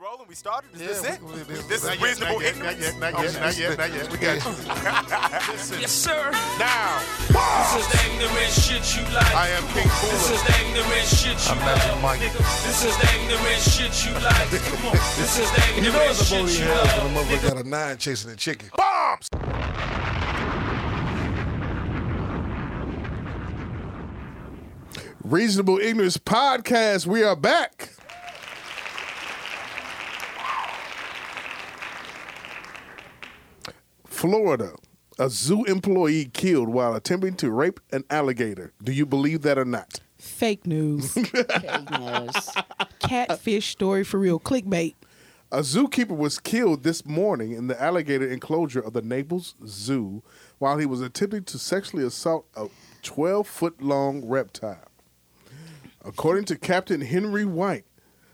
rolling? 0.00 0.26
We 0.28 0.34
started? 0.34 0.70
Is 0.74 0.78
this 0.80 1.02
Yeah, 1.02 1.14
it? 1.14 1.22
we- 1.22 1.32
we- 1.32 1.42
we- 1.42 1.54
this 1.68 1.82
not 1.84 1.94
is 1.94 2.00
yet, 2.00 2.08
reasonable 2.08 2.34
not 2.34 2.42
yet, 2.44 2.54
ignorance? 2.54 2.78
Not 2.78 2.80
yet, 2.80 3.00
not 3.00 3.12
yet, 3.22 3.34
oh, 3.34 3.40
not 3.44 3.58
yet, 3.58 3.78
not 3.78 3.92
yet. 3.94 4.12
We 4.12 4.18
got 4.18 4.36
you. 4.38 5.52
Listen, 5.52 5.80
Yes, 5.84 5.92
sir. 5.92 6.30
now, 6.58 7.02
This 7.28 7.72
is 7.80 7.86
the 7.92 7.98
ignorant 8.06 8.52
shit 8.52 8.84
you 8.96 9.02
like. 9.14 9.34
I 9.34 9.48
am 9.48 9.62
King 9.74 9.88
This 9.88 10.30
is 10.30 10.38
Cooler. 10.38 10.44
the 10.44 10.54
ignorant 10.62 11.06
shit 11.08 11.38
you 11.38 11.52
I'm 11.52 11.58
Magic 11.58 11.88
love. 11.92 12.02
Mike. 12.02 12.20
nigga. 12.20 12.38
This 12.66 12.84
is 12.84 12.96
the 12.96 13.08
ignorant 13.18 13.62
shit 13.62 13.94
you 14.06 14.12
like. 14.22 14.48
Come 14.48 14.86
on. 14.86 14.96
This 15.18 15.38
is 15.38 15.50
the 15.50 15.62
You 15.76 15.82
know 15.82 15.88
ignorant 15.88 16.10
it's 16.10 16.20
a 16.20 16.24
shit 16.24 16.40
booty 16.42 16.52
you 16.58 16.64
hell 16.64 16.84
love. 16.84 17.04
when 17.04 17.14
the 17.14 17.20
motherfucker 17.20 17.48
got 17.54 17.64
a 17.64 17.68
nine 17.68 17.98
chasing 17.98 18.30
a 18.30 18.36
chicken. 18.36 18.70
Bombs! 18.76 19.28
Reasonable 25.24 25.78
Ignorance 25.78 26.16
Podcast. 26.16 27.06
We 27.06 27.22
are 27.22 27.36
back. 27.36 27.90
Florida. 34.18 34.72
A 35.20 35.30
zoo 35.30 35.64
employee 35.66 36.24
killed 36.24 36.68
while 36.68 36.96
attempting 36.96 37.34
to 37.36 37.52
rape 37.52 37.78
an 37.92 38.02
alligator. 38.10 38.72
Do 38.82 38.90
you 38.90 39.06
believe 39.06 39.42
that 39.42 39.58
or 39.58 39.64
not? 39.64 40.00
Fake 40.18 40.66
news. 40.66 41.12
Fake 41.12 41.90
news. 41.92 42.50
Catfish 42.98 43.68
story 43.68 44.02
for 44.02 44.18
real. 44.18 44.40
Clickbait. 44.40 44.96
A 45.52 45.60
zookeeper 45.60 46.16
was 46.16 46.40
killed 46.40 46.82
this 46.82 47.06
morning 47.06 47.52
in 47.52 47.68
the 47.68 47.80
alligator 47.80 48.28
enclosure 48.28 48.80
of 48.80 48.92
the 48.92 49.02
Naples 49.02 49.54
Zoo 49.64 50.24
while 50.58 50.78
he 50.78 50.86
was 50.86 51.00
attempting 51.00 51.44
to 51.44 51.56
sexually 51.56 52.04
assault 52.04 52.44
a 52.56 52.66
12 53.04 53.46
foot 53.46 53.80
long 53.80 54.26
reptile. 54.26 54.88
According 56.04 56.46
to 56.46 56.58
Captain 56.58 57.02
Henry 57.02 57.44
White, 57.44 57.84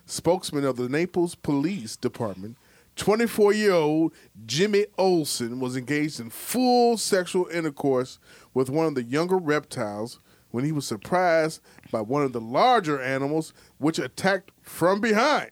spokesman 0.06 0.64
of 0.64 0.76
the 0.76 0.88
Naples 0.88 1.34
Police 1.34 1.94
Department, 1.94 2.56
24 2.96 3.52
year 3.52 3.72
old 3.72 4.12
Jimmy 4.46 4.86
Olsen 4.98 5.60
was 5.60 5.76
engaged 5.76 6.20
in 6.20 6.30
full 6.30 6.96
sexual 6.96 7.46
intercourse 7.48 8.18
with 8.52 8.70
one 8.70 8.86
of 8.86 8.94
the 8.94 9.02
younger 9.02 9.36
reptiles 9.36 10.20
when 10.50 10.64
he 10.64 10.72
was 10.72 10.86
surprised 10.86 11.60
by 11.90 12.00
one 12.00 12.22
of 12.22 12.32
the 12.32 12.40
larger 12.40 13.00
animals, 13.00 13.52
which 13.78 13.98
attacked 13.98 14.52
from 14.62 15.00
behind. 15.00 15.50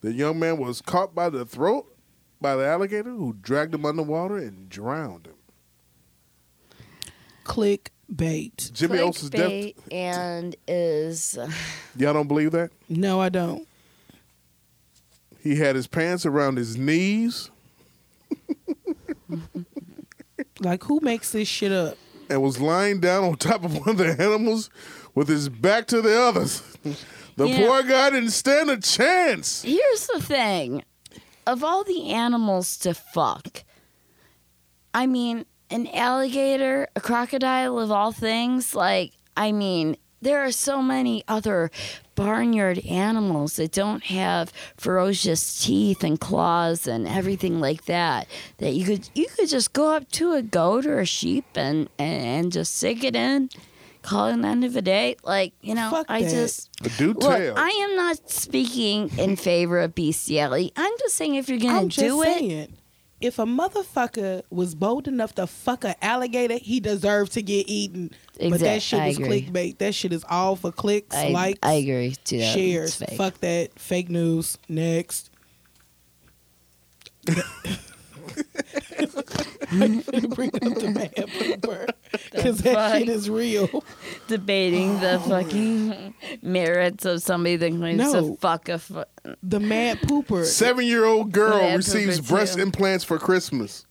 The 0.00 0.12
young 0.12 0.38
man 0.38 0.58
was 0.58 0.80
caught 0.80 1.14
by 1.14 1.28
the 1.28 1.44
throat 1.44 1.86
by 2.40 2.56
the 2.56 2.66
alligator, 2.66 3.10
who 3.10 3.36
dragged 3.40 3.74
him 3.74 3.84
underwater 3.84 4.36
and 4.36 4.68
drowned 4.68 5.26
him. 5.26 5.34
Clickbait. 7.44 8.72
Jimmy 8.72 8.98
Olsen's 8.98 9.30
death. 9.30 9.72
And 9.92 10.56
is 10.66 11.36
uh, 11.38 11.50
Y'all 11.96 12.14
don't 12.14 12.28
believe 12.28 12.52
that? 12.52 12.70
No, 12.88 13.20
I 13.20 13.28
don't. 13.28 13.66
He 15.42 15.56
had 15.56 15.74
his 15.76 15.86
pants 15.86 16.24
around 16.26 16.56
his 16.58 16.76
knees 16.76 17.50
Like, 20.60 20.84
who 20.84 21.00
makes 21.00 21.32
this 21.32 21.48
shit 21.48 21.72
up? 21.72 21.96
and 22.28 22.42
was 22.42 22.60
lying 22.60 23.00
down 23.00 23.24
on 23.24 23.34
top 23.36 23.64
of 23.64 23.74
one 23.78 23.88
of 23.90 23.96
the 23.98 24.20
animals 24.22 24.70
with 25.14 25.26
his 25.28 25.48
back 25.48 25.86
to 25.88 26.00
the 26.00 26.16
others. 26.20 26.62
The 27.36 27.48
Yeah. 27.48 27.66
poor 27.66 27.82
guy 27.82 28.10
didn't 28.10 28.30
stand 28.30 28.70
a 28.70 28.76
chance. 28.78 29.62
Here's 29.62 30.06
the 30.06 30.20
thing. 30.20 30.84
Of 31.46 31.64
all 31.64 31.82
the 31.82 32.10
animals 32.10 32.76
to 32.78 32.92
fuck, 32.94 33.64
I 34.94 35.06
mean, 35.06 35.44
an 35.70 35.88
alligator, 35.88 36.88
a 36.94 37.00
crocodile 37.00 37.78
of 37.78 37.90
all 37.90 38.12
things, 38.12 38.74
like, 38.74 39.12
I 39.36 39.50
mean, 39.52 39.96
there 40.22 40.40
are 40.44 40.52
so 40.52 40.82
many 40.82 41.24
other 41.28 41.70
barnyard 42.14 42.78
animals 42.86 43.56
that 43.56 43.72
don't 43.72 44.04
have 44.04 44.52
ferocious 44.76 45.62
teeth 45.64 46.04
and 46.04 46.20
claws 46.20 46.86
and 46.86 47.08
everything 47.08 47.60
like 47.60 47.86
that 47.86 48.26
that 48.58 48.74
you 48.74 48.84
could 48.84 49.08
you 49.14 49.26
could 49.36 49.48
just 49.48 49.72
go 49.72 49.94
up 49.94 50.10
to 50.10 50.32
a 50.32 50.42
goat 50.42 50.84
or 50.84 51.00
a 51.00 51.06
sheep 51.06 51.44
and 51.54 51.88
and, 51.98 52.22
and 52.22 52.52
just 52.52 52.76
stick 52.76 53.02
it 53.04 53.16
in 53.16 53.48
call 54.02 54.26
it 54.28 54.32
an 54.34 54.44
end 54.44 54.64
of 54.64 54.76
a 54.76 54.82
day 54.82 55.16
like 55.24 55.52
you 55.62 55.74
know 55.74 55.90
Fuck 55.90 56.06
i 56.10 56.22
that. 56.22 56.30
just 56.30 56.68
But 56.82 56.92
do 56.98 57.12
Look, 57.14 57.20
tell. 57.38 57.54
I 57.58 57.68
am 57.68 57.96
not 57.96 58.28
speaking 58.30 59.10
in 59.18 59.36
favor 59.36 59.80
of 59.80 59.94
bestiality. 59.94 60.72
I'm 60.76 60.92
just 60.98 61.14
saying 61.16 61.34
if 61.36 61.48
you're 61.48 61.58
gonna 61.58 61.80
I'm 61.80 61.88
just 61.88 62.06
do 62.06 62.22
it, 62.22 62.26
saying. 62.38 62.76
If 63.20 63.38
a 63.38 63.44
motherfucker 63.44 64.42
was 64.50 64.74
bold 64.74 65.06
enough 65.06 65.34
to 65.34 65.46
fuck 65.46 65.84
an 65.84 65.94
alligator, 66.00 66.54
he 66.56 66.80
deserved 66.80 67.32
to 67.32 67.42
get 67.42 67.68
eaten. 67.68 68.12
Exactly. 68.38 68.50
But 68.50 68.60
that 68.60 68.82
shit 68.82 69.00
I 69.00 69.08
was 69.08 69.18
agree. 69.18 69.42
clickbait. 69.42 69.78
That 69.78 69.94
shit 69.94 70.12
is 70.12 70.24
all 70.28 70.56
for 70.56 70.72
clicks, 70.72 71.14
I, 71.14 71.28
likes, 71.28 71.58
I 71.62 71.74
agree. 71.74 72.14
Shares. 72.24 73.02
Fuck 73.16 73.40
that. 73.40 73.78
Fake 73.78 74.08
news. 74.08 74.56
Next. 74.68 75.30
Bring 79.70 79.98
up 80.00 80.60
the 80.60 80.92
man 80.94 81.10
pooper 81.10 81.88
because 82.32 82.58
that 82.58 82.74
fuck? 82.74 82.98
shit 82.98 83.08
is 83.08 83.30
real. 83.30 83.84
Debating 84.28 84.98
the 85.00 85.20
fucking 85.28 86.14
merits 86.42 87.04
of 87.04 87.22
somebody 87.22 87.56
that 87.56 87.70
claims 87.72 87.98
No. 87.98 88.12
to 88.30 88.36
fuck 88.36 88.68
a. 88.68 88.78
Fu- 88.78 89.04
The 89.42 89.60
mad 89.60 90.00
pooper. 90.00 90.44
Seven 90.44 90.84
year 90.86 91.04
old 91.04 91.32
girl 91.32 91.58
Yeah, 91.60 91.76
receives 91.76 92.20
pooper 92.20 92.28
breast 92.28 92.54
too. 92.56 92.62
implants 92.62 93.04
for 93.04 93.18
Christmas. 93.18 93.86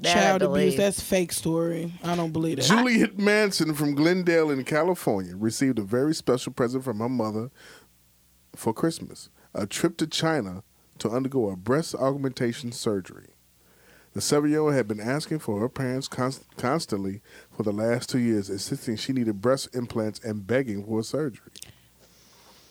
that 0.00 0.16
I 0.16 0.20
Child 0.20 0.42
abuse. 0.42 0.48
believe. 0.64 0.76
That's 0.76 1.00
fake 1.00 1.32
story. 1.32 1.92
I 2.04 2.14
don't 2.14 2.32
believe 2.32 2.56
that. 2.58 2.66
Juliet 2.66 3.18
Manson 3.18 3.74
from 3.74 3.94
Glendale 3.96 4.50
in 4.50 4.62
California 4.64 5.34
received 5.36 5.78
a 5.78 5.82
very 5.82 6.14
special 6.14 6.52
present 6.52 6.84
from 6.84 7.00
her 7.00 7.08
mother 7.08 7.50
for 8.54 8.72
Christmas 8.72 9.28
a 9.54 9.66
trip 9.66 9.96
to 9.96 10.06
China 10.06 10.62
to 10.98 11.10
undergo 11.10 11.50
a 11.50 11.56
breast 11.56 11.94
augmentation 11.94 12.72
surgery. 12.72 13.28
The 14.14 14.20
seven 14.20 14.50
year 14.50 14.60
old 14.60 14.74
had 14.74 14.88
been 14.88 15.00
asking 15.00 15.40
for 15.40 15.60
her 15.60 15.68
parents 15.68 16.08
const- 16.08 16.44
constantly 16.56 17.20
for 17.56 17.62
the 17.62 17.72
last 17.72 18.08
two 18.08 18.18
years, 18.18 18.50
insisting 18.50 18.96
she 18.96 19.12
needed 19.12 19.40
breast 19.40 19.74
implants 19.74 20.18
and 20.24 20.46
begging 20.46 20.84
for 20.84 21.02
surgery. 21.02 21.52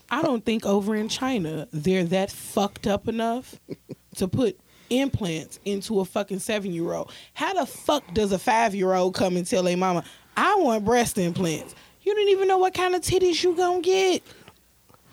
I 0.09 0.21
don't 0.21 0.43
think 0.43 0.65
over 0.65 0.95
in 0.95 1.09
China 1.09 1.67
they're 1.71 2.05
that 2.05 2.31
fucked 2.31 2.87
up 2.87 3.07
enough 3.07 3.59
to 4.15 4.27
put 4.27 4.59
implants 4.89 5.59
into 5.65 5.99
a 5.99 6.05
fucking 6.05 6.39
seven 6.39 6.71
year 6.71 6.93
old. 6.93 7.11
How 7.33 7.53
the 7.53 7.65
fuck 7.65 8.13
does 8.13 8.31
a 8.31 8.39
five 8.39 8.73
year 8.73 8.93
old 8.93 9.15
come 9.15 9.37
and 9.37 9.45
tell 9.45 9.67
a 9.67 9.75
mama, 9.75 10.03
I 10.35 10.55
want 10.55 10.85
breast 10.85 11.17
implants? 11.17 11.75
You 12.01 12.15
don't 12.15 12.29
even 12.29 12.47
know 12.47 12.57
what 12.57 12.73
kind 12.73 12.95
of 12.95 13.01
titties 13.01 13.43
you 13.43 13.55
gonna 13.55 13.81
get. 13.81 14.23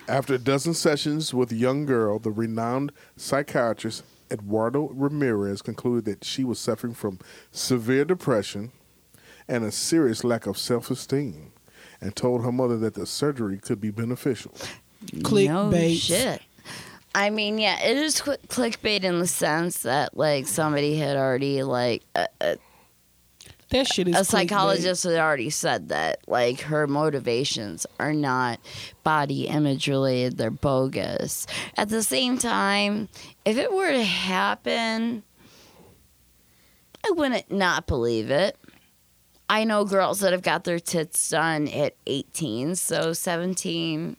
After 0.07 0.35
a 0.35 0.39
dozen 0.39 0.75
sessions 0.75 1.33
with 1.33 1.49
the 1.49 1.57
young 1.57 1.87
girl, 1.87 2.19
the 2.19 2.31
renowned 2.31 2.93
psychiatrist 3.17 4.05
Eduardo 4.31 4.91
Ramirez 4.93 5.63
concluded 5.63 6.05
that 6.05 6.25
she 6.25 6.45
was 6.45 6.59
suffering 6.59 6.93
from 6.95 7.19
severe 7.53 8.05
depression 8.05 8.73
and 9.49 9.65
a 9.65 9.73
serious 9.73 10.23
lack 10.23 10.47
of 10.47 10.59
self 10.59 10.91
esteem 10.91 11.53
and 12.01 12.15
told 12.15 12.45
her 12.45 12.53
mother 12.53 12.77
that 12.79 12.95
the 12.95 13.07
surgery 13.07 13.59
could 13.59 13.81
be 13.81 13.91
beneficial. 13.91 14.53
no 15.13 15.21
Clickbait. 15.21 15.99
shit. 15.99 16.43
I 17.15 17.31
mean, 17.31 17.59
yeah, 17.59 17.81
it 17.81 17.97
is 17.97 18.21
clickbait 18.21 19.05
in 19.05 19.21
the 19.21 19.27
sense 19.27 19.85
that 19.85 20.17
like 20.17 20.47
somebody 20.47 20.97
had 20.97 21.17
already 21.17 21.63
like 21.63 22.03
a, 22.17 22.27
a, 22.41 22.57
That 23.75 23.89
shit 23.89 24.07
is 24.07 24.15
a 24.15 24.19
clickbait. 24.21 24.27
psychologist 24.27 25.03
had 25.03 25.19
already 25.19 25.51
said 25.51 25.89
that 25.89 26.21
like 26.29 26.61
her 26.61 26.87
motivations 26.87 27.87
are 27.99 28.13
not 28.13 28.61
body 29.03 29.49
image 29.49 29.89
related 29.89 30.39
they're 30.39 30.53
bogus 30.53 31.49
at 31.77 31.89
the 31.89 32.05
same 32.05 32.39
time 32.39 33.09
if 33.45 33.57
it 33.57 33.73
were 33.73 33.91
to 33.91 34.05
happen 34.05 35.25
i 37.05 37.11
wouldn't 37.17 37.51
not 37.51 37.89
believe 37.89 38.31
it 38.31 38.57
i 39.51 39.65
know 39.65 39.85
girls 39.85 40.21
that 40.21 40.31
have 40.31 40.43
got 40.43 40.63
their 40.63 40.79
tits 40.79 41.31
done 41.31 41.67
at 41.67 41.97
18 42.07 42.77
so 42.77 43.13
17 43.13 44.17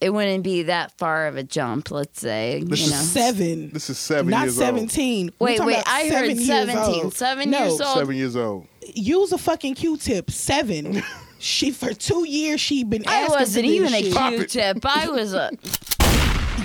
it 0.00 0.10
wouldn't 0.10 0.42
be 0.44 0.62
that 0.64 0.96
far 0.98 1.26
of 1.26 1.36
a 1.36 1.42
jump 1.42 1.90
let's 1.90 2.20
say 2.20 2.62
This 2.66 2.80
you 2.80 2.86
is 2.86 2.92
know 2.92 2.98
Seven. 2.98 3.70
This 3.70 3.90
is 3.90 3.98
seven 3.98 4.30
Not 4.30 4.42
years 4.44 4.58
old. 4.58 4.66
17. 4.66 5.30
We're 5.38 5.46
wait 5.46 5.60
wait 5.64 5.82
i 5.86 6.08
seven 6.08 6.36
heard 6.36 6.46
17 6.46 7.04
old. 7.04 7.14
seven 7.14 7.50
No, 7.50 7.58
years 7.66 7.80
old 7.80 7.98
Seven 7.98 8.16
years 8.16 8.36
old. 8.36 8.66
Use 8.94 9.32
a 9.32 9.38
fucking 9.38 9.74
Q-tip. 9.74 10.30
Seven. 10.30 11.02
she 11.38 11.70
for 11.70 11.92
two 11.94 12.26
years 12.28 12.60
she 12.60 12.82
been 12.84 13.04
I 13.06 13.28
wasn't 13.28 13.66
for 13.66 13.72
even 13.72 13.94
a 13.94 14.02
shit. 14.02 14.14
Pop 14.14 14.32
it. 14.32 14.36
Q-tip. 14.50 14.78
I 14.84 15.08
was 15.08 15.32
a. 15.34 15.50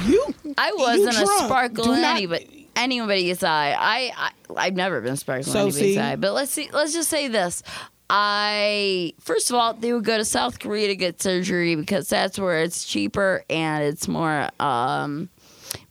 You 0.06 0.24
I 0.58 0.72
wasn't 0.76 1.10
a 1.16 1.24
drunk. 1.26 1.46
sparkle 1.46 1.84
Do 1.86 1.94
in 1.94 2.02
not- 2.02 2.16
anybody 2.18 2.70
anybody's 2.76 3.42
eye. 3.44 3.76
I, 3.78 4.12
I 4.16 4.32
I've 4.68 4.76
never 4.76 5.02
been 5.02 5.18
sparkle 5.18 5.44
So, 5.52 5.60
in 5.62 5.66
anybody's 5.70 5.96
see? 5.96 6.00
eye. 6.00 6.16
But 6.16 6.34
let's 6.34 6.52
see. 6.52 6.70
Let's 6.72 6.94
just 6.94 7.10
say 7.10 7.28
this. 7.28 7.64
I 8.10 9.14
first 9.20 9.50
of 9.50 9.56
all, 9.56 9.74
they 9.74 9.94
would 9.94 10.04
go 10.04 10.18
to 10.18 10.26
South 10.26 10.60
Korea 10.60 10.88
to 10.88 10.96
get 10.96 11.22
surgery 11.22 11.76
because 11.76 12.08
that's 12.08 12.38
where 12.38 12.62
it's 12.62 12.86
cheaper 12.86 13.44
and 13.50 13.84
it's 13.84 14.08
more. 14.08 14.50
um 14.60 15.30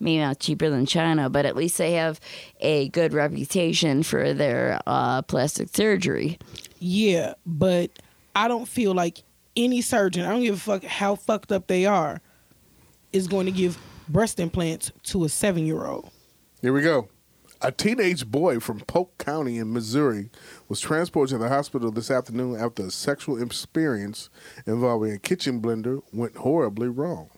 Maybe 0.01 0.19
not 0.19 0.39
cheaper 0.39 0.71
than 0.71 0.87
China, 0.87 1.29
but 1.29 1.45
at 1.47 1.57
least 1.57 1.79
they 1.79 1.93
have 1.93 2.19
a 2.61 2.89
good 2.91 3.13
reputation 3.13 4.03
for 4.03 4.33
their 4.33 4.81
uh, 4.87 5.23
plastic 5.23 5.69
surgery. 5.75 6.39
Yeah, 6.79 7.35
but 7.45 7.91
I 8.35 8.49
don't 8.49 8.67
feel 8.67 8.95
like 8.95 9.23
any 9.57 9.81
surgeon, 9.83 10.25
I 10.25 10.31
don't 10.31 10.43
give 10.43 10.55
a 10.55 10.59
fuck 10.59 10.85
how 10.85 11.17
fucked 11.17 11.53
up 11.53 11.67
they 11.67 11.87
are, 11.87 12.21
is 13.13 13.29
going 13.29 13.47
to 13.47 13.53
give 13.53 13.79
breast 14.09 14.41
implants 14.41 14.91
to 15.05 15.25
a 15.25 15.29
seven 15.29 15.67
year 15.67 15.85
old. 15.87 16.11
Here 16.61 16.73
we 16.73 16.83
go. 16.83 17.09
A 17.61 17.71
teenage 17.73 18.27
boy 18.27 18.61
from 18.61 18.81
Polk 18.81 19.17
County 19.19 19.59
in 19.59 19.73
Missouri 19.73 20.31
was 20.75 20.81
transported 20.81 21.33
to 21.33 21.39
the 21.39 21.49
hospital 21.49 21.93
this 21.93 22.11
afternoon 22.11 22.57
after 22.57 22.87
a 22.87 22.91
sexual 22.91 23.41
experience 23.41 24.29
involving 24.67 25.13
a 25.13 25.19
kitchen 25.21 25.63
blender 25.63 26.03
went 26.13 26.37
horribly 26.37 26.89
wrong. 26.89 27.31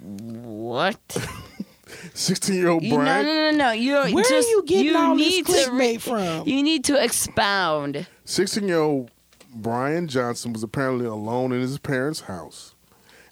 What? 0.00 0.96
16 2.14 2.56
year 2.56 2.70
old 2.70 2.82
You- 2.82 2.96
no, 2.96 3.04
no, 3.04 3.22
no, 3.22 3.50
no. 3.50 3.72
You 3.72 3.92
don't 3.92 4.12
Where 4.14 4.24
just 4.24 4.48
are 4.48 4.50
you 4.50 4.62
getting 4.66 4.86
you 4.86 4.96
all 4.96 5.14
need 5.14 5.44
this 5.44 5.66
to 5.66 5.70
clickbait 5.72 6.00
from? 6.00 6.48
You 6.48 6.62
need 6.62 6.84
to 6.84 7.04
expound. 7.04 8.06
16 8.24 8.66
year 8.66 8.78
old 8.78 9.10
Brian 9.54 10.08
Johnson 10.08 10.54
was 10.54 10.62
apparently 10.62 11.04
alone 11.04 11.52
in 11.52 11.60
his 11.60 11.76
parents' 11.76 12.20
house 12.20 12.74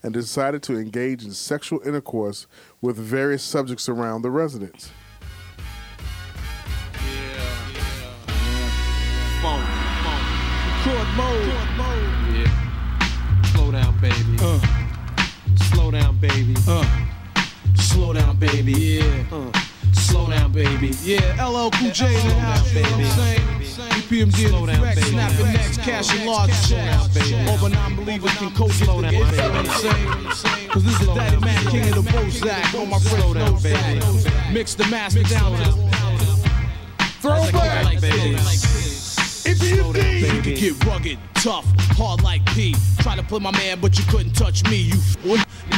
and 0.03 0.13
decided 0.13 0.63
to 0.65 0.77
engage 0.79 1.25
in 1.25 1.31
sexual 1.31 1.81
intercourse 1.87 2.47
with 2.83 2.99
various 2.99 3.43
subjects 3.43 3.89
around 3.89 4.21
the 4.21 4.31
residence. 4.31 4.91
Baby. 14.01 14.37
Uh. 14.41 14.61
Slow 15.73 15.91
down, 15.91 16.17
baby. 16.19 16.55
Uh. 16.67 16.85
Slow 17.75 18.13
down, 18.13 18.37
baby. 18.37 18.73
Yeah. 18.73 19.25
Uh. 19.33 19.53
Slow 19.93 20.29
down, 20.29 20.53
baby. 20.53 20.91
Yeah, 21.03 21.47
LL 21.47 21.71
Cool 21.71 21.91
J 21.93 22.07
in 22.21 22.29
the 22.29 22.35
house, 22.35 22.75
you 22.75 22.83
know 22.83 22.91
what 22.91 23.01
I'm 23.01 23.63
saying? 23.63 23.91
EPMD 24.03 24.49
Slow 24.49 24.67
down, 24.67 24.83
baby. 24.83 25.03
snapping 25.03 25.53
necks, 25.53 25.77
cashing 25.79 26.27
large 26.27 26.51
checks. 26.69 27.09
baby. 27.09 27.45
But 27.61 27.69
non-believers 27.69 28.35
can 28.37 28.51
coach 28.55 28.73
Slow 28.73 28.97
you 28.97 29.11
know 29.13 29.21
what 29.21 29.39
I'm 29.39 29.67
saying? 29.67 30.69
Cause 30.71 30.85
this 30.85 31.01
is 31.01 31.07
Daddy 31.09 31.39
Man, 31.45 31.67
king 31.67 31.89
of 31.93 32.05
the 32.05 32.11
Bozak, 32.11 32.75
all 32.79 32.87
my 32.87 32.99
Slow 32.99 33.33
friends 33.33 33.63
down, 33.63 34.01
baby. 34.01 34.53
Mix 34.53 34.75
the 34.75 34.87
master 34.89 35.23
down 35.23 35.53
to 35.59 35.71
the 35.71 35.91
Throwback! 37.21 38.01
Baby. 38.01 38.80
Down, 39.45 39.57
You 39.57 39.93
can 39.93 40.43
baby. 40.43 40.55
get 40.55 40.85
rugged, 40.85 41.19
tough, 41.35 41.65
hard 41.97 42.23
like 42.23 42.45
P. 42.55 42.75
Try 42.99 43.17
to 43.17 43.23
play 43.23 43.39
my 43.39 43.51
man, 43.53 43.81
but 43.81 43.99
you 43.99 44.05
couldn't 44.07 44.33
touch 44.35 44.63
me. 44.69 44.77
You 44.77 44.95
f- 44.95 45.17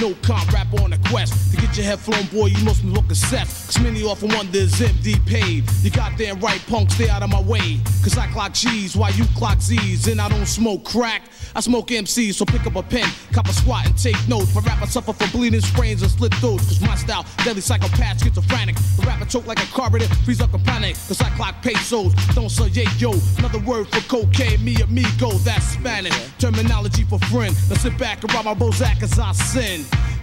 no 0.00 0.14
comp 0.22 0.50
rap 0.52 0.72
on 0.80 0.92
a 0.92 0.98
quest 1.08 1.50
to 1.50 1.56
get 1.56 1.76
your 1.76 1.86
head 1.86 1.98
flown, 1.98 2.24
boy. 2.26 2.46
You 2.46 2.64
must 2.64 2.82
be 2.82 2.88
looking 2.88 3.14
set. 3.14 3.46
Cause 3.46 3.80
many 3.80 4.02
often 4.02 4.28
wonder 4.34 4.58
is 4.58 4.74
MD 4.74 5.24
paid. 5.26 5.64
You 5.82 5.90
goddamn 5.90 6.40
right, 6.40 6.60
punk, 6.66 6.90
stay 6.90 7.08
out 7.08 7.22
of 7.22 7.30
my 7.30 7.40
way. 7.40 7.80
Cause 8.02 8.16
I 8.18 8.26
clock 8.28 8.54
G's 8.54 8.96
while 8.96 9.12
you 9.12 9.24
clock 9.36 9.60
Z's, 9.60 10.08
and 10.08 10.20
I 10.20 10.28
don't 10.28 10.46
smoke 10.46 10.84
crack. 10.84 11.22
I 11.54 11.60
smoke 11.60 11.88
MCs, 11.88 12.34
so 12.34 12.44
pick 12.44 12.66
up 12.66 12.76
a 12.76 12.82
pen, 12.82 13.08
cop 13.32 13.46
a 13.46 13.52
squat, 13.52 13.86
and 13.86 13.96
take 13.98 14.16
notes. 14.28 14.52
For 14.52 14.60
rap, 14.62 14.80
I 14.80 14.86
suffer 14.86 15.12
from 15.12 15.30
bleeding 15.30 15.60
sprains 15.60 16.02
and 16.02 16.10
slit 16.10 16.34
throats. 16.36 16.66
Cause 16.66 16.80
my 16.80 16.94
style, 16.94 17.26
deadly 17.44 17.60
psychopath, 17.60 18.22
schizophrenic. 18.22 18.76
The 18.96 19.04
rapper 19.06 19.26
choke 19.26 19.46
like 19.46 19.62
a 19.62 19.66
carburetor, 19.66 20.12
freeze 20.24 20.40
up 20.40 20.54
a 20.54 20.58
panic. 20.58 20.96
Cause 21.08 21.20
I 21.20 21.28
clock 21.30 21.62
pesos, 21.62 22.14
don't 22.34 22.50
say 22.50 22.68
yeah, 22.68 22.90
yo. 22.98 23.12
Another 23.38 23.60
word 23.60 23.88
for 23.88 24.00
cocaine, 24.08 24.64
me 24.64 24.76
amigo, 24.76 25.30
that's 25.44 25.66
Spanish. 25.66 26.14
Terminology 26.38 27.04
for 27.04 27.18
friend. 27.30 27.54
Now 27.68 27.76
sit 27.76 27.96
back 27.98 28.22
and 28.22 28.32
rob 28.34 28.44
my 28.46 28.54
Bozak 28.54 29.02
as 29.02 29.18
I 29.18 29.32
sin. 29.32 29.81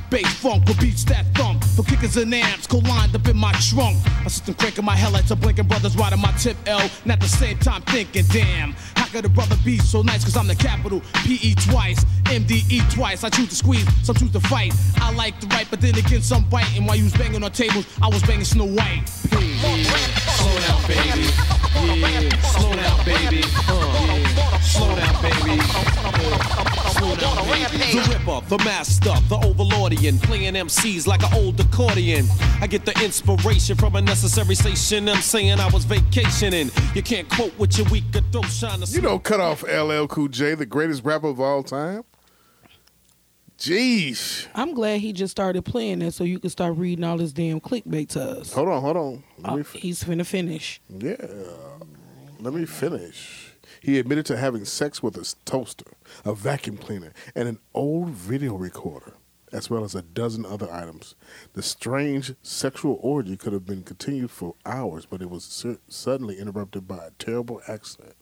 Bass 0.10 0.34
funk 0.34 0.66
with 0.68 0.80
beats 0.80 1.04
that 1.06 1.26
thump. 1.36 1.64
For 1.76 1.84
kickers 1.84 2.18
and 2.18 2.34
amps, 2.34 2.66
co-lined 2.66 3.16
up 3.16 3.28
in 3.28 3.38
my 3.38 3.52
trunk. 3.54 3.98
My 4.24 4.28
system 4.28 4.56
cranking 4.56 4.84
my 4.84 4.96
headlights, 4.96 5.32
are 5.32 5.36
blinking 5.36 5.68
brothers 5.68 5.96
riding 5.96 6.20
my 6.20 6.32
tip 6.32 6.58
L. 6.66 6.82
And 7.04 7.12
at 7.12 7.20
the 7.20 7.28
same 7.28 7.58
time 7.60 7.84
thinking, 7.84 8.26
damn, 8.32 8.74
how 8.96 9.06
could 9.06 9.26
a 9.26 9.30
brother 9.30 9.56
be 9.64 9.78
so 9.78 10.02
nice? 10.02 10.24
Cause 10.24 10.36
I'm 10.36 10.48
the 10.48 10.56
capital, 10.56 11.02
PE 11.26 11.54
twice, 11.70 12.04
MDE 12.26 12.92
twice. 12.94 13.24
I 13.24 13.30
choose 13.30 13.50
to 13.50 13.56
squeeze, 13.56 13.88
some 14.04 14.16
choose 14.16 14.32
to 14.32 14.40
fight. 14.40 14.74
I 14.98 15.14
like 15.14 15.40
to 15.42 15.48
write, 15.48 15.68
but 15.70 15.80
then 15.80 15.96
again, 15.96 16.22
some 16.22 16.44
bite. 16.50 16.76
And 16.76 16.88
While 16.88 16.96
you 16.96 17.04
was 17.04 17.14
banging 17.14 17.44
on 17.44 17.52
tables, 17.52 17.86
I 18.02 18.08
was 18.08 18.24
banging 18.24 18.46
Snow 18.46 18.66
White. 18.66 19.08
Slow 19.08 19.40
down, 20.60 20.88
baby. 20.88 21.30
Yeah. 21.76 22.42
Slow 22.42 22.74
down, 22.74 23.06
baby. 23.06 23.44
Uh. 23.68 24.34
yeah. 24.36 24.60
Slow 24.60 24.96
down, 24.96 25.22
baby. 25.22 25.62
Uh. 25.62 26.79
Slow 27.00 27.16
down, 27.16 27.48
baby. 27.48 27.78
The 27.78 28.08
ripper, 28.10 28.46
the 28.48 28.58
master, 28.66 29.14
the 29.30 29.38
overlordian, 29.38 30.22
playing 30.22 30.54
MCs 30.56 31.08
like 31.08 31.24
an 31.24 31.34
old 31.34 31.60
accordion. 31.60 32.26
I 32.62 32.68
get 32.68 32.86
the 32.86 32.92
inspiration 33.04 33.78
from 33.78 33.96
a 33.96 34.02
necessary 34.02 34.54
station. 34.56 35.08
I'm 35.08 35.22
saying 35.22 35.60
I 35.60 35.70
was 35.70 35.86
vacationing. 35.86 36.70
You 36.94 37.02
can't 37.02 37.30
quote 37.30 37.58
with 37.58 37.78
your 37.78 37.88
weaker 37.90 38.20
throat 38.32 38.48
trying 38.60 38.82
to 38.82 38.92
You 38.92 39.00
don't 39.02 39.24
cut 39.24 39.40
off 39.40 39.64
LL 39.64 40.08
Cool 40.08 40.28
J, 40.28 40.56
the 40.56 40.66
greatest 40.66 41.04
rapper 41.06 41.28
of 41.28 41.40
all 41.40 41.64
time. 41.64 42.04
Jeez. 43.58 44.48
I'm 44.56 44.74
glad 44.74 45.00
he 45.02 45.12
just 45.14 45.32
started 45.32 45.64
playing 45.66 46.00
that 46.00 46.14
so 46.14 46.24
you 46.24 46.40
can 46.40 46.50
start 46.50 46.78
reading 46.78 47.04
all 47.04 47.18
this 47.18 47.32
damn 47.34 47.60
clickbait 47.60 48.10
to 48.10 48.22
us. 48.22 48.54
Hold 48.54 48.70
on, 48.70 48.82
hold 48.82 48.98
on. 48.98 49.24
Let 49.40 49.52
Oh, 49.52 49.56
me 49.58 49.64
he's 49.74 50.04
finna 50.04 50.26
finish. 50.26 50.80
yeah. 50.90 51.16
Let 52.40 52.54
me 52.54 52.66
finish. 52.66 53.54
He 53.82 54.00
admitted 54.00 54.26
to 54.28 54.38
having 54.38 54.64
sex 54.66 55.02
with 55.04 55.16
a 55.18 55.36
toaster, 55.46 55.86
a 56.26 56.34
vacuum 56.34 56.78
cleaner, 56.78 57.14
and 57.36 57.48
an 57.48 57.60
old 57.74 58.10
video 58.10 58.56
recorder, 58.56 59.14
as 59.52 59.70
well 59.70 59.84
as 59.84 59.96
a 59.96 60.02
dozen 60.02 60.46
other 60.46 60.72
items. 60.72 61.16
The 61.54 61.64
strange 61.64 62.34
sexual 62.42 63.00
orgy 63.02 63.38
could 63.38 63.54
have 63.54 63.66
been 63.66 63.84
continued 63.84 64.32
for 64.32 64.56
hours, 64.66 65.06
but 65.06 65.22
it 65.22 65.30
was 65.30 65.44
su- 65.44 65.80
suddenly 65.88 66.38
interrupted 66.40 66.88
by 66.88 66.98
a 66.98 67.12
terrible 67.20 67.62
accident. 67.68 68.16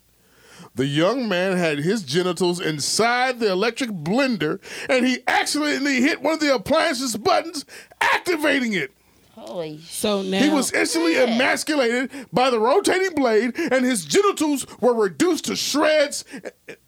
The 0.73 0.87
young 0.87 1.29
man 1.29 1.55
had 1.55 1.79
his 1.79 2.01
genitals 2.03 2.59
inside 2.59 3.39
the 3.39 3.51
electric 3.51 3.91
blender, 3.91 4.59
and 4.89 5.05
he 5.05 5.19
accidentally 5.27 6.01
hit 6.01 6.21
one 6.21 6.35
of 6.35 6.39
the 6.39 6.53
appliance's 6.53 7.15
buttons, 7.15 7.65
activating 8.01 8.73
it. 8.73 8.91
Holy 9.33 9.79
So 9.81 10.23
now 10.23 10.39
He 10.39 10.49
was 10.49 10.73
instantly 10.73 11.15
emasculated 11.15 12.09
by 12.33 12.49
the 12.49 12.59
rotating 12.59 13.13
blade, 13.13 13.55
and 13.55 13.85
his 13.85 14.03
genitals 14.03 14.65
were 14.81 14.95
reduced 14.95 15.45
to 15.45 15.55
shreds 15.55 16.25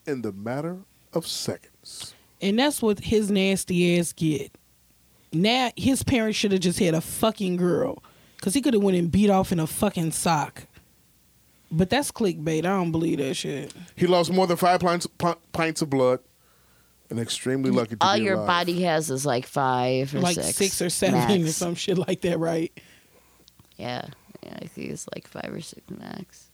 in 0.08 0.24
the 0.24 0.32
matter 0.32 0.80
of 1.14 1.26
seconds. 1.28 2.14
and 2.42 2.58
that's 2.60 2.82
what 2.82 3.00
his 3.00 3.30
nasty 3.32 3.98
ass 4.00 4.14
get. 4.14 4.52
Now 5.32 5.72
his 5.76 6.04
parents 6.04 6.38
should 6.38 6.52
have 6.52 6.62
just 6.62 6.80
had 6.80 6.94
a 6.94 7.02
fucking 7.02 7.58
girl, 7.58 8.02
cause 8.42 8.54
he 8.54 8.62
could 8.62 8.74
have 8.74 8.84
went 8.84 8.98
and 8.98 9.12
beat 9.12 9.30
off 9.30 9.52
in 9.52 9.60
a 9.60 9.68
fucking 9.68 10.12
sock. 10.12 10.64
But 11.72 11.90
that's 11.92 12.12
clickbait. 12.12 12.60
I 12.60 12.62
don't 12.62 12.92
believe 12.92 13.20
that 13.20 13.36
shit. 13.36 13.72
He 13.96 14.08
lost 14.08 14.32
more 14.32 14.48
than 14.48 14.58
five 14.58 14.80
pints, 14.80 15.06
pints 15.52 15.84
of 15.84 15.90
blood, 15.92 16.20
and 17.12 17.20
extremely 17.20 17.70
lucky 17.70 17.96
to 17.96 18.04
All 18.06 18.18
be 18.18 18.24
your 18.24 18.36
alive. 18.36 18.48
body 18.48 18.82
has 18.84 19.12
is 19.12 19.24
like 19.24 19.46
five 19.46 20.14
or 20.16 20.20
like 20.20 20.34
six. 20.36 20.56
six, 20.56 20.82
or 20.82 20.90
seven 20.90 21.44
or 21.44 21.48
some 21.50 21.76
shit 21.76 22.00
like 22.00 22.22
that, 22.22 22.40
right? 22.40 22.72
Yeah, 23.78 24.06
yeah, 24.42 24.58
I 24.62 24.66
think 24.66 24.90
it's 24.90 25.08
like 25.14 25.28
five 25.28 25.52
or 25.54 25.62
six 25.62 25.82
max. 25.92 26.48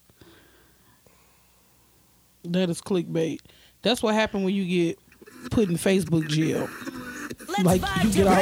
That 2.44 2.70
is 2.70 2.82
clickbait. 2.82 3.40
That's 3.86 4.02
what 4.02 4.16
happened 4.16 4.44
when 4.44 4.56
you 4.56 4.66
get 4.66 4.98
put 5.52 5.70
in 5.70 5.76
Facebook 5.76 6.28
jail. 6.28 6.68
Like 7.64 7.82
you 8.04 8.12
get 8.12 8.26
all 8.26 8.42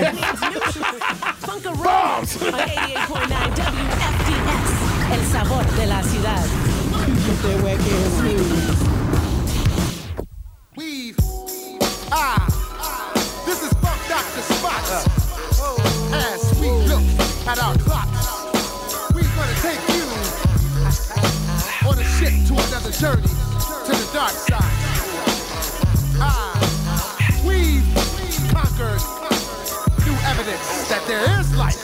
Bombs! 1.84 2.42
On 2.42 2.54
88.9 2.54 3.52
WFDS. 3.52 4.70
El 5.12 5.20
sabor 5.26 5.66
de 5.76 5.86
la 5.86 6.02
ciudad. 6.02 6.48
get 7.28 7.42
that 7.44 7.60
whack 7.62 7.84
ass. 7.92 8.24
Weave. 10.78 11.18
Ah. 12.14 12.48
This 13.46 13.64
is 13.64 13.74
Funk 13.84 14.00
Dr. 14.08 14.44
Spock. 14.48 14.88
As 16.14 16.40
we 16.62 16.70
look 16.88 17.04
at 17.50 17.60
our 17.60 17.76
clocks, 17.80 18.48
we're 19.14 19.28
gonna 19.36 19.60
take 19.60 19.84
you 19.92 20.08
on 21.90 22.00
a 22.00 22.06
ship 22.16 22.32
to 22.48 22.54
another 22.54 22.92
journey 22.92 23.28
to 23.28 23.92
the 23.92 24.10
dark 24.14 24.32
side. 24.32 24.83
Ah. 26.20 26.54
We've 27.46 27.84
conquered 28.52 29.02
new 30.06 30.18
evidence 30.26 30.90
that 30.90 31.04
there 31.08 31.40
is 31.40 31.56
life. 31.58 31.78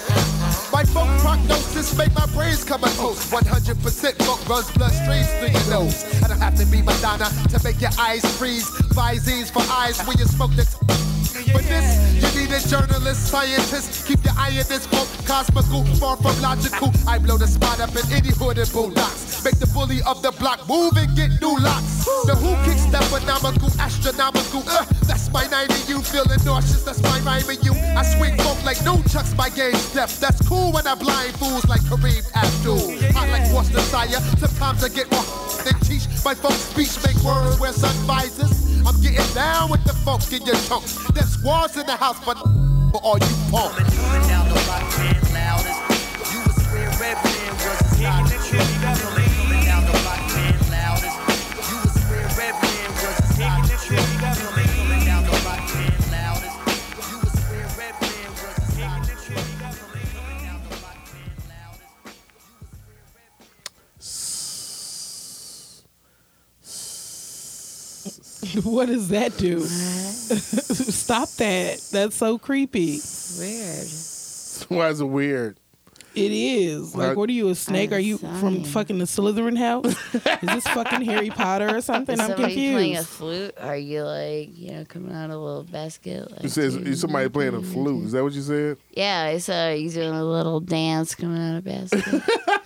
My 0.71 0.83
folk 0.83 1.09
prognosis 1.19 1.97
make 1.97 2.13
my 2.13 2.25
brains 2.27 2.63
come 2.63 2.83
a 2.83 2.89
toast. 2.91 3.31
100% 3.31 4.15
funk 4.23 4.49
runs 4.49 4.69
bloodstreams 4.71 5.27
through 5.39 5.59
your 5.59 5.69
nose. 5.69 6.05
I 6.23 6.27
don't 6.27 6.39
have 6.39 6.55
to 6.55 6.65
be 6.65 6.81
Madonna 6.81 7.29
to 7.49 7.63
make 7.63 7.81
your 7.81 7.91
eyes 7.99 8.23
freeze. 8.37 8.69
Visines 8.95 9.51
for 9.51 9.63
eyes 9.71 9.99
when 10.07 10.17
you 10.17 10.25
smoke 10.25 10.51
the. 10.55 11.08
For 11.47 11.61
this, 11.63 11.87
you 12.19 12.41
need 12.41 12.51
a 12.51 12.59
journalist, 12.67 13.31
scientist. 13.31 14.05
Keep 14.05 14.25
your 14.25 14.33
eye 14.37 14.51
on 14.59 14.67
this 14.67 14.87
book, 14.87 15.07
cosmical, 15.25 15.85
far 15.95 16.17
from 16.17 16.35
logical. 16.41 16.91
I 17.07 17.17
blow 17.17 17.37
the 17.37 17.47
spot 17.47 17.79
up 17.79 17.95
in 17.95 18.03
any 18.11 18.29
hood 18.35 18.57
and 18.57 18.67
boondocks. 18.67 19.43
Make 19.43 19.59
the 19.59 19.67
bully 19.67 20.01
of 20.03 20.21
the 20.21 20.31
block 20.31 20.67
move 20.67 20.97
and 20.97 21.15
get 21.15 21.31
new 21.39 21.55
locks. 21.59 22.03
The 22.27 22.35
who 22.35 22.51
kicks 22.67 22.85
that 22.91 23.03
phenomenal, 23.07 23.71
astronomical. 23.79 24.63
Uh, 24.67 24.83
that's 25.07 25.31
my 25.31 25.47
90 25.47 25.73
you 25.87 26.01
feeling 26.01 26.43
nauseous. 26.43 26.83
That's 26.83 27.01
my 27.03 27.19
rhyme 27.21 27.47
and 27.47 27.63
you. 27.63 27.73
I 27.95 28.03
swing 28.03 28.35
folk 28.37 28.59
like 28.65 28.83
no 28.83 29.01
chucks, 29.07 29.33
my 29.35 29.49
game 29.49 29.75
step. 29.75 30.09
That's 30.19 30.43
cool 30.47 30.73
when 30.73 30.87
I 30.87 30.95
blind 30.95 31.39
fools 31.39 31.65
like 31.67 31.81
Kareem 31.87 32.25
Abdul. 32.35 32.99
I 33.15 33.29
like 33.31 33.47
Worcestershire. 33.55 34.19
Sometimes 34.43 34.83
I 34.83 34.89
get 34.89 35.09
more 35.11 35.23
than 35.63 35.79
teach. 35.87 36.03
My 36.25 36.35
folk 36.35 36.53
speech 36.53 36.99
make 37.05 37.17
words 37.23 37.59
where 37.59 37.71
sun 37.71 37.95
visors. 38.03 38.69
I'm 38.85 38.99
getting 39.01 39.33
down 39.33 39.69
with 39.71 39.83
the 39.83 39.93
funk 39.93 40.31
in 40.33 40.45
your 40.45 40.55
chunks. 40.67 40.97
Squads 41.29 41.77
in 41.77 41.85
the 41.85 41.95
house, 41.95 42.17
but 42.25 42.37
but 42.91 43.01
are 43.05 43.17
you 43.17 43.35
punk? 43.51 43.75
Coming 43.77 44.27
down 44.27 44.49
the 44.49 44.55
man, 44.97 45.21
loudest. 45.33 45.79
You 46.33 46.41
Redman 46.99 47.53
was 47.63 49.38
what 68.63 68.87
does 68.87 69.09
that 69.09 69.37
do? 69.37 69.59
Stop 69.65 71.29
that. 71.37 71.81
That's 71.91 72.15
so 72.15 72.37
creepy. 72.37 72.99
Weird. 73.37 73.87
Why 74.69 74.89
is 74.89 75.01
it 75.01 75.05
weird? 75.05 75.57
It 76.15 76.31
is. 76.31 76.95
Like, 76.95 77.09
Like- 77.09 77.17
what 77.17 77.29
are 77.29 77.33
you, 77.33 77.49
a 77.49 77.55
snake? 77.55 77.91
Are 77.91 77.99
you 77.99 78.17
from 78.17 78.63
fucking 78.63 78.97
the 78.97 79.05
Slytherin 79.05 79.57
house? 79.57 79.85
is 80.15 80.49
this 80.49 80.67
fucking 80.67 81.01
Harry 81.03 81.29
Potter 81.29 81.77
or 81.77 81.81
something? 81.81 82.13
Is 82.15 82.19
I'm 82.19 82.33
confused. 82.35 82.55
somebody 82.55 82.73
playing 82.73 82.97
a 82.97 83.03
flute? 83.03 83.55
Are 83.59 83.77
you 83.77 84.03
like, 84.03 84.49
you 84.57 84.71
know, 84.71 84.85
coming 84.85 85.15
out 85.15 85.25
of 85.29 85.35
a 85.35 85.37
little 85.39 85.63
basket? 85.63 86.29
Like, 86.31 86.43
You 86.43 86.49
says 86.49 86.75
you 86.75 86.95
somebody 86.95 87.29
playing 87.29 87.53
a 87.55 87.61
flute. 87.61 88.05
Is 88.05 88.11
that 88.13 88.23
what 88.23 88.33
you 88.33 88.41
said? 88.41 88.77
Yeah, 88.91 89.21
I 89.33 89.37
saw 89.37 89.69
you 89.69 89.89
doing 89.91 90.09
a 90.13 90.25
little 90.25 90.59
dance 90.59 91.13
coming 91.15 91.37
out 91.41 91.57
of 91.57 91.65
a 91.67 91.69
basket. 91.69 92.58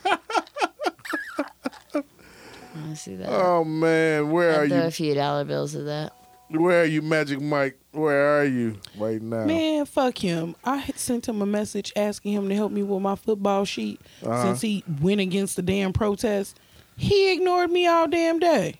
I 2.94 2.96
see 2.96 3.16
that. 3.16 3.30
Oh 3.30 3.64
man, 3.64 4.32
where 4.32 4.52
are 4.60 4.64
I 4.64 4.68
throw 4.68 4.78
you? 4.78 4.84
a 4.84 4.92
few 4.92 5.16
dollar 5.16 5.44
bills 5.46 5.74
of 5.76 5.86
that. 5.86 6.14
Where 6.50 6.82
are 6.84 6.86
you, 6.86 7.02
Magic 7.02 7.42
Mike? 7.42 7.80
Where 7.92 8.40
are 8.40 8.46
you 8.46 8.78
right 9.00 9.20
now? 9.22 9.46
Man, 9.46 9.86
fuck 9.86 10.18
him. 10.20 10.56
I 10.64 10.78
had 10.78 11.00
sent 11.00 11.28
him 11.28 11.42
a 11.42 11.46
message 11.48 11.92
asking 11.96 12.34
him 12.34 12.48
to 12.50 12.56
help 12.56 12.72
me 12.72 12.84
with 12.84 13.02
my 13.02 13.16
football 13.16 13.66
sheet 13.66 14.00
Uh-huh. 14.22 14.44
since 14.44 14.62
he 14.62 14.84
went 15.02 15.20
against 15.22 15.56
the 15.56 15.64
damn 15.64 15.94
protest. 15.94 16.60
He 16.96 17.32
ignored 17.34 17.72
me 17.72 17.88
all 17.88 18.08
damn 18.08 18.38
day. 18.38 18.80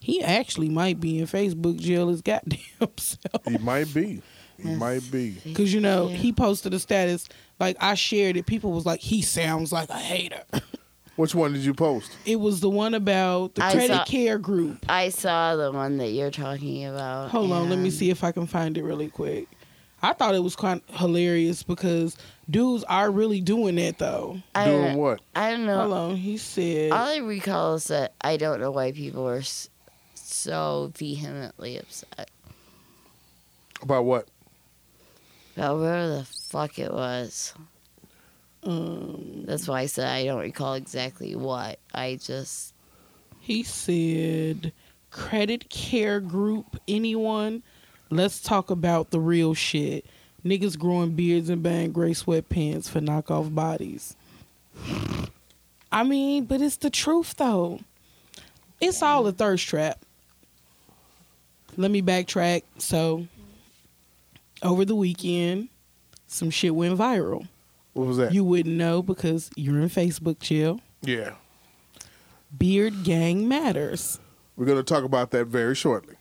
He 0.00 0.22
actually 0.22 0.68
might 0.68 0.98
be 0.98 1.18
in 1.20 1.26
Facebook 1.26 1.78
jail 1.78 2.08
his 2.08 2.20
goddamn 2.22 2.58
self. 2.96 3.44
He 3.46 3.58
might 3.58 3.94
be. 3.94 4.20
He 4.60 4.74
might 4.74 5.08
be. 5.12 5.36
Cause 5.54 5.72
you 5.72 5.80
know 5.80 6.08
Yeah. 6.08 6.16
he 6.16 6.32
posted 6.32 6.74
a 6.74 6.80
status 6.80 7.28
like 7.60 7.76
I 7.78 7.94
shared 7.94 8.36
it. 8.36 8.46
People 8.46 8.72
was 8.72 8.84
like, 8.86 8.98
he 9.00 9.22
sounds 9.22 9.70
like 9.72 9.88
a 9.90 9.98
hater. 9.98 10.42
Which 11.18 11.34
one 11.34 11.52
did 11.52 11.64
you 11.64 11.74
post? 11.74 12.16
It 12.24 12.36
was 12.38 12.60
the 12.60 12.70
one 12.70 12.94
about 12.94 13.56
the 13.56 13.64
I 13.64 13.72
credit 13.72 13.88
saw- 13.96 14.04
care 14.04 14.38
group. 14.38 14.86
I 14.88 15.08
saw 15.08 15.56
the 15.56 15.72
one 15.72 15.96
that 15.96 16.10
you're 16.10 16.30
talking 16.30 16.84
about. 16.86 17.30
Hold 17.30 17.50
on, 17.50 17.68
let 17.68 17.80
me 17.80 17.90
see 17.90 18.10
if 18.10 18.22
I 18.22 18.30
can 18.30 18.46
find 18.46 18.78
it 18.78 18.84
really 18.84 19.08
quick. 19.08 19.48
I 20.00 20.12
thought 20.12 20.36
it 20.36 20.44
was 20.44 20.54
kind 20.54 20.80
of 20.88 20.94
hilarious 21.00 21.64
because 21.64 22.16
dudes 22.48 22.84
are 22.84 23.10
really 23.10 23.40
doing 23.40 23.74
that 23.74 23.98
though. 23.98 24.40
I 24.54 24.66
Doing 24.66 24.84
don't, 24.84 24.96
what? 24.96 25.20
I 25.34 25.50
don't 25.50 25.66
know. 25.66 25.80
Hold 25.80 25.92
on, 25.92 26.16
he 26.16 26.36
said. 26.36 26.92
All 26.92 27.08
I 27.08 27.16
recall 27.16 27.74
is 27.74 27.88
that 27.88 28.12
I 28.20 28.36
don't 28.36 28.60
know 28.60 28.70
why 28.70 28.92
people 28.92 29.28
are 29.28 29.42
so 30.14 30.92
vehemently 30.96 31.78
upset 31.78 32.30
About 33.82 34.04
what? 34.04 34.28
about 35.56 35.78
whatever 35.78 36.08
the 36.18 36.24
fuck 36.24 36.78
it 36.78 36.92
was. 36.94 37.54
That's 38.68 39.66
why 39.66 39.80
I 39.80 39.86
said 39.86 40.08
I 40.08 40.24
don't 40.26 40.40
recall 40.40 40.74
exactly 40.74 41.34
what. 41.34 41.78
I 41.94 42.16
just 42.16 42.74
he 43.40 43.62
said, 43.62 44.72
"Credit 45.10 45.70
care 45.70 46.20
group, 46.20 46.78
anyone? 46.86 47.62
Let's 48.10 48.40
talk 48.40 48.70
about 48.70 49.10
the 49.10 49.20
real 49.20 49.54
shit. 49.54 50.04
Niggas 50.44 50.78
growing 50.78 51.14
beards 51.14 51.48
and 51.48 51.62
buying 51.62 51.92
gray 51.92 52.12
sweatpants 52.12 52.88
for 52.88 53.00
knockoff 53.00 53.54
bodies." 53.54 54.14
I 55.90 56.04
mean, 56.04 56.44
but 56.44 56.60
it's 56.60 56.76
the 56.76 56.90
truth 56.90 57.36
though. 57.36 57.80
It's 58.80 59.02
all 59.02 59.26
a 59.26 59.32
thirst 59.32 59.66
trap. 59.66 60.04
Let 61.76 61.90
me 61.90 62.02
backtrack. 62.02 62.64
So, 62.76 63.26
over 64.62 64.84
the 64.84 64.94
weekend, 64.94 65.68
some 66.26 66.50
shit 66.50 66.74
went 66.74 66.98
viral. 66.98 67.48
What 67.98 68.06
was 68.06 68.16
that? 68.18 68.32
You 68.32 68.44
wouldn't 68.44 68.76
know 68.76 69.02
because 69.02 69.50
you're 69.56 69.80
in 69.80 69.88
Facebook 69.88 70.36
chill. 70.38 70.80
yeah. 71.02 71.32
Beard 72.56 73.02
gang 73.02 73.48
matters. 73.48 74.20
We're 74.56 74.66
going 74.66 74.78
to 74.78 74.84
talk 74.84 75.02
about 75.02 75.32
that 75.32 75.46
very 75.46 75.74
shortly. 75.74 76.14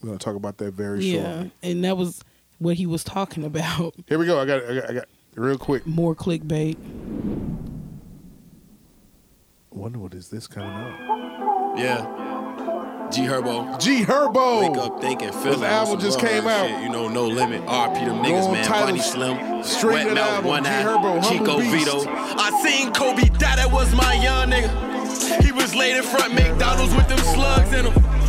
We're 0.00 0.06
going 0.06 0.18
to 0.18 0.24
talk 0.24 0.36
about 0.36 0.56
that 0.58 0.72
very 0.72 1.04
Yeah, 1.04 1.22
shortly. 1.22 1.50
Yeah, 1.62 1.70
and 1.70 1.84
that 1.84 1.96
was 1.96 2.22
what 2.58 2.76
he 2.76 2.86
was 2.86 3.02
talking 3.02 3.42
about. 3.44 3.94
Here 4.08 4.18
we 4.20 4.24
go. 4.26 4.40
I 4.40 4.44
got, 4.46 4.64
I 4.64 4.74
got, 4.74 4.90
I 4.90 4.92
got 4.94 5.04
real 5.34 5.58
quick. 5.58 5.84
More 5.84 6.14
clickbait. 6.14 6.76
Wonder 9.70 9.98
what 9.98 10.14
is 10.14 10.28
this 10.28 10.46
coming 10.46 10.70
up? 10.70 11.78
Yeah. 11.78 12.29
G 13.10 13.22
Herbo. 13.22 13.80
G 13.80 14.04
Herbo. 14.04 14.68
Wake 14.68 14.78
up 14.78 15.00
thinking, 15.00 15.32
feeling. 15.32 15.64
Album 15.64 15.98
just 15.98 16.20
came 16.20 16.46
out. 16.46 16.68
Shit. 16.68 16.82
You 16.82 16.90
know, 16.90 17.08
no 17.08 17.26
limit. 17.26 17.64
RP 17.66 17.94
them 18.06 18.22
niggas, 18.22 18.44
Long 18.44 18.52
man. 18.52 18.68
Bunny 18.68 19.00
Slim. 19.00 19.64
straight 19.64 20.06
Wet 20.06 20.14
mouth, 20.14 20.44
one 20.44 20.64
eye. 20.64 20.84
Herbo, 20.84 21.28
Chico 21.28 21.58
Beast. 21.58 21.86
Vito. 21.86 22.04
I 22.08 22.50
seen 22.62 22.92
Kobe 22.92 23.28
die, 23.38 23.56
that 23.56 23.72
was 23.72 23.92
my 23.94 24.14
young 24.14 24.50
nigga. 24.50 25.42
He 25.42 25.50
was 25.50 25.74
laid 25.74 25.96
in 25.96 26.04
front 26.04 26.34
McDonald's 26.34 26.94
with 26.94 27.08
them 27.08 27.18
slugs 27.18 27.72
in 27.72 27.86
him. 27.86 28.19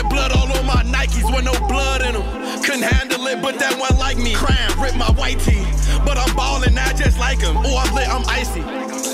Had 0.00 0.08
blood 0.08 0.32
all 0.32 0.50
on 0.56 0.64
my 0.64 0.82
Nikes 0.84 1.30
with 1.30 1.44
no 1.44 1.52
blood 1.68 2.00
in 2.00 2.14
them. 2.14 2.62
Couldn't 2.62 2.84
handle 2.84 3.26
it, 3.26 3.42
but 3.42 3.58
that 3.58 3.78
one 3.78 3.98
like 3.98 4.16
me. 4.16 4.32
Crying, 4.32 4.80
rip 4.80 4.94
my 4.96 5.10
white 5.12 5.38
tee. 5.40 5.62
But 6.06 6.16
I'm 6.16 6.34
ballin' 6.34 6.74
now 6.74 6.90
just 6.94 7.18
like 7.18 7.40
him. 7.40 7.58
Oh, 7.58 7.76
I'm 7.76 7.94
lit, 7.94 8.08
I'm 8.08 8.24
icy. 8.26 8.62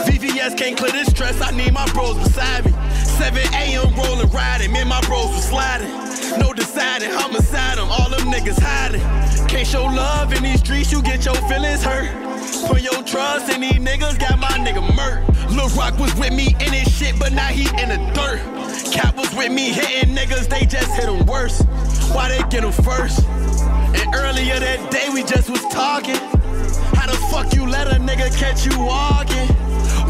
VVS 0.06 0.56
can't 0.56 0.78
clear 0.78 0.92
this 0.92 1.08
stress, 1.08 1.40
I 1.40 1.50
need 1.50 1.72
my 1.72 1.90
bros 1.90 2.16
beside 2.18 2.66
me. 2.66 2.72
7 3.02 3.36
a.m. 3.36 3.94
rolling, 3.96 4.30
riding, 4.30 4.72
me 4.72 4.80
and 4.80 4.88
my 4.88 5.00
bros 5.00 5.26
was 5.34 5.48
sliding. 5.48 6.05
No 6.38 6.52
deciding, 6.52 7.10
homicide 7.10 7.78
them, 7.78 7.88
all 7.88 8.08
them 8.10 8.28
niggas 8.32 8.58
hiding. 8.60 9.00
Can't 9.48 9.66
show 9.66 9.84
love 9.84 10.32
in 10.32 10.42
these 10.42 10.60
streets, 10.60 10.92
you 10.92 11.02
get 11.02 11.24
your 11.24 11.34
feelings 11.48 11.82
hurt. 11.82 12.10
Put 12.68 12.82
your 12.82 13.02
trust 13.02 13.52
in 13.52 13.60
these 13.60 13.80
niggas, 13.80 14.18
got 14.18 14.38
my 14.38 14.48
nigga 14.58 14.86
murked. 14.88 15.54
Lil 15.54 15.68
Rock 15.70 15.98
was 15.98 16.14
with 16.16 16.32
me 16.32 16.56
in 16.60 16.72
his 16.72 16.92
shit, 16.92 17.18
but 17.18 17.32
now 17.32 17.48
he 17.48 17.68
in 17.80 17.88
the 17.88 17.98
dirt. 18.14 18.40
Cap 18.92 19.16
was 19.16 19.32
with 19.34 19.52
me 19.52 19.72
hitting 19.72 20.14
niggas, 20.14 20.48
they 20.48 20.66
just 20.66 20.90
hit 20.92 21.08
him 21.08 21.24
worse. 21.26 21.62
Why 22.12 22.28
they 22.28 22.38
get 22.48 22.64
him 22.64 22.72
first? 22.72 23.24
And 23.26 24.14
earlier 24.14 24.58
that 24.58 24.90
day 24.90 25.08
we 25.12 25.22
just 25.22 25.50
was 25.50 25.62
talking. 25.72 26.16
How 26.96 27.06
the 27.06 27.16
fuck 27.30 27.54
you 27.54 27.66
let 27.66 27.88
a 27.88 28.00
nigga 28.00 28.34
catch 28.36 28.66
you 28.66 28.78
walking? 28.78 29.48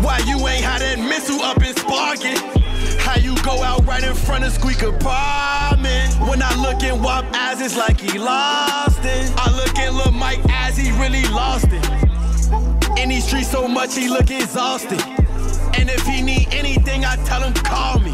Why 0.02 0.18
you 0.26 0.36
ain't 0.46 0.64
had 0.64 0.80
that 0.82 0.98
missile 0.98 1.42
up 1.42 1.58
and 1.58 1.76
sparking? 1.78 2.55
How 3.00 3.16
you 3.16 3.34
go 3.42 3.62
out 3.62 3.86
right 3.86 4.02
in 4.02 4.14
front 4.14 4.44
of 4.44 4.52
Squeak 4.52 4.82
apartment? 4.82 6.14
When 6.28 6.42
I 6.42 6.54
look 6.60 6.82
in 6.82 7.02
WAP 7.02 7.24
eyes, 7.34 7.60
it's 7.60 7.76
like 7.76 8.00
he 8.00 8.18
lost 8.18 9.00
it. 9.02 9.32
I 9.36 9.50
look 9.56 9.78
in 9.78 9.96
Lil 9.96 10.12
Mike 10.12 10.44
eyes, 10.50 10.76
he 10.76 10.90
really 10.92 11.24
lost 11.28 11.68
it. 11.70 12.98
In 12.98 13.10
these 13.10 13.26
streets 13.26 13.50
so 13.50 13.68
much, 13.68 13.94
he 13.94 14.08
look 14.08 14.30
exhausted. 14.30 15.00
And 15.78 15.90
if 15.90 16.02
he 16.06 16.22
need 16.22 16.48
anything, 16.52 17.04
I 17.04 17.16
tell 17.24 17.42
him 17.42 17.52
call 17.54 17.98
me. 18.00 18.12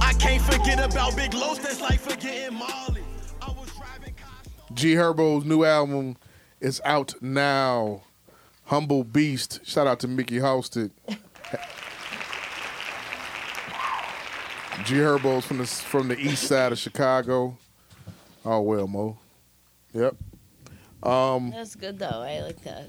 I 0.00 0.12
can't 0.18 0.42
forget 0.42 0.78
about 0.78 1.16
Big 1.16 1.32
Los, 1.34 1.58
that's 1.58 1.80
like 1.80 2.00
forgetting 2.00 2.58
Molly. 2.58 3.02
I 3.40 3.50
was 3.50 3.70
driving. 3.72 4.14
G 4.72 4.94
Herbo's 4.94 5.44
new 5.44 5.64
album 5.64 6.16
is 6.60 6.80
out 6.84 7.14
now. 7.22 8.02
Humble 8.66 9.04
Beast. 9.04 9.60
Shout 9.64 9.86
out 9.86 10.00
to 10.00 10.08
Mickey 10.08 10.36
Halsted. 10.38 10.90
G 14.84 14.96
Herbo's 14.96 15.46
from 15.46 15.58
the 15.58 15.66
from 15.66 16.08
the 16.08 16.18
east 16.18 16.44
side 16.44 16.72
of 16.72 16.78
Chicago. 16.78 17.56
Oh 18.44 18.60
well, 18.60 18.86
Mo. 18.86 19.18
Yep. 19.94 20.16
Um, 21.02 21.50
that's 21.50 21.74
good 21.74 21.98
though. 21.98 22.22
I 22.22 22.40
like 22.40 22.62
that. 22.64 22.88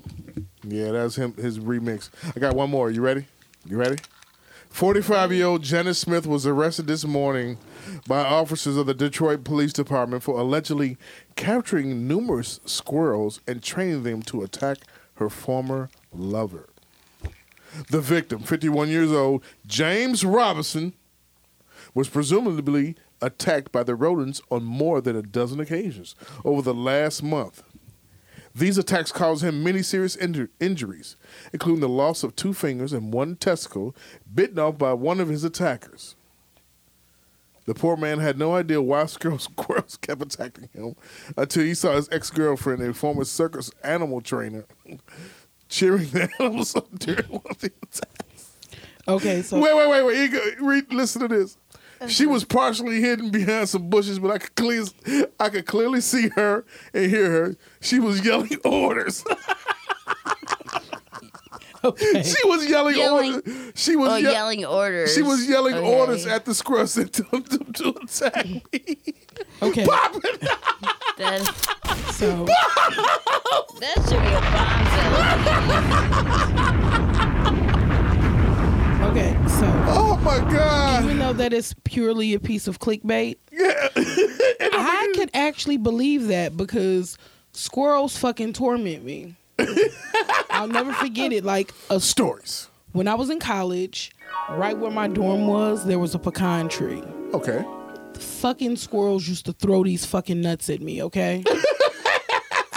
Yeah, 0.64 0.92
that's 0.92 1.16
him 1.16 1.34
his 1.36 1.60
remix. 1.60 2.10
I 2.36 2.40
got 2.40 2.54
one 2.56 2.70
more. 2.70 2.92
You 2.92 3.02
ready? 3.02 3.26
You 3.66 3.78
ready? 3.78 3.98
45 4.70 5.32
year 5.32 5.46
old 5.46 5.64
Janice 5.64 6.00
Smith 6.00 6.28
was 6.28 6.46
arrested 6.46 6.88
this 6.88 7.06
morning 7.06 7.58
by 8.08 8.20
officers 8.26 8.76
of 8.76 8.88
the 8.88 8.94
Detroit 8.94 9.46
Police 9.46 9.72
Department 9.72 10.22
for 10.22 10.38
allegedly 10.38 10.98
capturing 11.38 12.10
numerous 12.10 12.60
squirrels 12.66 13.40
and 13.48 13.64
training 13.64 14.04
them 14.04 14.22
to 14.24 14.44
attack 14.44 14.80
her 15.16 15.30
former 15.30 15.90
lover. 16.14 16.68
The 17.90 18.02
victim, 18.02 18.40
51 18.40 18.90
years 18.90 19.14
old, 19.14 19.44
James 19.66 20.26
Robinson, 20.26 20.94
was 21.96 22.10
presumably 22.10 22.96
attacked 23.22 23.72
by 23.72 23.82
the 23.82 23.96
rodents 23.96 24.42
on 24.52 24.64
more 24.64 25.02
than 25.02 25.16
a 25.16 25.24
dozen 25.24 25.60
occasions 25.60 26.14
over 26.44 26.62
the 26.62 26.74
last 26.74 27.24
month. 27.24 27.64
These 28.54 28.78
attacks 28.78 29.12
caused 29.12 29.44
him 29.44 29.64
many 29.64 29.82
serious 29.82 30.16
inju- 30.16 30.50
injuries, 30.60 31.16
including 31.52 31.82
the 31.82 31.90
loss 31.90 32.24
of 32.24 32.36
two 32.36 32.54
fingers 32.54 32.94
and 32.94 33.12
one 33.12 33.36
testicle, 33.36 33.96
bitten 34.34 34.60
off 34.60 34.78
by 34.78 34.94
one 34.94 35.20
of 35.20 35.28
his 35.28 35.44
attackers. 35.44 36.16
The 37.66 37.74
poor 37.74 37.98
man 37.98 38.20
had 38.20 38.38
no 38.38 38.56
idea 38.56 38.82
why 38.82 39.06
squirrels, 39.08 39.50
kept 40.02 40.22
attacking 40.22 40.70
him 40.74 40.96
until 41.36 41.64
he 41.64 41.74
saw 41.74 41.96
his 41.96 42.08
ex 42.12 42.30
girlfriend, 42.30 42.82
a 42.82 42.94
former 42.94 43.26
circus 43.26 43.72
animal 43.84 44.22
trainer, 44.22 44.66
cheering 45.70 46.10
the 46.10 46.30
animals 46.40 46.76
on 46.76 46.86
during 46.98 47.26
one 47.26 47.44
of 47.50 47.60
the 47.60 47.72
attacks. 47.84 48.52
Okay, 49.08 49.42
so 49.42 49.60
Wait, 49.60 49.76
wait, 49.76 49.90
wait, 49.90 50.04
wait. 50.32 50.62
Read, 50.62 50.94
listen 50.94 51.22
to 51.22 51.28
this. 51.28 51.58
She 52.08 52.26
was 52.26 52.44
partially 52.44 53.00
hidden 53.02 53.30
behind 53.32 53.70
some 53.70 53.90
bushes, 53.90 54.20
but 54.20 54.32
I 54.32 54.38
could 54.38 54.56
clearly, 54.56 54.90
I 55.40 55.50
could 55.50 55.66
clearly 55.66 56.02
see 56.02 56.30
her 56.36 56.66
and 56.94 57.10
hear 57.10 57.30
her. 57.32 57.56
She 57.82 58.00
was 58.00 58.24
yelling 58.26 58.58
orders. 58.66 59.24
okay. 61.84 62.24
She 62.24 62.48
was 62.48 62.68
yelling, 62.70 62.96
Yelling- 62.98 63.36
orders. 63.36 63.72
She 63.76 63.96
was 63.96 64.10
Oh, 64.12 64.16
ye- 64.18 64.24
yelling 64.32 64.66
orders. 64.66 65.14
She 65.14 65.22
was 65.22 65.48
yelling 65.48 65.76
Okay. 65.76 65.96
orders 65.96 66.26
at 66.28 66.46
the 66.46 66.54
squirrels 66.54 66.94
to, 66.96 67.06
to, 67.06 67.24
to 67.74 67.90
attack 68.04 68.46
me. 68.46 68.98
Okay. 69.62 69.86
That, 71.18 71.42
So 72.14 72.46
that 73.80 73.98
should 74.08 74.22
be 74.22 74.34
a 74.34 74.42
bomb 74.52 74.86
okay. 76.96 77.12
So 77.15 77.15
Oh 79.88 80.20
my 80.24 80.38
god! 80.52 81.04
even 81.04 81.20
though 81.20 81.34
that 81.34 81.54
is 81.54 81.74
purely 81.84 82.34
a 82.34 82.40
piece 82.40 82.68
of 82.68 82.80
clickbait, 82.80 83.38
Yeah, 83.52 83.90
I 83.96 85.12
could 85.16 85.30
actually 85.34 85.78
believe 85.78 86.28
that 86.28 86.58
because 86.58 87.18
squirrels 87.52 88.18
fucking 88.18 88.54
torment 88.54 89.04
me. 89.04 89.36
I'll 90.50 90.68
never 90.68 90.94
forget 90.94 91.32
it. 91.32 91.44
Like 91.44 91.72
a 91.90 92.00
Stories. 92.00 92.68
when 92.94 93.08
I 93.08 93.14
was 93.16 93.30
in 93.30 93.40
college, 93.40 94.12
right 94.50 94.78
where 94.78 94.92
my 94.92 95.08
dorm 95.08 95.48
was, 95.48 95.86
there 95.86 96.00
was 96.00 96.16
a 96.16 96.20
pecan 96.20 96.68
tree. 96.70 97.02
Okay. 97.34 97.64
The 98.14 98.20
Fucking 98.20 98.78
squirrels 98.78 99.28
used 99.28 99.46
to 99.46 99.54
throw 99.54 99.84
these 99.84 100.06
fucking 100.06 100.40
nuts 100.42 100.70
at 100.70 100.82
me, 100.82 101.04
okay? 101.04 101.44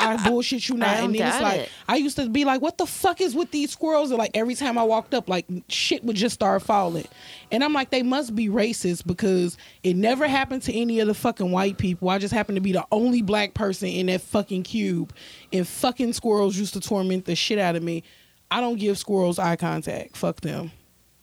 I 0.08 0.28
bullshit 0.28 0.68
you 0.68 0.76
not. 0.76 0.88
I 0.88 0.96
don't 0.98 1.06
and 1.06 1.14
then 1.14 1.28
it's 1.28 1.40
like 1.40 1.60
it. 1.60 1.68
I 1.86 1.96
used 1.96 2.16
to 2.16 2.28
be 2.28 2.44
like, 2.44 2.60
what 2.60 2.78
the 2.78 2.86
fuck 2.86 3.20
is 3.20 3.34
with 3.34 3.50
these 3.50 3.70
squirrels? 3.70 4.10
And 4.10 4.18
like 4.18 4.30
every 4.34 4.54
time 4.54 4.78
I 4.78 4.82
walked 4.82 5.14
up, 5.14 5.28
like 5.28 5.46
shit 5.68 6.04
would 6.04 6.16
just 6.16 6.34
start 6.34 6.62
falling. 6.62 7.06
And 7.50 7.64
I'm 7.64 7.72
like, 7.72 7.90
they 7.90 8.02
must 8.02 8.34
be 8.34 8.48
racist 8.48 9.06
because 9.06 9.56
it 9.82 9.96
never 9.96 10.26
happened 10.26 10.62
to 10.62 10.72
any 10.74 11.00
of 11.00 11.08
the 11.08 11.14
fucking 11.14 11.50
white 11.50 11.78
people. 11.78 12.08
I 12.08 12.18
just 12.18 12.34
happened 12.34 12.56
to 12.56 12.62
be 12.62 12.72
the 12.72 12.86
only 12.92 13.22
black 13.22 13.54
person 13.54 13.88
in 13.88 14.06
that 14.06 14.20
fucking 14.20 14.64
cube. 14.64 15.12
And 15.52 15.66
fucking 15.66 16.12
squirrels 16.12 16.56
used 16.56 16.74
to 16.74 16.80
torment 16.80 17.24
the 17.24 17.34
shit 17.34 17.58
out 17.58 17.76
of 17.76 17.82
me. 17.82 18.02
I 18.50 18.60
don't 18.60 18.78
give 18.78 18.98
squirrels 18.98 19.38
eye 19.38 19.56
contact. 19.56 20.16
Fuck 20.16 20.40
them. 20.40 20.72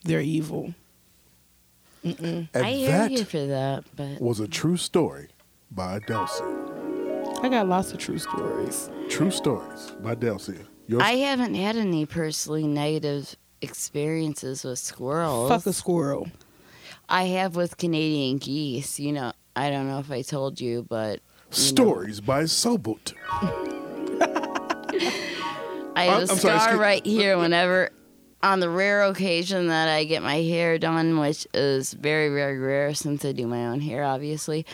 They're 0.04 0.22
evil. 0.22 0.74
And 2.04 2.48
I 2.54 2.72
hear 2.72 2.92
that 2.92 3.12
you 3.12 3.26
for 3.26 3.48
that, 3.48 3.84
but 3.96 4.22
was 4.22 4.40
a 4.40 4.48
true 4.48 4.78
story 4.78 5.30
by 5.72 6.00
Delcy. 6.00 6.65
I 7.46 7.50
got 7.50 7.68
lots 7.68 7.92
of 7.94 8.00
true 8.00 8.18
stories. 8.18 8.90
True 9.08 9.30
stories 9.30 9.92
by 10.02 10.16
Delcia. 10.16 10.66
Yours? 10.88 11.04
I 11.06 11.12
haven't 11.12 11.54
had 11.54 11.76
any 11.76 12.08
personally 12.08 12.66
negative 12.66 13.36
experiences 13.62 14.64
with 14.64 14.80
squirrels. 14.80 15.50
Fuck 15.50 15.68
a 15.68 15.74
squirrel. 15.74 16.28
I 17.08 17.26
have 17.26 17.56
with 17.56 17.78
Canadian 17.78 18.40
geese. 18.40 19.00
You 19.00 19.12
know, 19.14 19.32
I 19.56 19.70
don't 19.70 19.88
know 19.88 20.00
if 20.00 20.10
I 20.10 20.24
told 20.24 20.60
you, 20.60 20.88
but 20.90 21.20
you 21.20 21.22
know, 21.52 21.52
stories 21.52 22.20
by 22.20 22.46
Sobut. 22.46 23.14
I 25.96 26.06
have 26.06 26.14
I'm- 26.14 26.18
a 26.18 26.22
I'm 26.22 26.28
sorry, 26.28 26.40
scar 26.40 26.56
excuse- 26.58 26.80
right 26.80 27.06
here 27.06 27.38
whenever, 27.38 27.92
on 28.42 28.60
the 28.60 28.70
rare 28.70 29.04
occasion 29.04 29.68
that 29.68 29.88
I 29.88 30.04
get 30.06 30.24
my 30.24 30.38
hair 30.42 30.80
done, 30.80 31.20
which 31.20 31.46
is 31.54 31.94
very, 31.94 32.30
very 32.30 32.58
rare 32.58 32.96
since 32.96 33.24
I 33.24 33.34
do 33.34 33.46
my 33.46 33.68
own 33.68 33.82
hair, 33.82 34.04
obviously. 34.04 34.66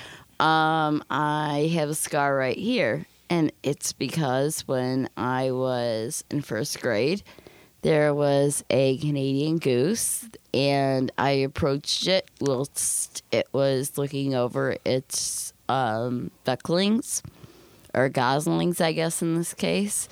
Um, 0.42 1.04
I 1.12 1.70
have 1.76 1.90
a 1.90 1.94
scar 1.94 2.36
right 2.36 2.58
here. 2.58 3.06
And 3.30 3.54
it's 3.64 3.94
because 3.94 4.68
when 4.68 5.08
I 5.16 5.52
was 5.52 6.24
in 6.30 6.42
first 6.42 6.82
grade, 6.82 7.24
there 7.82 8.14
was 8.14 8.64
a 8.70 8.98
Canadian 8.98 9.58
goose, 9.60 10.28
and 10.54 11.12
I 11.18 11.32
approached 11.32 12.08
it 12.08 12.30
whilst 12.42 13.24
it 13.32 13.48
was 13.54 13.98
looking 13.98 14.36
over 14.36 14.76
its 14.84 15.54
um, 15.70 16.32
ducklings 16.44 17.24
or 17.94 18.10
goslings, 18.10 18.82
I 18.82 18.92
guess, 18.92 19.22
in 19.22 19.36
this 19.36 19.54
case, 19.54 20.10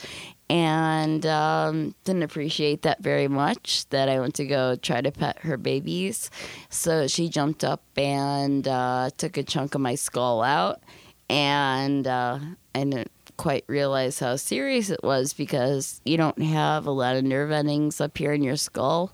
and 0.50 1.26
um, 1.26 1.96
didn't 2.04 2.24
appreciate 2.24 2.82
that 2.82 3.02
very 3.02 3.28
much. 3.28 3.88
That 3.90 4.10
I 4.10 4.20
went 4.20 4.36
to 4.36 4.46
go 4.46 4.76
try 4.76 5.02
to 5.02 5.12
pet 5.12 5.40
her 5.40 5.58
babies, 5.58 6.30
so 6.70 7.08
she 7.08 7.30
jumped 7.30 7.64
up 7.64 7.84
and 7.96 8.68
uh, 8.68 9.12
took 9.18 9.38
a 9.38 9.44
chunk 9.44 9.76
of 9.76 9.82
my 9.82 9.96
skull 9.96 10.42
out, 10.42 10.82
and 11.30 12.08
uh, 12.08 12.40
I 12.74 12.84
didn't 12.84 13.12
quite 13.38 13.64
realize 13.68 14.20
how 14.20 14.36
serious 14.36 14.90
it 14.90 15.04
was 15.04 15.34
because 15.34 16.02
you 16.04 16.18
don't 16.18 16.42
have 16.42 16.88
a 16.88 16.92
lot 16.92 17.16
of 17.16 17.24
nerve 17.24 17.52
endings 17.52 18.02
up 18.02 18.18
here 18.18 18.34
in 18.34 18.44
your 18.44 18.58
skull, 18.58 19.14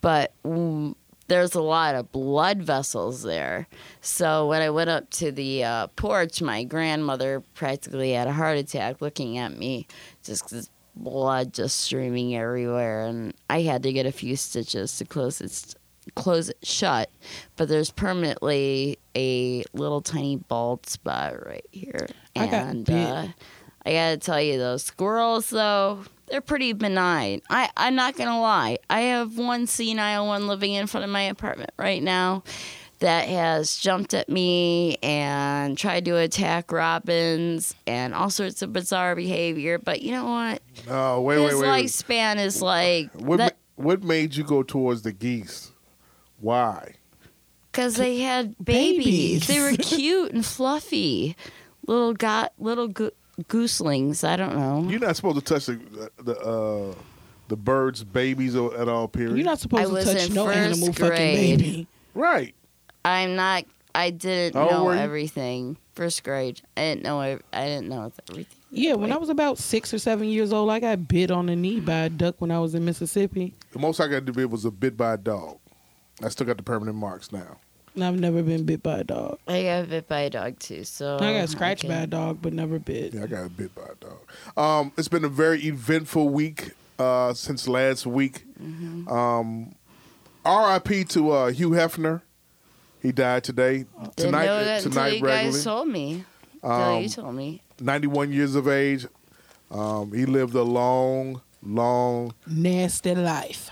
but. 0.00 0.32
There's 1.28 1.54
a 1.54 1.62
lot 1.62 1.94
of 1.94 2.12
blood 2.12 2.62
vessels 2.62 3.22
there. 3.22 3.66
So 4.00 4.46
when 4.48 4.62
I 4.62 4.70
went 4.70 4.90
up 4.90 5.10
to 5.12 5.32
the 5.32 5.64
uh, 5.64 5.86
porch, 5.88 6.42
my 6.42 6.64
grandmother 6.64 7.42
practically 7.54 8.12
had 8.12 8.26
a 8.28 8.32
heart 8.32 8.58
attack 8.58 9.00
looking 9.00 9.38
at 9.38 9.56
me, 9.56 9.86
just 10.22 10.48
'cause 10.48 10.70
blood 10.96 11.52
just 11.52 11.80
streaming 11.80 12.36
everywhere, 12.36 13.06
and 13.06 13.34
I 13.50 13.62
had 13.62 13.82
to 13.84 13.92
get 13.92 14.06
a 14.06 14.12
few 14.12 14.36
stitches 14.36 14.96
to 14.98 15.04
close 15.04 15.40
it 15.40 15.74
close 16.14 16.50
it 16.50 16.58
shut. 16.62 17.08
But 17.56 17.68
there's 17.68 17.90
permanently 17.90 18.98
a 19.16 19.64
little 19.72 20.02
tiny 20.02 20.36
bald 20.36 20.86
spot 20.86 21.44
right 21.46 21.64
here, 21.72 22.06
I 22.36 22.46
got 22.46 22.52
and 22.66 22.90
uh, 22.90 23.26
I 23.86 23.92
gotta 23.92 24.18
tell 24.18 24.40
you, 24.40 24.58
those 24.58 24.84
squirrels 24.84 25.50
though. 25.50 26.04
They're 26.26 26.40
pretty 26.40 26.72
benign. 26.72 27.42
I, 27.50 27.68
I'm 27.76 27.94
not 27.94 28.16
gonna 28.16 28.40
lie. 28.40 28.78
I 28.88 29.00
have 29.02 29.36
one 29.38 29.66
senile 29.66 30.26
one 30.26 30.46
living 30.48 30.72
in 30.72 30.86
front 30.86 31.04
of 31.04 31.10
my 31.10 31.22
apartment 31.22 31.70
right 31.76 32.02
now 32.02 32.42
that 33.00 33.28
has 33.28 33.76
jumped 33.76 34.14
at 34.14 34.28
me 34.28 34.96
and 35.02 35.76
tried 35.76 36.04
to 36.06 36.16
attack 36.16 36.72
robins 36.72 37.74
and 37.86 38.14
all 38.14 38.30
sorts 38.30 38.62
of 38.62 38.72
bizarre 38.72 39.14
behavior. 39.14 39.78
But 39.78 40.00
you 40.00 40.12
know 40.12 40.24
what? 40.24 40.62
Oh, 40.88 41.20
wait, 41.20 41.36
His 41.40 41.54
wait, 41.54 41.60
wait. 41.60 41.70
wait. 41.70 41.84
lifespan 41.86 42.36
is 42.42 42.62
like 42.62 43.12
What, 43.12 43.36
that 43.38 43.56
ma- 43.76 43.84
what 43.84 44.02
made 44.02 44.34
you 44.36 44.44
go 44.44 44.62
towards 44.62 45.02
the 45.02 45.12
geese? 45.12 45.72
Why? 46.40 46.94
because 47.72 47.96
they 47.96 48.18
had 48.18 48.54
babies. 48.64 49.04
Babies. 49.04 49.46
They 49.48 49.58
were 49.60 49.76
cute 49.76 50.32
and 50.32 50.46
fluffy, 50.46 51.34
little 51.88 52.14
got 52.14 52.52
little 52.56 52.86
go- 52.86 53.10
gooselings. 53.42 54.26
I 54.26 54.36
don't 54.36 54.54
know. 54.56 54.88
You're 54.90 55.00
not 55.00 55.16
supposed 55.16 55.36
to 55.36 55.42
touch 55.54 55.66
the 55.66 56.10
the 56.22 56.38
uh, 56.40 56.94
the 57.48 57.56
birds' 57.56 58.04
babies 58.04 58.56
o- 58.56 58.72
at 58.74 58.88
all. 58.88 59.08
Period. 59.08 59.36
You're 59.36 59.44
not 59.44 59.58
I 59.58 59.60
supposed 59.62 60.06
to 60.06 60.14
touch 60.14 60.30
no 60.30 60.46
first 60.46 60.58
animal 60.58 60.92
fucking 60.92 61.16
baby. 61.16 61.86
right. 62.14 62.54
I'm 63.04 63.36
not. 63.36 63.64
I 63.94 64.10
didn't 64.10 64.54
How 64.56 64.62
old 64.62 64.70
know 64.70 64.88
everything. 64.90 65.76
First 65.94 66.24
grade. 66.24 66.60
I 66.76 66.80
didn't 66.80 67.02
know. 67.04 67.20
ev- 67.20 67.42
I 67.52 67.66
didn't 67.66 67.88
know 67.88 68.10
everything. 68.28 68.56
Yeah, 68.70 68.94
when 68.94 69.12
I 69.12 69.16
was 69.18 69.28
about 69.28 69.58
six 69.58 69.94
or 69.94 69.98
seven 70.00 70.26
years 70.26 70.52
old, 70.52 70.68
I 70.70 70.80
got 70.80 71.06
bit 71.06 71.30
on 71.30 71.46
the 71.46 71.54
knee 71.54 71.78
by 71.78 71.98
a 71.98 72.08
duck 72.10 72.40
when 72.40 72.50
I 72.50 72.58
was 72.58 72.74
in 72.74 72.84
Mississippi. 72.84 73.54
The 73.70 73.78
most 73.78 74.00
I 74.00 74.08
got 74.08 74.26
to 74.26 74.32
do 74.32 74.48
was 74.48 74.64
a 74.64 74.72
bit 74.72 74.96
by 74.96 75.14
a 75.14 75.16
dog. 75.16 75.58
I 76.22 76.28
still 76.28 76.46
got 76.46 76.56
the 76.56 76.64
permanent 76.64 76.96
marks 76.96 77.30
now. 77.30 77.58
And 77.94 78.04
I've 78.04 78.18
never 78.18 78.42
been 78.42 78.64
bit 78.64 78.82
by 78.82 78.98
a 78.98 79.04
dog. 79.04 79.38
I 79.46 79.62
got 79.62 79.88
bit 79.88 80.08
by 80.08 80.20
a 80.20 80.30
dog 80.30 80.58
too. 80.58 80.82
So 80.84 81.16
I 81.20 81.32
got 81.34 81.48
scratched 81.48 81.86
by 81.86 81.94
a 81.94 82.06
dog, 82.06 82.38
but 82.42 82.52
never 82.52 82.78
bit. 82.80 83.14
Yeah, 83.14 83.22
I 83.22 83.26
got 83.26 83.56
bit 83.56 83.74
by 83.74 83.82
a 83.82 83.94
dog. 84.04 84.18
Um, 84.56 84.92
it's 84.98 85.08
been 85.08 85.24
a 85.24 85.28
very 85.28 85.62
eventful 85.64 86.28
week 86.28 86.72
uh, 86.98 87.34
since 87.34 87.68
last 87.68 88.04
week. 88.04 88.44
Mm-hmm. 88.60 89.08
Um, 89.08 89.74
R.I.P. 90.44 91.04
to 91.04 91.30
uh, 91.30 91.46
Hugh 91.52 91.70
Hefner. 91.70 92.22
He 93.00 93.12
died 93.12 93.44
today. 93.44 93.84
Didn't 94.00 94.16
tonight, 94.16 94.46
know 94.46 94.64
that 94.64 94.82
tonight 94.82 95.04
until 95.04 95.18
you 95.18 95.24
regularly. 95.24 95.52
guys 95.52 95.64
told 95.64 95.88
me. 95.88 96.24
Until 96.62 97.00
you 97.00 97.08
told 97.08 97.34
me. 97.34 97.62
91 97.80 98.32
years 98.32 98.54
of 98.54 98.68
age. 98.68 99.06
Um, 99.70 100.12
he 100.12 100.26
lived 100.26 100.54
a 100.54 100.62
long, 100.62 101.40
long, 101.62 102.34
Nasty 102.46 103.14
life. 103.14 103.70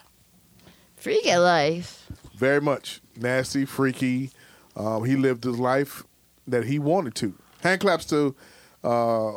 Freaky 0.97 1.37
life. 1.37 2.07
very 2.35 2.61
much 2.61 3.02
nasty, 3.17 3.65
freaky. 3.65 4.31
Um, 4.77 5.05
he 5.05 5.17
lived 5.17 5.45
his 5.45 5.59
life 5.59 6.05
that 6.47 6.65
he 6.65 6.79
wanted 6.79 7.15
to. 7.17 7.35
Hand 7.63 7.81
claps 7.81 8.05
to, 8.07 8.35
uh, 8.83 9.33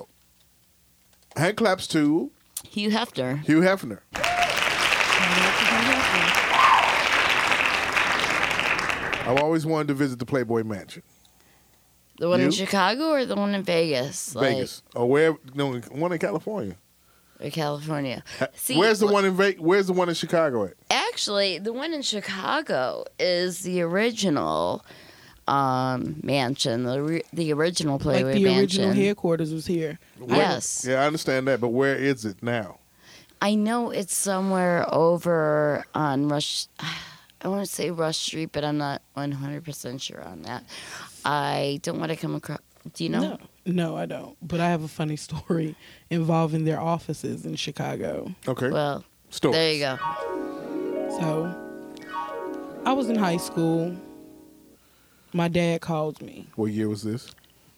hand 1.35 1.57
claps 1.57 1.87
to 1.87 2.31
Hugh 2.67 2.89
Hefner. 2.89 3.43
Hugh 3.43 3.61
Hefner. 3.61 3.99
I've 9.27 9.39
always 9.39 9.65
wanted 9.65 9.87
to 9.87 9.93
visit 9.95 10.19
the 10.19 10.25
Playboy 10.25 10.63
Mansion, 10.63 11.01
The 12.19 12.29
one 12.29 12.41
in 12.41 12.51
Chicago 12.51 13.09
or 13.09 13.25
the 13.25 13.35
one 13.35 13.55
in 13.55 13.63
Vegas? 13.63 14.35
Like, 14.35 14.49
Vegas, 14.55 14.83
or 14.93 15.09
where? 15.09 15.35
No, 15.55 15.79
one 15.91 16.11
in 16.11 16.19
California. 16.19 16.75
Or 17.39 17.49
California. 17.49 18.23
See, 18.55 18.77
where's 18.77 18.99
the 18.99 19.07
wh- 19.07 19.11
one 19.13 19.25
in 19.25 19.35
Vegas? 19.35 19.59
Where's 19.61 19.87
the 19.87 19.93
one 19.93 20.07
in 20.09 20.15
Chicago 20.15 20.65
at? 20.65 20.73
Actually, 20.89 21.59
the 21.59 21.73
one 21.73 21.93
in 21.93 22.01
Chicago 22.01 23.05
is 23.19 23.61
the 23.61 23.81
original 23.81 24.85
um, 25.47 26.15
mansion, 26.23 26.83
the 26.83 27.01
re- 27.01 27.23
the 27.33 27.51
original 27.53 27.99
Playboy 27.99 28.27
like 28.27 28.35
the 28.35 28.43
mansion. 28.45 28.85
original 28.85 29.05
headquarters 29.05 29.53
was 29.53 29.65
here. 29.65 29.99
Yes. 30.27 30.85
Yeah, 30.87 31.03
I 31.03 31.07
understand 31.07 31.47
that, 31.47 31.61
but 31.61 31.69
where 31.69 31.95
is 31.95 32.25
it 32.25 32.41
now? 32.41 32.79
I 33.41 33.53
know 33.55 33.91
it's 33.91 34.15
somewhere 34.15 34.85
over 34.93 35.85
on 35.93 36.29
Rush. 36.29 36.67
I 37.41 37.47
want 37.47 37.63
to 37.63 37.71
say 37.71 37.91
Rush 37.91 38.17
Street, 38.17 38.49
but 38.53 38.63
I'm 38.63 38.77
not 38.79 39.03
100% 39.15 40.01
sure 40.01 40.23
on 40.23 40.41
that. 40.43 40.63
I 41.23 41.79
don't 41.83 41.99
want 41.99 42.09
to 42.11 42.15
come 42.15 42.33
across. 42.33 42.59
Do 42.93 43.03
you 43.03 43.09
know? 43.11 43.21
No, 43.21 43.37
no, 43.65 43.95
I 43.95 44.05
don't. 44.05 44.35
But 44.41 44.59
I 44.59 44.69
have 44.69 44.83
a 44.83 44.87
funny 44.87 45.15
story 45.27 45.75
involving 46.09 46.65
their 46.65 46.79
offices 46.79 47.45
in 47.45 47.55
Chicago. 47.55 48.33
Okay, 48.47 48.69
Well, 48.69 49.03
Stories. 49.29 49.55
there 49.55 49.73
you 49.73 49.79
go. 49.79 49.97
So 51.19 51.55
I 52.85 52.93
was 52.93 53.09
in 53.09 53.15
high 53.15 53.37
school. 53.37 53.95
My 55.33 55.47
dad 55.47 55.81
called 55.81 56.21
me. 56.21 56.47
What 56.55 56.67
year 56.71 56.87
was 56.87 57.03
this? 57.03 57.33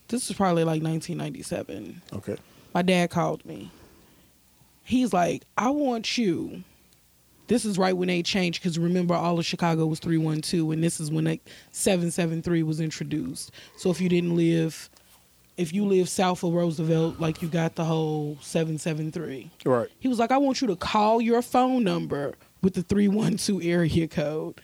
This 0.10 0.28
was 0.28 0.38
probably 0.38 0.64
like 0.64 0.82
1997. 0.84 2.02
Okay. 2.14 2.38
My 2.74 2.82
dad 2.82 3.10
called 3.10 3.44
me. 3.46 3.72
He's 4.84 5.12
like, 5.12 5.44
I 5.58 5.70
want 5.70 6.18
you. 6.18 6.64
This 7.48 7.66
is 7.66 7.78
right 7.78 7.96
when 7.96 8.08
they 8.10 8.22
changed 8.24 8.62
because 8.62 8.78
remember, 8.78 9.14
all 9.14 9.40
of 9.40 9.46
Chicago 9.46 9.86
was 9.86 10.00
312, 10.00 10.72
and 10.72 10.84
this 10.84 11.00
is 11.00 11.10
when 11.10 11.26
like 11.26 11.42
773 11.72 12.62
was 12.64 12.80
introduced. 12.80 13.52
So 13.78 13.90
if 13.90 14.00
you 14.02 14.10
didn't 14.10 14.36
live, 14.36 14.90
if 15.58 15.74
you 15.74 15.86
live 15.86 16.08
south 16.08 16.44
of 16.44 16.54
Roosevelt, 16.54 17.20
like 17.20 17.42
you 17.42 17.48
got 17.48 17.76
the 17.76 17.86
whole 17.86 18.38
773. 18.42 19.50
Right. 19.66 19.90
He 20.00 20.08
was 20.08 20.20
like, 20.20 20.32
I 20.32 20.38
want 20.38 20.62
you 20.62 20.68
to 20.68 20.76
call 20.76 21.20
your 21.20 21.42
phone 21.42 21.84
number 21.84 22.36
with 22.62 22.76
the 22.76 22.84
312 22.84 23.66
area 23.66 24.08
code 24.08 24.62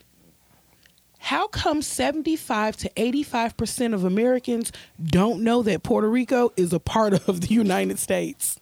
How 1.21 1.47
come 1.47 1.81
75 1.81 2.77
to 2.77 2.89
85% 2.91 3.93
of 3.93 4.05
Americans 4.05 4.71
don't 5.03 5.43
know 5.43 5.61
that 5.63 5.83
Puerto 5.83 6.09
Rico 6.09 6.53
is 6.55 6.71
a 6.71 6.79
part 6.79 7.13
of 7.27 7.41
the 7.41 7.53
United 7.53 7.99
States? 7.99 8.59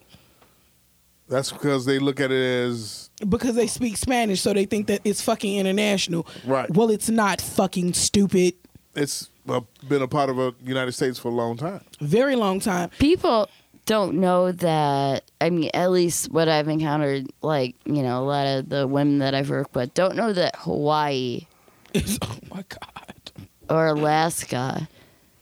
That's 1.29 1.51
because 1.51 1.85
they 1.85 1.99
look 1.99 2.19
at 2.21 2.31
it 2.31 2.41
as 2.67 3.09
Because 3.27 3.55
they 3.55 3.67
speak 3.67 3.97
Spanish, 3.97 4.41
so 4.41 4.53
they 4.53 4.65
think 4.65 4.87
that 4.87 5.01
it's 5.03 5.21
fucking 5.21 5.57
international. 5.57 6.25
Right. 6.45 6.69
Well, 6.73 6.89
it's 6.89 7.09
not 7.09 7.41
fucking 7.41 7.93
stupid. 7.93 8.53
it's 8.95 9.29
uh, 9.49 9.61
been 9.87 10.01
a 10.01 10.07
part 10.07 10.29
of 10.29 10.37
the 10.37 10.53
United 10.63 10.93
States 10.93 11.19
for 11.19 11.27
a 11.27 11.35
long 11.35 11.57
time. 11.57 11.81
Very 11.99 12.35
long 12.37 12.59
time. 12.61 12.89
People 12.97 13.49
don't 13.87 14.15
know 14.19 14.51
that. 14.51 15.23
I 15.41 15.49
mean, 15.49 15.71
at 15.73 15.89
least 15.89 16.29
what 16.31 16.47
I've 16.47 16.67
encountered, 16.67 17.25
like 17.41 17.75
you 17.85 18.03
know, 18.03 18.21
a 18.21 18.25
lot 18.25 18.45
of 18.45 18.69
the 18.69 18.85
women 18.85 19.19
that 19.19 19.33
I've 19.33 19.49
worked 19.49 19.73
with 19.73 19.95
don't 19.95 20.15
know 20.15 20.33
that 20.33 20.55
Hawaii 20.57 21.47
It's, 21.93 22.19
oh 22.21 22.37
my 22.51 22.63
God. 22.67 23.31
or 23.69 23.87
Alaska, 23.87 24.87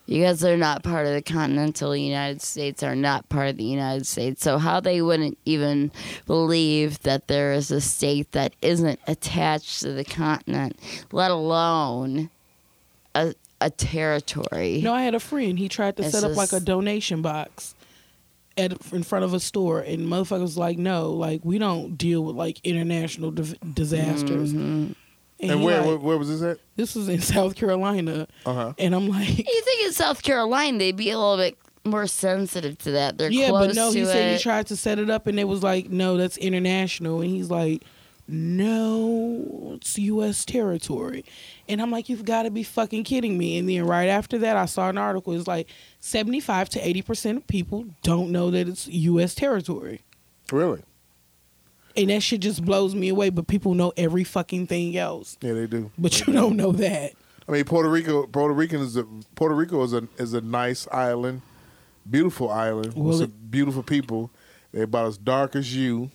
because 0.07 0.39
they're 0.41 0.57
not 0.57 0.83
part 0.83 1.07
of 1.07 1.13
the 1.13 1.23
continental 1.23 1.95
United 1.95 2.41
States, 2.41 2.83
are 2.83 2.95
not 2.95 3.27
part 3.29 3.49
of 3.49 3.57
the 3.57 3.63
United 3.65 4.05
States. 4.05 4.43
So 4.43 4.59
how 4.59 4.79
they 4.79 5.01
wouldn't 5.01 5.39
even 5.45 5.91
believe 6.27 6.99
that 7.01 7.27
there 7.27 7.51
is 7.51 7.71
a 7.71 7.81
state 7.81 8.31
that 8.33 8.53
isn't 8.61 8.99
attached 9.07 9.79
to 9.81 9.91
the 9.91 10.05
continent, 10.05 10.79
let 11.11 11.31
alone 11.31 12.29
a 13.15 13.33
a 13.59 13.71
territory. 13.71 14.81
No, 14.83 14.93
I 14.93 15.01
had 15.01 15.15
a 15.15 15.19
friend. 15.19 15.57
He 15.57 15.67
tried 15.67 15.97
to 15.97 16.03
It's 16.03 16.11
set 16.11 16.29
up 16.29 16.37
like 16.37 16.53
a 16.53 16.59
donation 16.59 17.23
box 17.23 17.73
at 18.57 18.71
in 18.93 19.03
front 19.03 19.25
of 19.25 19.33
a 19.33 19.39
store, 19.39 19.79
and 19.81 20.01
motherfuckers 20.07 20.57
like, 20.57 20.77
"No, 20.77 21.11
like 21.11 21.41
we 21.43 21.57
don't 21.57 21.97
deal 21.97 22.23
with 22.23 22.35
like 22.35 22.59
international 22.63 23.31
div- 23.31 23.57
disasters." 23.73 24.53
Mm-hmm. 24.53 24.91
And, 25.41 25.51
And 25.51 25.63
where, 25.63 25.79
like- 25.79 25.87
where 25.87 25.97
where 25.97 26.17
was 26.17 26.29
this 26.29 26.41
at? 26.41 26.59
this 26.77 26.95
was 26.95 27.09
in 27.09 27.19
South 27.35 27.55
Carolina, 27.55 28.27
Uh 28.45 28.53
huh. 28.53 28.73
and 28.77 28.95
I'm 28.95 29.09
like, 29.09 29.27
You 29.37 29.61
think 29.63 29.85
in 29.85 29.91
South 29.91 30.23
Carolina 30.23 30.77
they'd 30.77 30.95
be 30.95 31.09
a 31.11 31.17
little 31.19 31.37
bit 31.37 31.57
more 31.83 32.07
sensitive 32.07 32.77
to 32.79 32.91
that? 32.91 33.17
They're 33.17 33.29
"Yeah, 33.31 33.49
close 33.49 33.67
but 33.67 33.75
no." 33.75 33.91
to 33.91 33.99
He 33.99 34.05
said 34.05 34.37
he 34.37 34.41
tried 34.41 34.67
to 34.67 34.75
set 34.77 34.97
it 34.99 35.09
up, 35.09 35.27
and 35.27 35.37
it 35.39 35.43
was 35.47 35.61
like, 35.61 35.89
"No, 35.89 36.15
that's 36.17 36.37
international," 36.37 37.19
and 37.21 37.29
he's 37.29 37.49
like, 37.51 37.83
"No, 38.59 39.73
it's 39.75 39.97
U.S. 39.97 40.45
territory," 40.45 41.25
and 41.67 41.81
I'm 41.81 41.91
like, 41.91 42.09
"You've 42.09 42.25
got 42.25 42.43
to 42.43 42.51
be 42.51 42.63
fucking 42.63 43.03
kidding 43.03 43.37
me!" 43.37 43.57
And 43.57 43.67
then 43.69 43.85
right 43.85 44.07
after 44.07 44.37
that, 44.39 44.55
I 44.57 44.65
saw 44.65 44.89
an 44.89 44.97
article. 44.97 45.33
It's 45.33 45.47
like 45.47 45.67
75 45.99 46.69
to 46.69 46.87
80 46.87 47.01
percent 47.01 47.37
of 47.37 47.47
people 47.47 47.85
don't 48.03 48.31
know 48.31 48.51
that 48.51 48.67
it's 48.67 48.87
U.S. 48.87 49.35
territory. 49.35 50.01
Really? 50.51 50.81
And 51.97 52.09
that 52.09 52.21
shit 52.21 52.41
just 52.41 52.63
blows 52.65 52.93
me 52.93 53.09
away. 53.09 53.29
But 53.29 53.47
people 53.47 53.73
know 53.73 53.93
every 53.97 54.23
fucking 54.23 54.67
thing 54.67 54.97
else. 54.97 55.37
Yeah, 55.41 55.53
they 55.53 55.67
do. 55.67 55.91
But 55.97 56.25
you 56.27 56.33
don't 56.33 56.55
know 56.57 56.71
that. 56.73 57.13
I 57.47 57.51
mean, 57.51 57.63
Puerto 57.63 57.89
Rico. 57.89 58.25
Puerto 58.27 58.53
Rican 58.53 58.81
is 58.81 58.97
a 58.97 59.05
Puerto 59.35 59.55
Rico 59.55 59.83
is 59.83 59.93
a 59.93 60.07
is 60.17 60.33
a 60.33 60.41
nice 60.41 60.87
island, 60.91 61.41
beautiful 62.09 62.49
island 62.49 62.93
Well, 62.95 63.05
with 63.05 63.15
it- 63.21 63.25
some 63.25 63.33
beautiful 63.49 63.83
people. 63.83 64.29
They're 64.71 64.83
about 64.83 65.07
as 65.07 65.17
dark 65.17 65.55
as 65.55 65.73
you. 65.75 66.11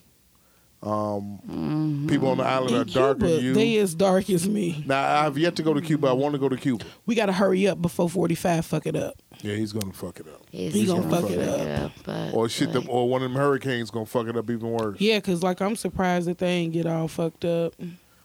Um, 0.83 2.07
People 2.09 2.29
on 2.29 2.37
the 2.37 2.43
island 2.43 2.75
are 2.75 2.81
In 2.81 2.87
darker 2.87 3.19
Cuba, 3.19 3.35
than 3.35 3.43
you. 3.45 3.53
they 3.53 3.77
as 3.77 3.93
dark 3.93 4.27
as 4.31 4.49
me. 4.49 4.83
now 4.87 4.99
I 4.99 5.23
have 5.25 5.37
yet 5.37 5.55
to 5.57 5.63
go 5.63 5.75
to 5.75 5.81
Cuba. 5.81 6.07
I 6.07 6.13
want 6.13 6.33
to 6.33 6.39
go 6.39 6.49
to 6.49 6.57
Cuba. 6.57 6.83
We 7.05 7.13
got 7.13 7.27
to 7.27 7.33
hurry 7.33 7.67
up 7.67 7.79
before 7.81 8.09
45 8.09 8.65
fuck 8.65 8.87
it 8.87 8.95
up. 8.95 9.13
Yeah, 9.43 9.55
he's 9.55 9.73
gonna 9.73 9.93
fuck 9.93 10.19
it 10.19 10.27
up. 10.27 10.41
He's 10.51 10.73
He 10.73 10.85
gonna 10.87 11.07
fuck 11.09 11.29
it 11.29 11.39
up. 11.39 11.91
but, 12.03 12.33
Or 12.33 12.49
shit, 12.49 12.69
like, 12.69 12.73
them, 12.85 12.89
or 12.89 13.07
one 13.09 13.21
of 13.23 13.31
them 13.31 13.39
hurricanes 13.39 13.91
gonna 13.91 14.05
fuck 14.07 14.25
it 14.27 14.35
up 14.37 14.49
even 14.49 14.71
worse. 14.71 14.99
Yeah, 14.99 15.17
because 15.17 15.41
like 15.43 15.61
I'm 15.61 15.75
surprised 15.75 16.27
that 16.27 16.37
they 16.39 16.49
ain't 16.49 16.73
get 16.73 16.85
all 16.87 17.07
fucked 17.07 17.45
up. 17.45 17.73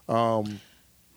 Um, 0.08 0.60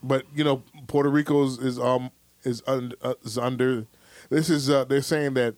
but 0.03 0.25
you 0.35 0.43
know, 0.43 0.63
Puerto 0.87 1.09
Rico 1.09 1.43
is, 1.45 1.57
is 1.59 1.79
um 1.79 2.11
is, 2.43 2.61
un, 2.67 2.93
uh, 3.01 3.13
is 3.23 3.37
under. 3.37 3.85
This 4.29 4.49
is 4.49 4.69
uh, 4.69 4.83
they're 4.85 5.01
saying 5.01 5.33
that 5.35 5.55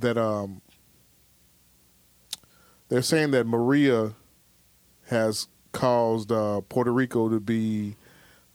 that 0.00 0.16
um 0.18 0.60
they're 2.88 3.02
saying 3.02 3.30
that 3.32 3.46
Maria 3.46 4.14
has 5.08 5.48
caused 5.72 6.32
uh, 6.32 6.60
Puerto 6.68 6.92
Rico 6.92 7.28
to 7.28 7.40
be 7.40 7.96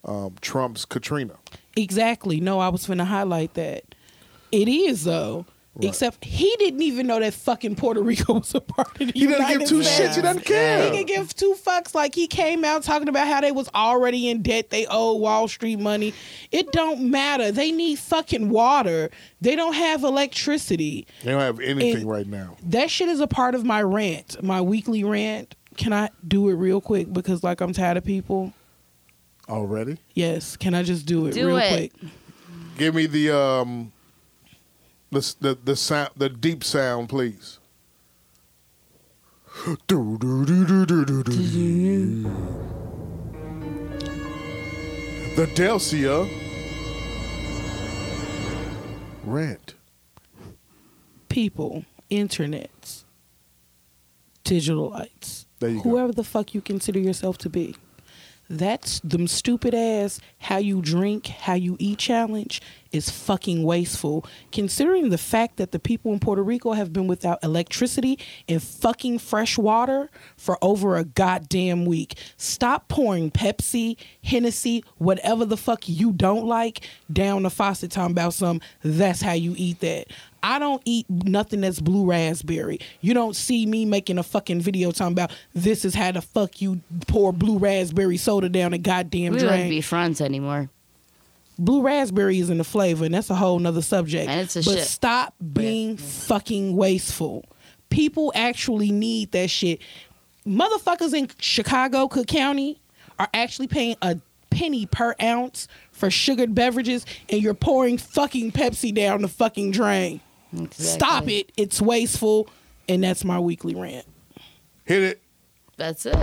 um, 0.06 0.36
Trump's 0.42 0.86
Katrina. 0.86 1.36
Exactly. 1.76 2.40
No, 2.40 2.60
I 2.60 2.70
was 2.70 2.86
going 2.88 3.00
to 3.00 3.06
highlight 3.06 3.54
that. 3.56 3.84
It 4.52 4.68
is 4.68 5.04
though. 5.04 5.46
Right. 5.76 5.90
Except 5.90 6.24
he 6.24 6.56
didn't 6.60 6.84
even 6.84 7.08
know 7.08 7.20
that 7.20 7.34
fucking 7.34 7.78
Puerto 7.78 8.00
Rico 8.04 8.34
was 8.36 8.54
a 8.54 8.62
part 8.62 8.90
of 9.02 9.08
the 9.08 9.20
He 9.20 9.26
doesn't 9.26 9.48
give 9.58 9.68
two 9.68 9.82
States. 9.82 10.12
shits. 10.12 10.16
He 10.18 10.22
doesn't 10.22 10.46
care. 10.46 10.84
He 10.84 10.92
didn't 10.92 11.08
give 11.08 11.36
two 11.36 11.56
fucks. 11.56 11.96
Like 11.96 12.14
he 12.14 12.28
came 12.28 12.64
out 12.64 12.84
talking 12.84 13.08
about 13.08 13.28
how 13.28 13.42
they 13.42 13.52
was 13.52 13.70
already 13.74 14.30
in 14.30 14.44
debt. 14.44 14.70
They 14.70 14.86
owe 14.88 15.16
Wall 15.16 15.48
Street 15.48 15.80
money. 15.80 16.14
It 16.52 16.72
don't 16.74 17.10
matter. 17.10 17.52
They 17.52 17.72
need 17.72 17.98
fucking 17.98 18.50
water. 18.50 19.10
They 19.42 19.56
don't 19.56 19.74
have 19.74 20.04
electricity. 20.04 21.08
They 21.24 21.32
don't 21.32 21.42
have 21.42 21.60
anything 21.60 22.02
And- 22.02 22.10
right 22.10 22.28
now. 22.28 22.56
That 22.62 22.92
shit 22.92 23.10
is 23.10 23.20
a 23.20 23.26
part 23.28 23.56
of 23.56 23.66
my 23.66 23.82
rant, 23.82 24.44
my 24.44 24.62
weekly 24.62 25.04
rant. 25.04 25.56
Can 25.78 25.94
I 25.94 26.10
do 26.28 26.50
it 26.50 26.54
real 26.54 26.82
quick 26.82 27.12
because 27.12 27.44
like 27.44 27.62
I'm 27.62 27.74
tired 27.74 27.98
of 27.98 28.06
people? 28.06 28.54
Already, 29.50 29.98
Yes. 30.14 30.56
Can 30.56 30.74
I 30.74 30.84
just 30.84 31.06
do 31.06 31.26
it 31.28 31.34
Do 31.34 31.48
real 31.48 31.58
it. 31.58 31.92
quick? 31.92 32.12
give 32.78 32.96
me 32.96 33.06
the 33.08 33.30
um 33.36 33.92
the 35.12 35.36
the 35.42 35.58
the 35.64 35.76
sound 35.76 36.10
the 36.16 36.30
deep 36.30 36.64
sound, 36.64 37.10
please. 37.10 37.60
The 45.36 45.48
Delcia 45.56 46.28
rent. 49.26 49.74
People, 51.30 51.86
internets, 52.12 53.04
digital 54.44 54.92
lights, 54.92 55.43
There 55.64 55.72
you 55.72 55.82
go. 55.82 55.90
whoever 55.90 56.12
the 56.12 56.26
fuck 56.26 56.54
you 56.54 56.60
consider 56.62 57.00
yourself 57.00 57.38
to 57.40 57.50
be. 57.50 57.76
That's 58.50 59.00
them 59.00 59.28
stupid 59.28 59.74
ass 59.74 60.20
how 60.40 60.58
you 60.58 60.82
drink, 60.82 61.28
how 61.28 61.54
you 61.54 61.78
eat 61.80 62.00
challenge 62.00 62.62
is 62.94 63.10
fucking 63.10 63.64
wasteful. 63.64 64.26
Considering 64.52 65.10
the 65.10 65.18
fact 65.18 65.58
that 65.58 65.72
the 65.72 65.80
people 65.80 66.14
in 66.14 66.20
Puerto 66.20 66.44
Rico 66.44 66.72
have 66.74 66.94
been 66.94 67.08
without 67.08 67.44
electricity 67.44 68.18
and 68.48 68.62
fucking 68.64 69.20
fresh 69.20 69.58
water 69.58 70.10
for 70.38 70.58
over 70.62 70.96
a 70.96 71.04
goddamn 71.04 71.86
week. 71.86 72.16
Stop 72.38 72.88
pouring 72.88 73.32
Pepsi, 73.32 73.98
Hennessy, 74.24 74.84
whatever 74.98 75.44
the 75.44 75.58
fuck 75.58 75.90
you 75.90 76.14
don't 76.14 76.46
like 76.46 76.88
down 77.12 77.44
the 77.44 77.50
faucet 77.50 77.92
talking 77.92 78.12
about 78.12 78.34
some 78.34 78.62
that's 78.84 79.22
how 79.22 79.34
you 79.34 79.54
eat 79.58 79.80
that. 79.82 80.08
I 80.46 80.60
don't 80.60 80.82
eat 80.84 81.06
nothing 81.10 81.62
that's 81.62 81.80
blue 81.80 82.06
raspberry. 82.06 82.80
You 83.00 83.14
don't 83.14 83.34
see 83.36 83.66
me 83.66 83.86
making 83.86 84.18
a 84.18 84.24
fucking 84.24 84.60
video 84.60 84.92
talking 84.92 85.14
about 85.14 85.32
this 85.54 85.86
is 85.86 85.96
how 85.96 86.12
the 86.12 86.22
fuck 86.22 86.62
you 86.62 86.82
pour 87.08 87.32
blue 87.32 87.58
raspberry 87.58 88.18
soda 88.18 88.50
down 88.50 88.74
a 88.74 88.78
goddamn 88.78 89.34
We 89.34 89.40
drain. 89.40 89.52
wouldn't 89.52 89.70
be 89.70 89.82
friends 89.82 90.20
anymore. 90.20 90.70
Blue 91.58 91.82
raspberry 91.82 92.40
isn't 92.40 92.60
a 92.60 92.64
flavor, 92.64 93.06
and 93.06 93.14
that's 93.14 93.30
a 93.30 93.36
whole 93.36 93.60
nother 93.60 93.82
subject. 93.82 94.30
And 94.30 94.42
it's 94.42 94.56
a 94.56 94.64
but 94.64 94.78
shit. 94.80 94.84
stop 94.88 95.36
being 95.54 95.98
fucking 95.98 96.76
wasteful. 96.76 97.46
People 97.90 98.32
actually 98.36 98.92
need 98.92 99.32
that 99.32 99.50
shit. 99.50 99.80
Motherfuckers 100.46 101.14
in 101.14 101.30
Chicago, 101.40 102.08
Cook 102.08 102.28
County, 102.28 102.82
are 103.20 103.30
actually 103.34 103.68
paying 103.68 103.96
a 104.02 104.18
penny 104.50 104.86
per 104.86 105.16
ounce 105.22 105.68
for 105.92 106.10
sugared 106.12 106.54
beverages, 106.56 107.06
and 107.30 107.42
you're 107.42 107.54
pouring 107.54 107.98
fucking 107.98 108.52
Pepsi 108.52 108.94
down 108.94 109.22
the 109.22 109.28
fucking 109.28 109.72
drain. 109.72 110.22
Stop 110.72 111.28
it. 111.30 111.52
It's 111.58 111.82
wasteful, 111.82 112.48
and 112.88 113.04
that's 113.04 113.24
my 113.24 113.40
weekly 113.40 113.74
rant. 113.76 114.06
Hit 114.86 115.02
it. 115.04 115.22
That's 115.78 116.06
it. 116.06 116.16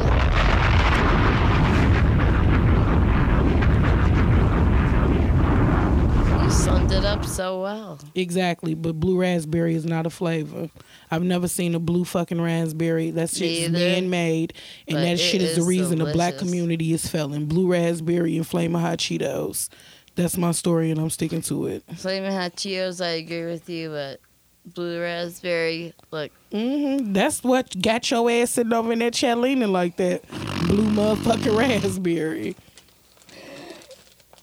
You 6.43 6.51
summed 6.51 6.90
it 7.01 7.07
up 7.07 7.25
so 7.25 7.63
well. 7.63 7.99
Exactly, 8.15 8.75
but 8.75 9.01
blue 9.01 9.19
raspberry 9.19 9.75
is 9.75 9.85
not 9.87 10.07
a 10.07 10.11
flavor. 10.11 10.69
I've 11.11 11.23
never 11.23 11.49
seen 11.49 11.75
a 11.75 11.79
blue 11.79 12.05
fucking 12.05 12.41
raspberry. 12.41 13.11
That 13.11 13.31
shit's 13.31 13.71
man 13.71 14.11
made, 14.11 14.53
and 14.87 14.97
But 14.97 15.03
that 15.03 15.19
shit 15.19 15.41
is 15.43 15.57
the 15.57 15.63
is 15.63 15.67
reason 15.67 15.99
the 15.99 16.13
black 16.13 16.37
community 16.39 16.93
is 16.93 17.07
failing. 17.09 17.47
Blue 17.47 17.71
raspberry 17.73 18.37
and 18.37 18.47
flaming 18.47 18.81
hot 18.81 18.99
Cheetos. 18.99 19.69
That's 20.17 20.37
my 20.37 20.51
story, 20.53 20.91
and 20.91 21.01
I'm 21.01 21.09
sticking 21.11 21.41
to 21.43 21.67
it. 21.67 21.85
Flaming 21.97 22.33
Hot 22.33 22.55
Cheetos, 22.57 23.03
I 23.03 23.11
agree 23.11 23.47
with 23.47 23.69
you, 23.71 23.91
but 23.91 24.21
blue 24.67 25.01
raspberry, 25.01 25.95
look, 26.11 26.33
hmm 26.53 27.13
That's 27.13 27.43
what 27.43 27.81
got 27.81 28.11
your 28.11 28.29
ass 28.31 28.51
sitting 28.51 28.73
over 28.73 28.93
in 28.93 28.99
that 28.99 29.15
chair 29.15 29.37
leaning 29.37 29.73
like 29.73 29.97
that. 29.97 30.29
Blue 30.67 30.85
motherfucking 30.91 31.57
raspberry. 31.83 32.57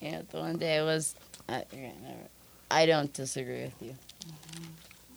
yeah, 0.00 0.22
the 0.30 0.38
one 0.38 0.56
day 0.56 0.78
I 0.78 0.82
was, 0.82 1.14
I, 1.48 1.64
never- 1.72 2.17
I 2.70 2.86
don't 2.86 3.12
disagree 3.12 3.62
with 3.64 3.74
you. 3.80 3.94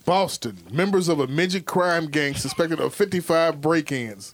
Boston. 0.05 0.57
Members 0.71 1.09
of 1.09 1.19
a 1.19 1.27
midget 1.27 1.65
crime 1.65 2.07
gang 2.07 2.33
suspected 2.35 2.79
of 2.79 2.93
55 2.93 3.61
break-ins. 3.61 4.33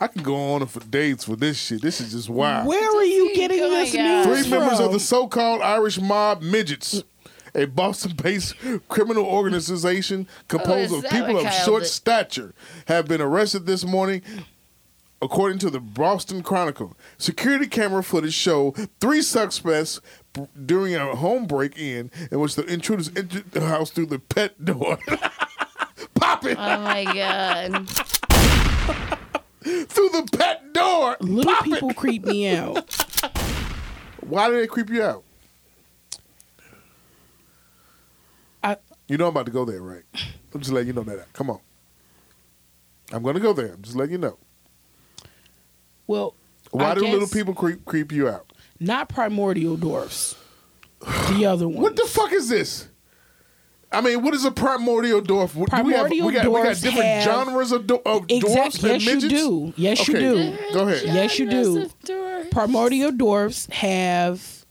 I 0.00 0.06
can 0.06 0.22
go 0.22 0.34
on 0.54 0.66
for 0.66 0.80
days 0.80 1.24
for 1.24 1.36
this 1.36 1.58
shit. 1.58 1.82
This 1.82 2.00
is 2.00 2.12
just 2.12 2.28
wild. 2.30 2.66
Where 2.66 2.90
are 2.96 3.04
you 3.04 3.34
getting 3.34 3.58
going, 3.58 3.70
this 3.72 3.94
guys. 3.94 4.26
news 4.26 4.42
Three 4.44 4.50
members 4.58 4.80
of 4.80 4.92
the 4.92 5.00
so-called 5.00 5.60
Irish 5.62 6.00
mob 6.00 6.42
midgets, 6.42 7.02
a 7.54 7.66
Boston-based 7.66 8.54
criminal 8.88 9.24
organization 9.24 10.26
composed 10.48 10.92
Oh, 10.94 10.98
of 10.98 11.04
people 11.04 11.38
of 11.38 11.52
short 11.52 11.82
did? 11.82 11.88
stature, 11.88 12.54
have 12.86 13.06
been 13.08 13.20
arrested 13.20 13.66
this 13.66 13.84
morning. 13.84 14.22
According 15.22 15.58
to 15.58 15.68
the 15.68 15.80
Boston 15.80 16.42
Chronicle, 16.42 16.96
security 17.18 17.66
camera 17.66 18.02
footage 18.02 18.32
show 18.32 18.70
three 19.00 19.20
suspects 19.20 20.00
b- 20.00 20.04
during 20.64 20.94
a 20.94 21.16
home 21.16 21.46
break-in 21.46 22.10
in 22.30 22.40
which 22.40 22.54
the 22.54 22.64
intruders 22.64 23.08
entered 23.16 23.50
the 23.52 23.66
house 23.66 23.90
through 23.90 24.06
the 24.06 24.18
pet 24.18 24.64
door. 24.64 24.98
Pop 26.14 26.44
it 26.44 26.56
Oh 26.58 26.80
my 26.82 27.04
god. 27.04 27.88
through 29.88 30.08
the 30.10 30.28
pet 30.36 30.72
door. 30.72 31.16
Little 31.20 31.52
Pop 31.52 31.66
it. 31.66 31.72
people 31.72 31.94
creep 31.94 32.24
me 32.24 32.48
out. 32.48 32.84
Why 34.20 34.48
do 34.48 34.54
they 34.60 34.66
creep 34.66 34.90
you 34.90 35.02
out? 35.02 35.24
I- 38.62 38.76
you 39.08 39.16
know 39.16 39.24
I'm 39.26 39.30
about 39.30 39.46
to 39.46 39.52
go 39.52 39.64
there, 39.64 39.82
right? 39.82 40.04
I'm 40.54 40.60
just 40.60 40.72
letting 40.72 40.88
you 40.88 40.92
know 40.92 41.02
that. 41.02 41.32
Come 41.32 41.50
on. 41.50 41.60
I'm 43.12 43.22
going 43.22 43.34
to 43.34 43.40
go 43.40 43.52
there. 43.52 43.72
I'm 43.74 43.82
just 43.82 43.96
letting 43.96 44.12
you 44.12 44.18
know. 44.18 44.38
Well, 46.06 46.34
Why 46.70 46.90
I 46.90 46.94
do 46.94 47.02
little 47.06 47.28
people 47.28 47.54
creep 47.54 47.84
creep 47.84 48.12
you 48.12 48.28
out? 48.28 48.49
Not 48.80 49.08
primordial 49.08 49.76
dwarfs. 49.76 50.34
The 51.30 51.46
other 51.46 51.68
one. 51.68 51.82
What 51.82 51.96
the 51.96 52.04
fuck 52.06 52.32
is 52.32 52.48
this? 52.48 52.88
I 53.92 54.00
mean, 54.00 54.22
what 54.22 54.34
is 54.34 54.44
a 54.44 54.50
primordial 54.52 55.20
dwarf? 55.20 55.54
What- 55.54 55.70
do 55.70 55.82
we, 55.82 55.92
have, 55.94 56.08
we, 56.10 56.18
got, 56.20 56.46
we 56.46 56.62
got 56.62 56.76
different 56.80 57.04
have- 57.06 57.24
genres 57.24 57.72
of, 57.72 57.86
do- 57.88 58.00
of 58.06 58.24
Exactly. 58.28 58.38
dwarfs 58.54 58.84
and 58.84 59.02
Yes, 59.02 59.22
you 59.22 59.28
do. 59.28 59.72
Yes, 59.76 60.08
you 60.08 60.16
Okay. 60.16 60.56
do. 60.68 60.72
Go 60.74 60.88
ahead. 60.88 61.02
Yes, 61.06 61.38
you 61.38 61.50
do. 61.50 61.90
Primordial 62.52 63.10
dwarfs 63.12 63.66
have 63.66 64.64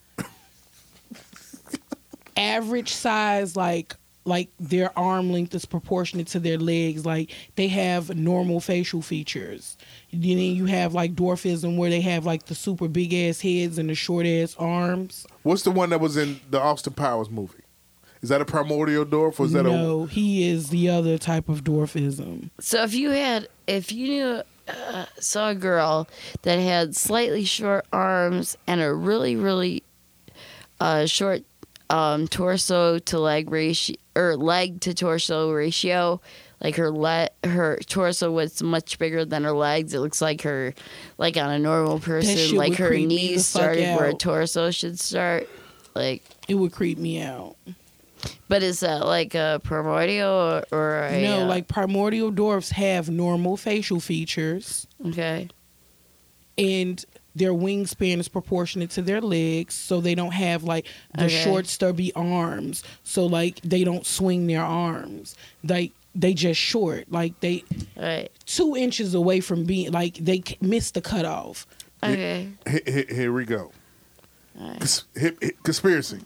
average 2.37 2.93
size, 2.93 3.55
like 3.55 3.95
like 4.25 4.49
their 4.59 4.97
arm 4.97 5.31
length 5.31 5.55
is 5.55 5.65
proportionate 5.65 6.27
to 6.27 6.39
their 6.39 6.57
legs. 6.57 7.05
Like 7.05 7.31
they 7.55 7.67
have 7.67 8.15
normal 8.15 8.59
facial 8.59 9.01
features. 9.01 9.77
And 10.11 10.23
then 10.23 10.37
you 10.37 10.65
have 10.65 10.93
like 10.93 11.13
dwarfism 11.13 11.77
where 11.77 11.89
they 11.89 12.01
have 12.01 12.25
like 12.25 12.45
the 12.47 12.55
super 12.55 12.87
big 12.87 13.13
ass 13.13 13.41
heads 13.41 13.77
and 13.77 13.89
the 13.89 13.95
short 13.95 14.25
ass 14.25 14.55
arms. 14.57 15.27
What's 15.43 15.63
the 15.63 15.71
one 15.71 15.91
that 15.91 15.99
was 15.99 16.17
in 16.17 16.39
the 16.49 16.59
Austin 16.59 16.93
Powers 16.93 17.29
movie? 17.29 17.63
Is 18.21 18.29
that 18.29 18.41
a 18.41 18.45
primordial 18.45 19.05
dwarf 19.05 19.39
or 19.39 19.45
is 19.45 19.53
that 19.53 19.65
a 19.65 19.69
no, 19.69 20.05
he 20.05 20.49
is 20.49 20.69
the 20.69 20.89
other 20.89 21.17
type 21.17 21.47
of 21.47 21.63
dwarfism. 21.63 22.49
So 22.59 22.83
if 22.83 22.93
you 22.93 23.11
had, 23.11 23.47
if 23.65 23.91
you 23.91 24.07
knew, 24.07 24.41
uh, 24.67 25.05
saw 25.19 25.49
a 25.49 25.55
girl 25.55 26.07
that 26.41 26.57
had 26.57 26.95
slightly 26.95 27.45
short 27.45 27.85
arms 27.93 28.57
and 28.67 28.81
a 28.81 28.93
really, 28.93 29.35
really 29.35 29.83
uh, 30.79 31.05
short 31.05 31.43
um, 31.89 32.27
torso 32.27 32.99
to 32.99 33.19
leg 33.19 33.49
ratio 33.49 33.95
or 34.15 34.35
leg 34.35 34.81
to 34.81 34.93
torso 34.93 35.51
ratio, 35.51 36.19
like 36.61 36.75
her 36.75 36.91
le- 36.91 37.29
her 37.43 37.79
torso 37.87 38.31
was 38.31 38.61
much 38.61 38.99
bigger 38.99 39.23
than 39.25 39.43
her 39.43 39.51
legs. 39.51 39.93
It 39.93 39.99
looks 39.99 40.21
like 40.21 40.41
her, 40.41 40.73
like 41.17 41.37
on 41.37 41.49
a 41.51 41.59
normal 41.59 41.99
person, 41.99 42.55
like 42.57 42.75
her 42.75 42.87
creep 42.89 43.07
me 43.07 43.15
the 43.15 43.27
knees 43.31 43.45
started 43.45 43.95
where 43.95 44.05
a 44.09 44.13
torso 44.13 44.71
should 44.71 44.99
start. 44.99 45.47
Like, 45.95 46.23
It 46.47 46.55
would 46.55 46.71
creep 46.71 46.97
me 46.97 47.21
out. 47.21 47.55
but 48.47 48.61
is 48.63 48.81
that 48.81 49.05
like 49.05 49.33
a 49.35 49.59
primordial 49.63 50.29
or, 50.29 50.63
or 50.71 51.03
a, 51.03 51.21
no, 51.21 51.41
uh, 51.41 51.45
like 51.45 51.67
primordial 51.67 52.31
dwarfs 52.31 52.71
have 52.71 53.09
normal 53.09 53.55
facial 53.57 53.99
features. 53.99 54.85
okay? 55.07 55.47
and 56.57 57.05
their 57.35 57.53
wingspan 57.53 58.19
is 58.19 58.27
proportionate 58.27 58.89
to 58.89 59.01
their 59.01 59.21
legs 59.21 59.73
so 59.73 60.01
they 60.01 60.13
don't 60.15 60.33
have 60.33 60.63
like 60.63 60.85
the 61.15 61.25
Okay. 61.25 61.43
short 61.43 61.67
stubby 61.67 62.11
arms 62.13 62.83
so 63.03 63.25
like 63.25 63.61
they 63.61 63.83
don't 63.85 64.05
swing 64.05 64.47
their 64.47 64.63
arms 64.63 65.35
like 65.63 65.93
they 66.15 66.33
just 66.33 66.59
short 66.59 67.11
like 67.11 67.39
they 67.39 67.63
Right. 67.95 68.29
two 68.45 68.75
inches 68.75 69.13
away 69.13 69.39
from 69.39 69.63
being 69.65 69.91
like 69.91 70.15
they 70.15 70.41
c- 70.45 70.57
missed 70.61 70.93
the 70.95 71.01
cutoff 71.01 71.67
Okay. 72.01 72.49
Here, 72.69 72.81
here- 72.85 73.05
here 73.09 73.33
we 73.33 73.43
go. 73.45 73.71
Alright. 74.59 74.79
Cons- 74.79 75.03
hip- 75.15 75.41
hip- 75.41 75.61
conspiracy. 75.63 76.19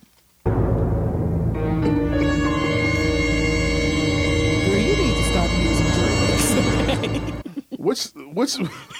Drugs 7.83 8.13
Which 8.15 8.55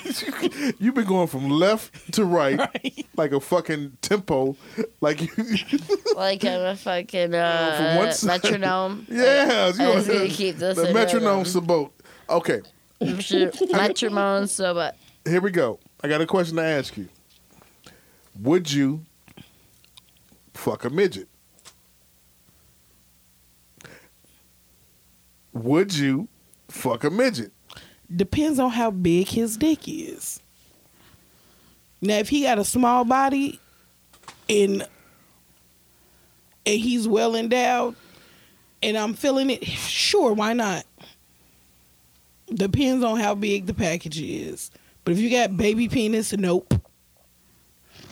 which 0.05 0.73
you've 0.79 0.95
been 0.95 1.05
going 1.05 1.27
from 1.27 1.49
left 1.49 2.13
to 2.13 2.25
right, 2.25 2.57
Right. 2.59 3.05
like 3.15 3.31
a 3.31 3.39
fucking 3.39 3.97
tempo, 4.01 4.55
like 5.01 5.21
you, 5.21 5.29
like 6.15 6.43
I'm 6.45 6.61
a 6.61 6.75
fucking 6.75 7.31
from 7.31 7.39
uh, 7.39 7.95
one 7.97 8.11
side- 8.11 8.43
metronome. 8.43 9.05
yeah. 9.09 9.67
you 9.77 9.83
I 9.83 9.95
was 9.95 10.09
are 10.09 10.13
gonna 10.13 10.27
keep 10.27 10.57
this 10.57 10.75
the 10.77 10.87
in 10.87 10.93
metronome 10.93 11.39
rhythm. 11.43 11.61
sabot. 11.61 11.91
Okay, 12.29 12.61
Metro- 13.01 13.51
Metronome, 13.71 14.47
so 14.47 14.73
but 14.73 14.95
here 15.25 15.41
we 15.41 15.51
go. 15.51 15.79
I 16.03 16.07
got 16.07 16.21
a 16.21 16.25
question 16.25 16.57
to 16.57 16.63
ask 16.63 16.97
you. 16.97 17.07
Would 18.41 18.71
you 18.71 19.05
fuck 20.53 20.83
a 20.85 20.89
midget? 20.89 21.27
Would 25.53 25.93
you 25.95 26.27
fuck 26.67 27.03
a 27.03 27.09
midget? 27.09 27.52
Depends 28.15 28.59
on 28.59 28.71
how 28.71 28.91
big 28.91 29.27
his 29.27 29.57
dick 29.57 29.87
is. 29.87 30.41
Now 32.01 32.17
if 32.17 32.29
he 32.29 32.43
got 32.43 32.59
a 32.59 32.65
small 32.65 33.05
body 33.05 33.59
and 34.49 34.85
and 36.65 36.79
he's 36.79 37.07
well 37.07 37.35
endowed 37.35 37.95
and 38.81 38.97
i'm 38.97 39.13
feeling 39.13 39.49
it 39.49 39.65
sure 39.65 40.33
why 40.33 40.53
not? 40.53 40.85
Depends 42.53 43.03
on 43.03 43.19
how 43.19 43.35
big 43.35 43.65
the 43.65 43.73
package 43.73 44.19
is. 44.19 44.69
But 45.05 45.13
if 45.13 45.19
you 45.19 45.29
got 45.29 45.55
baby 45.57 45.87
penis 45.87 46.33
nope. 46.33 46.73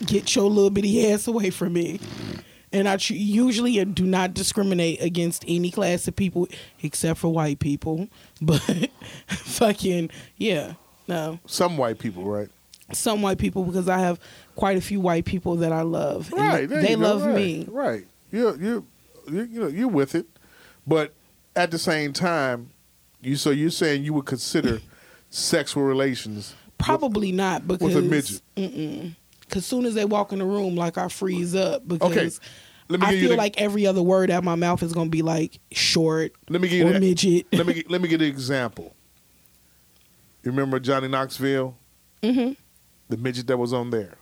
Get 0.06 0.36
your 0.36 0.50
little 0.50 0.72
bitty 0.72 1.12
ass 1.12 1.28
away 1.28 1.52
from 1.52 1.74
me 1.74 2.00
and 2.74 2.88
i 2.88 2.98
tr- 2.98 3.14
usually 3.14 3.84
do 3.86 4.06
not 4.06 4.34
discriminate 4.34 5.02
against 5.02 5.44
any 5.48 5.72
class 5.72 6.08
of 6.08 6.16
people 6.16 6.48
except 6.82 7.20
for 7.20 7.30
white 7.34 7.60
people 7.60 8.08
but 8.42 8.62
fucking 9.28 10.10
yeah 10.38 10.74
no 11.08 11.40
Some 11.46 11.78
white 11.78 12.00
people, 12.00 12.24
right? 12.24 12.50
some 12.94 13.22
white 13.22 13.38
people 13.38 13.64
because 13.64 13.88
i 13.90 14.00
have 14.00 14.20
quite 14.56 14.78
a 14.78 14.82
few 14.82 15.00
white 15.00 15.26
people 15.26 15.56
that 15.58 15.72
i 15.72 15.82
love 15.82 16.32
Right. 16.32 16.68
they 16.68 16.92
you 16.92 16.98
love 16.98 17.24
right, 17.26 17.36
me 17.36 17.66
Right. 17.70 18.06
You're 18.32 18.56
you're 18.58 18.84
you 19.30 19.42
you 19.44 19.60
know 19.62 19.68
you're 19.68 19.88
with 19.90 20.16
it, 20.16 20.26
but 20.88 21.14
at 21.56 21.70
the 21.70 21.78
same 21.78 22.14
time, 22.14 22.70
you 23.22 23.36
so 23.36 23.50
you're 23.50 23.70
saying 23.70 24.04
you 24.06 24.14
would 24.14 24.26
consider 24.26 24.80
sexual 25.30 25.84
relations 25.84 26.56
Probably 26.78 27.32
not 27.34 27.68
because 27.68 27.94
with 27.94 27.98
a 28.04 28.08
midget. 28.08 28.42
Mm-mm. 28.56 29.16
Cause 29.52 29.66
soon 29.66 29.86
as 29.86 29.94
they 29.94 30.06
walk 30.06 30.32
in 30.34 30.40
the 30.40 30.46
room, 30.46 30.76
like 30.76 30.98
I 30.98 31.08
freeze 31.10 31.54
up 31.56 31.88
because 31.88 32.12
Okay, 32.40 32.48
let 32.88 33.00
me 33.02 33.06
I 33.08 33.20
feel 33.20 33.30
the- 33.32 33.36
like 33.36 33.60
every 33.62 33.86
other 33.86 34.02
word 34.02 34.32
out 34.32 34.40
of 34.40 34.44
my 34.46 34.56
mouth 34.56 34.82
is 34.82 34.94
gonna 34.94 35.10
be 35.10 35.22
like 35.22 35.60
short 35.72 36.32
Let 36.50 36.62
me 36.62 36.68
give 36.70 36.80
you 36.80 36.88
or 36.88 36.94
that- 36.94 37.02
midget. 37.02 37.46
let 37.52 37.68
me 37.68 37.84
let 37.90 38.02
me 38.02 38.08
get 38.08 38.22
an 38.22 38.28
example. 38.28 38.96
You 40.44 40.52
remember 40.52 40.80
Johnny 40.80 41.08
Knoxville, 41.08 41.76
Mm-hmm. 42.24 42.54
the 43.10 43.18
midget 43.18 43.48
that 43.48 43.58
was 43.58 43.74
on 43.74 43.90
there? 43.92 44.14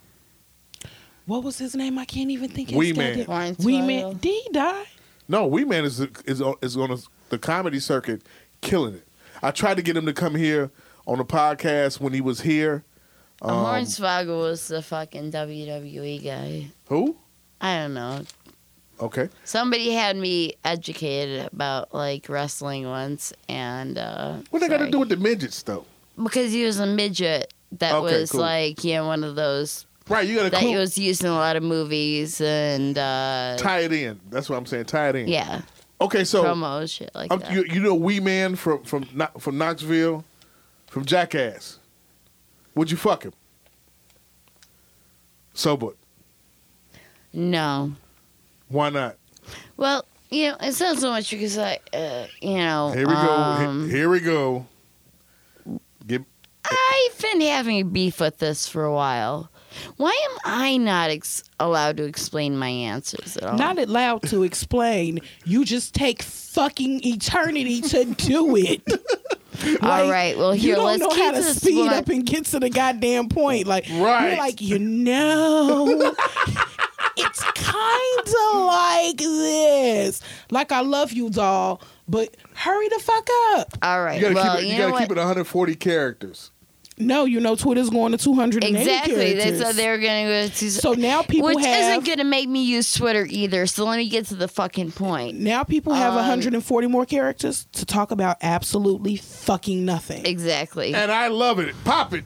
What 1.25 1.43
was 1.43 1.57
his 1.59 1.75
name? 1.75 1.97
I 1.99 2.05
can't 2.05 2.31
even 2.31 2.49
think. 2.49 2.71
Wee 2.71 2.87
his 2.89 2.97
Man. 2.97 3.23
goddamn- 3.23 3.55
Wee 3.65 3.81
Man. 3.81 4.17
Did 4.17 4.43
he 4.43 4.49
die? 4.51 4.83
No, 5.27 5.45
Wee 5.45 5.63
Man 5.63 5.85
is 5.85 5.99
is 6.25 6.41
on- 6.41 6.55
is 6.61 6.75
on 6.75 6.97
the 7.29 7.37
comedy 7.37 7.79
circuit, 7.79 8.23
killing 8.61 8.95
it. 8.95 9.07
I 9.43 9.51
tried 9.51 9.77
to 9.77 9.83
get 9.83 9.95
him 9.95 10.05
to 10.07 10.13
come 10.13 10.33
here 10.35 10.71
on 11.05 11.19
the 11.19 11.25
podcast 11.25 11.99
when 11.99 12.13
he 12.13 12.21
was 12.21 12.41
here. 12.41 12.83
Um, 13.41 13.52
Hornswoggle 13.65 14.39
was 14.41 14.67
the 14.67 14.82
fucking 14.82 15.32
WWE 15.32 16.23
guy. 16.23 16.67
who? 16.88 17.15
I 17.62 17.78
don't 17.80 17.93
know. 17.93 18.21
Okay. 19.02 19.30
Somebody 19.45 19.91
had 19.91 20.17
me 20.17 20.56
educated 20.65 21.47
about 21.54 21.93
like 21.93 22.28
wrestling 22.28 22.86
once, 22.88 23.32
and 23.47 23.97
uh, 23.97 24.38
What 24.49 24.60
they 24.60 24.67
got 24.67 24.78
to 24.80 24.89
do 24.91 24.99
with 24.99 25.10
the 25.10 25.15
midgets 25.17 25.63
though? 25.63 25.86
Because 26.21 26.52
he 26.52 26.65
was 26.65 26.80
a 26.80 26.86
midget 26.86 27.54
that 27.73 27.93
Okay, 27.95 28.21
was 28.21 28.32
cool. 28.32 28.41
like, 28.41 28.84
yeah, 28.84 29.02
one 29.02 29.23
of 29.23 29.36
those 29.36 29.86
Right, 30.10 30.28
you 30.28 30.36
got 30.36 30.43
to 30.45 30.49
that 30.49 30.62
cool, 30.62 30.73
was 30.75 30.97
used 30.97 31.23
in 31.23 31.30
a 31.30 31.34
lot 31.36 31.56
of 31.56 31.63
movies 31.63 32.41
and 32.41 32.97
uh, 32.97 33.56
tie 33.58 33.80
it 33.82 33.93
in. 33.93 34.19
That's 34.30 34.49
what 34.49 34.58
I'm 34.58 34.65
saying. 34.65 34.86
Tie 34.86 35.10
it 35.10 35.15
in. 35.15 35.28
yeah, 35.30 35.62
Okay, 36.02 36.23
so 36.25 36.43
promos, 36.43 36.91
shit 36.93 37.12
like 37.15 37.32
um, 37.32 37.39
that. 37.39 37.52
you 37.54 37.63
you 37.65 37.80
know 37.82 37.93
Wee 37.95 38.19
Man 38.19 38.56
from 38.56 38.84
from 38.84 39.04
from 39.39 39.58
Knoxville, 39.58 40.25
from 40.88 41.06
Jackass. 41.06 41.78
Would 42.75 42.91
you 42.91 42.97
fuck 42.97 43.23
him? 43.23 43.34
So, 45.53 45.75
but 45.75 45.95
no, 47.34 47.93
why 48.69 48.89
not? 48.89 49.17
well, 49.77 50.05
you 50.29 50.49
know, 50.49 50.58
it's 50.62 50.79
not 50.79 50.97
so 50.97 51.10
much 51.10 51.32
because 51.32 51.58
I, 51.58 51.79
uh, 51.93 52.27
you 52.41 52.58
know, 52.58 52.91
Here 52.91 53.08
we 53.08 53.13
go. 53.13 53.19
um, 53.19 53.89
Here, 53.89 53.97
here 53.97 54.10
we 54.10 54.19
go. 54.19 54.65
Get 56.08 56.23
I've 56.65 57.19
been 57.21 57.41
having 57.41 57.77
a 57.79 57.84
beef 57.84 58.19
with 58.19 58.38
this 58.38 58.67
for 58.67 58.84
a 58.86 58.93
while. 58.93 59.49
Why 59.97 60.15
am 60.32 60.38
I 60.45 60.77
not 60.77 61.10
ex- 61.10 61.43
allowed 61.60 61.97
to 61.97 62.03
explain 62.03 62.58
my 62.58 62.69
answers 62.69 63.38
at 63.38 63.43
all? 63.43 63.58
Not 63.58 63.77
allowed 63.79 64.23
to 64.23 64.43
explain. 64.43 65.19
You 65.45 65.63
just 65.65 65.93
take 65.93 66.21
fucking 66.21 67.05
eternity 67.05 67.82
to 67.82 68.05
do 68.05 68.55
it. 68.55 68.82
All 69.82 70.10
right, 70.10 70.38
well, 70.38 70.56
you 70.56 70.76
don't 70.76 70.86
let's 70.86 71.00
know 71.02 71.10
how 71.10 71.32
to 71.32 71.38
this 71.38 71.58
speed 71.58 71.78
one- 71.86 71.93
up 71.93 72.08
and 72.10 72.26
get 72.26 72.45
to 72.45 72.60
the 72.60 72.69
goddamn 72.69 73.30
point. 73.30 73.67
Like 73.67 73.86
Right. 73.91 74.30
you're 74.30 74.38
like, 74.38 74.62
you 74.62 74.80
know, 74.80 75.88
it's 77.17 77.41
kind 77.56 78.28
of 78.28 78.65
like 78.65 79.17
this. 79.17 80.22
Like 80.52 80.72
I 80.72 80.82
love 80.82 81.12
you, 81.12 81.30
doll, 81.30 81.82
but 82.08 82.36
hurry 82.56 82.88
the 82.89 83.00
fuck 83.00 83.28
up. 83.54 83.78
All 83.82 84.04
right, 84.04 84.15
you 84.15 84.22
gotta 84.34 84.36
well, 84.36 84.56
keep 84.58 84.63
it. 84.63 84.67
You, 84.67 84.74
you, 84.74 84.80
know 84.80 84.89
gotta 84.91 85.04
keep 85.04 85.12
it 85.12 85.17
140 85.17 85.76
characters. 85.76 86.52
No, 86.99 87.25
you 87.25 87.39
know, 87.39 87.55
Twitter's 87.55 87.89
going 87.89 88.12
to 88.12 88.17
280 88.17 88.77
Exactly. 88.77 89.15
They 89.15 89.33
characters. 89.35 89.59
said 89.62 89.75
they're 89.75 89.97
going 89.97 90.25
to 90.25 90.31
go 90.49 90.53
to. 90.55 90.71
So 90.71 90.93
now 90.93 91.21
people 91.21 91.47
which 91.47 91.63
have 91.65 91.91
isn't 91.91 92.05
going 92.05 92.17
to 92.17 92.23
make 92.25 92.49
me 92.49 92.63
use 92.63 92.93
Twitter 92.93 93.25
either. 93.29 93.65
So 93.67 93.85
let 93.85 93.97
me 93.97 94.09
get 94.09 94.25
to 94.27 94.35
the 94.35 94.47
fucking 94.49 94.91
point. 94.91 95.39
now 95.39 95.63
people 95.63 95.93
have 95.93 96.12
Um, 96.12 96.17
140 96.17 96.88
more 96.88 97.05
characters 97.05 97.67
to 97.73 97.85
talk 97.85 98.12
about 98.12 98.38
absolutely 98.41 99.15
fucking 99.15 99.85
nothing. 99.85 100.25
Exactly. 100.25 100.93
And 100.93 101.12
I 101.12 101.27
love 101.29 101.59
it. 101.59 101.73
Pop 101.85 102.13
it. 102.13 102.25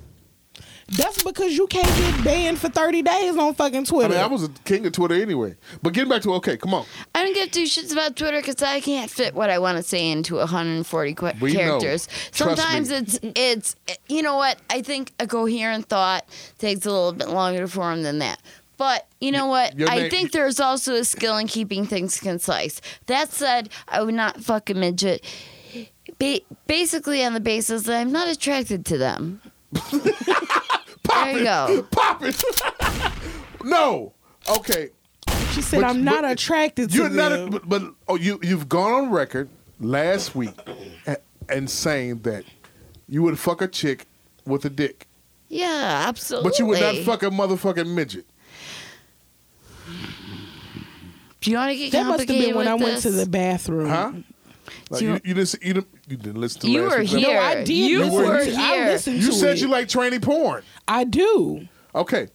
That's 0.95 1.23
because 1.23 1.57
you 1.57 1.65
can't 1.67 1.87
get 1.87 2.23
banned 2.23 2.59
for 2.59 2.69
30 2.69 3.01
days 3.01 3.35
on 3.35 3.53
fucking 3.55 3.85
Twitter. 3.85 4.05
I 4.05 4.07
Twitter. 4.07 4.13
mean, 4.15 4.23
I 4.23 4.27
was 4.27 4.43
a 4.43 4.49
king 4.63 4.85
of 4.85 4.91
Twitter 4.91 5.15
anyway. 5.15 5.55
But 5.81 5.93
getting 5.93 6.09
back 6.09 6.21
to 6.23 6.33
okay, 6.35 6.55
come 6.57 6.73
on. 6.73 6.85
I 7.15 7.23
don't 7.23 7.33
give 7.33 7.51
two 7.51 7.63
shits 7.63 7.91
about 7.91 8.15
Twitter 8.15 8.39
because 8.39 8.61
I 8.61 8.79
can't 8.79 9.09
fit 9.09 9.33
what 9.33 9.49
I 9.49 9.59
want 9.59 9.77
to 9.77 9.83
say 9.83 10.11
into 10.11 10.35
140 10.35 11.13
qu- 11.15 11.31
We 11.41 11.53
know. 11.53 11.59
characters. 11.59 12.07
Trust 12.31 12.37
Sometimes 12.61 12.89
me. 12.89 12.95
it's 12.97 13.19
it's 13.35 13.75
you 14.07 14.21
know 14.21 14.35
what 14.37 14.59
I 14.69 14.81
think 14.81 15.11
a 15.19 15.25
coherent 15.27 15.87
thought 15.87 16.25
takes 16.59 16.85
a 16.85 16.91
little 16.91 17.13
bit 17.13 17.29
longer 17.29 17.59
to 17.61 17.67
form 17.67 18.03
than 18.03 18.19
that. 18.19 18.39
But 18.77 19.07
you 19.21 19.31
know 19.31 19.47
what? 19.47 19.77
your 19.79 19.89
I 19.89 19.99
name- 19.99 20.09
think 20.11 20.31
there's 20.31 20.59
also 20.59 20.95
a 20.95 21.03
skill 21.05 21.37
in 21.37 21.47
keeping 21.47 21.85
things 21.85 22.19
concise. 22.19 22.81
That 23.05 23.31
said, 23.31 23.69
I 23.87 24.01
would 24.03 24.15
not 24.15 24.41
fuck 24.43 24.69
a 24.69 24.73
midget. 24.73 25.23
Ba- 26.19 26.41
basically, 26.67 27.23
on 27.23 27.33
the 27.33 27.39
basis 27.39 27.83
that 27.83 27.99
I'm 27.99 28.11
not 28.11 28.27
attracted 28.27 28.85
to 28.87 28.97
them. 28.97 29.41
Pop 31.13 31.25
There 31.25 31.35
it. 31.35 31.39
you 31.39 31.43
go. 31.43 31.83
Pop 31.91 32.23
it. 32.23 32.43
no. 33.63 34.13
Okay. 34.49 34.89
she 35.51 35.61
said, 35.61 35.81
but- 35.81 35.89
I'm 35.89 36.03
not 36.03 36.23
but 36.23 36.31
attracted 36.33 36.89
to 36.91 36.95
You're 36.95 37.09
not. 37.09 37.31
A, 37.31 37.47
but, 37.49 37.67
but 37.69 37.81
oh, 38.07 38.15
you 38.15 38.39
you've 38.41 38.67
gone 38.67 38.93
on 38.93 39.11
record 39.11 39.49
last 39.79 40.35
week 40.35 40.53
a- 41.07 41.17
and 41.49 41.69
saying 41.69 42.19
that 42.19 42.43
you 43.07 43.21
would 43.23 43.37
fuck 43.39 43.61
a 43.61 43.67
chick 43.67 44.05
with 44.45 44.65
a 44.65 44.69
dick, 44.69 45.07
Yeah, 45.49 46.05
absolutely. 46.07 46.49
but 46.49 46.59
you 46.59 46.65
would 46.65 46.79
not 46.81 46.95
fuck 47.05 47.23
a 47.23 47.27
motherfucking 47.27 47.87
midget. 47.93 48.25
Do 51.41 51.51
you 51.51 51.57
want 51.57 51.71
to 51.71 51.77
get 51.77 51.91
that 51.91 52.05
must 52.05 52.19
have 52.21 52.27
been 52.27 52.55
when 52.55 52.67
I 52.67 52.73
with 52.75 52.83
went 52.83 53.01
to 53.03 53.11
the 53.11 53.25
bathroom. 53.25 53.89
Huh? 53.89 54.11
Like 54.89 55.01
you, 55.01 55.13
you- 55.13 55.21
you 55.23 55.33
didn't. 55.33 55.53
You 55.63 55.73
didn't. 55.73 55.87
You 56.07 56.17
didn't 56.17 56.41
listen 56.41 56.61
to 56.61 56.67
me. 56.67 56.73
You 56.73 56.81
last 56.83 56.91
were 56.91 56.99
week's 56.99 57.11
here. 57.13 57.33
No, 57.33 57.39
I 57.41 57.63
did. 57.63 57.69
You 57.69 57.99
listen 57.99 58.13
were 58.15 58.45
to- 58.45 58.55
I 58.57 58.85
listened 58.85 59.17
You 59.21 59.27
to 59.27 59.33
said 59.33 59.57
it. 59.57 59.61
you 59.61 59.67
like 59.69 59.87
tranny 59.87 60.21
porn. 60.21 60.63
I 60.87 61.03
do. 61.05 61.67
Okay. 61.95 62.27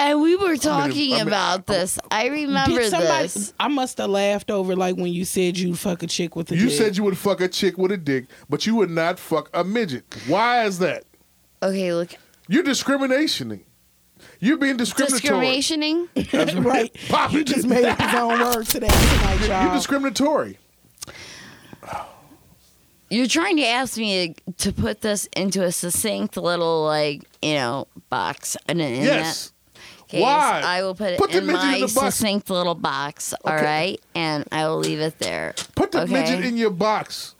And 0.00 0.20
we 0.22 0.36
were 0.36 0.56
talking 0.56 1.10
gonna- 1.10 1.18
I'm- 1.18 1.26
about 1.26 1.66
this. 1.66 1.98
I 2.10 2.26
remember 2.28 2.78
Did 2.78 2.90
somebody? 2.90 3.22
this. 3.24 3.52
I 3.58 3.66
must 3.66 3.98
have 3.98 4.10
laughed 4.10 4.48
over 4.50 4.76
like 4.76 4.94
when 4.96 5.12
you 5.12 5.24
said 5.24 5.58
you'd 5.58 5.76
fuck 5.78 6.04
a 6.04 6.06
chick 6.06 6.36
with 6.36 6.52
a 6.52 6.56
You 6.56 6.68
dick. 6.68 6.78
said 6.78 6.96
you 6.96 7.02
would 7.02 7.18
fuck 7.18 7.40
a 7.40 7.48
chick 7.48 7.76
with 7.76 7.90
a 7.90 7.96
dick, 7.96 8.26
but 8.48 8.64
you 8.64 8.76
would 8.76 8.90
not 8.90 9.18
fuck 9.18 9.50
a 9.52 9.64
midget. 9.64 10.04
Why 10.28 10.64
is 10.66 10.78
that? 10.78 11.02
Okay, 11.62 11.92
look. 11.92 12.10
You're 12.48 12.62
discriminating. 12.62 13.64
You're 14.40 14.56
being 14.56 14.76
discriminatory. 14.76 15.56
Discriminationing? 15.56 16.08
right. 16.64 16.96
Pop 17.08 17.32
He 17.32 17.40
it. 17.40 17.46
just 17.48 17.66
made 17.66 17.84
up 17.84 18.00
his 18.00 18.14
own 18.14 18.38
word 18.40 18.66
today 18.66 18.86
tonight, 18.88 19.38
You're 19.40 19.48
y'all. 19.48 19.74
discriminatory. 19.74 20.58
You're 23.10 23.26
trying 23.26 23.56
to 23.56 23.64
ask 23.66 23.96
me 23.96 24.34
to, 24.34 24.52
to 24.52 24.72
put 24.72 25.00
this 25.00 25.26
into 25.36 25.62
a 25.64 25.72
succinct 25.72 26.36
little, 26.36 26.84
like, 26.84 27.22
you 27.42 27.54
know, 27.54 27.86
box. 28.10 28.56
And 28.68 28.80
in 28.80 29.02
Yes. 29.02 29.52
that 30.04 30.08
case, 30.08 30.22
Why? 30.22 30.62
I 30.64 30.82
will 30.82 30.94
put 30.94 31.12
it 31.12 31.18
Put 31.18 31.34
in 31.34 31.46
my 31.46 31.76
in 31.76 31.80
box. 31.82 31.92
succinct 31.94 32.50
little 32.50 32.74
box, 32.74 33.32
all 33.44 33.54
Okay. 33.54 33.64
right? 33.64 34.00
And 34.14 34.44
I 34.52 34.66
will 34.68 34.78
leave 34.78 35.00
it 35.00 35.18
there. 35.20 35.54
Put 35.74 35.92
the 35.92 36.02
okay? 36.02 36.12
midget 36.12 36.44
in 36.44 36.56
your 36.58 36.70
box. 36.70 37.34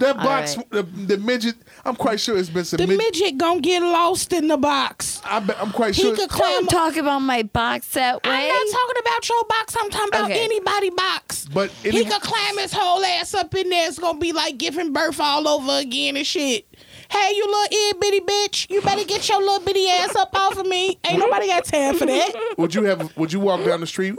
That 0.00 0.16
box, 0.16 0.56
right. 0.56 0.70
the, 0.70 0.82
the 0.82 1.18
midget. 1.18 1.56
I'm 1.84 1.96
quite 1.96 2.20
sure 2.20 2.36
it's 2.38 2.48
been 2.50 2.64
some 2.64 2.78
the 2.78 2.86
midget. 2.86 3.12
midget 3.12 3.38
gonna 3.38 3.60
get 3.60 3.82
lost 3.82 4.32
in 4.32 4.48
the 4.48 4.56
box. 4.56 5.20
I 5.24 5.40
bet, 5.40 5.56
I'm 5.60 5.70
quite 5.70 5.94
sure. 5.94 6.10
He 6.10 6.16
sure. 6.16 6.26
could 6.26 6.30
climb. 6.30 6.66
Don't 6.66 6.68
talk 6.68 6.96
about 6.96 7.20
my 7.20 7.42
box 7.42 7.88
that 7.94 8.22
way. 8.24 8.30
I'm 8.30 8.48
not 8.48 8.72
talking 8.72 9.02
about 9.02 9.28
your 9.28 9.44
box. 9.44 9.76
I'm 9.80 9.90
talking 9.90 10.08
about 10.08 10.30
Okay. 10.30 10.44
anybody 10.44 10.90
box. 10.90 11.46
But 11.52 11.70
he 11.82 11.88
any- 11.88 12.04
could 12.04 12.22
climb 12.22 12.58
his 12.58 12.72
whole 12.72 13.02
ass 13.04 13.34
up 13.34 13.54
in 13.54 13.68
there. 13.70 13.88
It's 13.88 13.98
gonna 13.98 14.18
be 14.18 14.32
like 14.32 14.58
giving 14.58 14.92
birth 14.92 15.20
all 15.20 15.46
over 15.48 15.72
again 15.78 16.16
and 16.16 16.26
shit. 16.26 16.66
Hey, 17.10 17.32
you 17.34 17.46
little 17.46 17.64
itty 17.78 17.98
bitty 17.98 18.20
bitch! 18.20 18.70
You 18.70 18.82
better 18.82 19.04
get 19.04 19.26
your 19.28 19.38
little 19.40 19.64
bitty 19.64 19.88
ass 19.88 20.14
up 20.14 20.30
off 20.34 20.58
of 20.58 20.66
me. 20.66 20.98
Ain't 21.04 21.18
nobody 21.18 21.46
got 21.46 21.64
time 21.64 21.96
for 21.96 22.04
that. 22.04 22.54
would 22.58 22.74
you 22.74 22.84
have? 22.84 23.16
Would 23.16 23.32
you 23.32 23.40
walk 23.40 23.64
down 23.64 23.80
the 23.80 23.86
street 23.86 24.14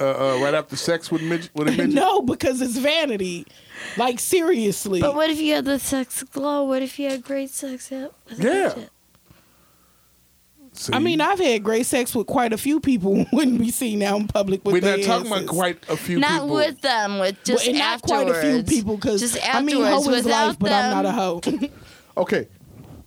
uh, 0.00 0.04
uh, 0.04 0.38
right 0.42 0.52
after 0.54 0.74
sex 0.74 1.12
with 1.12 1.22
midget? 1.22 1.50
With 1.54 1.68
a 1.68 1.70
midget? 1.70 1.90
no, 1.94 2.22
because 2.22 2.60
it's 2.60 2.76
vanity. 2.76 3.46
Like 3.96 4.18
seriously. 4.18 5.00
But 5.00 5.14
what 5.14 5.30
if 5.30 5.38
you 5.40 5.54
had 5.54 5.64
the 5.64 5.78
sex 5.78 6.22
glow? 6.22 6.64
What 6.64 6.82
if 6.82 6.98
you 6.98 7.10
had 7.10 7.22
great 7.22 7.50
sex? 7.50 7.90
with 7.90 8.12
Yeah. 8.36 8.74
See? 10.76 10.92
I 10.92 10.98
mean, 10.98 11.20
I've 11.20 11.38
had 11.38 11.62
great 11.62 11.86
sex 11.86 12.16
with 12.16 12.26
quite 12.26 12.52
a 12.52 12.58
few 12.58 12.80
people. 12.80 13.24
who 13.24 13.36
Wouldn't 13.36 13.60
be 13.60 13.70
seen 13.70 14.02
out 14.02 14.20
in 14.20 14.26
public 14.26 14.64
with 14.64 14.72
we're 14.72 14.80
their 14.80 14.96
not 14.98 15.06
talking 15.06 15.32
about 15.32 15.46
quite 15.46 15.88
a 15.88 15.96
few 15.96 16.16
people. 16.18 16.20
Not 16.30 16.42
people. 16.42 16.56
with 16.56 16.80
them, 16.80 17.18
with 17.20 17.36
Well, 17.36 17.42
just 17.44 17.68
and 17.68 17.78
not 17.78 18.02
quite 18.02 18.28
a 18.28 18.34
few 18.34 18.62
people 18.64 18.96
because 18.96 19.20
just 19.20 19.38
I 19.54 19.62
mean, 19.62 19.82
hoe 19.84 20.00
is 20.00 20.08
without 20.08 20.48
life, 20.48 20.58
but 20.58 20.72
I'm 20.72 21.02
not 21.02 21.40
a 21.40 21.40
them- 21.50 21.58
hoe. 21.58 21.68
Okay, 22.22 22.46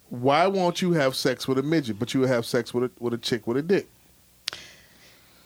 why 0.09 0.47
won't 0.47 0.82
you 0.82 0.91
have 0.91 1.15
sex 1.15 1.47
with 1.47 1.57
a 1.57 1.63
midget, 1.63 1.97
but 1.97 2.13
you 2.13 2.19
would 2.21 2.30
have 2.30 2.45
sex 2.45 2.73
with 2.73 2.86
a 2.86 2.91
with 2.99 3.13
a 3.13 3.17
chick 3.17 3.47
with 3.47 3.55
a 3.57 3.61
dick? 3.61 3.89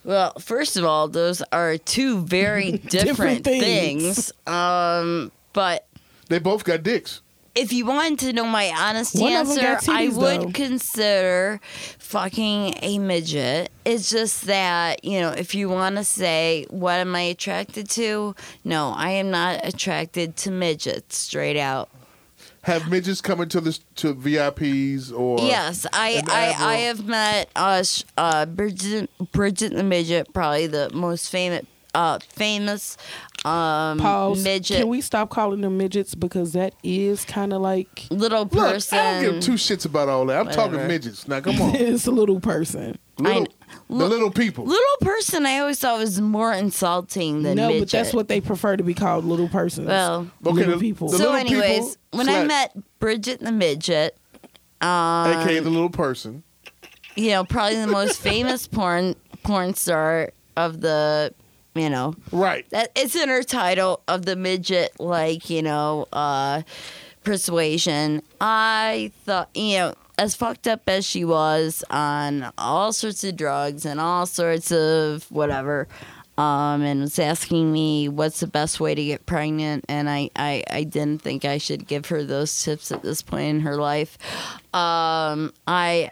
Well, 0.04 0.34
first 0.40 0.78
of 0.78 0.86
all, 0.86 1.08
those 1.08 1.42
are 1.52 1.78
two 1.78 2.22
very 2.22 2.72
different, 2.78 2.90
Different 2.90 3.44
things. 3.44 4.32
things. 4.32 4.48
Um, 4.48 5.32
but 5.54 5.86
They 6.30 6.40
both 6.40 6.64
got 6.64 6.82
dicks. 6.84 7.22
if 7.54 7.72
you 7.74 7.86
wanted 7.86 8.20
to 8.20 8.34
know 8.34 8.46
my 8.46 8.74
honest 8.78 9.20
One 9.20 9.32
answer, 9.34 9.62
got 9.62 9.90
I 9.90 10.08
would 10.08 10.42
though. 10.42 10.52
consider 10.54 11.60
fucking 12.00 12.76
a 12.82 12.98
midget. 13.00 13.72
It's 13.86 14.10
just 14.10 14.46
that, 14.48 15.04
you 15.06 15.20
know, 15.20 15.30
if 15.32 15.54
you 15.54 15.70
want 15.70 15.98
to 15.98 16.04
say, 16.04 16.66
what 16.70 16.94
am 17.00 17.16
I 17.16 17.22
attracted 17.22 17.90
to? 17.92 18.36
No, 18.64 18.94
I 18.96 19.10
am 19.12 19.30
not 19.32 19.62
attracted 19.66 20.36
to 20.38 20.52
midgets, 20.52 21.16
straight 21.18 21.58
out. 21.60 21.90
Have 22.64 22.90
midgets 22.92 23.22
come 23.22 23.42
into 23.42 23.60
this 23.60 23.80
to 23.96 24.14
VIPs 24.14 25.12
or 25.12 25.40
yes, 25.40 25.88
I, 25.94 26.22
I, 26.28 26.56
I 26.64 26.76
have 26.82 27.06
met 27.08 27.50
uh, 27.56 27.84
uh, 28.18 28.46
Bridget, 28.46 29.10
Bridget 29.32 29.74
the 29.74 29.82
midget, 29.84 30.32
probably 30.32 30.68
the 30.68 30.92
most 30.94 31.30
famous, 31.32 31.66
uh, 31.96 32.20
famous 32.30 32.98
um, 33.46 33.98
Pause. 33.98 34.44
midget, 34.44 34.78
Can 34.78 34.88
we 34.90 35.02
stop 35.02 35.32
calling 35.32 35.62
them 35.62 35.78
midgets 35.80 36.14
because 36.14 36.54
that 36.54 36.76
is 36.84 37.26
kind 37.26 37.52
of 37.52 37.62
like 37.62 38.06
little 38.12 38.42
Look, 38.44 38.52
person. 38.52 39.00
I 39.00 39.22
don't 39.24 39.34
give 39.34 39.42
two 39.44 39.54
shits 39.54 39.86
about 39.86 40.08
all 40.10 40.28
that. 40.28 40.38
I'm 40.40 40.46
talking 40.54 40.74
Whatever. 40.74 40.88
midgets. 40.88 41.28
Now 41.28 41.42
come 41.42 41.60
on, 41.60 41.76
it's 41.76 42.06
a 42.06 42.12
little 42.12 42.40
person. 42.40 43.00
Little, 43.24 43.44
I- 43.44 43.46
the 43.88 43.94
look- 43.96 44.10
little 44.10 44.32
people. 44.32 44.66
Little 44.66 44.98
person, 45.02 45.46
I 45.46 45.60
always 45.60 45.80
thought 45.80 46.00
was 46.00 46.20
more 46.22 46.54
insulting 46.54 47.44
than 47.44 47.56
no, 47.58 47.68
midget. 47.68 47.82
but 47.82 47.90
that's 47.92 48.14
what 48.14 48.28
they 48.28 48.42
prefer 48.42 48.76
to 48.78 48.84
be 48.84 48.94
called, 48.94 49.26
little 49.26 49.48
persons. 49.50 49.88
Well, 49.88 50.28
Okay, 50.46 50.56
little 50.56 50.74
the- 50.74 50.80
people. 50.80 51.10
the 51.10 51.18
so 51.18 51.24
little 51.32 51.36
anyways, 51.40 51.96
people 51.98 52.18
when 52.20 52.30
I 52.30 52.44
met 52.46 52.76
Bridget 53.00 53.40
the 53.40 53.52
midget, 53.52 54.18
um, 54.82 55.32
aka 55.32 55.60
the 55.60 55.70
little 55.70 55.90
person. 55.90 56.44
you 57.16 57.30
know, 57.32 57.44
probably 57.44 57.76
the 57.80 57.88
most 57.88 58.20
famous 58.22 58.68
porn 58.68 59.16
porn 59.44 59.74
star 59.74 60.32
of 60.58 60.82
the, 60.82 61.34
you 61.76 61.90
know, 61.90 62.14
Right. 62.32 62.70
that 62.72 62.92
it's 62.96 63.16
in 63.16 63.28
her 63.30 63.44
title 63.44 64.02
of 64.08 64.26
the 64.26 64.36
midget, 64.36 65.00
like 65.00 65.50
you 65.50 65.62
know, 65.62 66.08
uh, 66.14 66.62
persuasion. 67.24 68.22
I 68.40 69.12
thought, 69.26 69.50
you 69.56 69.78
know, 69.78 69.94
as 70.18 70.36
fucked 70.36 70.68
up 70.68 70.82
as 70.88 71.06
she 71.06 71.26
was 71.26 71.84
on 71.90 72.52
all 72.58 72.94
sorts 72.94 73.24
of 73.24 73.36
drugs 73.36 73.86
and 73.86 74.00
all 74.00 74.26
sorts 74.26 74.72
of 74.72 75.30
whatever. 75.32 75.88
Um, 76.38 76.82
and 76.82 77.02
was 77.02 77.20
asking 77.20 77.72
me 77.72 78.08
what's 78.10 78.40
the 78.40 78.48
best 78.48 78.80
way 78.80 78.96
to 78.96 79.04
get 79.04 79.26
pregnant, 79.28 79.86
and 79.90 80.10
I, 80.10 80.30
I, 80.36 80.64
I 80.72 80.84
didn't 80.86 81.22
think 81.22 81.46
I 81.46 81.58
should 81.60 81.86
give 81.88 82.08
her 82.08 82.24
those 82.24 82.64
tips 82.64 82.92
at 82.92 83.04
this 83.04 83.22
point 83.22 83.48
in 83.50 83.60
her 83.60 83.76
life. 83.76 84.18
Um, 84.74 85.54
I 85.68 86.10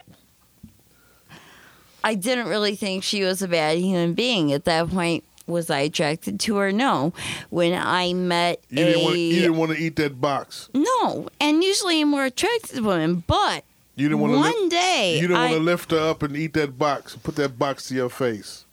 I 2.04 2.14
didn't 2.14 2.48
really 2.48 2.76
think 2.76 3.02
she 3.02 3.24
was 3.24 3.42
a 3.42 3.48
bad 3.48 3.78
human 3.78 4.14
being 4.14 4.52
at 4.52 4.66
that 4.66 4.90
point. 4.90 5.24
Was 5.46 5.68
I 5.68 5.80
attracted 5.80 6.38
to 6.40 6.56
her? 6.56 6.70
No. 6.70 7.12
When 7.48 7.72
I 7.74 8.12
met 8.12 8.62
You 8.68 8.84
a 8.84 8.86
didn't 8.86 9.02
want. 9.04 9.18
You 9.18 9.40
didn't 9.40 9.56
want 9.56 9.72
to 9.72 9.78
eat 9.78 9.96
that 9.96 10.20
box. 10.20 10.68
no, 10.74 11.28
and 11.40 11.64
usually 11.64 12.00
I'm 12.02 12.08
more 12.08 12.26
attracted 12.26 12.76
to 12.76 12.82
women, 12.82 13.24
but 13.26 13.64
You 14.00 14.08
didn't 14.08 14.20
want 14.20 14.32
to. 14.32 14.38
one 14.38 14.68
day 14.68 15.14
You 15.20 15.28
didn't 15.28 15.36
want 15.42 15.52
to 15.52 15.60
lift 15.60 15.90
her 15.90 15.98
up 16.10 16.22
and 16.22 16.36
eat 16.36 16.54
that 16.54 16.78
box. 16.78 17.16
Put 17.16 17.36
that 17.36 17.58
box 17.58 17.88
to 17.88 17.94
your 17.94 18.08
face. 18.08 18.64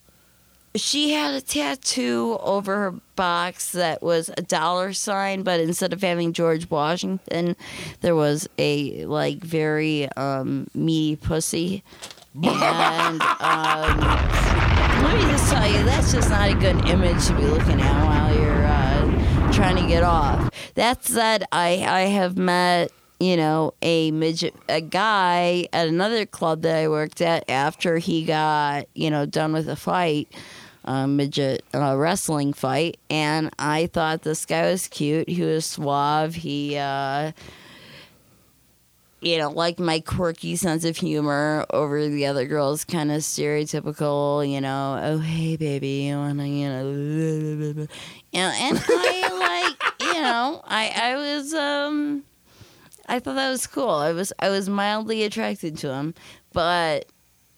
she 0.76 1.12
had 1.14 1.34
a 1.34 1.42
tattoo 1.42 2.38
over 2.42 2.76
her 2.76 2.92
box 3.16 3.72
that 3.72 4.02
was 4.04 4.30
a 4.38 4.42
dollar 4.44 4.94
sign, 4.94 5.42
but 5.44 5.60
instead 5.60 5.92
of 5.92 6.02
having 6.02 6.34
George 6.34 6.70
Washington, 6.70 7.56
there 8.02 8.16
was 8.16 8.48
a 8.60 9.04
like 9.06 9.40
very 9.40 10.08
um, 10.14 10.68
meaty 10.76 11.16
pussy. 11.16 11.84
And 12.44 13.22
um, 13.22 14.00
let 15.04 15.16
me 15.16 15.22
just 15.32 15.52
tell 15.52 15.68
you, 15.68 15.84
that's 15.84 16.14
just 16.14 16.30
not 16.30 16.50
a 16.52 16.54
good 16.56 16.88
image 16.88 17.26
to 17.28 17.36
be 17.36 17.42
looking 17.44 17.82
at 17.82 18.06
while 18.06 18.36
you're 18.40 18.66
uh, 18.66 19.52
trying 19.52 19.76
to 19.78 19.88
get 19.88 20.04
off. 20.04 20.50
That 20.76 21.04
said, 21.04 21.46
I 21.52 21.84
I 21.88 22.02
have 22.02 22.38
met 22.38 22.92
you 23.20 23.36
know 23.36 23.74
a 23.82 24.12
midget 24.12 24.56
a 24.70 24.82
guy 24.82 25.68
at 25.74 25.88
another 25.88 26.26
club 26.26 26.62
that 26.62 26.76
I 26.76 26.88
worked 26.88 27.22
at 27.22 27.50
after 27.50 27.98
he 27.98 28.26
got 28.26 28.88
you 28.94 29.10
know 29.10 29.26
done 29.26 29.54
with 29.54 29.68
a 29.68 29.76
fight 29.76 30.32
a 30.88 31.06
midget 31.06 31.66
uh, 31.76 31.96
wrestling 31.98 32.54
fight, 32.54 32.98
and 33.10 33.54
I 33.60 33.88
thought 33.88 34.22
this 34.22 34.46
guy 34.46 34.72
was 34.72 34.88
cute. 34.88 35.28
He 35.28 35.42
was 35.42 35.66
suave. 35.66 36.34
He, 36.34 36.78
uh, 36.78 37.34
you 39.20 39.38
know, 39.38 39.50
liked 39.50 39.80
my 39.80 40.00
quirky 40.00 40.56
sense 40.56 40.86
of 40.86 40.96
humor 40.96 41.66
over 41.72 42.08
the 42.08 42.26
other 42.26 42.46
girls, 42.46 42.86
kind 42.86 43.12
of 43.12 43.22
stereotypical. 43.22 44.50
You 44.50 44.62
know, 44.62 45.00
oh 45.04 45.18
hey 45.18 45.58
baby, 45.58 46.06
you 46.08 46.16
wanna, 46.16 46.48
you 46.48 46.70
know, 46.70 46.84
blah, 46.94 47.74
blah, 47.74 47.86
blah." 47.86 47.96
and 48.34 48.78
and 48.78 48.86
I 48.88 49.74
like, 49.78 50.00
you 50.00 50.22
know, 50.22 50.62
I 50.66 50.92
I 50.96 51.16
was 51.18 51.54
um. 51.54 52.24
I 53.08 53.20
thought 53.20 53.36
that 53.36 53.50
was 53.50 53.68
cool. 53.68 53.90
I 53.90 54.12
was 54.12 54.34
I 54.40 54.50
was 54.50 54.70
mildly 54.70 55.24
attracted 55.24 55.78
to 55.80 55.94
him, 55.94 56.14
but 56.54 57.06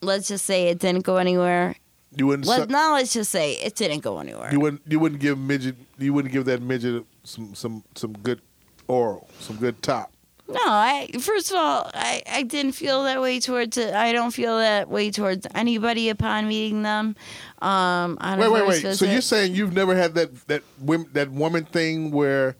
let's 0.00 0.28
just 0.28 0.46
say 0.46 0.68
it 0.68 0.78
didn't 0.78 1.04
go 1.04 1.16
anywhere. 1.16 1.76
You 2.16 2.26
wouldn't. 2.26 2.46
Let, 2.46 2.60
suck- 2.60 2.70
now 2.70 2.94
let's 2.94 3.12
just 3.12 3.30
say 3.30 3.52
it 3.54 3.74
didn't 3.76 4.00
go 4.00 4.18
anywhere. 4.18 4.50
you 4.52 4.60
wouldn't. 4.60 4.82
You 4.88 4.98
wouldn't 4.98 5.20
give 5.20 5.38
midget. 5.38 5.76
You 5.98 6.12
wouldn't 6.12 6.32
give 6.32 6.44
that 6.46 6.60
midget 6.62 7.04
some 7.24 7.54
some 7.54 7.84
some 7.94 8.12
good 8.14 8.40
oral, 8.88 9.28
some 9.38 9.56
good 9.56 9.80
top. 9.82 10.12
no, 10.48 10.58
I 10.64 11.08
first 11.20 11.50
of 11.52 11.56
all, 11.56 11.90
I, 11.94 12.22
I 12.28 12.42
didn't 12.42 12.72
feel 12.72 13.04
that 13.04 13.20
way 13.20 13.38
towards 13.38 13.76
it. 13.76 13.94
I 13.94 14.12
don't 14.12 14.32
feel 14.32 14.58
that 14.58 14.88
way 14.88 15.12
towards 15.12 15.46
anybody 15.54 16.08
upon 16.08 16.48
meeting 16.48 16.82
them. 16.82 17.14
Um, 17.62 18.18
Wait, 18.20 18.50
wait, 18.50 18.66
wait. 18.66 18.96
So 18.96 19.04
you're 19.04 19.20
saying 19.20 19.54
you've 19.54 19.72
never 19.72 19.94
had 19.94 20.14
that 20.14 20.34
that 20.48 20.62
women, 20.80 21.08
that 21.12 21.30
woman 21.30 21.64
thing 21.66 22.10
where 22.10 22.56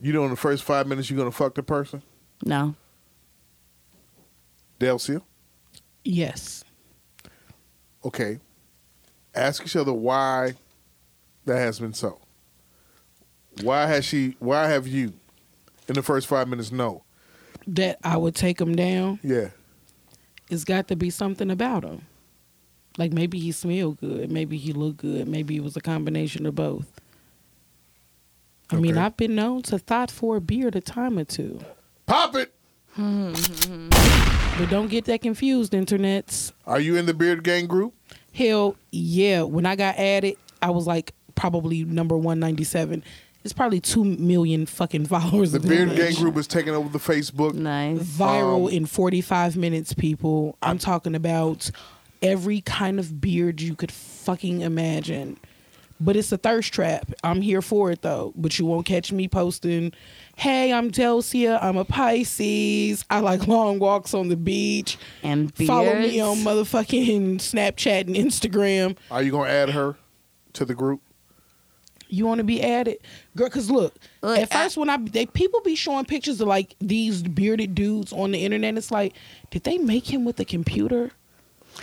you 0.00 0.12
know 0.14 0.24
in 0.24 0.30
the 0.30 0.36
first 0.36 0.62
five 0.64 0.86
minutes 0.86 1.10
you're 1.10 1.18
gonna 1.18 1.30
fuck 1.30 1.54
the 1.54 1.62
person? 1.62 2.02
No? 2.44 2.74
Delcia. 4.78 5.22
yes. 6.04 6.62
Okay. 8.04 8.38
Ask 9.34 9.64
each 9.64 9.74
other 9.76 9.92
why 9.92 10.54
that 11.44 11.58
has 11.58 11.80
been 11.80 11.92
so. 11.92 12.18
Why 13.62 13.86
has 13.86 14.04
she? 14.04 14.36
Why 14.38 14.68
have 14.68 14.86
you? 14.86 15.12
In 15.88 15.94
the 15.94 16.02
first 16.02 16.26
five 16.26 16.48
minutes, 16.48 16.70
no. 16.70 17.02
That 17.66 17.98
I 18.04 18.16
would 18.16 18.34
take 18.34 18.60
him 18.60 18.76
down. 18.76 19.18
Yeah. 19.22 19.48
It's 20.50 20.64
got 20.64 20.88
to 20.88 20.96
be 20.96 21.10
something 21.10 21.50
about 21.50 21.84
him. 21.84 22.02
Like 22.98 23.12
maybe 23.12 23.38
he 23.38 23.52
smelled 23.52 23.98
good, 24.00 24.30
maybe 24.30 24.56
he 24.56 24.72
looked 24.72 24.98
good, 24.98 25.28
maybe 25.28 25.56
it 25.56 25.62
was 25.62 25.76
a 25.76 25.80
combination 25.80 26.46
of 26.46 26.54
both. 26.54 26.86
I 28.70 28.76
mean, 28.76 28.96
I've 28.98 29.16
been 29.16 29.34
known 29.34 29.62
to 29.62 29.78
thought 29.78 30.10
for 30.10 30.36
a 30.36 30.40
beard 30.40 30.74
a 30.76 30.80
time 30.80 31.18
or 31.18 31.24
two. 31.24 31.60
Pop 32.06 32.36
it. 32.36 32.52
But 32.96 34.70
don't 34.70 34.88
get 34.88 35.04
that 35.06 35.20
confused, 35.20 35.72
internets. 35.72 36.52
Are 36.66 36.80
you 36.80 36.96
in 36.96 37.06
the 37.06 37.14
beard 37.14 37.42
gang 37.44 37.66
group? 37.66 37.94
Hell 38.32 38.76
yeah. 38.90 39.42
When 39.42 39.66
I 39.66 39.76
got 39.76 39.96
added, 39.96 40.36
I 40.62 40.70
was 40.70 40.86
like 40.86 41.12
probably 41.34 41.84
number 41.84 42.16
197. 42.16 43.04
It's 43.44 43.52
probably 43.52 43.80
2 43.80 44.02
million 44.04 44.66
fucking 44.66 45.06
followers. 45.08 45.52
The 45.52 45.58
of 45.58 45.62
that 45.64 45.68
beard 45.68 45.96
gang 45.96 46.14
group 46.14 46.36
is 46.36 46.46
taking 46.46 46.74
over 46.74 46.88
the 46.88 46.98
Facebook. 46.98 47.54
Nice. 47.54 47.98
Viral 47.98 48.68
Um, 48.68 48.72
in 48.72 48.86
45 48.86 49.56
minutes, 49.56 49.92
people. 49.92 50.56
I'm 50.62 50.78
talking 50.78 51.14
about 51.14 51.70
every 52.22 52.62
kind 52.62 52.98
of 52.98 53.20
beard 53.20 53.60
you 53.60 53.74
could 53.74 53.92
fucking 53.92 54.62
imagine. 54.62 55.38
But 55.98 56.16
it's 56.16 56.30
a 56.30 56.36
thirst 56.36 56.72
trap. 56.74 57.10
I'm 57.24 57.40
here 57.40 57.62
for 57.62 57.90
it 57.90 58.02
though. 58.02 58.32
But 58.36 58.58
you 58.58 58.66
won't 58.66 58.86
catch 58.86 59.12
me 59.12 59.28
posting, 59.28 59.92
hey, 60.36 60.72
I'm 60.72 60.90
Delcia. 60.90 61.58
I'm 61.62 61.76
a 61.76 61.84
Pisces. 61.84 63.04
I 63.08 63.20
like 63.20 63.46
long 63.48 63.78
walks 63.78 64.12
on 64.14 64.28
the 64.28 64.36
beach. 64.36 64.98
And 65.22 65.54
Follow 65.54 65.94
me 65.94 66.20
on 66.20 66.38
motherfucking 66.38 67.36
Snapchat 67.36 68.06
and 68.06 68.14
Instagram. 68.14 68.96
Are 69.10 69.22
you 69.22 69.30
gonna 69.30 69.50
add 69.50 69.70
her 69.70 69.96
to 70.54 70.64
the 70.64 70.74
group? 70.74 71.00
You 72.08 72.24
want 72.24 72.38
to 72.38 72.44
be 72.44 72.62
added, 72.62 72.98
girl? 73.34 73.50
Cause 73.50 73.68
look, 73.68 73.96
Look, 74.22 74.38
at 74.38 74.52
first 74.52 74.76
when 74.76 74.88
I 74.88 74.96
they 74.96 75.26
people 75.26 75.60
be 75.62 75.74
showing 75.74 76.04
pictures 76.04 76.40
of 76.40 76.46
like 76.46 76.76
these 76.80 77.22
bearded 77.22 77.74
dudes 77.74 78.12
on 78.12 78.30
the 78.30 78.44
internet, 78.44 78.78
it's 78.78 78.92
like, 78.92 79.14
did 79.50 79.64
they 79.64 79.78
make 79.78 80.12
him 80.12 80.24
with 80.24 80.38
a 80.38 80.44
computer? 80.44 81.10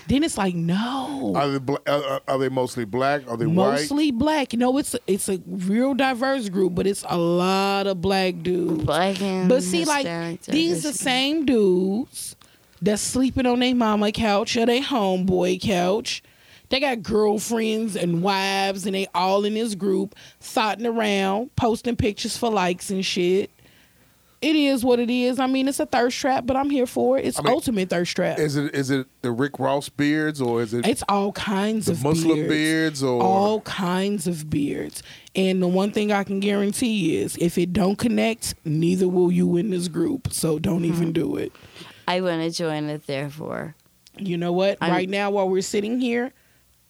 Then 0.07 0.23
it's 0.23 0.37
like, 0.37 0.55
no, 0.55 1.33
Are 1.35 1.47
they 1.47 1.59
bla- 1.59 1.79
are, 1.87 2.21
are 2.27 2.37
they 2.37 2.49
mostly 2.49 2.85
black? 2.85 3.21
Are 3.29 3.37
they 3.37 3.45
white? 3.45 3.55
mostly 3.79 4.11
black. 4.11 4.51
You 4.53 4.59
know, 4.59 4.77
it's 4.77 4.93
a, 4.93 4.99
it's 5.07 5.29
a 5.29 5.39
real 5.47 5.93
diverse 5.93 6.49
group, 6.49 6.75
but 6.75 6.85
it's 6.87 7.05
a 7.07 7.17
lot 7.17 7.87
of 7.87 8.01
black 8.01 8.41
dudes. 8.41 8.83
Black 8.83 9.21
and 9.21 9.47
But 9.47 9.63
see, 9.63 9.85
like 9.85 10.05
Hispanic 10.05 10.41
these 10.41 10.83
the 10.83 10.93
same 10.93 11.45
dudes 11.45 12.35
that's 12.81 13.01
sleeping 13.01 13.45
on 13.45 13.59
their 13.59 13.73
mama 13.75 14.11
couch 14.11 14.57
or 14.57 14.65
their 14.65 14.81
homeboy 14.81 15.61
couch. 15.61 16.21
They 16.69 16.79
got 16.79 17.03
girlfriends 17.03 17.95
and 17.95 18.23
wives, 18.23 18.85
and 18.85 18.95
they 18.95 19.07
all 19.13 19.45
in 19.45 19.53
this 19.53 19.75
group, 19.75 20.15
thotting 20.41 20.87
around, 20.87 21.55
posting 21.55 21.95
pictures 21.95 22.35
for 22.35 22.49
likes 22.49 22.89
and 22.89 23.05
shit. 23.05 23.51
It 24.43 24.55
is 24.55 24.83
what 24.83 24.99
it 24.99 25.09
is. 25.09 25.39
I 25.39 25.47
mean, 25.47 25.67
it's 25.67 25.79
a 25.79 25.85
thirst 25.85 26.17
trap, 26.19 26.45
but 26.45 26.55
I'm 26.57 26.69
here 26.69 26.85
for 26.85 27.17
it. 27.17 27.25
It's 27.25 27.39
I 27.39 27.43
mean, 27.43 27.53
ultimate 27.53 27.89
thirst 27.89 28.15
trap. 28.15 28.37
Is 28.39 28.55
it 28.57 28.75
is 28.75 28.89
it 28.91 29.07
the 29.21 29.31
Rick 29.31 29.59
Ross 29.59 29.89
beards 29.89 30.41
or 30.41 30.61
is 30.61 30.73
it 30.73 30.85
It's 30.85 31.03
all 31.07 31.31
kinds 31.31 31.85
the 31.85 31.93
of 31.93 32.03
Muslim 32.03 32.35
beards. 32.35 32.49
beards, 32.49 33.03
or 33.03 33.21
all 33.23 33.61
kinds 33.61 34.27
of 34.27 34.49
beards. 34.49 35.01
And 35.35 35.61
the 35.63 35.67
one 35.67 35.91
thing 35.91 36.11
I 36.11 36.23
can 36.23 36.39
guarantee 36.39 37.17
is 37.17 37.37
if 37.37 37.57
it 37.57 37.73
don't 37.73 37.97
connect, 37.97 38.55
neither 38.65 39.07
will 39.07 39.31
you 39.31 39.55
in 39.57 39.69
this 39.71 39.87
group. 39.87 40.33
So 40.33 40.59
don't 40.59 40.85
even 40.85 41.11
do 41.13 41.37
it. 41.37 41.51
I 42.07 42.19
want 42.21 42.41
to 42.41 42.51
join 42.51 42.89
it, 42.89 43.07
therefore. 43.07 43.75
You 44.17 44.37
know 44.37 44.51
what? 44.51 44.77
I'm- 44.81 44.91
right 44.91 45.09
now, 45.09 45.31
while 45.31 45.49
we're 45.49 45.61
sitting 45.61 45.99
here, 46.01 46.33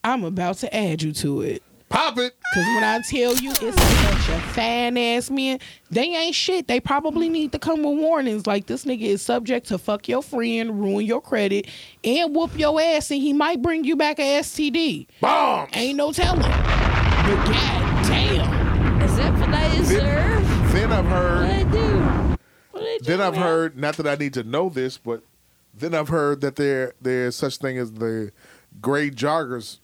I'm 0.03 0.23
about 0.25 0.57
to 0.57 0.75
add 0.75 1.01
you 1.03 1.13
to 1.13 1.41
it. 1.41 1.63
Pop 1.93 2.17
it? 2.17 2.33
Cause 2.53 2.65
when 2.65 2.83
I 2.83 2.99
tell 3.07 3.35
you 3.35 3.51
it's 3.51 3.61
a 3.61 3.71
bunch 3.71 4.29
of 4.29 4.43
fan 4.51 4.97
ass 4.97 5.29
men, 5.29 5.59
they 5.91 6.03
ain't 6.05 6.35
shit. 6.35 6.67
They 6.67 6.79
probably 6.79 7.29
need 7.29 7.51
to 7.51 7.59
come 7.59 7.83
with 7.83 7.97
warnings 7.99 8.45
like 8.47 8.65
this 8.65 8.83
nigga 8.85 9.01
is 9.01 9.21
subject 9.21 9.67
to 9.67 9.77
fuck 9.77 10.07
your 10.07 10.21
friend, 10.23 10.79
ruin 10.79 11.05
your 11.05 11.21
credit, 11.21 11.67
and 12.03 12.35
whoop 12.35 12.57
your 12.57 12.79
ass, 12.81 13.11
and 13.11 13.21
he 13.21 13.33
might 13.33 13.61
bring 13.61 13.83
you 13.83 13.95
back 13.95 14.19
a 14.19 14.39
STD. 14.39 15.07
Bomb. 15.21 15.69
Ain't 15.73 15.97
no 15.97 16.11
telling. 16.11 16.41
But 16.41 17.45
god 17.45 18.07
damn. 18.07 19.01
Is 19.01 19.17
that 19.17 19.39
what 19.39 19.49
I 19.49 19.75
deserve? 19.75 20.71
Then 20.73 20.91
I've 20.91 21.05
What 21.05 21.13
heard. 21.13 21.49
I 21.49 21.63
do? 21.63 22.37
What 22.71 22.83
I 22.83 22.97
do? 22.97 23.05
Then 23.05 23.21
I've 23.21 23.33
man? 23.33 23.41
heard. 23.41 23.77
Not 23.77 23.97
that 23.97 24.07
I 24.07 24.15
need 24.15 24.33
to 24.33 24.43
know 24.43 24.69
this, 24.69 24.97
but 24.97 25.23
then 25.73 25.93
I've 25.93 26.09
heard 26.09 26.41
that 26.41 26.55
there 26.55 26.93
there's 27.01 27.35
such 27.35 27.57
thing 27.57 27.77
as 27.77 27.91
the 27.93 28.31
Gray 28.81 29.09
Joggers 29.11 29.79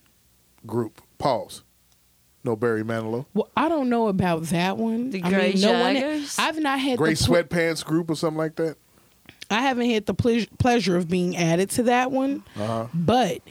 group. 0.66 1.02
Pause. 1.18 1.64
No 2.44 2.56
Barry 2.56 2.84
Manilow. 2.84 3.26
Well, 3.34 3.50
I 3.58 3.68
don't 3.68 3.90
know 3.90 4.08
about 4.08 4.44
that 4.44 4.78
one. 4.78 5.10
The 5.10 5.22
I 5.24 5.30
Grey 5.30 5.54
mean, 5.54 5.62
no 5.62 5.72
one. 5.74 5.96
Joggers? 5.96 6.40
I've 6.40 6.60
not 6.60 6.80
had 6.80 6.98
Gray 6.98 7.14
the 7.14 7.24
ple- 7.26 7.36
Sweatpants 7.36 7.84
group 7.84 8.10
or 8.10 8.16
something 8.16 8.38
like 8.38 8.56
that. 8.56 8.78
I 9.52 9.62
haven't 9.62 9.90
had 9.90 10.06
the 10.06 10.14
ple- 10.14 10.46
pleasure 10.58 10.96
of 10.96 11.10
being 11.10 11.36
added 11.36 11.70
to 11.72 11.84
that 11.84 12.12
one. 12.12 12.44
Uh-huh. 12.56 12.88
But 12.94 13.42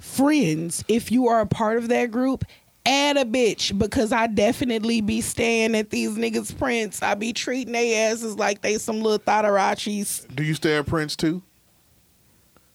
friends, 0.00 0.84
if 0.88 1.12
you 1.12 1.28
are 1.28 1.40
a 1.40 1.46
part 1.46 1.78
of 1.78 1.88
that 1.88 2.10
group, 2.10 2.44
add 2.84 3.16
a 3.16 3.24
bitch 3.24 3.78
because 3.78 4.10
I 4.12 4.26
definitely 4.26 5.00
be 5.00 5.20
staying 5.20 5.76
at 5.76 5.90
these 5.90 6.10
niggas' 6.16 6.56
prints. 6.58 7.00
I 7.02 7.14
be 7.14 7.32
treating 7.32 7.72
they 7.72 7.96
asses 8.06 8.36
like 8.36 8.62
they 8.62 8.78
some 8.78 9.00
little 9.02 9.20
thotterachis. 9.20 10.34
Do 10.34 10.42
you 10.42 10.54
stay 10.54 10.76
at 10.76 10.86
Prince 10.86 11.14
too? 11.14 11.42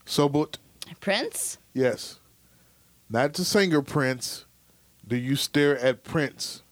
Sobut? 0.06 0.58
Prince? 1.02 1.58
Yes. 1.74 2.20
Not 3.10 3.34
the 3.34 3.44
singer 3.44 3.82
Prince. 3.82 4.46
Do 5.08 5.16
you 5.16 5.36
stare 5.36 5.78
at 5.80 6.04
Prince? 6.04 6.64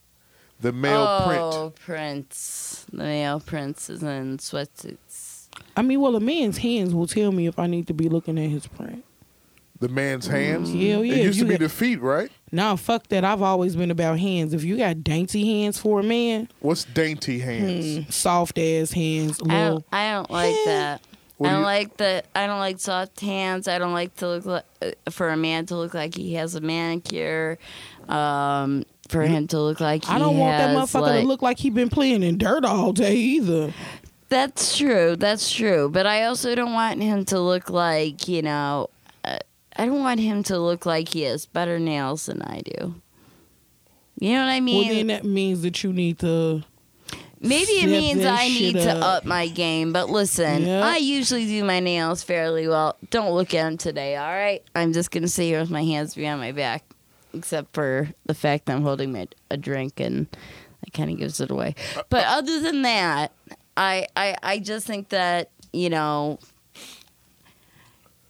The 0.60 0.72
male 0.72 1.06
oh, 1.06 1.72
print. 1.74 1.74
Prince. 1.76 2.86
The 2.90 2.98
male 3.04 3.40
Prince 3.40 3.90
is 3.90 4.02
in 4.02 4.38
sweatsuits. 4.38 5.48
I 5.76 5.82
mean, 5.82 6.00
well, 6.00 6.16
a 6.16 6.20
man's 6.20 6.58
hands 6.58 6.94
will 6.94 7.06
tell 7.06 7.32
me 7.32 7.46
if 7.46 7.58
I 7.58 7.66
need 7.66 7.86
to 7.88 7.94
be 7.94 8.08
looking 8.08 8.38
at 8.38 8.50
his 8.50 8.66
print. 8.66 9.04
The 9.78 9.88
man's 9.88 10.26
hands? 10.26 10.70
Hell 10.70 11.04
yeah, 11.04 11.16
It 11.16 11.24
used 11.24 11.38
you 11.38 11.44
to 11.44 11.48
be 11.48 11.54
got- 11.58 11.64
the 11.64 11.68
feet, 11.68 12.00
right? 12.00 12.30
Nah, 12.50 12.76
fuck 12.76 13.06
that. 13.08 13.24
I've 13.24 13.42
always 13.42 13.76
been 13.76 13.90
about 13.90 14.18
hands. 14.18 14.54
If 14.54 14.64
you 14.64 14.78
got 14.78 15.04
dainty 15.04 15.60
hands 15.62 15.78
for 15.78 16.00
a 16.00 16.02
man, 16.02 16.48
What's 16.60 16.84
dainty 16.84 17.38
hands? 17.40 18.04
hmm, 18.06 18.10
soft 18.10 18.58
ass 18.58 18.92
hands, 18.92 19.38
I 19.42 19.68
don't, 19.68 19.84
I 19.92 20.12
don't 20.12 20.30
like 20.30 20.54
that. 20.64 21.02
What 21.36 21.48
I 21.48 21.50
do 21.50 21.54
don't 21.56 21.60
you- 21.60 21.66
like 21.66 21.96
the. 21.98 22.22
I 22.34 22.46
don't 22.46 22.58
like 22.60 22.80
soft 22.80 23.20
hands. 23.20 23.68
I 23.68 23.78
don't 23.78 23.92
like 23.92 24.16
to 24.16 24.28
look 24.28 24.46
like 24.46 24.64
uh, 24.80 25.10
for 25.10 25.28
a 25.28 25.36
man 25.36 25.66
to 25.66 25.76
look 25.76 25.92
like 25.92 26.14
he 26.14 26.32
has 26.34 26.54
a 26.54 26.62
manicure. 26.62 27.58
Um, 28.08 28.84
for 29.08 29.22
him 29.22 29.46
to 29.48 29.60
look 29.60 29.80
like 29.80 30.04
he 30.04 30.12
I 30.12 30.18
don't 30.18 30.36
want 30.36 30.58
that 30.58 30.76
motherfucker 30.76 31.00
like, 31.02 31.20
to 31.22 31.26
look 31.26 31.42
like 31.42 31.58
he 31.58 31.70
been 31.70 31.88
playing 31.88 32.22
in 32.22 32.38
dirt 32.38 32.64
all 32.64 32.92
day 32.92 33.14
either. 33.14 33.72
That's 34.28 34.76
true. 34.76 35.14
That's 35.16 35.52
true. 35.52 35.88
But 35.88 36.06
I 36.06 36.24
also 36.24 36.54
don't 36.54 36.72
want 36.72 37.00
him 37.02 37.24
to 37.26 37.38
look 37.40 37.70
like 37.70 38.26
you 38.26 38.42
know. 38.42 38.90
Uh, 39.24 39.38
I 39.76 39.86
don't 39.86 40.00
want 40.00 40.20
him 40.20 40.42
to 40.44 40.58
look 40.58 40.86
like 40.86 41.10
he 41.10 41.22
has 41.22 41.46
better 41.46 41.78
nails 41.78 42.26
than 42.26 42.42
I 42.42 42.62
do. 42.62 42.94
You 44.18 44.32
know 44.32 44.40
what 44.44 44.50
I 44.50 44.60
mean? 44.60 44.86
well, 44.86 44.96
then 44.96 45.06
that 45.08 45.24
means 45.24 45.62
that 45.62 45.84
you 45.84 45.92
need 45.92 46.18
to. 46.20 46.64
Maybe 47.38 47.72
it 47.72 47.86
means 47.86 48.24
I 48.24 48.48
need 48.48 48.72
shit 48.72 48.82
to 48.82 48.92
up. 48.96 49.04
up 49.18 49.24
my 49.26 49.46
game, 49.46 49.92
but 49.92 50.08
listen, 50.08 50.62
Yep. 50.62 50.82
I 50.84 50.96
usually 50.96 51.44
do 51.46 51.64
my 51.64 51.80
nails 51.80 52.22
fairly 52.22 52.66
well. 52.66 52.96
Don't 53.10 53.32
look 53.34 53.52
at 53.52 53.62
them 53.62 53.76
today, 53.76 54.16
all 54.16 54.32
right? 54.32 54.62
I'm 54.74 54.94
just 54.94 55.10
gonna 55.10 55.28
sit 55.28 55.44
here 55.44 55.60
with 55.60 55.70
my 55.70 55.84
hands 55.84 56.14
behind 56.14 56.40
my 56.40 56.52
back, 56.52 56.82
except 57.34 57.74
for 57.74 58.10
the 58.26 58.34
fact 58.34 58.66
that 58.66 58.76
I'm 58.76 58.82
holding 58.82 59.12
my, 59.12 59.28
a 59.50 59.56
drink 59.56 60.00
and 60.00 60.26
that 60.84 60.92
kind 60.92 61.10
of 61.10 61.18
gives 61.18 61.40
it 61.40 61.50
away. 61.50 61.74
But 62.08 62.24
other 62.26 62.60
than 62.60 62.82
that, 62.82 63.32
I, 63.76 64.06
I 64.16 64.36
I 64.42 64.58
just 64.58 64.86
think 64.86 65.10
that 65.10 65.50
you 65.72 65.90
know 65.90 66.38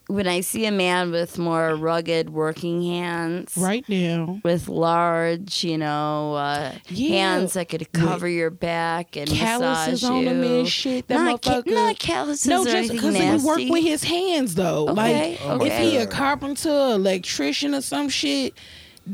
when 0.08 0.28
I 0.28 0.40
see 0.40 0.66
a 0.66 0.70
man 0.70 1.10
with 1.10 1.36
more 1.36 1.74
rugged 1.74 2.30
working 2.30 2.80
hands, 2.80 3.56
Right 3.56 3.84
now, 3.88 4.38
with 4.44 4.68
large, 4.68 5.64
you 5.64 5.76
know, 5.76 6.34
uh, 6.34 6.72
Yeah. 6.88 7.08
hands 7.38 7.54
that 7.54 7.68
could 7.68 7.90
cover 7.92 8.28
your 8.28 8.50
back 8.50 9.16
and 9.16 9.28
calluses 9.28 10.02
massage 10.02 10.04
on 10.10 10.18
you. 10.22 10.28
them 10.28 10.42
and 10.44 10.68
shit. 10.68 11.08
That 11.08 11.16
not, 11.24 11.42
ca- 11.42 11.62
not 11.66 11.98
calluses 11.98 12.46
no, 12.46 12.64
just 12.64 12.92
because 12.92 13.16
he 13.16 13.44
work 13.44 13.58
with 13.68 13.82
his 13.82 14.04
hands 14.04 14.54
though. 14.54 14.88
Okay, 14.90 15.38
Like 15.44 15.58
my 15.58 15.66
if 15.66 15.78
he 15.80 15.96
a 15.96 16.06
carpenter, 16.06 16.70
electrician, 16.70 17.74
or 17.74 17.80
some 17.80 18.08
shit. 18.08 18.54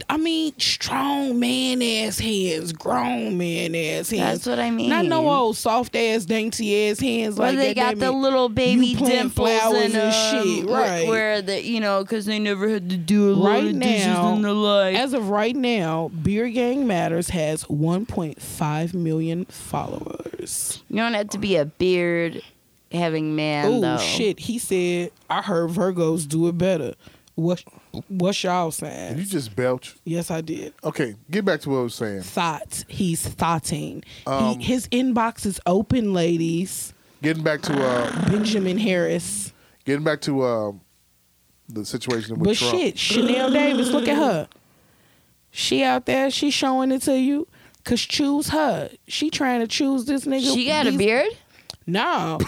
I 0.09 0.17
mean, 0.17 0.59
strong 0.59 1.39
man 1.39 1.83
ass 1.83 2.19
hands, 2.19 2.73
grown 2.73 3.37
man 3.37 3.75
ass 3.75 4.09
hands. 4.11 4.45
That's 4.45 4.47
what 4.47 4.59
I 4.59 4.71
mean. 4.71 4.89
Not 4.89 5.05
no 5.05 5.29
old 5.29 5.57
soft 5.57 5.95
ass, 5.95 6.25
dainty 6.25 6.89
ass 6.89 6.99
hands 6.99 7.37
Where 7.37 7.49
like 7.51 7.59
they 7.59 7.75
that. 7.75 7.99
got 7.99 7.99
the 7.99 8.11
little 8.11 8.49
baby 8.49 8.95
dimples 8.95 9.33
flowers 9.61 9.95
and, 9.95 9.95
and 9.95 10.15
shit, 10.47 10.65
where- 10.67 10.81
right. 10.81 11.07
Where 11.09 11.43
the 11.43 11.63
you 11.63 11.81
know 11.81 12.03
because 12.03 12.25
they 12.25 12.39
never 12.39 12.69
had 12.71 12.89
to 12.89 12.97
do 12.97 13.33
a 13.33 13.35
lot 13.35 13.51
Right 13.51 13.65
of 13.67 13.81
dishes 13.81 14.07
now, 14.07 14.33
in 14.35 14.41
their 14.43 14.53
life. 14.53 14.97
As 14.97 15.13
of 15.13 15.29
right 15.29 15.55
now, 15.55 16.09
Beard 16.23 16.55
Gang 16.55 16.87
Matters 16.87 17.29
has 17.31 17.65
1.5 17.65 18.95
million 18.95 19.45
followers. 19.47 20.83
you 20.89 20.97
don't 20.97 21.15
have 21.15 21.29
to 21.31 21.39
be 21.39 21.57
a 21.57 21.65
beard 21.65 22.43
having 22.91 23.35
man 23.37 23.83
Oh 23.85 23.99
shit! 23.99 24.39
He 24.41 24.59
said, 24.59 25.11
"I 25.29 25.43
heard 25.43 25.71
Virgos 25.71 26.27
do 26.29 26.49
it 26.49 26.57
better." 26.59 26.95
What? 27.35 27.65
What's 28.09 28.45
y'all 28.45 28.71
Did 28.71 29.19
you 29.19 29.25
just 29.25 29.57
belch? 29.57 29.97
Yes, 30.05 30.31
I 30.31 30.43
did. 30.43 30.75
Okay, 30.85 31.15
get 31.31 31.45
back 31.45 31.61
to 31.63 31.71
what 31.71 31.79
I 31.79 31.83
was 31.83 31.95
saying. 31.95 32.23
Thoughts. 32.23 32.85
He's 32.89 33.27
thoughting. 33.27 34.05
Um, 34.27 34.59
he, 34.59 34.65
his 34.67 34.87
inbox 34.89 35.47
is 35.47 35.59
open, 35.67 36.13
ladies. 36.13 36.93
Getting 37.23 37.43
back 37.43 37.63
to 37.63 37.73
uh, 37.73 38.29
Benjamin 38.29 38.77
Harris. 38.79 39.53
getting 39.85 40.05
back 40.05 40.21
to 40.23 40.43
uh, 40.43 40.73
the 41.69 41.85
situation 41.85 42.39
with 42.39 42.49
But 42.49 42.57
Trump. 42.59 42.75
shit, 42.75 42.99
Chanel 42.99 43.51
Davis, 43.51 43.91
look 43.91 44.09
at 44.09 44.17
her. 44.17 44.49
She 45.51 45.83
out 45.85 46.07
there, 46.07 46.31
she 46.31 46.51
showing 46.51 46.93
it 46.93 47.03
to 47.03 47.19
you. 47.19 47.47
Cause 47.85 48.01
choose 48.01 48.51
her. 48.51 48.91
She 49.09 49.29
trying 49.29 49.59
to 49.61 49.67
choose 49.67 50.05
this 50.05 50.25
nigga. 50.25 50.55
She 50.55 50.67
got 50.67 50.87
a 50.87 50.93
beard. 50.97 51.27
No. 51.87 52.39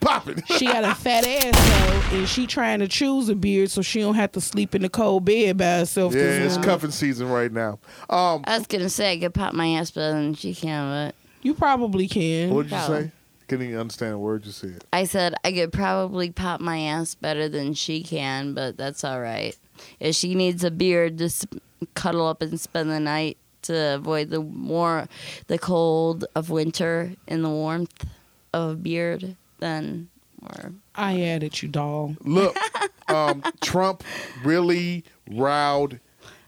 Pop 0.00 0.28
it. 0.28 0.42
she 0.56 0.66
got 0.66 0.84
a 0.84 0.94
fat 0.94 1.26
ass 1.26 2.10
though, 2.10 2.16
and 2.18 2.28
she 2.28 2.46
trying 2.46 2.78
to 2.80 2.88
choose 2.88 3.28
a 3.28 3.34
beard 3.34 3.70
so 3.70 3.82
she 3.82 4.00
don't 4.00 4.14
have 4.14 4.32
to 4.32 4.40
sleep 4.40 4.74
in 4.74 4.82
the 4.82 4.88
cold 4.88 5.24
bed 5.24 5.56
by 5.58 5.78
herself. 5.78 6.14
yeah, 6.14 6.22
this 6.22 6.44
it's 6.46 6.54
winter. 6.56 6.70
cuffing 6.70 6.90
season 6.90 7.28
right 7.28 7.52
now. 7.52 7.78
Um, 8.08 8.42
I 8.46 8.56
was 8.58 8.66
gonna 8.66 8.88
say 8.88 9.12
I 9.12 9.18
could 9.18 9.34
pop 9.34 9.52
my 9.54 9.68
ass 9.74 9.90
better 9.90 10.14
than 10.14 10.34
she 10.34 10.54
can, 10.54 11.08
but 11.08 11.14
You 11.42 11.54
probably 11.54 12.08
can. 12.08 12.54
what 12.54 12.62
did 12.64 12.72
you 12.72 12.76
Probably. 12.78 13.02
say? 13.04 13.10
Couldn't 13.48 13.66
even 13.66 13.80
understand 13.80 14.14
a 14.14 14.18
word 14.18 14.46
you 14.46 14.52
said. 14.52 14.84
I 14.92 15.04
said 15.04 15.34
I 15.44 15.52
could 15.52 15.72
probably 15.72 16.30
pop 16.30 16.60
my 16.60 16.78
ass 16.78 17.14
better 17.16 17.48
than 17.48 17.74
she 17.74 18.02
can, 18.02 18.54
but 18.54 18.76
that's 18.76 19.02
all 19.04 19.20
right. 19.20 19.56
If 19.98 20.14
she 20.14 20.34
needs 20.34 20.62
a 20.62 20.70
beard, 20.70 21.18
just 21.18 21.46
cuddle 21.94 22.26
up 22.26 22.42
and 22.42 22.60
spend 22.60 22.90
the 22.90 23.00
night 23.00 23.38
to 23.62 23.94
avoid 23.96 24.30
the 24.30 24.40
more 24.40 25.06
the 25.48 25.58
cold 25.58 26.24
of 26.34 26.48
winter 26.48 27.12
and 27.28 27.44
the 27.44 27.48
warmth 27.50 28.06
of 28.52 28.70
a 28.70 28.74
beard, 28.76 29.36
then 29.58 30.08
or 30.42 30.72
I 30.94 31.20
added 31.22 31.60
you, 31.62 31.68
doll. 31.68 32.16
Look, 32.24 32.56
um, 33.08 33.42
Trump 33.60 34.02
really 34.44 35.04
riled 35.30 35.98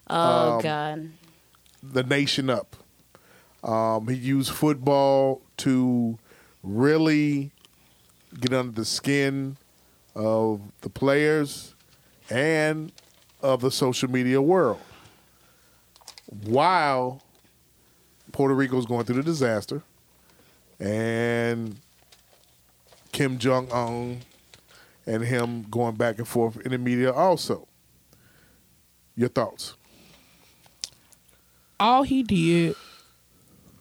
oh 0.09 0.57
Um, 0.57 0.61
god. 0.63 1.11
the 1.83 2.03
nation 2.03 2.49
up. 2.51 2.77
Um, 3.63 4.09
he 4.09 4.17
used 4.17 4.51
football 4.51 5.43
to 5.59 6.19
really 6.63 7.53
get 8.41 8.53
under 8.53 8.73
the 8.73 8.85
skin 8.85 9.57
of 10.15 10.61
the 10.81 10.89
players 10.91 11.75
and 12.31 12.91
of 13.43 13.61
the 13.61 13.71
social 13.71 14.11
media 14.11 14.41
world. 14.43 14.81
While 16.45 17.23
Puerto 18.33 18.55
Rico's 18.55 18.87
going 18.87 19.05
through 19.05 19.17
the 19.17 19.23
disaster 19.23 19.83
and 20.81 21.77
Kim 23.13 23.39
Jong 23.39 23.71
Un 23.71 24.21
and 25.07 25.23
him 25.23 25.63
going 25.71 25.95
back 25.97 26.19
and 26.19 26.27
forth 26.27 26.59
in 26.65 26.73
the 26.73 26.79
media 26.79 27.13
also. 27.13 27.69
Your 29.15 29.29
thoughts? 29.29 29.75
All 31.79 32.03
he 32.05 32.23
did 32.23 32.75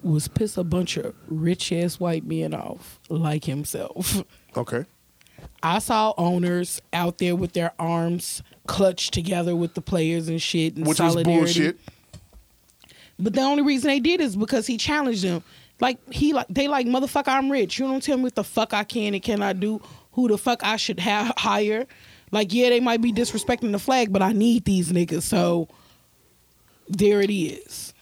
was 0.04 0.28
piss 0.28 0.58
a 0.58 0.64
bunch 0.64 0.98
of 0.98 1.14
rich 1.28 1.72
ass 1.72 2.00
white 2.00 2.26
men 2.26 2.54
off 2.54 3.00
like 3.10 3.46
himself. 3.46 4.24
Okay. 4.58 4.84
I 5.64 5.80
saw 5.80 6.14
owners 6.18 6.82
out 6.92 7.20
there 7.20 7.36
with 7.38 7.54
their 7.54 7.72
arms 7.80 8.44
clutched 8.68 9.14
together 9.14 9.56
with 9.56 9.76
the 9.76 9.82
players 9.82 10.28
and 10.28 10.42
shit 10.42 10.76
and 10.76 10.86
Which 10.86 11.00
was 11.00 11.14
solidarity. 11.14 11.40
bullshit. 11.40 11.80
But 13.18 13.34
the 13.34 13.42
only 13.42 13.64
reason 13.64 13.88
they 13.88 14.00
did 14.02 14.20
is 14.20 14.36
because 14.36 14.68
he 14.68 14.78
challenged 14.78 15.24
them. 15.24 15.42
Like 15.82 15.98
he 16.14 16.32
like 16.32 16.48
they 16.48 16.68
like 16.68 16.86
motherfucker, 16.86 17.28
I'm 17.30 17.52
rich. 17.52 17.80
You 17.80 17.88
don't 17.88 18.02
tell 18.02 18.18
me 18.18 18.24
what 18.24 18.36
the 18.36 18.44
fuck 18.44 18.74
I 18.74 18.84
can 18.84 19.16
and 19.16 19.24
cannot 19.24 19.60
do. 19.60 19.82
Who 20.14 20.28
the 20.28 20.38
fuck 20.38 20.64
I 20.64 20.78
should 20.78 21.00
have 21.00 21.34
hire. 21.38 21.88
Like 22.32 22.54
yeah, 22.54 22.70
they 22.70 22.80
might 22.80 23.02
be 23.02 23.12
disrespecting 23.12 23.72
the 23.72 23.80
flag, 23.80 24.14
but 24.14 24.22
I 24.22 24.32
need 24.32 24.64
these 24.64 24.92
niggas. 24.92 25.24
So 25.24 25.68
there 26.88 27.22
it 27.22 27.32
is. 27.32 27.94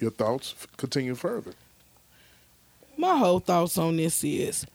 Your 0.00 0.10
thoughts 0.10 0.54
continue 0.76 1.14
further. 1.14 1.52
My 2.96 3.18
whole 3.18 3.40
thoughts 3.40 3.76
on 3.76 3.96
this 3.96 4.24
is 4.24 4.66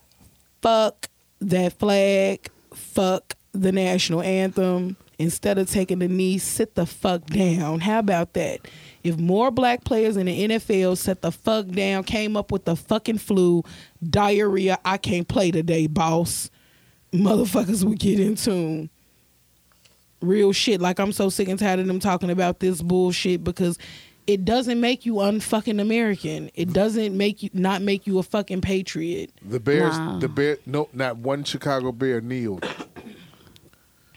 fuck 0.62 1.08
that 1.40 1.72
flag, 1.74 2.48
fuck 2.72 3.34
the 3.52 3.72
national 3.72 4.22
anthem. 4.22 4.96
Instead 5.18 5.58
of 5.58 5.70
taking 5.70 6.00
the 6.00 6.08
knee, 6.08 6.38
sit 6.38 6.74
the 6.74 6.86
fuck 6.86 7.26
down. 7.26 7.80
How 7.80 8.00
about 8.00 8.32
that? 8.32 8.60
If 9.04 9.18
more 9.18 9.50
black 9.50 9.84
players 9.84 10.16
in 10.16 10.26
the 10.26 10.48
NFL 10.48 10.96
set 10.96 11.20
the 11.20 11.30
fuck 11.30 11.68
down, 11.68 12.04
came 12.04 12.36
up 12.36 12.50
with 12.50 12.64
the 12.64 12.74
fucking 12.74 13.18
flu, 13.18 13.62
diarrhea, 14.02 14.78
I 14.84 14.96
can't 14.96 15.28
play 15.28 15.50
today, 15.50 15.86
boss. 15.86 16.50
Motherfuckers 17.12 17.84
would 17.84 17.98
get 17.98 18.18
in 18.18 18.34
tune. 18.34 18.88
Real 20.22 20.52
shit. 20.52 20.80
Like 20.80 20.98
I'm 20.98 21.12
so 21.12 21.28
sick 21.28 21.48
and 21.48 21.58
tired 21.58 21.80
of 21.80 21.86
them 21.86 22.00
talking 22.00 22.30
about 22.30 22.60
this 22.60 22.80
bullshit 22.80 23.44
because 23.44 23.78
it 24.26 24.46
doesn't 24.46 24.80
make 24.80 25.04
you 25.04 25.16
unfucking 25.16 25.82
American. 25.82 26.50
It 26.54 26.72
doesn't 26.72 27.14
make 27.14 27.42
you 27.42 27.50
not 27.52 27.82
make 27.82 28.06
you 28.06 28.18
a 28.18 28.22
fucking 28.22 28.62
patriot. 28.62 29.32
The 29.46 29.60
Bears, 29.60 29.98
Wow. 29.98 30.18
the 30.18 30.28
Bear, 30.30 30.56
no, 30.64 30.88
not 30.94 31.18
one 31.18 31.44
Chicago 31.44 31.92
Bear 31.92 32.22
kneeled. 32.22 32.66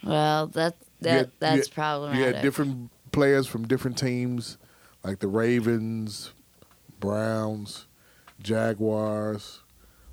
Well, 0.03 0.47
that 0.47 0.75
that 1.01 1.09
had- 1.11 1.25
you 1.25 1.31
that's 1.39 1.67
had- 1.67 1.75
problematic. 1.75 2.19
You 2.19 2.33
had 2.33 2.41
different 2.41 2.89
players 3.11 3.47
from 3.47 3.67
different 3.67 3.97
teams, 3.97 4.57
like 5.07 5.19
the 5.19 5.27
Ravens, 5.29 6.33
Browns, 6.99 7.87
Jaguars. 8.43 9.61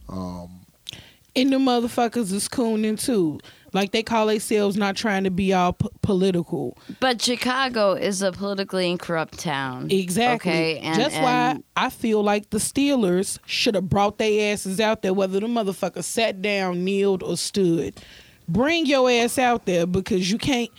Um, 0.09 0.67
and 1.35 1.53
the 1.53 1.57
motherfuckers 1.57 2.33
is 2.33 2.49
cooning 2.49 2.97
too. 3.03 3.41
Like 3.73 3.91
they 3.91 4.05
call 4.05 4.29
themselves 4.29 4.77
not 4.77 4.95
trying 4.95 5.25
to 5.25 5.33
be 5.33 5.53
all 5.53 5.73
p- 5.73 5.89
political. 6.01 6.79
But 7.01 7.21
Chicago 7.21 7.95
is 7.95 8.23
a 8.23 8.31
politically 8.31 8.89
incorrupt 8.89 9.37
town. 9.37 9.91
Exactly. 9.91 10.53
Okay, 10.53 10.79
and, 10.79 11.01
That's 11.01 11.17
why 11.17 11.59
I 11.77 11.91
feel 11.91 12.23
like 12.23 12.51
the 12.51 12.59
Steelers 12.59 13.41
should 13.47 13.75
have 13.75 13.89
brought 13.89 14.19
their 14.19 14.53
asses 14.53 14.79
out 14.79 15.03
there, 15.03 15.13
whether 15.13 15.41
the 15.41 15.49
motherfucker 15.49 16.05
sat 16.05 16.41
down, 16.41 16.85
kneeled, 16.85 17.25
or 17.25 17.37
stood. 17.37 18.01
Bring 18.47 18.87
your 18.87 19.11
ass 19.11 19.39
out 19.39 19.67
there 19.67 19.87
because 19.87 20.31
you 20.31 20.39
can't. 20.39 20.71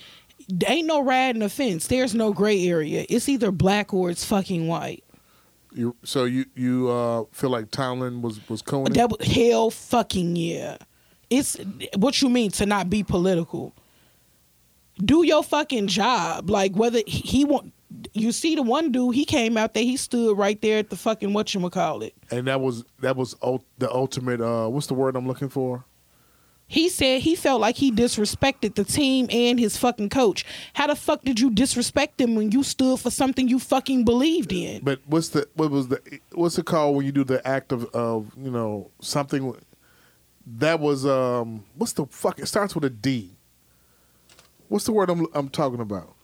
Ain't 0.66 0.86
no 0.86 1.02
riding 1.02 1.40
the 1.40 1.48
fence. 1.48 1.88
There's 1.88 2.14
no 2.14 2.32
gray 2.32 2.66
area. 2.68 3.04
It's 3.08 3.28
either 3.28 3.50
black 3.50 3.92
or 3.92 4.10
it's 4.10 4.24
fucking 4.24 4.68
white. 4.68 5.02
You, 5.72 5.94
so 6.04 6.24
you 6.24 6.46
you 6.54 6.88
uh, 6.88 7.24
feel 7.32 7.50
like 7.50 7.70
Tomlin 7.70 8.22
was 8.22 8.40
was 8.48 8.62
coning? 8.62 8.94
That 8.94 9.10
was 9.10 9.26
hell 9.26 9.70
fucking 9.70 10.36
yeah. 10.36 10.78
It's 11.28 11.56
what 11.96 12.22
you 12.22 12.30
mean 12.30 12.50
to 12.52 12.66
not 12.66 12.88
be 12.88 13.02
political. 13.02 13.74
Do 14.98 15.24
your 15.24 15.42
fucking 15.42 15.88
job. 15.88 16.48
Like 16.48 16.74
whether 16.76 17.00
he, 17.06 17.18
he 17.18 17.44
want 17.44 17.74
you 18.14 18.32
see 18.32 18.54
the 18.54 18.62
one 18.62 18.92
dude, 18.92 19.14
he 19.14 19.24
came 19.24 19.56
out 19.56 19.74
there, 19.74 19.82
he 19.82 19.96
stood 19.96 20.36
right 20.36 20.60
there 20.62 20.78
at 20.78 20.90
the 20.90 20.96
fucking 20.96 21.30
whatchamacallit. 21.30 22.12
and 22.30 22.46
that 22.46 22.60
was 22.60 22.84
that 23.00 23.16
was 23.16 23.36
ult- 23.42 23.66
the 23.78 23.92
ultimate. 23.92 24.40
Uh, 24.40 24.68
what's 24.68 24.86
the 24.86 24.94
word 24.94 25.16
I'm 25.16 25.26
looking 25.26 25.48
for? 25.48 25.84
He 26.68 26.88
said 26.88 27.22
he 27.22 27.36
felt 27.36 27.60
like 27.60 27.76
he 27.76 27.92
disrespected 27.92 28.74
the 28.74 28.84
team 28.84 29.28
and 29.30 29.58
his 29.58 29.76
fucking 29.76 30.08
coach. 30.08 30.44
How 30.74 30.88
the 30.88 30.96
fuck 30.96 31.22
did 31.22 31.38
you 31.38 31.50
disrespect 31.50 32.20
him 32.20 32.34
when 32.34 32.50
you 32.50 32.64
stood 32.64 32.98
for 32.98 33.10
something 33.10 33.48
you 33.48 33.60
fucking 33.60 34.04
believed 34.04 34.52
in? 34.52 34.82
But 34.82 35.00
what's 35.06 35.28
the 35.28 35.48
what 35.54 35.70
was 35.70 35.88
the 35.88 36.20
what's 36.32 36.58
it 36.58 36.66
called 36.66 36.96
when 36.96 37.06
you 37.06 37.12
do 37.12 37.22
the 37.22 37.46
act 37.46 37.70
of 37.70 37.84
of 37.94 38.32
you 38.36 38.50
know 38.50 38.90
something 39.00 39.54
that 40.58 40.80
was 40.80 41.06
um 41.06 41.64
what's 41.76 41.92
the 41.92 42.06
fuck? 42.06 42.40
It 42.40 42.46
starts 42.46 42.74
with 42.74 42.84
a 42.84 42.90
D. 42.90 43.30
What's 44.68 44.86
the 44.86 44.92
word 44.92 45.08
I'm 45.08 45.26
I'm 45.34 45.48
talking 45.48 45.80
about? 45.80 46.14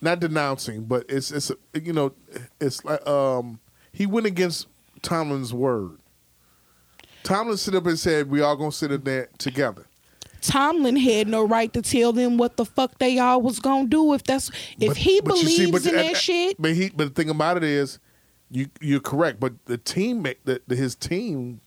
Not 0.00 0.20
denouncing, 0.20 0.84
but 0.84 1.04
it's 1.10 1.30
it's 1.30 1.52
you 1.74 1.92
know 1.92 2.14
it's 2.58 2.82
like 2.82 3.06
um 3.06 3.60
he 3.92 4.06
went 4.06 4.26
against 4.26 4.68
Tomlin's 5.02 5.52
word. 5.52 5.98
Tomlin 7.24 7.56
stood 7.56 7.74
up 7.74 7.86
and 7.86 7.98
said, 7.98 8.30
"We 8.30 8.40
all 8.40 8.54
gonna 8.56 8.70
sit 8.70 8.92
in 8.92 9.02
there 9.02 9.28
together." 9.38 9.86
Tomlin 10.40 10.96
had 10.96 11.26
no 11.26 11.42
right 11.46 11.72
to 11.72 11.80
tell 11.82 12.12
them 12.12 12.36
what 12.36 12.56
the 12.58 12.66
fuck 12.66 12.98
they 12.98 13.18
all 13.18 13.40
was 13.42 13.58
gonna 13.58 13.88
do 13.88 14.12
if 14.12 14.22
that's 14.22 14.50
if 14.78 14.88
But- 14.88 14.96
he 14.98 15.20
but 15.20 15.28
believes 15.30 15.56
see, 15.56 15.70
but 15.72 15.82
in 15.82 15.88
at- 15.88 15.94
that 15.94 16.10
at- 16.12 16.16
shit. 16.18 16.56
But 16.60 16.74
he, 16.74 16.90
but 16.90 17.08
the 17.08 17.14
thing 17.22 17.30
about 17.30 17.56
it 17.56 17.64
is, 17.64 17.98
you 18.50 18.68
you're 18.80 19.00
correct. 19.00 19.40
But 19.40 19.54
the 19.64 19.78
teammate, 19.78 20.36
the, 20.44 20.60
the, 20.66 20.76
his 20.76 20.94
team, 20.94 21.60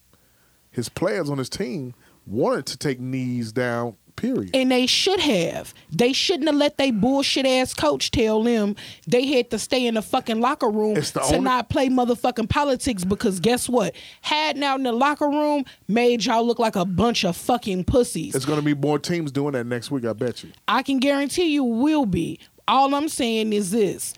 his 0.71 0.89
players 0.89 1.29
on 1.29 1.39
his 1.39 1.49
team 1.49 1.95
wanted 2.27 2.65
to 2.67 2.77
take 2.77 2.99
knees 2.99 3.51
down. 3.51 3.95
Period. 4.17 4.49
And 4.55 4.71
they 4.71 4.87
should 4.87 5.19
have. 5.19 5.73
They 5.91 6.11
shouldn't 6.11 6.47
have 6.49 6.55
let 6.57 6.77
their 6.77 6.91
bullshit 6.91 7.45
ass 7.45 7.73
coach 7.73 8.09
tell 8.11 8.41
them 8.43 8.75
they 9.07 9.27
had 9.27 9.51
to 9.51 9.59
stay 9.59 9.85
in 9.85 9.93
the 9.93 10.01
fucking 10.01 10.41
locker 10.41 10.69
room 10.69 10.95
to 10.95 11.21
only- 11.21 11.39
not 11.39 11.69
play 11.69 11.87
motherfucking 11.87 12.49
politics 12.49 13.05
because 13.05 13.39
guess 13.39 13.69
what? 13.69 13.95
Hiding 14.23 14.63
out 14.63 14.77
in 14.79 14.83
the 14.83 14.91
locker 14.91 15.29
room 15.29 15.63
made 15.87 16.25
y'all 16.25 16.45
look 16.45 16.57
like 16.59 16.75
a 16.75 16.83
bunch 16.83 17.23
of 17.23 17.37
fucking 17.37 17.83
pussies. 17.85 18.33
It's 18.35 18.43
going 18.45 18.59
to 18.59 18.65
be 18.65 18.73
more 18.73 18.97
teams 18.99 19.31
doing 19.31 19.53
that 19.53 19.65
next 19.65 19.91
week. 19.91 20.03
I 20.03 20.13
bet 20.13 20.43
you. 20.43 20.49
I 20.67 20.81
can 20.81 20.97
guarantee 20.97 21.53
you 21.53 21.63
will 21.63 22.07
be. 22.07 22.39
All 22.67 22.93
I'm 22.95 23.07
saying 23.09 23.53
is 23.53 23.71
this. 23.71 24.13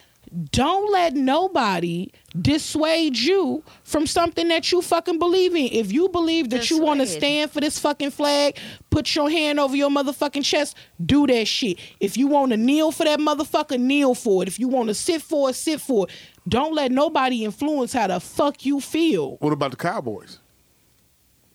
Don't 0.52 0.92
let 0.92 1.16
nobody 1.16 2.12
dissuade 2.40 3.18
you 3.18 3.64
from 3.84 4.06
something 4.06 4.48
that 4.50 4.72
you 4.72 4.82
fucking 4.82 5.18
believe 5.18 5.56
in. 5.56 5.70
If 5.72 5.92
you 5.92 6.08
believe 6.10 6.52
that 6.52 6.70
you 6.70 6.80
want 6.80 7.00
to 7.00 7.08
stand 7.08 7.50
for 7.50 7.62
this 7.62 7.80
fucking 7.80 8.12
flag, 8.12 8.58
put 8.92 9.16
your 9.16 9.30
hand 9.30 9.60
over 9.60 9.76
your 9.76 9.90
motherfucking 9.90 10.46
chest, 10.46 10.78
do 11.04 11.26
that 11.28 11.48
shit. 11.48 11.80
If 12.00 12.16
you 12.16 12.28
want 12.28 12.52
to 12.52 12.58
kneel 12.58 12.92
for 12.92 13.06
that 13.06 13.20
motherfucker, 13.20 13.80
kneel 13.80 14.14
for 14.14 14.44
it. 14.44 14.48
If 14.48 14.60
you 14.60 14.68
want 14.68 14.90
to 14.90 14.94
sit 14.94 15.24
for 15.24 15.50
it, 15.50 15.56
sit 15.56 15.82
for 15.82 16.08
it. 16.08 16.14
Don't 16.48 16.76
let 16.76 16.92
nobody 16.92 17.44
influence 17.44 17.94
how 17.94 18.08
the 18.08 18.20
fuck 18.20 18.66
you 18.66 18.80
feel. 18.80 19.38
What 19.38 19.54
about 19.54 19.72
the 19.72 19.78
Cowboys? 19.78 20.40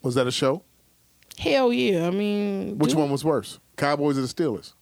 Was 0.03 0.17
that 0.17 0.27
a 0.27 0.33
show? 0.33 0.63
Hell 1.39 1.73
yeah. 1.73 2.09
I 2.09 2.11
mean, 2.11 2.77
Which 2.79 2.91
dude, 2.91 2.99
one 2.99 3.11
was 3.11 3.25
worse? 3.25 3.61
Cowboys 3.77 4.19
or 4.19 4.23
the 4.23 4.27
Steelers? 4.27 4.73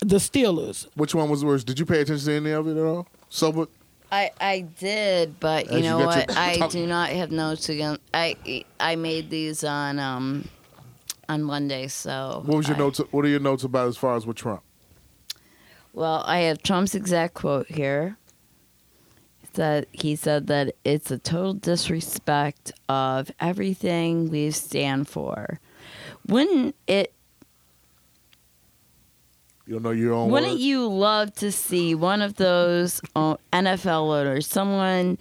The 0.00 0.16
Steelers. 0.16 0.86
Which 0.94 1.14
one 1.14 1.28
was 1.30 1.44
worse? 1.44 1.64
Did 1.64 1.78
you 1.78 1.86
pay 1.86 2.00
attention 2.02 2.26
to 2.26 2.32
any 2.34 2.50
of 2.50 2.68
it 2.68 2.76
at 2.76 2.84
all? 2.84 3.06
Sober. 3.30 3.66
I 4.10 4.30
I 4.40 4.60
did, 4.78 5.38
but 5.38 5.66
you 5.66 5.70
As 5.72 5.76
you 5.76 5.82
know 5.90 5.98
your- 5.98 6.06
what? 6.06 6.36
I 6.36 6.66
do 6.68 6.86
not 6.86 7.10
have 7.10 7.30
notes 7.30 7.68
again. 7.68 7.98
I 8.14 8.64
I 8.80 8.96
made 8.96 9.28
these 9.30 9.64
on 9.64 9.98
um 9.98 10.48
on 11.28 11.42
Monday, 11.42 11.88
so 11.88 12.42
What 12.46 12.56
was 12.56 12.68
your 12.68 12.76
I- 12.76 12.80
notes? 12.80 13.00
What 13.10 13.24
are 13.24 13.28
your 13.28 13.40
notes 13.40 13.64
about 13.64 13.88
as 13.88 13.96
far 13.98 14.16
as 14.16 14.26
with 14.26 14.36
Trump? 14.36 14.62
Well, 15.92 16.22
I 16.26 16.38
have 16.40 16.62
Trump's 16.62 16.94
exact 16.94 17.34
quote 17.34 17.66
here. 17.68 18.16
That 19.54 19.88
he 19.92 20.14
said 20.14 20.46
that 20.46 20.74
it's 20.84 21.10
a 21.10 21.18
total 21.18 21.52
disrespect 21.54 22.70
of 22.88 23.30
everything 23.40 24.30
we 24.30 24.50
stand 24.52 25.08
for. 25.08 25.58
Wouldn't 26.26 26.76
it? 26.86 27.12
You 29.68 29.74
don't 29.74 29.82
know 29.82 29.90
your 29.90 30.14
own. 30.14 30.30
Wouldn't 30.30 30.52
word? 30.52 30.60
you 30.60 30.88
love 30.88 31.34
to 31.34 31.52
see 31.52 31.94
one 31.94 32.22
of 32.22 32.36
those 32.36 33.02
uh, 33.14 33.36
NFL 33.52 34.18
owners, 34.18 34.46
someone? 34.46 35.18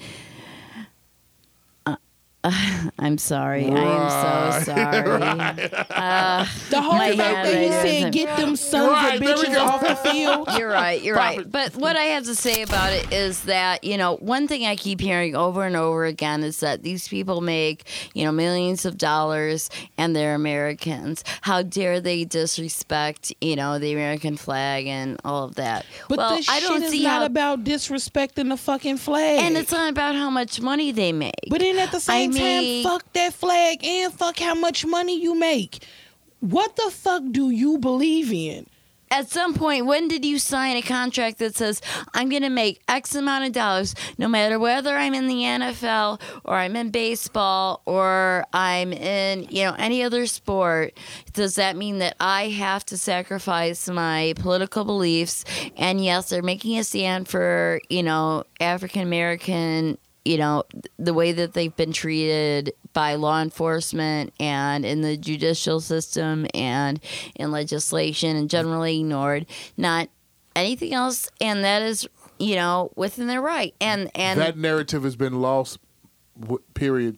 I'm 2.99 3.17
sorry. 3.17 3.65
I 3.65 3.69
am 3.69 4.09
so 4.09 4.27
Right. 4.47 4.63
sorry. 4.65 5.87
Uh, 5.89 6.45
The 6.69 6.81
whole 6.81 6.93
My 6.97 7.15
fact 7.15 7.45
that 7.47 7.61
he 7.61 7.67
hand 7.67 7.87
said 7.87 8.13
get 8.13 8.37
them 8.37 8.55
sons 8.55 8.89
Right, 8.91 9.15
of 9.15 9.21
bitches 9.21 9.57
off 9.59 9.81
the 9.81 9.95
field. 10.09 10.49
You're 10.57 10.69
right. 10.69 11.01
You're 11.01 11.15
Profit. 11.15 11.37
right. 11.37 11.51
But 11.51 11.75
what 11.75 11.95
I 11.95 12.03
have 12.15 12.23
to 12.25 12.35
say 12.35 12.61
about 12.61 12.93
it 12.93 13.11
is 13.11 13.43
that 13.43 13.83
you 13.83 13.97
know 13.97 14.15
one 14.17 14.47
thing 14.47 14.65
I 14.65 14.75
keep 14.75 14.99
hearing 15.01 15.35
over 15.35 15.63
and 15.65 15.75
over 15.75 16.05
again 16.05 16.43
is 16.43 16.59
that 16.61 16.83
these 16.83 17.07
people 17.07 17.41
make 17.41 17.83
you 18.13 18.23
know 18.25 18.31
millions 18.31 18.85
of 18.85 18.97
dollars 18.97 19.69
and 19.97 20.15
they're 20.15 20.35
Americans. 20.35 21.23
How 21.41 21.61
dare 21.61 21.99
they 21.99 22.23
disrespect 22.25 23.33
you 23.41 23.55
know 23.55 23.79
the 23.79 23.93
American 23.93 24.37
flag 24.37 24.87
and 24.87 25.19
all 25.23 25.43
of 25.43 25.55
that? 25.55 25.85
But 26.09 26.17
well, 26.17 26.35
this 26.35 26.49
I 26.49 26.59
don't 26.59 26.81
shit 26.81 26.91
see 26.91 26.97
is 26.99 27.03
not 27.03 27.19
how. 27.19 27.25
about 27.25 27.63
disrespecting 27.63 28.49
the 28.49 28.57
fucking 28.57 28.97
flag. 28.97 29.39
and 29.39 29.57
it's 29.57 29.71
not 29.71 29.89
about 29.89 30.15
how 30.15 30.29
much 30.29 30.59
money 30.61 30.91
they 30.91 31.11
make. 31.11 31.33
But 31.49 31.59
then 31.61 31.77
at 31.79 31.91
the 31.91 31.99
same 31.99 32.31
mean- 32.33 32.36
time, 32.37 32.83
fuck 32.83 33.13
that 33.13 33.33
flag 33.33 33.83
and 33.83 34.13
fuck 34.13 34.39
how 34.39 34.55
much 34.55 34.85
money 34.85 35.21
you 35.21 35.35
make. 35.35 35.83
What 36.39 36.75
the 36.75 36.91
fuck 36.91 37.23
do 37.31 37.49
you 37.49 37.77
believe 37.77 38.31
in? 38.31 38.67
at 39.09 39.29
some 39.29 39.53
point, 39.53 39.85
when 39.85 40.07
did 40.07 40.25
you 40.25 40.37
sign 40.39 40.75
a 40.75 40.81
contract 40.81 41.39
that 41.39 41.55
says 41.55 41.81
I'm 42.13 42.29
going 42.29 42.41
to 42.41 42.49
make 42.49 42.81
X 42.87 43.15
amount 43.15 43.45
of 43.45 43.53
dollars, 43.53 43.95
no 44.17 44.27
matter 44.27 44.59
whether 44.59 44.95
I'm 44.95 45.13
in 45.13 45.27
the 45.27 45.35
NFL 45.35 46.19
or 46.43 46.55
I'm 46.55 46.75
in 46.75 46.91
baseball 46.91 47.81
or 47.85 48.45
I'm 48.53 48.91
in 48.91 49.47
you 49.49 49.63
know 49.63 49.75
any 49.77 50.03
other 50.03 50.25
sport? 50.25 50.97
Does 51.33 51.55
that 51.55 51.75
mean 51.75 51.99
that 51.99 52.15
I 52.19 52.49
have 52.49 52.85
to 52.87 52.97
sacrifice 52.97 53.87
my 53.89 54.33
political 54.37 54.83
beliefs? 54.83 55.45
And 55.77 56.03
yes, 56.03 56.29
they're 56.29 56.41
making 56.41 56.77
a 56.77 56.83
stand 56.83 57.27
for 57.27 57.79
you 57.89 58.03
know 58.03 58.43
African 58.59 59.01
American 59.01 59.97
you 60.27 60.37
know 60.37 60.63
the 60.97 61.13
way 61.13 61.31
that 61.31 61.53
they've 61.53 61.75
been 61.75 61.93
treated 61.93 62.73
by 62.93 63.15
law 63.15 63.41
enforcement 63.41 64.33
and 64.39 64.85
in 64.85 65.01
the 65.01 65.15
judicial 65.15 65.79
system 65.79 66.45
and 66.53 66.99
in 67.35 67.51
legislation 67.51 68.35
and 68.35 68.49
generally 68.49 68.99
ignored 68.99 69.45
not 69.77 70.09
anything 70.55 70.93
else 70.93 71.29
and 71.39 71.63
that 71.63 71.81
is 71.81 72.07
you 72.39 72.55
know 72.55 72.91
within 72.95 73.27
their 73.27 73.41
right 73.41 73.73
and 73.79 74.11
and 74.15 74.39
that 74.39 74.57
narrative 74.57 75.03
has 75.03 75.15
been 75.15 75.41
lost. 75.41 75.79
Period. 76.75 77.17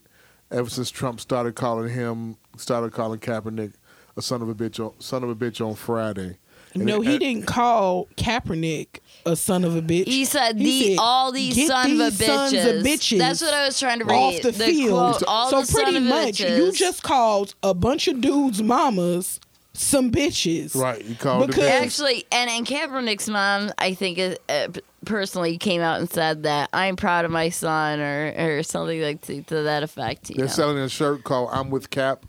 Ever 0.51 0.69
since 0.69 0.89
Trump 0.89 1.19
started 1.19 1.53
calling 1.55 1.89
him, 1.93 2.37
started 2.57 2.93
calling 2.93 3.19
Kaepernick 3.19 3.73
a 4.17 4.21
son 4.21 4.41
of 4.41 4.47
a 4.49 4.55
bitch 4.55 4.79
on 4.83 4.99
son 5.01 5.23
of 5.23 5.29
a 5.29 5.35
bitch 5.35 5.63
on 5.65 5.75
Friday. 5.75 6.37
And 6.73 6.85
No, 6.85 7.01
it- 7.01 7.05
he 7.05 7.11
and- 7.11 7.19
didn't 7.19 7.45
call 7.45 8.07
Kaepernick 8.15 8.99
a 9.31 9.35
son 9.35 9.63
of 9.63 9.75
a 9.75 9.81
bitch. 9.81 10.05
he 10.07 10.25
said 10.25 10.57
He 10.57 10.63
the 10.63 10.95
said, 10.95 11.01
all 11.01 11.31
these 11.31 11.55
"Get 11.55 11.67
son 11.67 11.91
of 11.91 11.99
a 11.99 12.11
sons 12.11 12.53
bitches. 12.53 12.77
of 12.79 12.85
bitches 12.85 13.17
That's 13.19 13.41
what 13.41 13.53
I 13.53 13.65
was 13.65 13.79
trying 13.79 13.99
to 13.99 14.05
read. 14.05 14.15
off 14.15 14.41
the, 14.41 14.53
field. 14.53 15.15
quote, 15.15 15.23
all 15.27 15.49
so 15.49 15.61
the 15.61 15.67
son 15.67 15.83
pretty 15.83 15.97
of 15.97 16.03
much, 16.03 16.35
bitches. 16.39 16.57
you 16.57 16.71
just 16.71 17.03
called 17.03 17.55
a 17.63 17.73
bunch 17.73 18.07
of 18.07 18.21
dudes' 18.21 18.61
mamas 18.61 19.39
some 19.73 20.11
bitches. 20.11 20.75
Right, 20.75 21.03
you 21.05 21.15
called 21.15 21.47
because 21.47 21.63
bitches. 21.63 21.81
Actually, 21.83 22.25
and 22.31 22.49
and 22.49 22.65
Kaepernick's 22.65 23.29
mom, 23.29 23.71
I 23.77 23.93
think, 23.93 24.17
is, 24.17 24.37
uh, 24.49 24.67
personally 25.05 25.57
came 25.57 25.79
out 25.81 25.99
and 26.01 26.09
said 26.11 26.43
that 26.43 26.69
I'm 26.73 26.95
proud 26.97 27.23
of 27.23 27.31
my 27.31 27.47
son, 27.49 28.01
or 28.01 28.33
or 28.37 28.63
something 28.63 29.01
like 29.01 29.21
to, 29.21 29.41
to 29.43 29.61
that 29.63 29.83
effect. 29.83 30.29
You 30.31 30.35
They're 30.37 30.45
know? 30.47 30.51
selling 30.51 30.77
a 30.79 30.89
shirt 30.89 31.23
called 31.23 31.49
"I'm 31.53 31.69
with 31.69 31.89
Kap" 31.91 32.25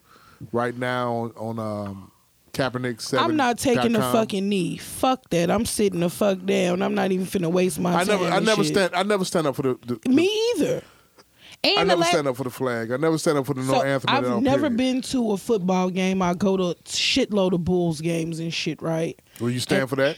right 0.52 0.76
now 0.76 1.12
on, 1.12 1.58
on 1.58 1.58
um, 1.58 2.12
Kaepernick. 2.52 3.18
I'm 3.18 3.36
not 3.36 3.58
taking 3.58 3.94
a 3.96 4.00
fucking 4.00 4.48
knee. 4.48 4.76
Fuck 4.76 5.30
that. 5.30 5.50
I'm 5.50 5.64
sitting 5.66 6.00
the 6.00 6.10
fuck 6.10 6.44
down. 6.44 6.82
I'm 6.82 6.94
not 6.94 7.12
even 7.12 7.26
finna 7.26 7.50
waste 7.50 7.78
my 7.78 7.94
I 7.94 8.04
time. 8.04 8.20
never, 8.20 8.24
I 8.26 8.38
never 8.40 8.64
shit. 8.64 8.74
stand. 8.74 8.94
I 8.94 9.02
never 9.02 9.24
stand 9.24 9.46
up 9.46 9.56
for 9.56 9.62
the. 9.62 9.78
the 9.86 10.08
Me 10.10 10.28
either. 10.56 10.82
And 11.62 11.78
I 11.78 11.84
never 11.84 12.00
la- 12.00 12.06
stand 12.06 12.26
up 12.26 12.36
for 12.36 12.44
the 12.44 12.50
flag. 12.50 12.90
I 12.90 12.96
never 12.96 13.18
stand 13.18 13.36
up 13.36 13.44
for 13.46 13.52
the 13.52 13.62
no 13.62 13.82
anthem. 13.82 14.08
at 14.08 14.24
all, 14.24 14.36
I've 14.38 14.42
never 14.42 14.62
period. 14.70 14.76
been 14.78 15.02
to 15.02 15.32
a 15.32 15.36
football 15.36 15.90
game. 15.90 16.22
I 16.22 16.32
go 16.32 16.56
to 16.56 16.74
shitload 16.84 17.52
of 17.52 17.64
Bulls 17.66 18.00
games 18.00 18.38
and 18.38 18.52
shit, 18.52 18.80
right? 18.80 19.20
Will 19.40 19.50
you 19.50 19.60
stand 19.60 19.90
for 19.90 19.96
that? 19.96 20.16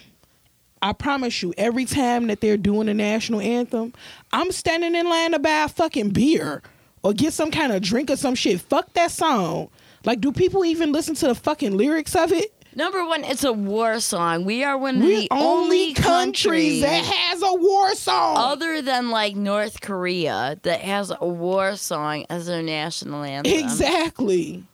I 0.83 0.93
promise 0.93 1.43
you, 1.43 1.53
every 1.59 1.85
time 1.85 2.29
that 2.29 2.41
they're 2.41 2.57
doing 2.57 2.87
the 2.87 2.95
national 2.95 3.41
anthem, 3.41 3.93
I'm 4.33 4.51
standing 4.53 4.95
in 4.95 5.09
line 5.09 5.33
to 5.33 5.39
buy 5.41 5.65
a 5.65 5.69
fucking 5.69 6.11
beer 6.11 6.63
or 7.03 7.13
get 7.13 7.33
some 7.33 7.51
kind 7.51 7.73
of 7.73 7.83
drink 7.83 8.11
or 8.11 8.17
some 8.17 8.35
shit. 8.37 8.61
Fuck 8.61 8.93
that 8.95 9.11
song. 9.11 9.69
Like, 10.05 10.21
do 10.21 10.33
people 10.33 10.65
even 10.65 10.93
listen 10.93 11.15
to 11.17 11.29
the 11.29 11.35
fucking 11.35 11.77
lyrics 11.77 12.15
of 12.17 12.33
it? 12.33 12.53
Number 12.75 13.05
one, 13.05 13.23
it's 13.25 13.45
a 13.45 13.53
war 13.53 14.01
song. 14.01 14.45
We 14.47 14.65
are 14.65 14.79
one 14.79 14.97
of 14.97 15.03
We're 15.03 15.21
the 15.21 15.29
only 15.31 15.93
countries 15.93 16.81
that 16.81 17.05
has 17.05 17.43
a 17.43 17.55
war 17.55 17.95
song. 17.95 18.37
other 18.39 18.81
than 18.81 19.11
like 19.11 19.37
North 19.37 19.83
Korea 19.83 20.59
that 20.63 20.81
has 20.81 21.13
a 21.21 21.27
war 21.27 21.77
song 21.77 22.25
as 22.31 22.47
their 22.47 22.63
national 22.63 23.23
anthem. 23.25 23.53
exactly. 23.53 24.65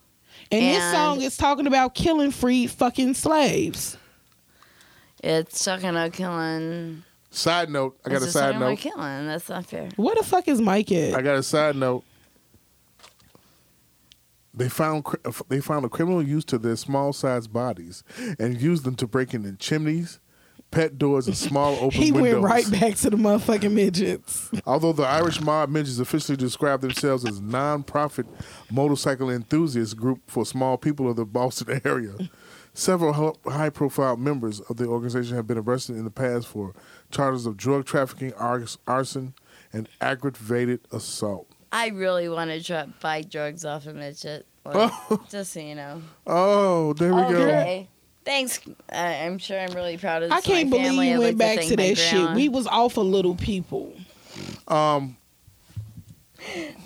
And, 0.53 0.63
this 0.63 0.93
song 0.93 1.21
is 1.21 1.37
talking 1.37 1.67
about 1.67 1.95
killing 1.95 2.31
free 2.31 2.67
fucking 2.69 3.15
slaves. 3.15 3.99
It's 5.23 5.65
talking 5.65 5.89
about 5.91 6.13
killing. 6.13 7.03
Side 7.31 7.69
note. 7.69 7.99
I 8.07 8.11
got 8.11 8.17
it's 8.17 8.27
a 8.27 8.31
side 8.31 8.41
talking 8.53 8.57
about 8.59 8.69
note. 8.71 8.79
killing. 8.79 9.27
That's 9.27 9.49
not 9.49 9.67
fair. 9.67 9.89
What 9.97 10.17
the 10.17 10.25
fuck 10.25 10.47
is 10.49 10.61
Mike 10.61 10.91
at? 10.93 11.15
I 11.15 11.21
got 11.23 11.37
a 11.37 11.43
side 11.43 11.77
note. 11.77 12.05
They 14.59 14.69
found 14.69 15.07
uh, 15.25 15.33
they 15.49 15.61
found 15.61 15.85
a 15.85 15.89
criminal 15.89 16.23
used 16.23 16.49
to 16.49 16.59
their 16.59 16.75
small 16.77 17.13
sized 17.13 17.53
bodies 17.53 18.03
and 18.39 18.61
used 18.61 18.85
them 18.85 18.97
to 18.97 19.07
break 19.07 19.33
in 19.33 19.57
chimneys, 19.59 20.19
pet 20.73 20.99
doors, 20.99 21.29
and 21.29 21.37
small 21.37 21.75
open 21.81 21.91
he 21.93 22.11
windows. 22.11 22.33
went 22.35 22.45
right 22.45 22.71
back 22.73 22.97
to 22.97 23.11
the 23.11 23.17
motherfucking 23.17 23.73
midgets. 23.73 24.51
Although 24.67 24.93
the 24.93 25.05
Irish 25.05 25.41
mob 25.41 25.71
midgets 25.71 26.01
officially 26.01 26.37
describe 26.37 26.81
themselves 26.81 27.25
as 27.25 27.41
non-profit 27.41 28.27
motorcycle 28.71 29.31
enthusiast 29.31 29.97
group 29.97 30.23
for 30.27 30.45
small 30.45 30.77
people 30.77 31.09
of 31.09 31.15
the 31.15 31.25
Boston 31.25 31.81
area, 31.85 32.17
several 32.75 33.39
high-profile 33.47 34.17
members 34.17 34.61
of 34.63 34.77
the 34.77 34.87
organization 34.87 35.37
have 35.37 35.47
been 35.47 35.59
arrested 35.59 35.95
in 35.95 36.05
the 36.05 36.11
past 36.11 36.49
for 36.49 36.75
charges 37.13 37.47
of 37.47 37.57
drug 37.57 37.85
trafficking, 37.87 38.33
arson, 38.35 39.35
and 39.73 39.89
aggravated 40.01 40.81
assault. 40.91 41.49
I 41.73 41.89
really 41.89 42.29
want 42.29 42.51
to 42.51 42.63
try 42.63 42.87
buy 43.01 43.23
drugs 43.23 43.65
off 43.65 43.87
a 43.87 43.93
midget. 43.93 44.47
Like, 44.65 44.93
just 45.31 45.53
so 45.53 45.61
you 45.61 45.75
know. 45.75 46.03
Oh, 46.27 46.93
there 46.95 47.15
we 47.15 47.23
go. 47.23 47.29
Okay. 47.29 47.89
Thanks. 48.25 48.61
I, 48.93 49.25
I'm 49.25 49.39
sure 49.39 49.59
I'm 49.59 49.73
really 49.73 49.97
proud 49.97 50.23
of 50.23 50.31
this. 50.31 50.39
I 50.39 50.43
can't 50.43 50.69
my 50.69 50.77
believe 50.77 50.91
family. 50.91 51.11
you 51.13 51.19
went 51.19 51.39
back 51.39 51.59
thank 51.59 51.71
to 51.71 51.77
that 51.77 51.97
shit. 51.97 52.35
We 52.35 52.49
was 52.49 52.67
all 52.67 52.91
for 52.91 53.03
little 53.03 53.35
people. 53.35 53.95
Um, 54.67 55.17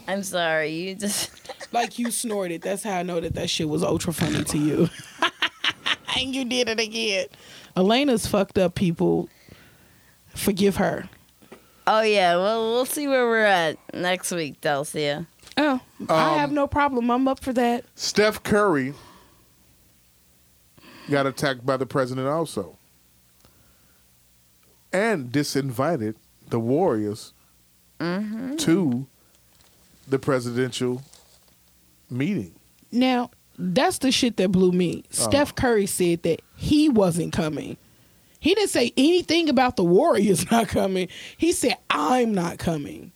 I'm 0.07 0.22
sorry. 0.22 0.70
You 0.70 0.95
just. 0.95 1.30
Like 1.72 1.99
you 1.99 2.11
snorted. 2.11 2.61
That's 2.61 2.83
how 2.83 2.99
I 2.99 3.03
know 3.03 3.18
that 3.18 3.35
that 3.35 3.49
shit 3.49 3.66
was 3.66 3.83
ultra 3.83 4.12
funny 4.12 4.45
to 4.45 4.59
you. 4.59 4.91
and 6.18 6.35
you 6.35 6.45
did 6.45 6.68
it 6.68 6.78
again. 6.78 7.28
Elena's 7.74 8.26
fucked 8.26 8.59
up 8.59 8.74
people. 8.74 9.30
Forgive 10.35 10.76
her. 10.76 11.09
Oh 11.87 12.03
yeah. 12.03 12.37
Well, 12.37 12.72
we'll 12.72 12.87
see 12.87 13.09
where 13.09 13.26
we're 13.26 13.45
at 13.45 13.76
next 13.95 14.30
week, 14.30 14.61
Delcia. 14.61 15.26
Oh, 15.57 15.80
I 16.09 16.33
Um, 16.35 16.39
have 16.39 16.53
no 16.53 16.66
problem. 16.66 17.11
I'm 17.11 17.26
up 17.28 17.41
for 17.41 17.53
that. 17.53 17.85
Steph 17.95 18.43
Curry 18.43 18.95
got 21.11 21.26
attacked 21.26 21.66
by 21.66 21.76
the 21.76 21.85
president 21.87 22.28
also, 22.28 22.78
and 24.93 25.30
disinvited 25.33 26.14
the 26.49 26.59
Warriors 26.61 27.33
Mm-hmm. 28.01 28.57
to 28.57 29.07
the 30.09 30.18
presidential 30.18 31.03
meeting. 32.11 32.53
Now, 32.91 33.30
that's 33.57 33.99
the 33.99 34.11
shit 34.11 34.37
that 34.39 34.49
blew 34.51 34.72
me. 34.72 35.05
Steph 35.11 35.55
Curry 35.55 35.87
said 35.87 36.24
that 36.24 36.41
he 36.57 36.89
wasn't 36.89 37.33
coming. 37.33 37.76
He 38.43 38.57
didn't 38.57 38.70
say 38.70 38.93
anything 38.97 39.49
about 39.49 39.76
the 39.76 39.84
Warriors 39.84 40.51
not 40.51 40.66
coming. 40.66 41.07
He 41.36 41.53
said, 41.53 41.76
I'm 41.88 42.34
not 42.34 42.59
coming. 42.59 43.12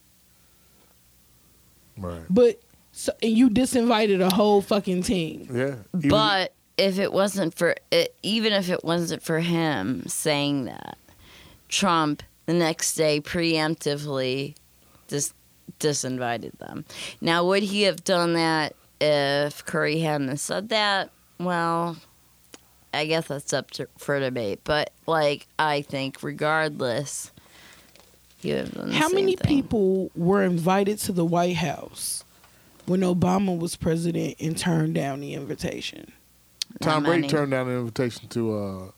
Right. 1.99 2.23
But, 2.31 2.61
so, 2.93 3.13
and 3.21 3.33
you 3.37 3.51
disinvited 3.51 4.21
a 4.21 4.33
whole 4.33 4.63
fucking 4.63 5.03
team. 5.03 5.49
Yeah. 5.53 5.75
He 6.01 6.09
was- 6.09 6.11
But 6.11 6.53
if 6.79 6.99
it 7.01 7.13
wasn't 7.13 7.55
for 7.55 7.75
it, 7.91 8.15
even 8.23 8.53
if 8.53 8.71
it 8.71 8.85
wasn't 8.85 9.23
for 9.23 9.41
him 9.41 10.05
saying 10.07 10.67
that, 10.67 10.97
Trump 11.69 12.23
the 12.47 12.53
next 12.53 12.95
day 12.95 13.21
preemptively 13.21 14.55
dis- 15.09 15.35
disinvited 15.81 16.57
them. 16.59 16.85
Now, 17.21 17.45
would 17.47 17.65
he 17.65 17.83
have 17.83 18.05
done 18.05 18.35
that 18.35 18.77
if 19.01 19.65
Curry 19.65 19.99
hadn't 19.99 20.37
said 20.37 20.69
that? 20.69 21.11
Well, 21.41 21.97
I 22.97 23.07
guess 23.07 23.29
that's 23.29 23.53
up 23.53 23.71
to, 23.73 23.89
for 23.99 24.19
debate. 24.19 24.61
But 24.65 24.91
like, 25.07 25.47
I 25.59 25.83
think 25.83 26.23
regardless, 26.23 27.31
he 28.39 28.51
would 28.53 28.59
have 28.61 28.75
done 28.75 28.89
the 28.89 28.95
How 28.95 29.09
same 29.09 29.15
many 29.17 29.37
thing. 29.37 29.49
people 29.63 30.11
were 30.15 30.43
invited 30.43 30.99
to 31.01 31.13
the 31.13 31.25
White 31.25 31.57
House 31.57 32.25
when 32.87 33.01
Obama 33.01 33.59
was 33.59 33.77
president 33.77 34.37
and 34.41 34.57
turned 34.57 34.95
down 34.95 35.21
the 35.21 35.35
invitation? 35.35 36.13
Tom 36.81 37.05
Brady 37.05 37.23
many. 37.23 37.31
turned 37.33 37.51
down 37.53 37.69
an 37.69 37.79
invitation 37.79 38.29
to. 38.29 38.59
uh 38.59 38.91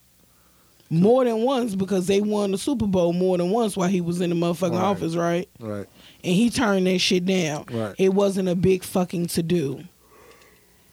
More 0.91 1.25
than 1.25 1.43
once 1.43 1.75
because 1.75 2.07
they 2.07 2.21
won 2.21 2.51
the 2.51 2.59
Super 2.59 2.87
Bowl 2.87 3.13
more 3.13 3.37
than 3.39 3.51
once 3.51 3.77
while 3.77 3.89
he 3.89 4.01
was 4.01 4.21
in 4.21 4.31
the 4.31 4.37
motherfucking 4.37 4.73
Right. 4.73 4.83
office, 4.83 5.15
right? 5.15 5.49
Right. 5.61 5.87
And 6.25 6.35
he 6.35 6.51
turned 6.51 6.87
that 6.89 6.99
shit 6.99 7.25
down. 7.25 7.67
Right. 7.71 7.95
It 7.99 8.15
wasn't 8.15 8.49
a 8.49 8.55
big 8.57 8.83
fucking 8.83 9.27
to 9.29 9.43
do. 9.43 9.85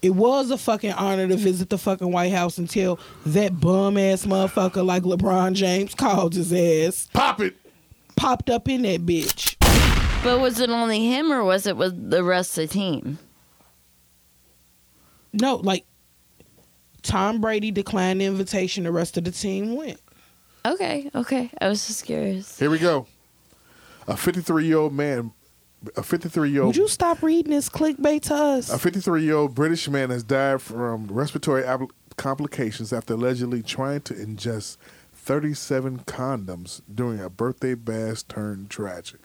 It 0.02 0.12
was 0.12 0.52
a 0.52 0.58
fucking 0.58 0.92
honor 0.94 1.28
to 1.28 1.36
visit 1.36 1.70
the 1.70 1.78
fucking 1.78 2.12
White 2.12 2.32
House 2.32 2.58
until 2.58 3.00
that 3.26 3.60
bum 3.60 3.98
ass 3.98 4.26
motherfucker 4.26 4.86
like 4.86 5.04
LeBron 5.04 5.54
James 5.54 5.96
called 5.96 6.36
his 6.36 6.54
ass, 6.54 7.08
Pop 7.14 7.42
it. 7.42 7.56
popped 8.16 8.50
up 8.50 8.68
in 8.70 8.84
that 8.84 9.06
bitch. 9.06 9.56
But 10.24 10.40
was 10.40 10.60
it 10.60 10.70
only 10.70 11.06
him 11.08 11.32
or 11.32 11.44
was 11.44 11.66
it 11.66 11.78
with 11.78 12.10
the 12.12 12.24
rest 12.24 12.58
of 12.58 12.68
the 12.68 12.74
team? 12.74 13.18
No, 15.34 15.56
like 15.58 15.86
Tom 17.02 17.42
Brady 17.42 17.72
declined 17.72 18.22
the 18.22 18.26
invitation, 18.26 18.84
the 18.84 18.92
rest 18.92 19.18
of 19.18 19.24
the 19.24 19.32
team 19.32 19.76
went. 19.76 20.00
Okay, 20.66 21.10
okay. 21.14 21.50
I 21.62 21.68
was 21.68 21.86
just 21.88 22.06
curious. 22.06 22.58
Here 22.58 22.70
we 22.70 22.80
go. 22.80 23.06
A 24.08 24.16
53 24.18 24.66
year 24.66 24.78
old 24.78 24.94
man. 24.94 25.32
A 25.98 26.04
53 26.04 26.50
year 26.50 26.62
old. 26.62 26.68
Would 26.70 26.78
you 26.78 26.88
stop 26.88 27.22
reading 27.22 27.52
this 27.52 27.70
clickbait 27.70 28.22
to 28.24 28.36
us? 28.36 28.72
A 28.72 28.80
53 28.80 29.24
year 29.24 29.36
old 29.36 29.56
British 29.56 29.88
man 29.88 30.10
has 30.10 30.24
died 30.24 30.62
from 30.62 31.08
respiratory 31.08 31.64
complications 32.18 32.94
after 32.94 33.14
allegedly 33.14 33.62
trying 33.62 34.02
to 34.02 34.14
ingest 34.14 34.78
37 35.14 36.00
condoms 36.02 36.82
during 36.94 37.20
a 37.20 37.30
birthday 37.30 37.74
bash 37.74 38.24
turned 38.24 38.70
tragic. 38.70 39.20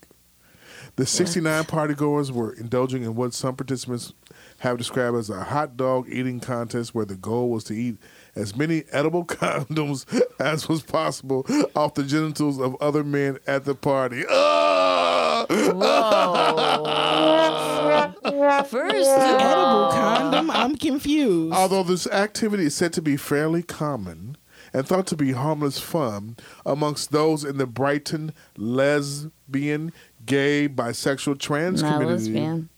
The 0.96 1.06
69 1.06 1.64
partygoers 1.64 2.30
were 2.30 2.52
indulging 2.52 3.02
in 3.02 3.14
what 3.14 3.34
some 3.34 3.54
participants 3.54 4.12
have 4.58 4.78
described 4.78 5.16
as 5.16 5.30
a 5.30 5.44
hot 5.44 5.76
dog 5.76 6.08
eating 6.08 6.40
contest 6.40 6.94
where 6.94 7.04
the 7.04 7.16
goal 7.16 7.50
was 7.50 7.64
to 7.64 7.74
eat 7.74 7.96
as 8.34 8.56
many 8.56 8.84
edible 8.92 9.24
condoms 9.26 10.04
as 10.40 10.68
was 10.68 10.82
possible 10.82 11.44
off 11.74 11.94
the 11.94 12.04
genitals 12.04 12.60
of 12.60 12.76
other 12.80 13.02
men 13.04 13.38
at 13.46 13.64
the 13.64 13.74
party. 13.74 14.24
Ah! 14.30 15.46
First 18.68 19.08
Edible 19.10 19.90
condom. 19.90 20.50
I'm 20.50 20.76
confused. 20.76 21.54
Although 21.54 21.82
this 21.82 22.06
activity 22.08 22.66
is 22.66 22.74
said 22.74 22.92
to 22.94 23.02
be 23.02 23.16
fairly 23.16 23.62
common 23.62 24.36
and 24.72 24.86
thought 24.86 25.06
to 25.08 25.16
be 25.16 25.32
harmless 25.32 25.78
fun 25.80 26.36
amongst 26.64 27.10
those 27.10 27.44
in 27.44 27.58
the 27.58 27.66
Brighton 27.66 28.32
lesbian, 28.56 29.92
gay, 30.26 30.68
bisexual, 30.68 31.38
trans 31.38 31.82
Not 31.82 31.94
community, 32.00 32.24
lesbian. 32.24 32.68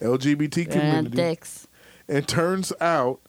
LGBT 0.00 0.54
They're 0.54 0.64
not 0.64 0.72
community, 0.94 1.16
dicks. 1.16 1.66
it 2.08 2.28
turns 2.28 2.72
out 2.80 3.20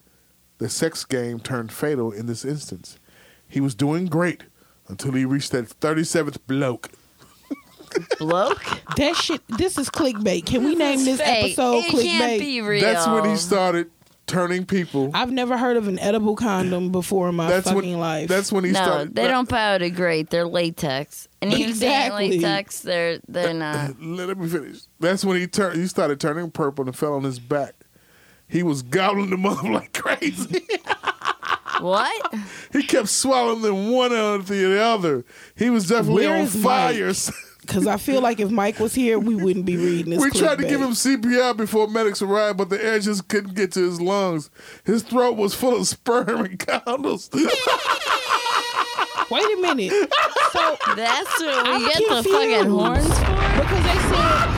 the 0.62 0.70
sex 0.70 1.04
game 1.06 1.40
turned 1.40 1.72
fatal 1.72 2.12
in 2.12 2.28
this 2.28 2.46
instance. 2.46 3.00
He 3.48 3.60
was 3.60 3.74
doing 3.74 4.06
great 4.06 4.44
until 4.88 5.12
he 5.14 5.26
reached 5.26 5.52
that 5.54 5.66
37th 5.66 6.38
bloke. 6.46 6.92
Bloke? 8.20 8.64
That 8.98 9.16
shit. 9.16 9.42
This 9.58 9.78
is 9.80 9.90
clickbait. 9.90 10.46
Can 10.46 10.64
we 10.64 10.76
name 10.76 11.04
this 11.04 11.20
Fake. 11.20 11.46
episode 11.58 11.78
It 11.78 11.90
can't 11.90 12.34
clickbait? 12.34 12.40
be 12.40 12.62
real. 12.62 12.82
That's 12.82 13.08
when 13.08 13.26
he 13.26 13.36
started 13.38 13.90
turning 14.28 14.66
people. 14.66 15.10
I've 15.16 15.32
never 15.32 15.58
heard 15.58 15.78
of 15.78 15.88
an 15.88 15.98
edible 15.98 16.36
condom 16.36 16.92
before 16.92 17.30
in 17.30 17.36
my 17.36 17.50
That's 17.50 17.70
fucking 17.72 17.92
when, 17.92 18.00
life. 18.00 18.28
That's 18.30 18.52
when 18.52 18.64
he 18.66 18.72
no, 18.72 18.84
started. 18.84 19.16
they 19.16 19.28
don't 19.28 19.50
biodegrade. 19.50 20.30
They're 20.30 20.46
latex. 20.46 21.28
And 21.42 21.52
even 21.54 21.70
Exactly. 21.70 22.30
saying 22.30 22.42
latex, 22.42 22.82
they're 22.82 23.20
they're 23.28 23.48
uh, 23.48 23.54
uh, 23.54 23.88
not. 23.88 24.02
Let 24.02 24.38
me 24.38 24.48
finish. 24.48 24.82
That's 25.00 25.26
when 25.26 25.38
he 25.38 25.48
turned. 25.48 25.80
He 25.80 25.88
started 25.88 26.20
turning 26.20 26.52
purple 26.52 26.86
and 26.86 26.96
fell 26.96 27.14
on 27.14 27.24
his 27.24 27.40
back. 27.40 27.74
He 28.52 28.64
was 28.64 28.82
gobbling 28.84 29.30
them 29.32 29.46
up 29.46 29.64
like 29.78 29.94
crazy. 29.94 30.62
What? 31.80 32.36
he 32.74 32.84
kept 32.84 33.08
swallowing 33.10 33.62
them 33.64 33.92
one 33.92 34.14
after 34.14 34.54
the 34.54 34.80
other. 34.82 35.26
He 35.56 35.70
was 35.72 35.88
definitely 35.88 36.28
Where 36.28 36.36
on 36.36 36.42
is 36.44 36.62
fire. 36.62 37.12
Because 37.62 37.88
I 37.88 37.98
feel 37.98 38.22
like 38.22 38.40
if 38.40 38.52
Mike 38.52 38.80
was 38.80 38.94
here, 38.94 39.18
we 39.18 39.34
wouldn't 39.36 39.66
be 39.66 39.78
reading 39.78 40.12
this. 40.12 40.22
we 40.22 40.30
tried 40.30 40.58
to 40.60 40.64
clickbait. 40.66 40.70
give 40.70 40.82
him 40.82 40.92
CPR 40.92 41.58
before 41.58 41.88
medics 41.88 42.22
arrived, 42.22 42.58
but 42.60 42.70
the 42.70 42.84
air 42.84 43.00
just 43.00 43.28
couldn't 43.30 43.56
get 43.56 43.72
to 43.72 43.80
his 43.80 44.00
lungs. 44.00 44.50
His 44.84 45.02
throat 45.02 45.38
was 45.38 45.56
full 45.56 45.76
of 45.80 45.88
sperm 45.88 46.46
and 46.46 46.60
condoms. 46.60 47.34
Wait 49.32 49.44
a 49.44 49.62
minute. 49.62 49.94
So 50.52 50.76
That's 50.98 51.40
what 51.40 51.66
we 51.66 51.72
I'm 51.76 51.82
get 51.88 51.98
the 52.10 52.24
fucking 52.30 52.70
horns 52.70 53.08
for? 53.08 53.24
because 53.62 53.84
they 53.86 54.00
said 54.12 54.51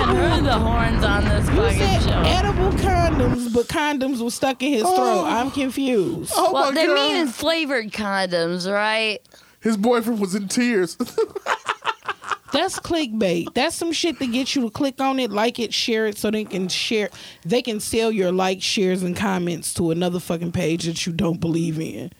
I 0.00 0.12
never 0.14 0.18
even 0.26 0.30
heard 0.30 0.44
the 0.44 0.58
horns 0.58 1.04
on 1.04 1.24
this 1.24 1.48
you 1.48 1.56
fucking 1.56 1.78
said 1.78 2.02
show. 2.02 2.22
edible 2.24 2.70
condoms, 2.78 3.52
but 3.52 3.68
condoms 3.68 4.22
were 4.22 4.30
stuck 4.30 4.62
in 4.62 4.72
his 4.72 4.84
oh. 4.86 4.96
throat. 4.96 5.24
I'm 5.26 5.50
confused. 5.50 6.32
oh 6.34 6.52
well, 6.52 6.66
my 6.66 6.74
they 6.74 6.86
god! 6.86 6.94
mean 6.94 7.26
flavored 7.26 7.92
condoms, 7.92 8.70
right? 8.70 9.18
His 9.60 9.76
boyfriend 9.76 10.20
was 10.20 10.34
in 10.34 10.48
tears. 10.48 10.96
That's 12.52 12.80
clickbait. 12.80 13.54
That's 13.54 13.76
some 13.76 13.92
shit 13.92 14.18
to 14.18 14.26
get 14.26 14.56
you 14.56 14.62
to 14.62 14.70
click 14.70 15.00
on 15.00 15.20
it, 15.20 15.30
like 15.30 15.58
it, 15.60 15.72
share 15.72 16.06
it, 16.06 16.18
so 16.18 16.30
they 16.30 16.44
can 16.44 16.68
share. 16.68 17.10
They 17.44 17.62
can 17.62 17.78
sell 17.78 18.10
your 18.10 18.32
likes, 18.32 18.64
shares, 18.64 19.02
and 19.02 19.16
comments 19.16 19.72
to 19.74 19.90
another 19.90 20.18
fucking 20.18 20.52
page 20.52 20.84
that 20.84 21.06
you 21.06 21.12
don't 21.12 21.40
believe 21.40 21.78
in. 21.78 22.10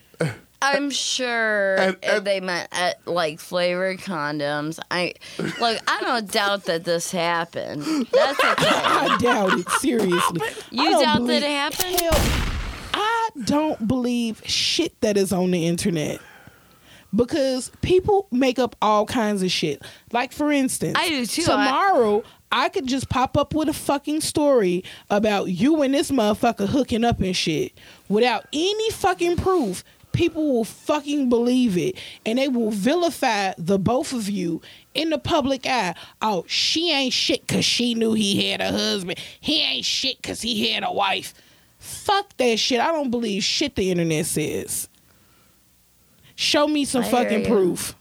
I'm 0.63 0.91
sure 0.91 1.77
And- 1.77 1.97
and- 2.03 2.25
they 2.25 2.41
meant 2.41 2.69
at, 2.73 3.07
like 3.07 3.41
flavored 3.41 3.99
condoms. 4.01 4.79
I 4.91 5.15
look. 5.39 5.81
I 5.89 6.01
don't 6.01 6.31
doubt 6.31 6.65
that 6.65 6.85
this 6.85 7.11
happened. 7.11 7.83
That's 8.13 8.39
okay. 8.45 8.67
I 8.69 9.17
doubt 9.21 9.59
it. 9.59 9.69
Seriously, 9.81 10.41
You 10.71 10.91
doubt 11.03 11.19
believe- 11.19 11.41
that 11.41 11.47
it 11.47 11.51
happened? 11.51 12.01
Hell, 12.01 12.51
I 12.95 13.29
don't 13.45 13.89
believe 13.89 14.43
shit 14.45 15.01
that 15.01 15.17
is 15.17 15.33
on 15.33 15.51
the 15.51 15.67
internet 15.67 16.21
because 17.15 17.71
people 17.83 18.29
make 18.31 18.59
up 18.59 18.77
all 18.83 19.07
kinds 19.07 19.43
of 19.43 19.51
shit. 19.51 19.83
Like 20.13 20.33
for 20.33 20.53
instance, 20.53 20.97
I 20.99 21.09
do 21.09 21.27
too. 21.27 21.43
Tomorrow. 21.43 22.23
I 22.53 22.69
could 22.69 22.87
just 22.87 23.09
pop 23.09 23.37
up 23.37 23.55
with 23.55 23.69
a 23.69 23.73
fucking 23.73 24.23
story 24.23 24.83
about 25.09 25.45
you 25.47 25.83
and 25.83 25.95
this 25.95 26.11
motherfucker 26.11 26.67
hooking 26.67 27.05
up 27.05 27.21
and 27.21 27.35
shit 27.37 27.73
without 28.09 28.45
any 28.53 28.91
fucking 28.91 29.37
proof. 29.37 29.85
People 30.13 30.53
will 30.53 30.65
fucking 30.65 31.29
believe 31.29 31.77
it 31.77 31.97
and 32.27 32.39
they 32.39 32.49
will 32.49 32.71
vilify 32.71 33.53
the 33.57 33.79
both 33.79 34.13
of 34.13 34.29
you 34.29 34.61
in 34.95 35.11
the 35.11 35.19
public 35.19 35.67
eye. 35.67 35.95
Oh, 36.21 36.45
she 36.47 36.93
ain't 36.93 37.13
shit 37.13 37.47
because 37.47 37.65
she 37.65 37.95
knew 37.95 38.13
he 38.13 38.51
had 38.51 38.61
a 38.61 38.73
husband. 38.73 39.19
He 39.41 39.63
ain't 39.63 39.85
shit 39.85 40.21
because 40.21 40.43
he 40.43 40.71
had 40.71 40.85
a 40.85 40.93
wife. 40.93 41.35
Fuck 41.79 42.37
that 42.37 42.59
shit. 42.59 42.81
I 42.81 42.93
don't 42.93 43.11
believe 43.11 43.43
shit 43.43 43.75
the 43.77 43.91
internet 43.91 44.27
says. 44.27 44.89
Show 46.35 46.67
me 46.67 46.85
some 46.85 47.05
I 47.05 47.09
fucking 47.09 47.47
proof. 47.47 47.95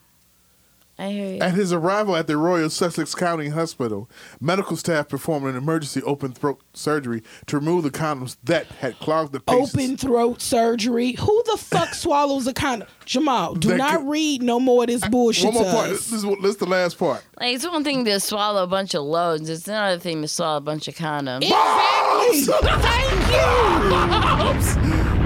I 1.00 1.10
hear 1.12 1.34
you. 1.36 1.40
At 1.40 1.54
his 1.54 1.72
arrival 1.72 2.16
at 2.16 2.28
the 2.28 2.36
Royal 2.38 2.70
Sussex 2.70 3.16
County 3.16 3.48
Hospital, 3.50 4.10
medical 4.42 4.76
staff 4.76 5.08
performed 5.08 5.48
an 5.48 5.56
emergency 5.56 6.04
open 6.04 6.34
throat 6.34 6.62
surgery 6.74 7.24
to 7.48 7.58
remove 7.58 7.84
the 7.84 7.90
condoms 7.90 8.36
that 8.44 8.66
had 8.68 9.00
clogged 9.00 9.32
the 9.32 9.40
patient's 9.40 9.74
Open 9.76 9.98
throat 9.98 10.42
surgery. 10.42 11.14
Who 11.14 11.44
the 11.46 11.58
fuck 11.58 11.94
swallows 11.94 12.46
a 12.48 12.54
condom? 12.54 12.88
Jamal, 13.06 13.56
do 13.56 13.70
That 13.70 13.78
not 13.78 13.98
could- 14.00 14.10
read 14.10 14.44
no 14.44 14.60
more 14.60 14.84
of 14.84 14.88
this 14.88 15.08
bullshit 15.08 15.46
One 15.46 15.54
more 15.56 15.64
to 15.64 15.72
part. 15.72 15.86
us. 15.90 15.92
This 16.10 16.12
is, 16.14 16.26
what- 16.26 16.42
this 16.42 16.52
is 16.52 16.58
the 16.58 16.66
last 16.66 16.98
part. 17.00 17.24
Like 17.40 17.56
it's 17.56 17.66
one 17.68 17.84
thing 17.86 18.04
to 18.04 18.20
swallow 18.20 18.64
a 18.64 18.68
bunch 18.68 18.94
of 18.94 19.04
loads. 19.04 19.50
It's 19.50 19.68
another 19.70 19.98
thing 20.00 20.22
to 20.22 20.28
swallow 20.28 20.58
a 20.58 20.62
bunch 20.62 20.90
of 20.90 20.96
condoms. 20.96 21.44
Exactly. 21.44 22.42
Thank 22.42 23.32
you. 23.32 23.90
Bombs! 23.90 24.76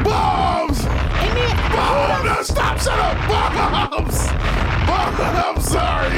Bombs! 0.04 0.80
And 0.86 1.38
then, 1.38 1.72
Bombs! 1.76 2.26
No, 2.26 2.42
stop! 2.44 2.78
Shut 2.80 3.00
up! 3.00 3.92
Bombs! 3.92 4.53
Bombs! 5.12 5.20
I'm 5.20 5.62
sorry. 5.62 6.18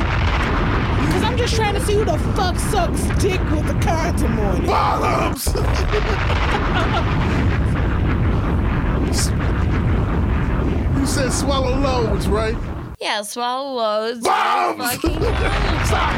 because 1.05 1.23
I'm 1.23 1.37
just 1.37 1.55
trying 1.55 1.73
to 1.73 1.81
see 1.81 1.95
who 1.95 2.05
the 2.05 2.17
fuck 2.35 2.57
sucks 2.57 3.01
dick 3.21 3.41
with 3.51 3.69
a 3.69 3.79
condom 3.81 4.39
on 4.39 4.63
it. 4.63 4.67
Bombs! 4.67 5.47
you 10.99 11.05
said 11.05 11.31
swallow 11.31 11.75
loads, 11.77 12.27
right? 12.27 12.55
Yeah, 12.99 13.21
swallow 13.23 13.73
loads. 13.73 14.19
Bombs! 14.21 14.95
Fucking 14.95 15.11
condoms. 15.19 15.85
Stop! 15.85 16.13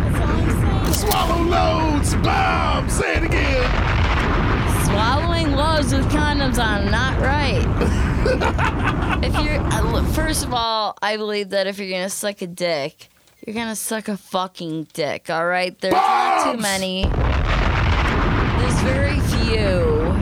That's 0.00 0.20
all 0.20 0.28
I'm 0.28 0.92
saying. 0.92 1.10
Swallow 1.10 1.42
loads! 1.44 2.14
Bombs! 2.16 2.92
Say 2.92 3.16
it 3.16 3.22
again. 3.24 3.70
Swallowing 4.84 5.52
loads 5.52 5.92
with 5.92 6.06
condoms 6.10 6.58
on, 6.62 6.90
not 6.90 7.18
right. 7.20 7.64
if 8.26 9.34
you're, 9.44 9.60
uh, 9.60 10.04
first 10.12 10.44
of 10.44 10.52
all, 10.52 10.96
I 11.02 11.16
believe 11.16 11.50
that 11.50 11.66
if 11.66 11.78
you're 11.78 11.90
gonna 11.90 12.08
suck 12.10 12.42
a 12.42 12.46
dick, 12.46 13.08
you're 13.46 13.54
gonna 13.54 13.76
suck 13.76 14.08
a 14.08 14.16
fucking 14.16 14.88
dick. 14.92 15.30
All 15.30 15.46
right, 15.46 15.78
there's 15.80 15.92
not 15.94 16.52
too 16.52 16.58
many. 16.60 17.02
There's 17.04 18.80
very 18.82 19.20
few 19.20 20.14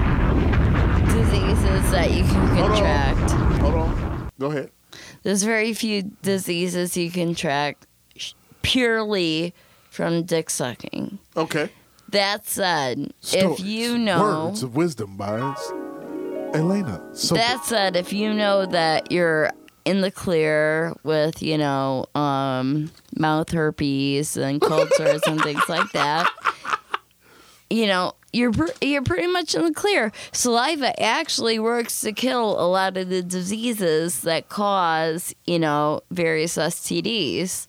diseases 1.14 1.90
that 1.92 2.10
you 2.12 2.24
can 2.24 2.56
Hold 2.56 2.70
on. 2.70 2.76
contract. 2.76 3.30
Hold 3.60 3.74
on. 3.74 4.30
Go 4.38 4.46
ahead. 4.50 4.70
There's 5.22 5.42
very 5.44 5.72
few 5.72 6.02
diseases 6.22 6.96
you 6.96 7.10
can 7.10 7.28
contract 7.28 7.86
purely 8.62 9.54
from 9.90 10.22
dick 10.24 10.50
sucking. 10.50 11.18
Okay. 11.36 11.70
That 12.08 12.46
said, 12.46 13.12
if 13.32 13.60
you 13.60 13.96
know 13.98 14.46
Words 14.46 14.62
of 14.62 14.74
wisdom 14.74 15.16
by 15.16 15.38
Elena. 16.54 17.00
So 17.14 17.34
That 17.34 17.64
said, 17.64 17.96
if 17.96 18.12
you 18.12 18.32
know 18.32 18.66
that 18.66 19.10
you're 19.10 19.50
in 19.84 20.00
the 20.00 20.10
clear 20.10 20.94
with, 21.02 21.42
you 21.42 21.58
know, 21.58 22.06
um, 22.14 22.90
mouth 23.16 23.50
herpes 23.50 24.36
and 24.36 24.60
cold 24.60 24.88
sores 24.94 25.22
and 25.26 25.40
things 25.42 25.68
like 25.68 25.90
that, 25.92 26.30
you 27.70 27.86
know, 27.86 28.12
you're 28.32 28.52
pr- 28.52 28.70
you're 28.80 29.02
pretty 29.02 29.26
much 29.26 29.54
in 29.54 29.64
the 29.64 29.72
clear. 29.72 30.12
Saliva 30.32 30.98
actually 31.02 31.58
works 31.58 32.00
to 32.02 32.12
kill 32.12 32.58
a 32.60 32.66
lot 32.66 32.96
of 32.96 33.08
the 33.08 33.22
diseases 33.22 34.20
that 34.22 34.48
cause, 34.48 35.34
you 35.46 35.58
know, 35.58 36.00
various 36.10 36.56
STDs. 36.56 37.66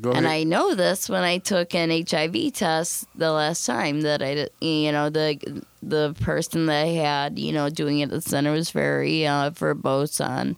Go 0.00 0.10
ahead. 0.10 0.24
And 0.24 0.28
I 0.28 0.44
know 0.44 0.74
this 0.74 1.08
when 1.08 1.22
I 1.22 1.38
took 1.38 1.74
an 1.74 1.90
HIV 1.90 2.52
test 2.54 3.06
the 3.14 3.32
last 3.32 3.64
time 3.66 4.02
that 4.02 4.22
I, 4.22 4.48
you 4.60 4.92
know, 4.92 5.10
the 5.10 5.62
the 5.82 6.14
person 6.20 6.66
that 6.66 6.82
I 6.84 6.88
had, 6.88 7.38
you 7.38 7.52
know, 7.52 7.68
doing 7.70 8.00
it 8.00 8.04
at 8.04 8.10
the 8.10 8.20
center 8.20 8.52
was 8.52 8.70
very 8.70 9.26
uh, 9.26 9.50
verbose 9.50 10.24
on 10.24 10.56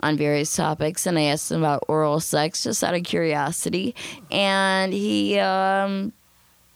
on 0.00 0.16
various 0.16 0.54
topics, 0.54 1.06
and 1.06 1.18
I 1.18 1.22
asked 1.22 1.50
him 1.50 1.60
about 1.60 1.84
oral 1.88 2.20
sex 2.20 2.62
just 2.62 2.84
out 2.84 2.94
of 2.94 3.02
curiosity, 3.04 3.94
and 4.30 4.92
he 4.92 5.38
um, 5.40 6.12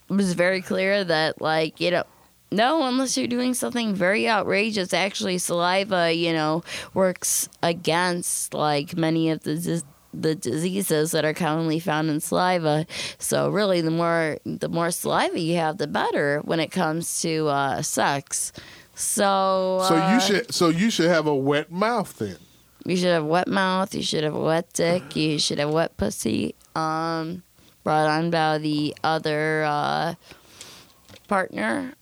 was 0.09 0.33
very 0.35 0.61
clear 0.63 1.05
that, 1.05 1.41
like, 1.41 1.81
you 1.81 1.91
know, 1.93 2.05
No, 2.51 2.85
unless 2.87 3.17
you're 3.17 3.27
doing 3.29 3.55
something 3.55 3.95
very 3.95 4.29
outrageous. 4.29 4.93
Actually, 4.93 5.39
saliva, 5.39 6.13
you 6.13 6.33
know, 6.35 6.63
works 6.95 7.49
against 7.63 8.53
like 8.55 8.95
many 8.97 9.31
of 9.31 9.43
the 9.45 9.83
the 10.15 10.35
diseases 10.35 11.11
that 11.13 11.25
are 11.25 11.35
commonly 11.35 11.79
found 11.81 12.11
in 12.11 12.21
saliva. 12.21 12.87
So 13.19 13.49
really, 13.49 13.81
the 13.81 13.91
more 13.91 14.39
the 14.45 14.69
more 14.69 14.91
saliva 14.91 15.39
you 15.41 15.57
have, 15.57 15.79
the 15.79 15.87
better 15.87 16.41
when 16.45 16.61
it 16.61 16.69
comes 16.71 17.21
to 17.23 17.49
uh, 17.49 17.83
sex. 17.83 18.53
So 18.95 19.85
So 19.89 19.97
uh, 19.97 20.15
you 20.15 20.21
should 20.21 20.55
so 20.55 20.69
you 20.69 20.91
should 20.91 21.09
have 21.09 21.27
a 21.27 21.35
wet 21.35 21.71
mouth 21.73 22.19
then. 22.19 22.37
you 22.85 22.97
should 22.97 23.09
have 23.09 23.25
wet 23.25 23.49
mouth. 23.49 23.95
You 23.95 24.03
should 24.03 24.25
have 24.25 24.35
a 24.35 24.41
wet 24.41 24.73
dick. 24.75 25.17
You 25.17 25.39
should 25.39 25.59
have 25.59 25.71
wet 25.71 25.97
pussy. 25.97 26.55
Um, 26.77 27.43
brought 27.85 28.07
on 28.09 28.31
by 28.31 28.59
the 28.59 28.95
other 29.03 29.65
uh, 29.67 30.15
partner, 31.29 31.95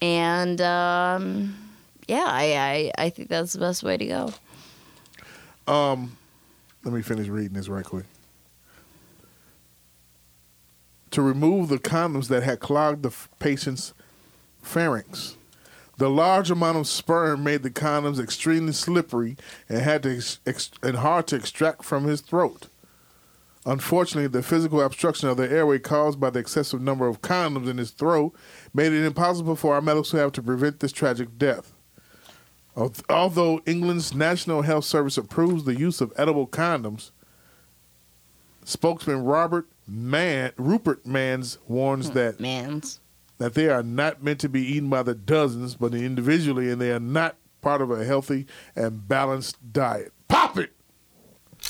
and 0.00 0.60
um, 0.60 1.54
yeah, 2.08 2.24
I, 2.26 2.90
I 2.98 3.04
I 3.06 3.10
think 3.10 3.28
that's 3.28 3.52
the 3.52 3.58
best 3.60 3.82
way 3.82 3.96
to 3.96 4.06
go. 4.06 4.32
Um, 5.72 6.16
let 6.84 6.94
me 6.94 7.02
finish 7.02 7.28
reading 7.28 7.54
this 7.54 7.68
right 7.68 7.84
quick. 7.84 8.06
To 11.12 11.22
remove 11.22 11.68
the 11.68 11.78
condoms 11.78 12.28
that 12.28 12.42
had 12.42 12.60
clogged 12.60 13.02
the 13.02 13.10
f- 13.10 13.28
patient's 13.38 13.92
pharynx. 14.62 15.36
The 15.98 16.08
large 16.08 16.50
amount 16.50 16.78
of 16.78 16.88
sperm 16.88 17.44
made 17.44 17.62
the 17.62 17.70
condoms 17.70 18.18
extremely 18.18 18.72
slippery 18.72 19.36
and 19.68 19.80
had 19.80 20.02
to 20.04 20.16
ex- 20.16 20.40
ex- 20.46 20.70
and 20.82 20.96
hard 20.96 21.26
to 21.28 21.36
extract 21.36 21.84
from 21.84 22.04
his 22.04 22.22
throat. 22.22 22.68
Unfortunately, 23.64 24.26
the 24.26 24.42
physical 24.42 24.80
obstruction 24.80 25.28
of 25.28 25.36
the 25.36 25.48
airway 25.48 25.78
caused 25.78 26.18
by 26.18 26.30
the 26.30 26.40
excessive 26.40 26.80
number 26.80 27.06
of 27.06 27.22
condoms 27.22 27.68
in 27.68 27.78
his 27.78 27.90
throat 27.92 28.34
made 28.74 28.92
it 28.92 29.04
impossible 29.04 29.54
for 29.54 29.74
our 29.74 29.80
medical 29.80 30.02
staff 30.02 30.32
to 30.32 30.42
prevent 30.42 30.80
this 30.80 30.92
tragic 30.92 31.38
death. 31.38 31.72
Al- 32.76 32.92
Although 33.08 33.60
England's 33.66 34.14
National 34.14 34.62
Health 34.62 34.84
Service 34.84 35.18
approves 35.18 35.64
the 35.64 35.78
use 35.78 36.00
of 36.00 36.12
edible 36.16 36.46
condoms, 36.46 37.10
spokesman 38.64 39.24
Robert 39.24 39.66
Mann, 39.86 40.52
Rupert 40.56 41.06
Mans 41.06 41.58
warns 41.68 42.08
hmm, 42.08 42.14
that 42.14 42.40
Man's. 42.40 43.00
that 43.38 43.54
they 43.54 43.68
are 43.68 43.82
not 43.82 44.22
meant 44.22 44.40
to 44.40 44.48
be 44.48 44.62
eaten 44.62 44.88
by 44.88 45.02
the 45.02 45.14
dozens, 45.14 45.74
but 45.74 45.94
individually, 45.94 46.70
and 46.70 46.80
they 46.80 46.92
are 46.92 47.00
not 47.00 47.36
part 47.60 47.80
of 47.82 47.90
a 47.90 48.04
healthy 48.04 48.46
and 48.74 49.06
balanced 49.06 49.72
diet. 49.72 50.12
Pop 50.28 50.58
it! 50.58 50.72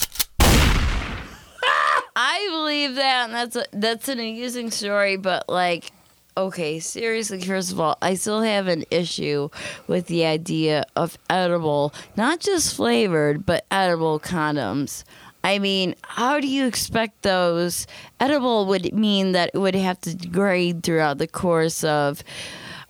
I 2.15 2.47
believe 2.51 2.95
that, 2.97 3.25
and 3.25 3.35
that's 3.35 3.57
a, 3.57 3.65
that's 3.73 4.09
an 4.09 4.21
amusing 4.21 4.71
story. 4.71 5.17
But 5.17 5.49
like, 5.49 5.93
okay, 6.37 6.81
seriously, 6.81 7.41
first 7.41 7.73
of 7.73 7.81
all, 7.81 7.97
I 8.03 8.15
still 8.15 8.43
have 8.43 8.67
an 8.67 8.85
issue 8.91 9.49
with 9.87 10.07
the 10.07 10.25
idea 10.25 10.85
of 10.97 11.19
edible, 11.29 11.93
not 12.17 12.41
just 12.41 12.75
flavored, 12.75 13.45
but 13.45 13.67
edible 13.71 14.19
condoms. 14.21 15.05
I 15.45 15.59
mean, 15.59 15.95
how 16.03 16.41
do 16.41 16.47
you 16.47 16.67
expect 16.67 17.23
those? 17.23 17.87
Edible 18.21 18.67
would 18.67 18.95
mean 18.95 19.33
that 19.33 19.51
it 19.55 19.59
would 19.59 19.75
have 19.75 20.01
to 20.03 20.15
degrade 20.15 20.83
throughout 20.83 21.19
the 21.19 21.27
course 21.27 21.83
of 21.83 22.23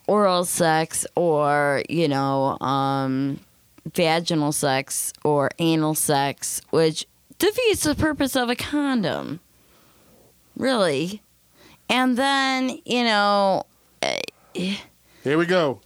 oral 0.07 0.45
sex 0.45 1.07
or, 1.17 1.83
you 1.89 2.09
know, 2.09 2.59
um, 2.61 3.41
vaginal 3.95 4.53
sex 4.53 5.13
or 5.25 5.51
anal 5.59 5.95
sex, 5.95 6.61
which 6.71 7.07
defeats 7.39 7.85
the 7.85 7.95
purpose 7.95 8.37
of 8.37 8.51
a 8.51 8.57
condom. 8.57 9.41
Really. 10.57 11.23
And 11.89 12.17
then, 12.17 12.79
you 12.85 13.05
know, 13.05 13.65
eh, 14.03 14.21
Here 15.23 15.39
we 15.39 15.47
go. 15.47 15.81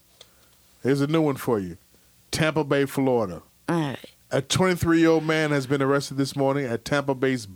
Here's 0.82 1.01
a 1.01 1.07
new 1.07 1.22
one 1.22 1.36
for 1.36 1.59
you 1.59 1.76
Tampa 2.30 2.64
Bay, 2.64 2.84
Florida. 2.86 3.42
uh, 3.68 3.97
A 4.30 4.40
23 4.42 5.01
year 5.01 5.11
old 5.11 5.24
man 5.24 5.51
has 5.51 5.66
been 5.66 5.82
arrested 5.82 6.16
this 6.16 6.36
morning 6.36 6.64
at 6.66 6.84
Tampa 6.84 7.14
Bay's 7.14 7.49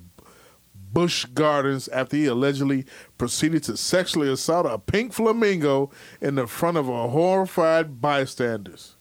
Busch 0.92 1.24
Gardens 1.26 1.86
after 1.88 2.16
he 2.16 2.26
allegedly 2.26 2.84
proceeded 3.16 3.62
to 3.64 3.76
sexually 3.76 4.28
assault 4.30 4.66
a 4.66 4.78
pink 4.78 5.12
flamingo 5.12 5.90
in 6.20 6.34
the 6.34 6.48
front 6.48 6.76
of 6.76 6.88
a 6.88 7.08
horrified 7.08 8.00
bystanders. 8.00 8.96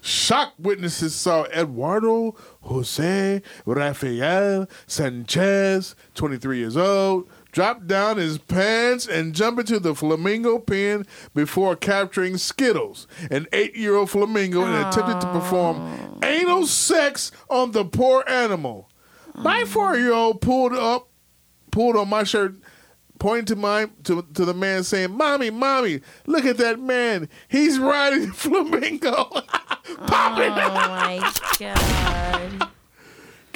Shocked 0.00 0.58
witnesses 0.58 1.14
saw 1.14 1.44
Eduardo 1.46 2.34
Jose 2.62 3.42
Rafael 3.66 4.68
Sanchez, 4.86 5.94
23 6.14 6.58
years 6.58 6.76
old, 6.76 7.28
drop 7.58 7.86
down 7.86 8.18
his 8.18 8.38
pants 8.38 9.04
and 9.08 9.34
jump 9.34 9.58
into 9.58 9.80
the 9.80 9.92
flamingo 9.92 10.60
pen 10.60 11.04
before 11.34 11.74
capturing 11.74 12.36
Skittles, 12.36 13.08
an 13.32 13.48
eight 13.52 13.74
year 13.74 13.96
old 13.96 14.10
flamingo, 14.10 14.62
and 14.62 14.86
attempted 14.86 15.20
to 15.20 15.32
perform 15.32 16.20
anal 16.22 16.68
sex 16.68 17.32
on 17.50 17.72
the 17.72 17.84
poor 17.84 18.22
animal. 18.28 18.88
My 19.34 19.64
four 19.64 19.96
year 19.96 20.12
old 20.12 20.40
pulled 20.40 20.72
up, 20.72 21.08
pulled 21.72 21.96
on 21.96 22.08
my 22.08 22.22
shirt, 22.22 22.54
pointing 23.18 23.46
to 23.46 23.56
my 23.56 23.90
to, 24.04 24.24
to 24.34 24.44
the 24.44 24.54
man 24.54 24.84
saying, 24.84 25.10
Mommy, 25.10 25.50
mommy, 25.50 26.00
look 26.26 26.44
at 26.44 26.58
that 26.58 26.78
man. 26.78 27.28
He's 27.48 27.80
riding 27.80 28.30
flamingo. 28.30 29.24
Pop 30.06 30.38
it. 30.38 30.52
oh 30.52 30.74
my 30.74 31.32
god. 31.58 32.68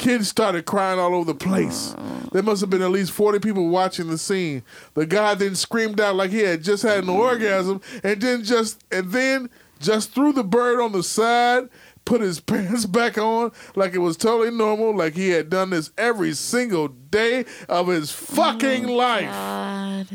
Kids 0.03 0.27
started 0.27 0.67
crying 0.67 0.99
all 0.99 1.15
over 1.15 1.27
the 1.27 1.35
place. 1.37 1.95
There 2.33 2.43
must 2.43 2.61
have 2.61 2.71
been 2.71 2.83
at 2.83 2.91
least 2.91 3.13
40 3.13 3.39
people 3.39 3.69
watching 3.69 4.09
the 4.09 4.19
scene. 4.19 4.65
The 4.95 5.07
guy 5.07 5.35
then 5.35 5.55
screamed 5.55 6.01
out 6.01 6.17
like 6.17 6.33
he 6.33 6.41
had 6.41 6.65
just 6.65 6.83
had 6.83 6.99
an 6.99 7.05
mm-hmm. 7.05 7.21
orgasm 7.21 7.81
and 8.03 8.21
then 8.21 8.43
just 8.43 8.83
and 8.91 9.13
then 9.13 9.49
just 9.79 10.13
threw 10.13 10.33
the 10.33 10.43
bird 10.43 10.81
on 10.81 10.91
the 10.91 11.05
side, 11.05 11.69
put 12.05 12.21
his 12.21 12.41
pants 12.41 12.85
back 12.85 13.17
on 13.17 13.53
like 13.77 13.95
it 13.95 13.99
was 13.99 14.17
totally 14.17 14.51
normal, 14.51 14.93
like 14.93 15.15
he 15.15 15.29
had 15.29 15.49
done 15.49 15.71
this 15.71 15.93
every 15.97 16.33
single 16.33 16.89
day 16.89 17.45
of 17.69 17.87
his 17.87 18.11
fucking 18.11 18.91
oh 18.91 18.95
life. 18.95 19.31
God. 19.31 20.09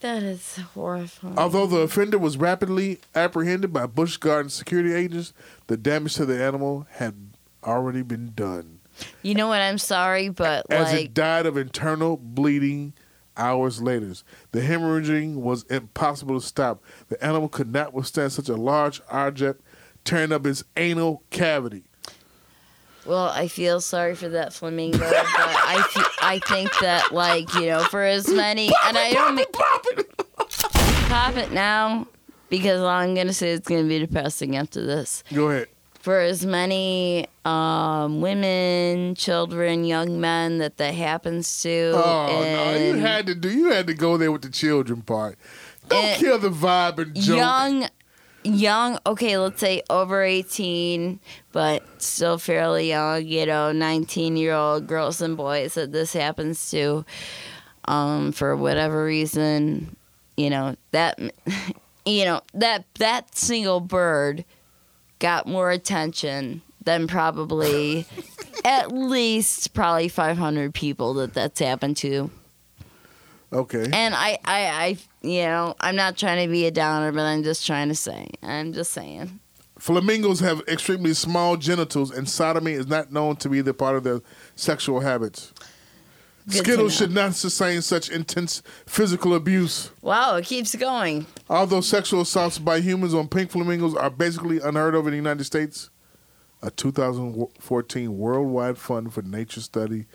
That 0.00 0.22
is 0.22 0.56
horrifying. 0.74 1.38
Although 1.38 1.66
the 1.66 1.78
offender 1.78 2.18
was 2.18 2.36
rapidly 2.36 3.00
apprehended 3.14 3.72
by 3.72 3.86
Busch 3.86 4.18
Garden 4.18 4.50
security 4.50 4.92
agents, 4.92 5.32
the 5.68 5.78
damage 5.78 6.16
to 6.16 6.26
the 6.26 6.42
animal 6.42 6.86
had 6.90 7.29
already 7.64 8.02
been 8.02 8.32
done. 8.34 8.80
You 9.22 9.34
know 9.34 9.48
what? 9.48 9.60
I'm 9.60 9.78
sorry, 9.78 10.28
but 10.28 10.66
as 10.70 10.92
like, 10.92 11.04
it 11.06 11.14
died 11.14 11.46
of 11.46 11.56
internal 11.56 12.16
bleeding 12.16 12.92
hours 13.36 13.80
later. 13.80 14.12
The 14.52 14.60
hemorrhaging 14.60 15.36
was 15.36 15.62
impossible 15.64 16.38
to 16.40 16.46
stop. 16.46 16.82
The 17.08 17.22
animal 17.24 17.48
could 17.48 17.72
not 17.72 17.94
withstand 17.94 18.32
such 18.32 18.48
a 18.48 18.56
large 18.56 19.00
object 19.10 19.62
tearing 20.04 20.32
up 20.32 20.44
its 20.46 20.64
anal 20.76 21.22
cavity. 21.30 21.84
well, 23.06 23.28
I 23.28 23.48
feel 23.48 23.80
sorry 23.80 24.14
for 24.14 24.28
that 24.30 24.52
flamingo, 24.52 24.98
but 24.98 25.14
I, 25.14 25.82
fe- 25.90 26.10
I 26.22 26.38
think 26.40 26.70
that 26.80 27.12
like 27.12 27.52
you 27.54 27.66
know, 27.66 27.84
for 27.84 28.02
as 28.02 28.28
many, 28.28 28.70
and 28.84 28.98
I 28.98 29.12
don't 29.12 29.34
mean 29.36 29.46
pop 31.08 31.36
it 31.36 31.52
now 31.52 32.06
because 32.48 32.80
all 32.80 32.88
I'm 32.88 33.14
gonna 33.14 33.32
say 33.32 33.50
is 33.50 33.60
gonna 33.60 33.84
be 33.84 33.98
depressing 33.98 34.56
after 34.56 34.84
this. 34.84 35.22
Go 35.32 35.50
ahead. 35.50 35.68
For 36.00 36.18
as 36.18 36.46
many 36.46 37.26
um, 37.44 38.22
women, 38.22 39.14
children, 39.14 39.84
young 39.84 40.18
men 40.18 40.56
that 40.58 40.78
that 40.78 40.94
happens 40.94 41.60
to, 41.62 41.92
Oh 41.94 42.26
no, 42.42 42.74
you 42.78 42.94
had 42.94 43.26
to 43.26 43.34
do. 43.34 43.50
You 43.50 43.70
had 43.70 43.86
to 43.86 43.94
go 43.94 44.16
there 44.16 44.32
with 44.32 44.40
the 44.42 44.48
children 44.48 45.02
part. 45.02 45.38
Don't 45.88 46.16
kill 46.16 46.38
the 46.38 46.48
vibe 46.48 46.98
and 46.98 47.14
joke. 47.14 47.36
young 47.36 47.88
young 48.42 48.98
okay 49.04 49.36
let's 49.36 49.60
say 49.60 49.82
over 49.90 50.22
18 50.22 51.20
but 51.52 51.82
still 52.00 52.38
fairly 52.38 52.88
young 52.88 53.22
you 53.26 53.44
know 53.44 53.70
19 53.70 54.38
year 54.38 54.54
old 54.54 54.86
girls 54.86 55.20
and 55.20 55.36
boys 55.36 55.74
that 55.74 55.92
this 55.92 56.14
happens 56.14 56.70
to 56.70 57.04
um 57.84 58.32
for 58.32 58.56
whatever 58.56 59.04
reason 59.04 59.94
you 60.38 60.48
know 60.48 60.74
that 60.92 61.18
you 62.06 62.24
know 62.24 62.40
that 62.54 62.86
that 62.94 63.36
single 63.36 63.78
bird 63.80 64.42
got 65.20 65.46
more 65.46 65.70
attention 65.70 66.62
than 66.82 67.06
probably 67.06 68.06
at 68.64 68.90
least 68.90 69.72
probably 69.72 70.08
500 70.08 70.74
people 70.74 71.14
that 71.14 71.34
that's 71.34 71.60
happened 71.60 71.96
to 71.98 72.30
Okay. 73.52 73.88
and 73.92 74.14
I, 74.14 74.38
I, 74.44 74.66
I, 74.66 74.96
you 75.22 75.42
know, 75.42 75.74
I'm 75.80 75.96
not 75.96 76.16
trying 76.16 76.46
to 76.46 76.52
be 76.52 76.66
a 76.66 76.70
downer, 76.70 77.10
but 77.10 77.22
I'm 77.22 77.42
just 77.42 77.66
trying 77.66 77.88
to 77.88 77.96
say. 77.96 78.28
I'm 78.44 78.72
just 78.72 78.92
saying. 78.92 79.40
Flamingos 79.76 80.38
have 80.40 80.62
extremely 80.68 81.14
small 81.14 81.56
genitals, 81.56 82.12
and 82.12 82.28
sodomy 82.28 82.72
is 82.72 82.86
not 82.86 83.10
known 83.12 83.34
to 83.36 83.48
be 83.48 83.60
the 83.60 83.74
part 83.74 83.96
of 83.96 84.04
their 84.04 84.20
sexual 84.54 85.00
habits. 85.00 85.52
Skittles 86.52 86.94
should 86.96 87.12
not 87.12 87.34
sustain 87.34 87.82
such 87.82 88.08
intense 88.08 88.62
physical 88.86 89.34
abuse. 89.34 89.90
Wow, 90.02 90.36
it 90.36 90.44
keeps 90.44 90.74
going. 90.74 91.26
Although 91.48 91.80
sexual 91.80 92.22
assaults 92.22 92.58
by 92.58 92.80
humans 92.80 93.14
on 93.14 93.28
pink 93.28 93.50
flamingos 93.50 93.94
are 93.94 94.10
basically 94.10 94.60
unheard 94.60 94.94
of 94.94 95.06
in 95.06 95.12
the 95.12 95.16
United 95.16 95.44
States, 95.44 95.90
a 96.62 96.70
2014 96.70 98.16
worldwide 98.18 98.78
fund 98.78 99.12
for 99.12 99.22
nature 99.22 99.60
study 99.60 100.06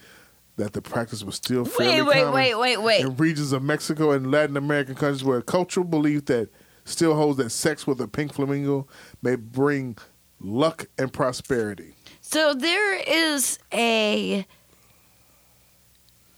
that 0.57 0.73
the 0.73 0.81
practice 0.81 1.23
was 1.23 1.35
still 1.35 1.65
fairly 1.65 2.01
Wait, 2.01 2.07
wait, 2.07 2.23
common 2.23 2.33
wait, 2.33 2.55
wait, 2.55 2.77
wait. 2.77 3.01
in 3.01 3.15
regions 3.17 3.51
of 3.51 3.61
Mexico 3.61 4.11
and 4.11 4.31
Latin 4.31 4.55
American 4.55 4.95
countries 4.95 5.23
where 5.23 5.39
a 5.39 5.43
cultural 5.43 5.85
belief 5.85 6.25
that 6.25 6.49
still 6.85 7.15
holds 7.15 7.37
that 7.37 7.49
sex 7.49 7.85
with 7.85 7.99
a 7.99 8.07
pink 8.07 8.33
flamingo 8.33 8.87
may 9.21 9.35
bring 9.35 9.97
luck 10.39 10.85
and 10.97 11.11
prosperity. 11.11 11.95
So 12.21 12.53
there 12.53 12.95
is 12.95 13.59
a 13.73 14.45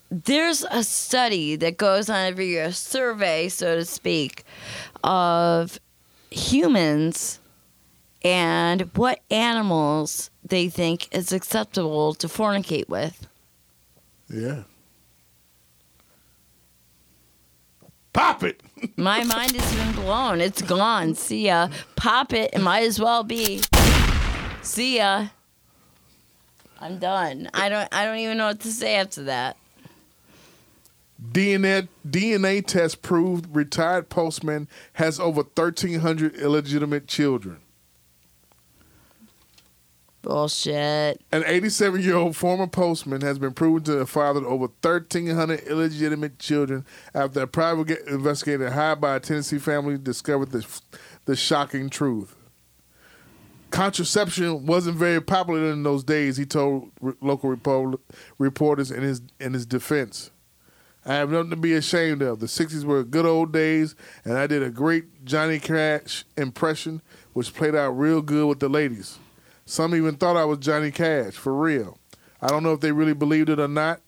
there's 0.10 0.64
a 0.64 0.84
study 0.84 1.56
that 1.58 1.78
goes 1.78 2.10
on 2.10 2.26
every 2.26 2.48
year, 2.48 2.66
a 2.66 2.74
survey, 2.74 3.50
so 3.50 3.76
to 3.76 3.86
speak, 3.86 4.44
of 5.04 5.80
humans 6.30 7.40
and 8.24 8.82
what 8.96 9.20
animals 9.30 10.30
they 10.44 10.70
think 10.70 11.14
is 11.14 11.32
acceptable 11.32 12.14
to 12.16 12.28
fornicate 12.28 12.90
with. 12.90 13.28
Yeah. 14.30 14.64
Pop 18.14 18.44
it. 18.44 18.62
My 18.98 19.24
mind 19.24 19.52
has 19.52 19.76
been 19.76 20.04
blown. 20.04 20.42
It's 20.42 20.62
gone. 20.62 21.16
See 21.16 21.46
ya. 21.46 21.70
Pop 21.96 22.34
it. 22.34 22.52
It 22.54 22.60
might 22.60 22.84
as 22.84 23.00
well 23.00 23.24
be. 23.24 23.62
See 24.62 24.98
ya. 24.98 25.28
I'm 26.80 26.98
done. 26.98 27.50
I 27.54 27.70
don't. 27.70 27.88
I 27.92 28.06
don't 28.06 28.18
even 28.18 28.38
know 28.38 28.48
what 28.48 28.60
to 28.62 28.72
say 28.72 28.96
after 28.96 29.24
that. 29.26 29.58
DNA 31.22 31.88
DNA 32.08 32.66
test 32.66 33.02
proved 33.02 33.56
retired 33.56 34.10
postman 34.10 34.68
has 34.94 35.20
over 35.20 35.42
1,300 35.42 36.36
illegitimate 36.36 37.08
children. 37.08 37.60
Bullshit. 40.22 41.22
An 41.32 41.44
87 41.46 42.02
year 42.02 42.16
old 42.16 42.36
former 42.36 42.68
postman 42.68 43.22
has 43.22 43.40
been 43.40 43.54
proven 43.54 43.84
to 43.84 44.00
have 44.00 44.10
fathered 44.10 44.44
over 44.44 44.68
1,300 44.82 45.62
illegitimate 45.62 46.38
children 46.38 46.86
after 47.14 47.42
a 47.42 47.48
private 47.48 48.06
investigator 48.08 48.70
hired 48.70 49.00
by 49.00 49.16
a 49.16 49.20
Tennessee 49.20 49.58
family 49.58 49.98
discovered 49.98 50.52
the, 50.52 50.68
the 51.26 51.36
shocking 51.36 51.90
truth. 51.90 52.36
Contraception 53.72 54.66
wasn't 54.66 54.98
very 54.98 55.22
popular 55.22 55.72
in 55.72 55.84
those 55.84 56.04
days, 56.04 56.38
he 56.38 56.46
told 56.46 56.92
local 57.22 57.56
repo- 57.56 58.00
reporters 58.38 58.92
in 58.92 59.04
his, 59.04 59.22
in 59.40 59.54
his 59.54 59.66
defense. 59.66 60.32
I 61.08 61.14
have 61.14 61.32
nothing 61.32 61.52
to 61.52 61.56
be 61.56 61.74
ashamed 61.74 62.22
of. 62.22 62.42
The 62.42 62.48
60s 62.48 62.84
were 62.84 63.02
good 63.06 63.26
old 63.26 63.54
days, 63.54 63.96
and 64.26 64.38
I 64.38 64.46
did 64.46 64.62
a 64.62 64.70
great 64.70 65.24
Johnny 65.24 65.58
Cash 65.58 66.26
impression, 66.36 67.02
which 67.32 67.54
played 67.54 67.76
out 67.76 67.92
real 67.92 68.22
good 68.22 68.46
with 68.46 68.60
the 68.60 68.68
ladies. 68.68 69.18
Some 69.66 69.96
even 69.96 70.18
thought 70.18 70.36
I 70.36 70.44
was 70.44 70.60
Johnny 70.60 70.92
Cash, 70.92 71.36
for 71.36 71.56
real. 71.56 71.98
I 72.42 72.48
don't 72.48 72.62
know 72.62 72.74
if 72.74 72.82
they 72.82 72.92
really 72.92 73.14
believed 73.14 73.48
it 73.48 73.58
or 73.58 73.70
not, 73.70 74.02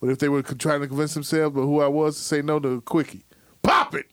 but 0.00 0.10
if 0.10 0.20
they 0.20 0.28
were 0.28 0.42
trying 0.42 0.80
to 0.80 0.86
convince 0.86 1.14
themselves 1.14 1.56
of 1.56 1.64
who 1.64 1.80
I 1.80 1.88
was 1.88 2.16
to 2.16 2.22
say 2.22 2.40
no 2.40 2.60
to 2.60 2.68
a 2.68 2.80
quickie. 2.80 3.24
Pop 3.62 3.96
it! 3.96 4.06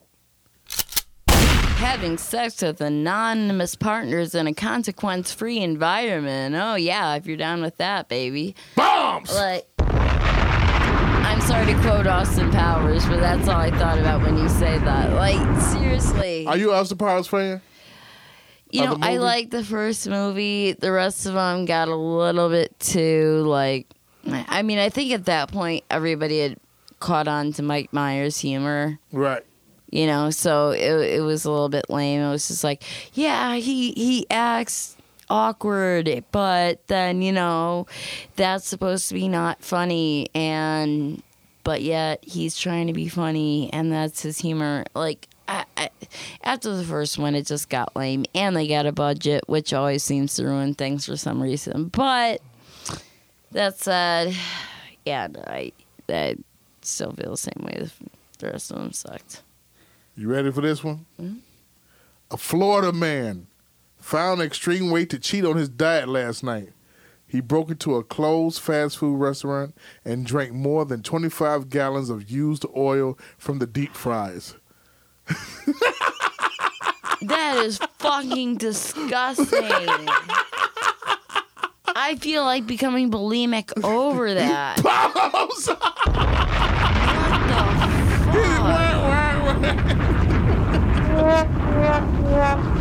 Having 1.78 2.18
sex 2.18 2.64
with 2.64 2.82
anonymous 2.82 3.76
partners 3.76 4.34
in 4.34 4.48
a 4.48 4.54
consequence 4.54 5.32
free 5.32 5.60
environment. 5.60 6.56
Oh, 6.56 6.74
yeah, 6.74 7.14
if 7.16 7.28
you're 7.28 7.38
down 7.38 7.62
with 7.62 7.78
that, 7.78 8.10
baby. 8.10 8.56
Bombs! 8.76 9.32
Like, 9.32 9.68
I'm 11.26 11.42
sorry 11.42 11.66
to 11.66 11.74
quote 11.82 12.06
Austin 12.06 12.52
Powers, 12.52 13.04
but 13.08 13.20
that's 13.20 13.48
all 13.48 13.60
I 13.60 13.72
thought 13.72 13.98
about 13.98 14.22
when 14.22 14.38
you 14.38 14.48
say 14.48 14.78
that. 14.78 15.14
Like, 15.14 15.62
seriously. 15.62 16.46
Are 16.46 16.56
you 16.56 16.72
Austin 16.72 17.00
Powers 17.00 17.28
fan? 17.28 17.62
You 18.70 18.86
know, 18.86 18.98
I 19.02 19.18
like 19.18 19.50
the 19.50 19.64
first 19.64 20.08
movie. 20.08 20.74
The 20.74 20.92
rest 20.92 21.26
of 21.26 21.34
them 21.34 21.66
got 21.66 21.88
a 21.88 21.96
little 21.96 22.50
bit 22.50 22.80
too 22.80 23.44
like. 23.48 23.88
I 24.28 24.62
mean, 24.62 24.78
I 24.78 24.90
think 24.90 25.12
at 25.14 25.26
that 25.26 25.52
point 25.52 25.84
everybody 25.90 26.40
had 26.40 26.58
caught 27.00 27.28
on 27.28 27.54
to 27.54 27.64
Mike 27.64 27.92
Myers' 27.92 28.38
humor. 28.40 29.00
Right. 29.12 29.44
You 29.90 30.08
know, 30.08 30.30
so 30.30 30.72
it 30.72 30.92
it 31.16 31.22
was 31.22 31.46
a 31.46 31.52
little 31.52 31.70
bit 31.70 31.90
lame. 31.90 32.22
It 32.22 32.30
was 32.30 32.48
just 32.48 32.64
like, 32.64 32.84
yeah, 33.14 33.56
he 33.56 33.94
he 33.94 34.28
acts 34.30 34.95
awkward, 35.30 36.24
but 36.32 36.86
then 36.88 37.22
you 37.22 37.32
know, 37.32 37.88
that's 38.36 38.68
supposed 38.68 39.08
to 39.10 39.14
be 39.14 39.28
not 39.28 39.64
funny, 39.64 40.28
and 40.36 41.22
but 41.64 41.82
yet 41.82 42.24
he's 42.24 42.58
trying 42.58 42.88
to 42.88 42.94
be 42.94 43.08
funny, 43.08 43.70
and 43.74 43.92
that's 43.92 44.22
his 44.22 44.38
humor. 44.40 44.86
Like. 44.94 45.28
I, 45.48 45.64
I, 45.78 45.90
after 46.44 46.76
the 46.76 46.84
first 46.84 47.20
one, 47.20 47.36
it 47.36 47.46
just 47.46 47.70
got 47.70 47.96
lame, 47.96 48.26
and 48.34 48.56
they 48.56 48.68
got 48.68 48.88
a 48.88 48.92
budget, 48.92 49.44
which 49.46 49.74
always 49.74 50.02
seems 50.02 50.34
to 50.38 50.46
ruin 50.46 50.74
things 50.74 51.06
for 51.06 51.18
some 51.18 51.40
reason. 51.40 51.90
But 51.90 52.42
that 53.52 53.78
said, 53.78 54.36
yeah, 55.06 55.28
I 55.46 55.72
I 56.10 56.38
still 56.82 57.12
feel 57.12 57.32
the 57.32 57.38
same 57.38 57.64
way. 57.64 57.88
The 58.40 58.48
rest 58.48 58.72
of 58.72 58.78
them 58.78 58.92
sucked. 58.92 59.44
You 60.18 60.30
ready 60.30 60.52
for 60.52 60.62
this 60.62 60.84
one? 60.84 61.06
Mm-hmm. 61.22 61.38
A 62.32 62.38
Florida 62.38 62.92
man 62.92 63.48
found 64.06 64.40
extreme 64.40 64.92
weight 64.92 65.10
to 65.10 65.18
cheat 65.18 65.44
on 65.44 65.58
his 65.58 65.68
diet 65.68 66.08
last 66.08 66.44
night. 66.44 66.70
He 67.26 67.42
broke 67.42 67.72
into 67.72 67.96
a 67.96 68.04
closed 68.04 68.62
fast 68.62 69.00
food 69.00 69.18
restaurant 69.18 69.76
and 70.06 70.28
drank 70.28 70.54
more 70.54 70.86
than 70.86 71.02
25 71.02 71.70
gallons 71.72 72.12
of 72.12 72.30
used 72.30 72.68
oil 72.78 73.18
from 73.40 73.58
the 73.58 73.66
deep 73.66 73.96
fries. 73.96 74.56
That 77.22 77.58
is 77.66 77.80
fucking 77.98 78.58
disgusting. 78.58 79.48
I 81.88 82.18
feel 82.20 82.44
like 82.44 82.68
becoming 82.68 83.10
bulimic 83.10 83.72
over 83.84 84.32
that. 84.36 84.84
Bombs! 84.84 85.68
What 91.26 91.48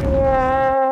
the 0.02 0.80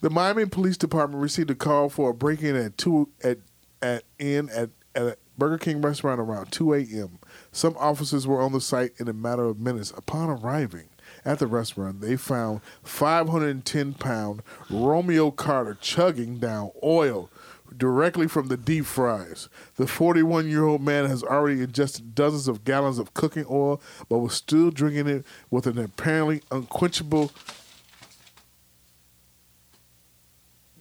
The 0.00 0.10
Miami 0.10 0.46
Police 0.46 0.76
Department 0.76 1.20
received 1.20 1.50
a 1.50 1.56
call 1.56 1.88
for 1.88 2.10
a 2.10 2.14
break-in 2.14 2.54
at 2.54 2.78
two 2.78 3.08
at 3.24 3.38
at 3.82 4.04
in 4.18 4.48
at, 4.50 4.70
at 4.94 5.02
a 5.02 5.16
Burger 5.36 5.58
King 5.58 5.80
restaurant 5.80 6.20
around 6.20 6.52
2 6.52 6.74
a.m. 6.74 7.18
Some 7.52 7.76
officers 7.78 8.26
were 8.26 8.40
on 8.40 8.52
the 8.52 8.60
site 8.60 8.92
in 8.98 9.08
a 9.08 9.12
matter 9.12 9.44
of 9.44 9.58
minutes. 9.58 9.92
Upon 9.96 10.30
arriving 10.30 10.88
at 11.24 11.38
the 11.38 11.46
restaurant, 11.46 12.00
they 12.00 12.16
found 12.16 12.60
510-pound 12.84 14.42
Romeo 14.68 15.30
Carter 15.30 15.76
chugging 15.80 16.38
down 16.38 16.70
oil 16.82 17.30
directly 17.76 18.26
from 18.26 18.48
the 18.48 18.56
deep 18.56 18.84
fries. 18.84 19.48
The 19.76 19.84
41-year-old 19.84 20.82
man 20.82 21.06
has 21.06 21.22
already 21.22 21.62
ingested 21.62 22.14
dozens 22.14 22.48
of 22.48 22.64
gallons 22.64 22.98
of 22.98 23.14
cooking 23.14 23.46
oil, 23.48 23.80
but 24.08 24.18
was 24.18 24.34
still 24.34 24.70
drinking 24.70 25.06
it 25.06 25.24
with 25.50 25.66
an 25.66 25.78
apparently 25.78 26.42
unquenchable 26.50 27.30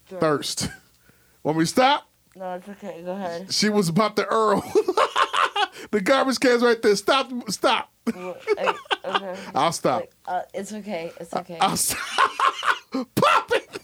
thirst. 0.08 0.70
Want 1.44 1.58
me 1.58 1.64
to 1.64 1.68
stop? 1.68 2.10
No, 2.36 2.54
it's 2.54 2.70
okay. 2.70 3.02
Go 3.04 3.14
ahead. 3.14 3.52
She 3.54 3.70
was 3.70 3.90
about 3.90 4.16
to 4.18 4.26
Earl. 4.26 4.62
the 5.92 6.02
garbage 6.02 6.40
can's 6.40 6.62
right 6.62 6.82
there. 6.82 6.96
Stop. 6.96 7.32
Stop. 7.50 7.92
okay. 8.08 8.74
I'll 9.56 9.72
stop. 9.72 10.04
Uh, 10.26 10.42
it's 10.54 10.74
okay. 10.74 11.12
It's 11.20 11.34
okay. 11.34 11.58
I'll 11.60 11.78
stop. 11.78 12.00
Pop 12.92 13.52
it. 13.52 13.80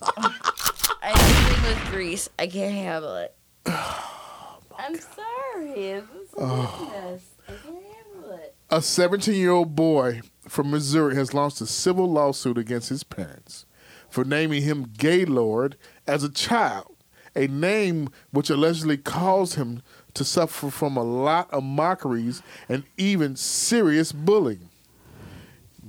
I 1.01 1.09
have 1.09 1.15
a 1.15 1.53
thing 1.53 1.63
with 1.69 1.91
grease. 1.91 2.29
I 2.37 2.47
can't 2.47 2.73
handle 2.73 3.15
it. 3.15 3.35
I'm 3.65 4.95
sorry. 4.95 5.73
This 5.73 6.03
is 6.03 6.33
madness. 6.37 7.23
I 7.47 7.51
can't 7.51 7.65
handle 7.65 8.31
it. 8.33 8.55
A 8.69 8.81
17 8.81 9.35
year 9.35 9.51
old 9.51 9.75
boy 9.75 10.21
from 10.47 10.71
Missouri 10.71 11.15
has 11.15 11.33
launched 11.33 11.61
a 11.61 11.65
civil 11.65 12.09
lawsuit 12.09 12.57
against 12.57 12.89
his 12.89 13.03
parents 13.03 13.65
for 14.09 14.23
naming 14.23 14.61
him 14.61 14.91
Gaylord 14.97 15.75
as 16.07 16.23
a 16.23 16.29
child, 16.29 16.95
a 17.35 17.47
name 17.47 18.09
which 18.31 18.49
allegedly 18.49 18.97
caused 18.97 19.55
him 19.55 19.81
to 20.13 20.23
suffer 20.23 20.69
from 20.69 20.97
a 20.97 21.03
lot 21.03 21.51
of 21.51 21.63
mockeries 21.63 22.41
and 22.69 22.83
even 22.97 23.35
serious 23.35 24.11
bullying. 24.11 24.69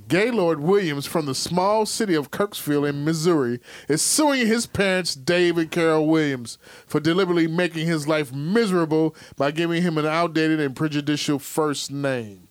Gaylord 0.07 0.59
Williams 0.59 1.07
from 1.07 1.25
the 1.25 1.33
small 1.33 1.85
city 1.85 2.13
of 2.13 2.29
Kirksville 2.29 2.87
in 2.87 3.03
Missouri 3.03 3.59
is 3.89 4.03
suing 4.03 4.45
his 4.45 4.67
parents, 4.67 5.15
Dave 5.15 5.57
and 5.57 5.71
Carol 5.71 6.07
Williams, 6.07 6.59
for 6.85 6.99
deliberately 6.99 7.47
making 7.47 7.87
his 7.87 8.07
life 8.07 8.31
miserable 8.31 9.15
by 9.35 9.49
giving 9.49 9.81
him 9.81 9.97
an 9.97 10.05
outdated 10.05 10.59
and 10.59 10.75
prejudicial 10.75 11.39
first 11.39 11.91
name. 11.91 12.47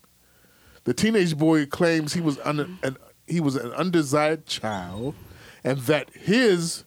The 0.83 0.95
teenage 0.95 1.37
boy 1.37 1.67
claims 1.67 2.15
he 2.15 2.21
was 2.21 2.39
un- 2.41 2.79
an, 2.83 2.97
he 3.27 3.41
was 3.41 3.57
an 3.57 3.73
undesired 3.73 4.47
child, 4.47 5.15
and 5.63 5.79
that 5.81 6.11
his 6.11 6.85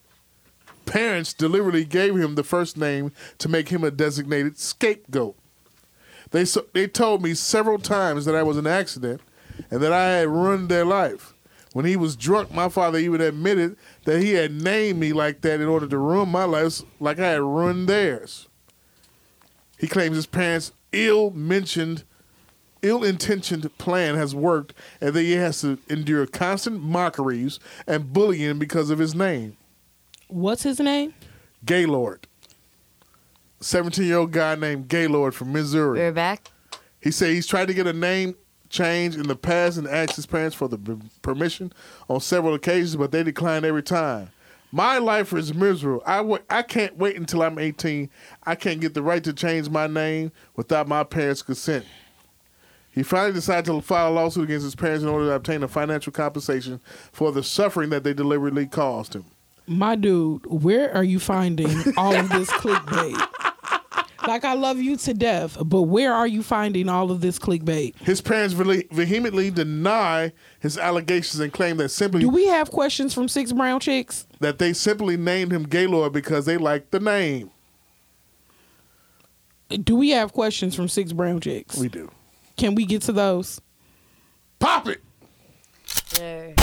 parents 0.87 1.33
deliberately 1.33 1.85
gave 1.85 2.15
him 2.15 2.33
the 2.33 2.43
first 2.43 2.77
name 2.77 3.11
to 3.37 3.47
make 3.47 3.69
him 3.69 3.83
a 3.83 3.91
designated 3.91 4.57
scapegoat. 4.57 5.35
They 6.31 6.45
so, 6.45 6.65
they 6.73 6.87
told 6.87 7.21
me 7.21 7.35
several 7.35 7.77
times 7.77 8.25
that 8.25 8.35
I 8.35 8.43
was 8.43 8.57
an 8.57 8.67
accident 8.67 9.21
and 9.69 9.81
that 9.81 9.93
I 9.93 10.07
had 10.07 10.27
ruined 10.27 10.69
their 10.69 10.85
life. 10.85 11.33
When 11.73 11.85
he 11.85 11.95
was 11.95 12.15
drunk, 12.15 12.51
my 12.51 12.69
father 12.69 12.97
even 12.97 13.21
admitted 13.21 13.77
that 14.05 14.21
he 14.21 14.33
had 14.33 14.51
named 14.51 14.99
me 14.99 15.13
like 15.13 15.41
that 15.41 15.61
in 15.61 15.67
order 15.67 15.87
to 15.87 15.97
ruin 15.97 16.29
my 16.29 16.45
life, 16.45 16.81
like 16.99 17.19
I 17.19 17.29
had 17.29 17.41
ruined 17.41 17.87
theirs. 17.87 18.47
He 19.77 19.87
claims 19.87 20.15
his 20.15 20.25
parents 20.25 20.71
ill 20.91 21.29
mentioned, 21.31 22.03
ill-intentioned 22.81 23.77
plan 23.77 24.15
has 24.15 24.33
worked, 24.33 24.73
and 24.99 25.13
that 25.13 25.21
he 25.21 25.33
has 25.33 25.61
to 25.61 25.77
endure 25.89 26.25
constant 26.25 26.81
mockeries 26.81 27.59
and 27.85 28.11
bullying 28.11 28.57
because 28.57 28.89
of 28.89 28.99
his 28.99 29.13
name, 29.13 29.57
What's 30.27 30.63
his 30.63 30.79
name? 30.79 31.13
Gaylord. 31.65 32.27
Seventeen-year-old 33.59 34.31
guy 34.31 34.55
named 34.55 34.87
Gaylord 34.87 35.33
from 35.33 35.51
Missouri. 35.51 35.99
We're 35.99 36.11
back. 36.11 36.51
He 37.01 37.11
said 37.11 37.31
he's 37.31 37.47
tried 37.47 37.67
to 37.67 37.73
get 37.73 37.87
a 37.87 37.93
name 37.93 38.35
change 38.69 39.15
in 39.15 39.27
the 39.27 39.35
past 39.35 39.77
and 39.77 39.87
asked 39.87 40.15
his 40.15 40.25
parents 40.25 40.55
for 40.55 40.67
the 40.67 40.77
p- 40.77 40.97
permission 41.21 41.71
on 42.09 42.19
several 42.19 42.53
occasions, 42.53 42.95
but 42.95 43.11
they 43.11 43.23
declined 43.23 43.65
every 43.65 43.81
time. 43.83 44.29
My 44.71 44.97
life 44.97 45.31
is 45.33 45.53
miserable. 45.53 46.03
I 46.05 46.39
I 46.49 46.61
can't 46.61 46.97
wait 46.97 47.15
until 47.15 47.41
I'm 47.41 47.57
18. 47.57 48.09
I 48.43 48.55
can't 48.55 48.81
get 48.81 48.93
the 48.93 49.01
right 49.01 49.23
to 49.23 49.33
change 49.33 49.69
my 49.69 49.87
name 49.87 50.31
without 50.55 50.87
my 50.87 51.03
parents' 51.03 51.41
consent. 51.41 51.85
He 52.91 53.03
finally 53.03 53.33
decided 53.33 53.65
to 53.67 53.79
file 53.81 54.09
a 54.09 54.13
lawsuit 54.13 54.45
against 54.45 54.65
his 54.65 54.75
parents 54.75 55.03
in 55.03 55.09
order 55.09 55.27
to 55.27 55.33
obtain 55.33 55.63
a 55.63 55.67
financial 55.67 56.11
compensation 56.11 56.81
for 57.11 57.31
the 57.31 57.43
suffering 57.43 57.89
that 57.91 58.03
they 58.03 58.13
deliberately 58.13 58.65
caused 58.65 59.13
him. 59.15 59.25
My 59.67 59.95
dude, 59.95 60.45
where 60.45 60.93
are 60.95 61.03
you 61.03 61.19
finding 61.19 61.69
all 61.97 62.15
of 62.15 62.29
this 62.29 62.49
clickbait? 62.51 63.21
Like 64.25 64.43
I 64.43 64.53
love 64.53 64.77
you 64.79 64.97
to 64.97 65.13
death, 65.13 65.57
but 65.63 65.83
where 65.83 66.13
are 66.13 66.27
you 66.27 66.43
finding 66.43 66.89
all 66.89 67.11
of 67.11 67.21
this 67.21 67.39
clickbait? 67.39 67.95
His 68.01 68.19
parents 68.19 68.53
vehe- 68.53 68.89
vehemently 68.91 69.51
deny 69.51 70.33
his 70.59 70.77
allegations 70.77 71.39
and 71.39 71.51
claim 71.53 71.77
that 71.77 71.89
simply 71.89 72.21
Do 72.21 72.29
we 72.29 72.45
have 72.47 72.69
questions 72.71 73.13
from 73.13 73.27
six 73.29 73.53
brown 73.53 73.79
chicks? 73.79 74.25
that 74.39 74.59
they 74.59 74.73
simply 74.73 75.15
named 75.17 75.51
him 75.53 75.63
Gaylord 75.63 76.11
because 76.13 76.45
they 76.45 76.57
liked 76.57 76.91
the 76.91 76.99
name. 76.99 77.51
Do 79.69 79.95
we 79.95 80.09
have 80.11 80.33
questions 80.33 80.75
from 80.75 80.87
six 80.89 81.11
brown 81.13 81.39
chicks? 81.41 81.77
We 81.77 81.87
do. 81.89 82.09
Can 82.57 82.75
we 82.75 82.85
get 82.85 83.01
to 83.03 83.11
those? 83.13 83.61
Pop 84.59 84.87
it! 84.87 85.01
There. 86.15 86.53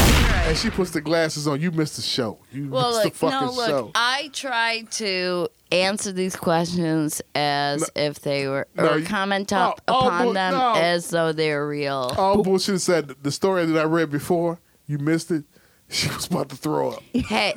And 0.47 0.57
she 0.59 0.69
puts 0.69 0.91
the 0.91 1.01
glasses 1.01 1.49
on. 1.49 1.61
You 1.61 1.71
missed 1.71 1.97
the 1.97 2.03
show. 2.03 2.39
You 2.53 2.69
Well, 2.69 2.89
missed 2.93 3.05
look, 3.05 3.13
the 3.15 3.19
fucking 3.19 3.47
no, 3.47 3.53
look. 3.53 3.69
show. 3.69 3.91
I 3.95 4.29
tried 4.35 4.91
to 4.93 5.49
answer 5.73 6.13
these 6.13 6.37
questions 6.37 7.23
as 7.35 7.89
if 7.97 8.21
they 8.21 8.47
were, 8.47 8.67
No, 8.75 8.89
or 8.91 8.99
you- 8.99 9.07
comment 9.07 9.53
oh, 9.55 9.57
up 9.57 9.81
Oh, 9.89 9.95
oh, 10.03 10.07
upon 10.09 10.35
them 10.35 10.53
no. 10.53 10.75
as 10.77 11.09
though 11.09 11.33
they're 11.33 11.67
real. 11.67 12.13
Oh, 12.19 12.23
All 12.23 12.43
bullshit 12.43 12.83
said 12.83 13.15
the 13.23 13.33
story 13.33 13.65
that 13.65 13.81
I 13.81 13.85
read 13.85 14.11
before, 14.11 14.61
you 14.87 14.99
missed 14.99 15.31
it. 15.31 15.45
She 15.95 16.09
was 16.09 16.27
about 16.27 16.49
to 16.49 16.57
throw 16.57 16.93
up. 16.93 17.03
Hey, 17.13 17.55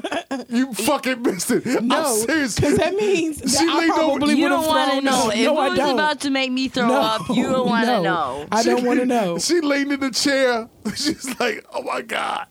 You 0.49 0.71
fucking 0.73 1.21
missed 1.23 1.49
it. 1.49 1.65
No, 1.83 2.03
I'm 2.03 2.15
serious. 2.27 2.55
because 2.55 2.77
that 2.83 2.93
means 2.93 3.37
that 3.37 3.49
She 3.49 3.57
I 3.67 3.79
leaned 3.79 3.91
over- 3.93 4.01
probably 4.19 4.35
you 4.35 4.43
would 4.43 4.51
have 4.51 4.61
don't 4.61 4.67
want 4.67 4.85
to 4.85 4.91
thrown 4.91 5.03
know. 5.05 5.27
up. 5.29 5.35
If 5.35 5.43
No, 5.45 5.53
it 5.53 5.65
I 5.65 5.69
was 5.69 5.93
about 5.93 6.19
to 6.21 6.29
make 6.29 6.51
me 6.51 6.67
throw 6.67 6.87
no, 6.87 7.01
up, 7.01 7.29
you 7.29 7.43
don't 7.43 7.67
want 7.67 7.85
to 7.87 7.93
no. 8.01 8.03
know. 8.03 8.47
I 8.51 8.63
don't 8.63 8.83
want 8.85 8.99
to 8.99 9.05
know. 9.05 9.39
She 9.39 9.61
leaned 9.61 9.91
in 9.93 9.99
the 10.01 10.11
chair. 10.11 10.69
She's 10.95 11.39
like, 11.39 11.65
oh 11.73 11.81
my 11.83 12.01
God. 12.01 12.45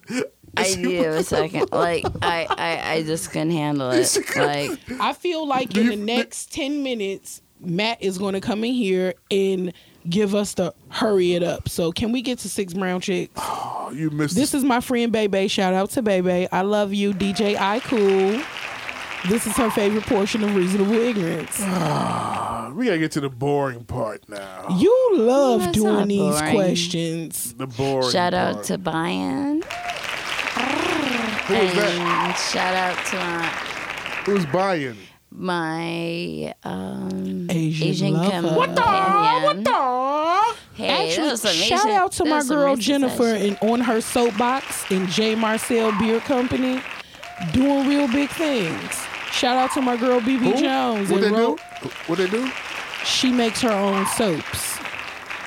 I 0.57 0.63
She 0.65 0.77
knew 0.77 1.05
a 1.05 1.23
second. 1.23 1.69
Like 1.71 2.05
oh 2.07 2.19
I, 2.23 2.47
I, 2.51 2.93
I 2.95 3.03
just 3.03 3.31
couldn't 3.31 3.51
handle 3.51 3.91
it. 3.93 4.19
Like 4.35 4.81
I 5.01 5.13
feel 5.13 5.47
like 5.47 5.77
in 5.77 5.87
the 5.89 5.97
next 5.97 6.53
10 6.53 6.83
minutes, 6.83 7.43
Matt 7.61 8.03
is 8.03 8.17
going 8.19 8.33
to 8.35 8.41
come 8.41 8.65
in 8.65 8.73
here 8.73 9.15
and 9.31 9.73
give 10.09 10.35
us 10.35 10.55
the 10.55 10.75
hurry 10.89 11.35
it 11.35 11.43
up. 11.43 11.69
So, 11.69 11.93
can 11.93 12.13
we 12.13 12.23
get 12.23 12.39
to 12.41 12.49
six 12.49 12.73
brown 12.75 13.01
chicks? 13.01 13.33
Oh, 13.37 13.91
you 13.95 14.11
missed 14.11 14.35
This 14.35 14.55
is 14.55 14.65
my 14.65 14.81
friend 14.81 15.13
Bebe. 15.13 15.49
Shout 15.49 15.75
out 15.75 15.91
to 15.91 16.03
Bebe. 16.03 16.49
I 16.51 16.63
love 16.63 16.93
you, 16.95 17.13
DJ 17.13 17.57
I 17.57 17.81
Cool. 17.81 18.43
This 19.29 19.47
is 19.47 19.57
her 19.57 19.71
favorite 19.71 20.05
portion 20.05 20.45
of 20.45 20.55
Reasonable 20.55 20.93
Ignorance. 20.95 21.59
it. 21.59 22.75
We 22.77 22.85
got 22.87 22.93
to 22.93 22.99
get 22.99 23.13
to 23.13 23.21
the 23.21 23.31
boring 23.31 23.85
part 23.85 24.29
now. 24.29 24.67
You 24.79 25.11
love 25.15 25.61
That's 25.61 25.73
doing 25.73 26.09
these 26.09 26.39
boring. 26.39 26.55
questions. 26.55 27.55
The 27.55 27.67
boring 27.67 28.11
shout 28.11 28.35
out 28.35 28.65
to 28.65 28.77
Bayan. 28.79 29.63
Who 29.63 31.55
is 31.55 31.75
that? 31.75 32.51
Shout 32.53 32.75
out 32.75 33.07
to 33.07 33.17
my, 33.17 33.47
Who's 34.25 34.47
buying? 34.47 34.97
My 35.37 36.55
um, 36.65 37.47
Asian 37.51 37.89
Asian, 37.89 38.13
lover. 38.15 38.31
companion. 38.67 39.43
What 39.45 39.65
the? 39.65 40.57
Hey, 40.83 41.09
Actually, 41.11 41.29
was 41.31 41.45
amazing. 41.45 41.69
shout 41.69 41.91
out 41.91 42.13
to 42.13 42.25
my 42.25 42.43
girl 42.43 42.77
Jennifer 42.77 43.23
session. 43.35 43.57
and 43.61 43.71
on 43.71 43.81
her 43.81 44.01
soapbox 44.01 44.91
in 44.91 45.07
J. 45.09 45.35
Marcel 45.35 45.93
Beer 45.99 46.21
Company, 46.21 46.81
doing 47.53 47.89
real 47.89 48.09
big 48.09 48.29
things. 48.31 49.01
Shout 49.33 49.57
out 49.57 49.73
to 49.75 49.81
my 49.83 49.97
girl 49.97 50.21
BB 50.21 50.39
Who? 50.55 50.61
Jones. 50.61 51.11
What 51.11 51.21
they 51.21 51.31
Ro- 51.31 51.57
do? 51.83 51.89
What 52.07 52.19
they 52.19 52.29
do? 52.29 52.51
She 53.05 53.31
makes 53.31 53.61
her 53.61 53.71
own 53.71 54.07
soaps 54.07 54.79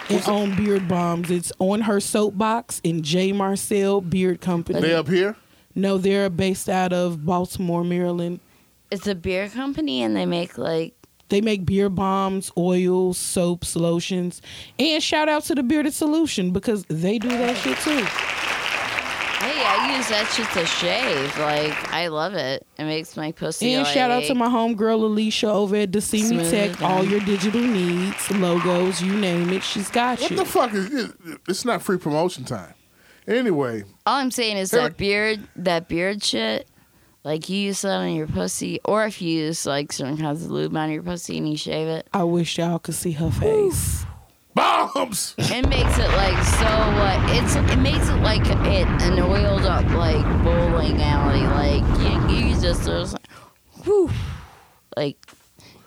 and 0.10 0.22
own 0.28 0.56
beard 0.56 0.88
bombs. 0.88 1.30
It's 1.30 1.52
on 1.60 1.82
her 1.82 2.00
soapbox 2.00 2.80
in 2.84 3.02
J. 3.04 3.32
Marcel 3.32 4.02
Beard 4.02 4.42
Company. 4.42 4.80
They 4.82 4.94
up 4.94 5.08
here? 5.08 5.36
No, 5.76 5.98
they're 5.98 6.30
based 6.30 6.70
out 6.70 6.94
of 6.94 7.26
Baltimore, 7.26 7.84
Maryland. 7.84 8.40
It's 8.92 9.08
a 9.08 9.16
beer 9.16 9.50
company, 9.50 10.02
and 10.04 10.16
they 10.16 10.26
make 10.26 10.58
like 10.58 10.94
They 11.30 11.42
make 11.42 11.66
beer 11.66 11.90
bombs, 11.90 12.52
oils, 12.58 13.18
soaps, 13.18 13.76
lotions, 13.76 14.42
and 14.80 15.02
shout 15.04 15.30
out 15.30 15.44
to 15.46 15.56
the 15.56 15.64
Bearded 15.64 15.94
Solution 15.94 16.52
because 16.52 16.86
they 16.90 17.20
do 17.20 17.28
that 17.30 17.56
shit 17.58 17.78
too. 17.80 18.04
Hey, 19.40 19.64
I 19.64 19.96
use 19.96 20.10
that 20.10 20.28
shit 20.36 20.50
to 20.52 20.66
shave. 20.66 21.38
Like, 21.40 21.94
I 21.94 22.08
love 22.08 22.34
it. 22.34 22.68
It 22.78 22.84
makes 22.84 23.16
my 23.16 23.32
pussy. 23.32 23.74
And 23.74 23.88
shout 23.88 24.12
out 24.12 24.24
to 24.24 24.36
my 24.36 24.48
homegirl 24.50 25.02
Alicia 25.02 25.50
over 25.50 25.78
at 25.78 25.92
Decimi 25.92 26.28
Smooth 26.28 26.52
Tech. 26.52 26.82
All 26.82 27.06
your 27.06 27.22
digital 27.22 27.62
needs, 27.62 28.30
logos, 28.32 29.02
you 29.02 29.16
name 29.16 29.50
it, 29.52 29.64
she's 29.64 29.90
got 29.90 30.20
What 30.20 30.32
you. 30.32 30.36
What 30.38 30.46
the 30.46 30.52
fuck 30.52 30.74
is 30.74 30.90
this? 30.90 31.14
It's 31.48 31.64
not 31.64 31.82
free 31.82 31.98
promotion 31.98 32.44
time. 32.44 32.74
Anyway, 33.30 33.84
All 34.06 34.16
I'm 34.18 34.32
saying 34.32 34.58
is 34.58 34.72
Here- 34.72 34.82
that 34.82 34.98
beard, 34.98 35.48
that 35.56 35.88
beard 35.88 36.22
shit. 36.24 36.68
Like 37.24 37.50
you 37.50 37.58
use 37.58 37.82
that 37.82 37.98
on 37.98 38.14
your 38.14 38.28
pussy, 38.28 38.80
or 38.86 39.06
if 39.06 39.22
you 39.22 39.30
use 39.40 39.66
like 39.66 39.92
certain 39.92 40.18
kinds 40.18 40.44
of 40.46 40.52
lube 40.52 40.76
on 40.76 40.90
your 40.92 41.04
pussy 41.04 41.38
and 41.38 41.50
you 41.50 41.58
shave 41.58 41.88
it, 41.88 42.08
I 42.14 42.24
wish 42.24 42.58
y'all 42.58 42.80
could 42.80 42.96
see 42.96 43.12
her 43.12 43.30
face. 43.30 44.06
bombs. 44.56 45.36
it 45.38 45.68
makes 45.70 45.98
it 45.98 46.08
like 46.10 46.44
so. 46.46 46.66
What 46.66 47.36
it's 47.38 47.56
it 47.56 47.78
makes 47.78 48.08
it 48.08 48.16
like 48.22 48.46
it 48.46 48.88
an 49.04 49.20
oiled 49.20 49.64
up 49.66 49.86
like 49.92 50.24
bowling 50.44 51.02
alley. 51.02 51.42
Like 51.42 52.32
you, 52.32 52.48
you 52.50 52.62
just 52.62 52.84
uh, 52.88 52.92
there's, 52.94 53.16
whew, 53.84 54.10
like 54.96 55.18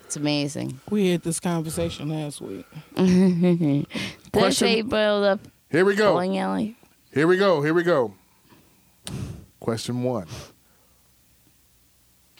it's 0.04 0.16
amazing. 0.16 0.80
We 0.90 1.10
had 1.10 1.22
this 1.22 1.40
conversation 1.40 2.10
last 2.10 2.42
week. 2.42 2.66
Did 2.96 3.86
I 3.86 3.86
Question- 4.32 4.68
say 4.68 4.82
boiled 4.82 5.24
up 5.24 5.40
Here 5.70 5.84
we 5.86 5.94
go. 5.94 6.12
bowling 6.12 6.36
alley? 6.36 6.76
Here 7.14 7.26
we 7.26 7.38
go. 7.38 7.62
Here 7.62 7.72
we 7.74 7.82
go. 7.82 8.12
Question 9.60 10.02
one. 10.02 10.26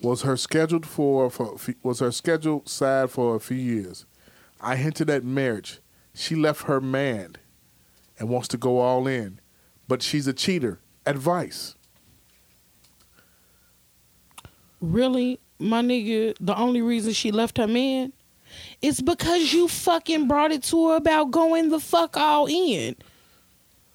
Was 0.02 0.22
her 0.22 0.36
scheduled 0.36 0.86
for, 0.86 1.30
for 1.30 1.56
was 1.82 2.00
her 2.00 2.10
schedule 2.10 2.62
sad 2.66 3.10
for 3.10 3.36
a 3.36 3.40
few 3.40 3.56
years? 3.56 4.04
I 4.60 4.76
hinted 4.76 5.08
at 5.10 5.24
marriage. 5.24 5.80
She 6.14 6.34
left 6.34 6.64
her 6.64 6.80
man 6.80 7.36
and 8.18 8.28
wants 8.28 8.48
to 8.48 8.56
go 8.56 8.78
all 8.78 9.06
in, 9.06 9.40
but 9.88 10.02
she's 10.02 10.26
a 10.26 10.32
cheater. 10.32 10.80
Advice. 11.06 11.74
Really, 14.80 15.40
my 15.58 15.82
nigga, 15.82 16.36
the 16.40 16.56
only 16.56 16.82
reason 16.82 17.12
she 17.12 17.30
left 17.30 17.56
her 17.58 17.66
man 17.66 18.12
is 18.82 19.00
because 19.00 19.52
you 19.52 19.68
fucking 19.68 20.28
brought 20.28 20.52
it 20.52 20.62
to 20.64 20.88
her 20.88 20.96
about 20.96 21.30
going 21.30 21.70
the 21.70 21.80
fuck 21.80 22.16
all 22.16 22.46
in. 22.46 22.96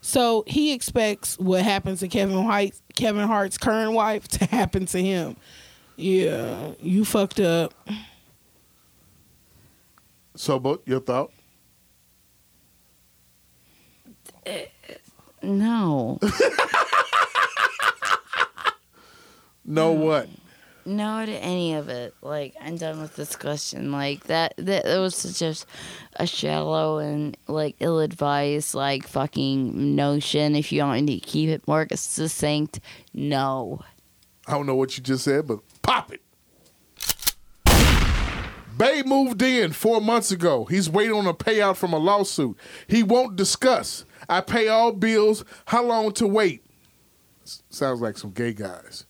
So 0.01 0.43
he 0.47 0.73
expects 0.73 1.37
what 1.37 1.63
happens 1.63 1.99
to 1.99 2.07
Kevin 2.07 2.45
White, 2.45 2.79
Kevin 2.95 3.27
Hart's 3.27 3.57
current 3.57 3.93
wife 3.93 4.27
to 4.29 4.45
happen 4.51 4.85
to 4.87 5.01
him. 5.01 5.35
Yeah, 5.97 6.73
you 6.79 7.03
fucked 7.03 7.39
up. 7.39 7.73
So, 10.35 10.59
but 10.59 10.81
your 10.85 10.99
thought? 10.99 11.31
Uh, 14.45 14.51
no, 15.41 16.19
No, 19.65 19.91
what? 19.91 20.29
no 20.85 21.25
to 21.25 21.31
any 21.31 21.73
of 21.73 21.89
it. 21.89 22.13
Like 22.21 22.53
I'm 22.61 22.77
done 22.77 23.01
with 23.01 23.15
this 23.17 23.35
question. 23.35 23.91
Like 23.91 24.23
that 24.25 24.53
that, 24.57 24.85
that 24.85 24.99
was 24.99 25.15
such 25.15 25.41
a, 25.41 25.55
a 26.21 26.27
shallow 26.27 26.99
and 26.99 27.35
like 27.47 27.75
ill-advised 27.79 28.73
like 28.73 29.05
fucking 29.07 29.95
notion. 29.95 30.55
If 30.55 30.71
you 30.71 30.83
want 30.83 31.03
me 31.05 31.19
to 31.19 31.25
keep 31.25 31.49
it 31.49 31.67
more 31.67 31.85
succinct, 31.93 32.79
no. 33.13 33.81
I 34.47 34.51
don't 34.53 34.65
know 34.65 34.75
what 34.75 34.95
you 34.97 35.03
just 35.03 35.25
said, 35.25 35.45
but 35.47 35.59
pop 35.87 36.11
it. 36.11 36.21
Bay 38.77 39.01
moved 39.03 39.41
in 39.41 39.71
four 39.71 39.99
months 39.99 40.31
ago. 40.31 40.65
He's 40.65 40.87
waiting 40.87 41.15
on 41.15 41.25
a 41.25 41.33
payout 41.33 41.77
from 41.77 41.93
a 41.93 41.97
lawsuit. 41.97 42.55
He 42.87 43.01
won't 43.01 43.35
discuss. 43.35 44.05
I 44.29 44.41
pay 44.41 44.67
all 44.67 44.91
bills. 44.91 45.43
How 45.65 45.83
long 45.83 46.11
to 46.13 46.27
wait? 46.27 46.63
S- 47.43 47.63
Sounds 47.71 48.01
like 48.01 48.17
some 48.19 48.31
gay 48.31 48.53
guys. 48.53 49.05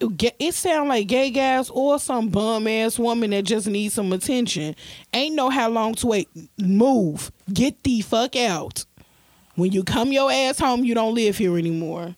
It 0.00 0.54
sound 0.54 0.88
like 0.88 1.06
gay 1.08 1.30
guys 1.30 1.68
or 1.68 1.98
some 1.98 2.30
bum 2.30 2.66
ass 2.66 2.98
woman 2.98 3.30
that 3.30 3.44
just 3.44 3.66
needs 3.66 3.94
some 3.94 4.12
attention. 4.14 4.74
Ain't 5.12 5.34
know 5.34 5.50
how 5.50 5.68
long 5.68 5.94
to 5.96 6.06
wait. 6.06 6.28
Move. 6.58 7.30
Get 7.52 7.82
the 7.84 8.00
fuck 8.00 8.34
out. 8.34 8.86
When 9.56 9.70
you 9.72 9.84
come 9.84 10.10
your 10.10 10.32
ass 10.32 10.58
home, 10.58 10.84
you 10.84 10.94
don't 10.94 11.14
live 11.14 11.36
here 11.36 11.58
anymore. 11.58 12.16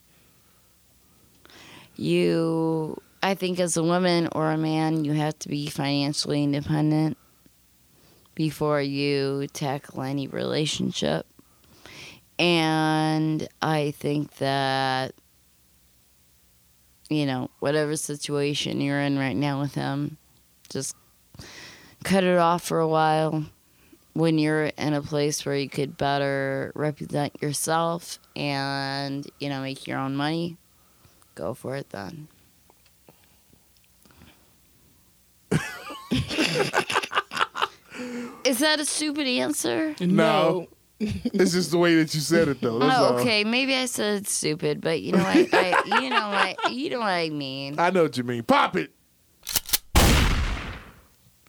You, 1.97 3.01
I 3.23 3.35
think, 3.35 3.61
as 3.61 3.77
a 3.77 3.83
woman 3.83 4.29
or 4.33 4.51
a 4.51 4.59
man, 4.59 5.05
you 5.05 5.13
have 5.13 5.39
to 5.41 5.49
be 5.49 5.67
financially 5.67 6.43
independent 6.43 7.17
before 8.35 8.81
you 8.81 9.47
tackle 9.49 10.03
any 10.03 10.27
relationship. 10.27 11.27
And 12.39 13.47
I 13.61 13.93
think 13.93 14.37
that, 14.37 15.15
you 17.09 17.27
know, 17.27 17.51
whatever 17.61 17.95
situation 17.97 18.81
you're 18.81 19.01
in 19.01 19.19
right 19.19 19.37
now 19.37 19.61
with 19.61 19.75
him, 19.75 20.17
just 20.71 20.97
cut 22.05 22.25
it 22.25 22.39
off 22.39 22.65
for 22.65 22.81
a 22.81 22.89
while 22.89 23.45
when 24.15 24.39
you're 24.39 24.65
in 24.65 24.95
a 24.95 25.03
place 25.03 25.45
where 25.45 25.57
you 25.57 25.69
could 25.69 25.97
better 25.97 26.73
represent 26.75 27.41
yourself 27.41 28.19
and, 28.35 29.31
you 29.39 29.49
know, 29.49 29.61
make 29.61 29.87
your 29.87 29.99
own 29.99 30.17
money. 30.17 30.57
Go 31.35 31.55
for 31.55 31.77
it 31.77 31.91
then. 31.91 32.29
Is 38.45 38.59
that 38.59 38.81
a 38.81 38.85
stupid 38.85 39.27
answer? 39.27 39.95
No. 40.01 40.69
it's 41.01 41.53
just 41.53 41.71
the 41.71 41.79
way 41.79 41.97
that 41.97 42.15
you 42.15 42.21
said 42.21 42.49
it, 42.49 42.61
though. 42.61 42.79
That's 42.79 42.99
oh, 42.99 43.05
all. 43.05 43.19
okay. 43.19 43.43
Maybe 43.45 43.75
I 43.75 43.87
said 43.87 44.29
stupid, 44.29 44.81
but 44.81 45.01
you 45.01 45.13
know 45.13 45.23
what? 45.23 45.53
I, 45.53 45.83
you 46.01 46.11
know 46.11 46.29
what? 46.29 46.73
You 46.73 46.91
know 46.91 47.01
what 47.01 47.07
I 47.07 47.29
mean. 47.29 47.79
I 47.79 47.91
know 47.91 48.05
what 48.05 48.17
you 48.17 48.25
mean. 48.25 48.45
Pop 48.45 48.77
it. 48.77 48.93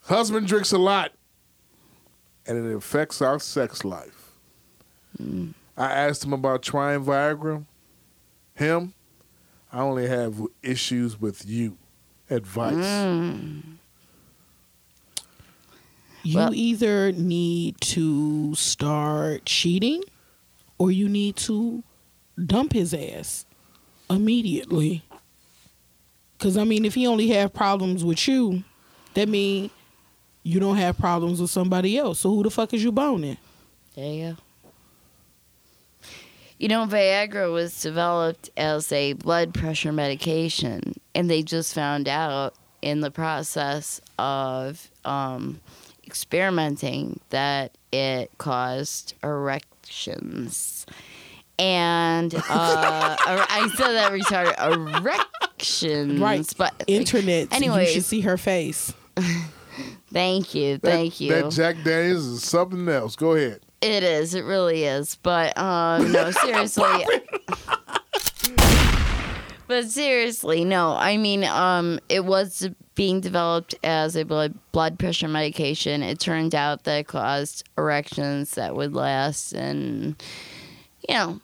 Husband 0.04 0.48
drinks 0.48 0.72
a 0.72 0.78
lot, 0.78 1.12
and 2.46 2.58
it 2.58 2.76
affects 2.76 3.22
our 3.22 3.40
sex 3.40 3.86
life. 3.86 4.32
Mm. 5.22 5.54
I 5.78 5.92
asked 5.92 6.26
him 6.26 6.34
about 6.34 6.62
trying 6.64 7.06
Viagra. 7.06 7.66
Him, 8.56 8.94
I 9.74 9.80
only 9.80 10.08
have 10.08 10.40
issues 10.62 11.20
with 11.20 11.46
you. 11.48 11.78
Advice. 12.30 12.76
Mm. 12.76 13.64
You 16.24 16.38
Well- 16.38 16.54
either 16.54 17.12
need 17.12 17.82
to 17.82 18.56
start 18.56 19.46
cheating 19.46 20.04
or 20.78 20.92
you 20.92 21.10
need 21.10 21.36
to 21.38 21.84
dump 22.44 22.74
his 22.74 22.94
ass 22.94 23.46
immediately. 24.10 25.04
Cause 26.40 26.56
I 26.58 26.64
mean 26.66 26.86
if 26.86 26.94
he 26.96 27.08
only 27.08 27.28
have 27.30 27.54
problems 27.54 28.04
with 28.04 28.28
you, 28.28 28.64
that 29.16 29.28
mean 29.28 29.70
you 30.44 30.60
don't 30.60 30.78
have 30.78 30.98
problems 30.98 31.42
with 31.42 31.50
somebody 31.52 31.98
else. 31.98 32.20
So 32.20 32.30
who 32.30 32.44
the 32.44 32.52
fuck 32.52 32.74
is 32.74 32.84
you 32.84 32.92
boning? 32.92 33.38
There 33.96 34.14
you 34.14 34.32
go. 34.32 34.38
You 36.60 36.68
know, 36.70 36.86
Viagra 36.86 37.52
was 37.52 37.82
developed 37.82 38.50
as 38.56 38.92
a 38.92 39.14
blood 39.14 39.54
pressure 39.54 39.92
medication, 39.92 40.94
and 41.14 41.30
they 41.30 41.44
just 41.44 41.74
found 41.74 42.08
out 42.08 42.54
in 42.82 43.02
the 43.02 43.12
process 43.12 44.00
of 44.20 44.90
um, 45.04 45.60
experimenting 46.06 47.20
that 47.30 47.78
it 47.92 48.32
caused 48.38 49.14
erections. 49.24 50.86
And 51.60 52.34
uh, 52.36 52.42
I 52.50 53.70
said 53.76 53.94
that 53.94 54.12
retarded 54.12 55.00
erections, 55.00 56.20
Right. 56.20 56.54
But 56.58 56.84
Internet. 56.88 57.60
you 57.62 57.86
should 57.88 58.06
see 58.06 58.22
her 58.22 58.38
face. 58.38 58.94
thank 60.12 60.56
you, 60.56 60.78
That- 60.78 60.92
thank 60.92 61.20
you. 61.20 61.30
That 61.34 61.52
Jack 61.52 61.78
Daniels 61.84 62.26
is 62.26 62.44
something 62.44 62.88
else. 62.90 63.16
Go 63.16 63.34
ahead. 63.34 63.60
It 63.84 64.02
is. 64.02 64.34
It 64.34 64.46
really 64.46 64.86
is. 64.86 65.16
But 65.16 65.58
um, 65.58 66.10
no, 66.14 66.32
seriously. 66.44 67.06
but 69.68 69.90
seriously, 69.90 70.64
no. 70.64 70.94
I 70.94 71.18
mean, 71.18 71.44
um, 71.44 72.00
it 72.08 72.24
was 72.24 72.70
being 72.96 73.20
developed 73.20 73.76
as 73.84 74.16
a 74.16 74.24
blood 74.24 74.58
blood 74.72 74.98
pressure 74.98 75.28
medication. 75.28 76.02
It 76.02 76.22
turned 76.22 76.56
out 76.56 76.86
that 76.86 77.00
it 77.00 77.08
caused 77.08 77.68
erections 77.78 78.52
that 78.52 78.74
would 78.74 78.94
last, 78.94 79.52
and 79.52 80.16
you 81.10 81.16
know, 81.16 81.42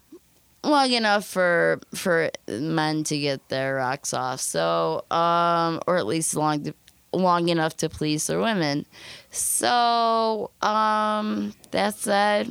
long 0.63 0.93
enough 0.93 1.25
for 1.25 1.81
for 1.93 2.31
men 2.47 3.03
to 3.03 3.19
get 3.19 3.49
their 3.49 3.75
rocks 3.75 4.13
off. 4.13 4.39
So, 4.39 5.03
um, 5.11 5.81
or 5.87 5.97
at 5.97 6.05
least 6.07 6.37
long 6.37 6.73
long 7.11 7.49
enough 7.49 7.77
to 7.77 7.89
please 7.89 8.27
their 8.27 8.39
women. 8.39 8.85
So, 9.31 10.51
um, 10.61 11.53
that 11.71 11.95
said, 11.95 12.47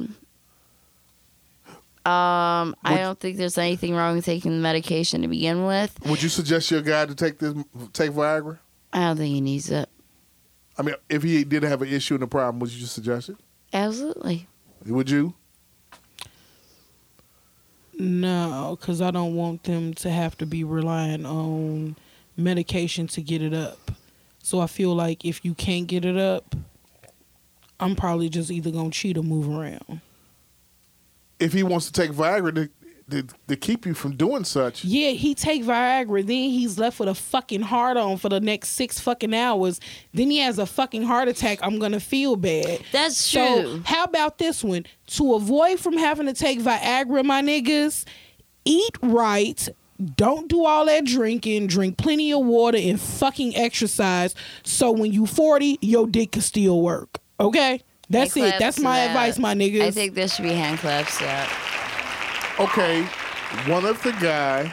um, 2.07 2.75
I 2.85 2.97
don't 2.99 3.21
think 3.21 3.37
there's 3.37 3.59
anything 3.59 3.95
wrong 3.95 4.17
with 4.17 4.25
taking 4.25 4.53
the 4.53 4.63
medication 4.63 5.23
to 5.23 5.29
begin 5.29 5.67
with. 5.67 5.99
Would 6.07 6.23
you 6.23 6.29
suggest 6.29 6.71
your 6.71 6.81
guy 6.81 7.07
to 7.07 7.15
take 7.15 7.39
this 7.39 7.55
take 7.93 8.13
Viagra? 8.13 8.59
I 8.93 9.01
don't 9.01 9.19
think 9.19 9.35
he 9.35 9.41
needs 9.41 9.71
it. 9.71 9.89
I 10.79 10.83
mean, 10.83 10.95
if 11.09 11.23
he 11.23 11.45
did 11.45 11.65
have 11.65 11.83
an 11.83 11.89
issue 11.89 12.15
and 12.15 12.23
a 12.23 12.27
problem, 12.27 12.61
would 12.61 12.73
you 12.73 12.87
suggest 12.87 13.29
it? 13.29 13.37
Absolutely. 13.73 14.47
Would 14.87 15.11
you? 15.11 15.35
No, 17.99 18.77
because 18.79 19.03
I 19.03 19.11
don't 19.11 19.35
want 19.35 19.65
them 19.65 19.93
to 19.95 20.11
have 20.11 20.39
to 20.39 20.47
be 20.47 20.63
relying 20.63 21.27
on 21.27 21.97
medication 22.37 23.09
to 23.09 23.21
get 23.21 23.43
it 23.43 23.53
up. 23.53 23.91
So 24.49 24.61
I 24.61 24.67
feel 24.67 24.95
like 24.95 25.27
if 25.27 25.45
you 25.45 25.53
can't 25.53 25.87
get 25.87 26.07
it 26.07 26.17
up, 26.17 26.57
I'm 27.79 27.95
probably 27.95 28.31
just 28.31 28.51
either 28.51 28.71
gonna 28.71 28.91
cheat 28.91 29.19
or 29.19 29.23
move 29.23 29.47
around. 29.47 30.01
If 31.39 31.53
he 31.53 31.63
wants 31.63 31.85
to 31.91 31.93
take 31.93 32.13
Viagra 32.13 32.55
to, 32.55 32.71
to, 33.11 33.29
to 33.49 33.57
keep 33.57 33.85
you 33.85 33.93
from 33.93 34.17
doing 34.17 34.45
such, 34.45 34.87
Yeah, 34.87 35.11
he 35.11 35.35
take 35.35 35.65
Viagra, 35.65 36.21
then 36.27 36.49
he's 36.49 36.79
left 36.79 36.99
with 36.99 37.11
a 37.11 37.15
fucking 37.15 37.61
heart 37.61 37.99
on 37.99 38.17
for 38.17 38.31
the 38.31 38.41
next 38.41 38.71
six 38.71 38.99
fucking 38.99 39.35
hours. 39.35 39.81
Then 40.15 40.31
he 40.31 40.39
has 40.39 40.59
a 40.59 40.65
fucking 40.65 41.03
heart 41.03 41.29
attack. 41.29 41.59
I'm 41.63 41.79
gonna 41.79 42.01
feel 42.01 42.35
bad. 42.37 42.81
That's 42.91 43.19
So 43.19 43.63
true. 43.63 43.83
how 43.85 44.05
about 44.05 44.39
this 44.39 44.65
one? 44.65 44.87
To 45.09 45.35
avoid 45.35 45.79
from 45.79 45.99
having 45.99 46.25
to 46.25 46.33
take 46.33 46.59
Viagra, 46.61 47.23
my 47.23 47.43
niggas, 47.43 48.07
eat 48.65 48.97
right. 49.03 49.69
Don't 50.17 50.49
do 50.49 50.65
all 50.65 50.87
that 50.87 51.05
drinking. 51.05 51.67
Drink 51.67 51.97
plenty 51.97 52.33
of 52.33 52.45
water 52.45 52.79
and 52.79 53.01
fucking 53.01 53.57
exercise. 53.57 54.35
So 54.63 54.93
when 54.93 55.13
you 55.13 55.27
40, 55.27 55.79
your 55.83 56.07
dick 56.07 56.33
can 56.33 56.43
still 56.43 56.81
work. 56.81 57.19
Okay? 57.41 57.83
That's 58.09 58.35
Hand 58.35 58.55
it. 58.55 58.59
That's 58.59 58.79
my 58.79 58.99
that. 58.99 59.09
advice, 59.09 59.39
my 59.39 59.55
niggas. 59.55 59.83
I 59.83 59.91
think 59.91 60.15
there 60.15 60.29
should 60.29 60.45
be 60.45 60.53
hand 60.53 60.79
claps. 60.79 61.21
Yeah. 61.21 61.49
okay, 62.59 63.03
One 63.67 63.85
of 63.85 64.03
the 64.03 64.13
guy 64.13 64.73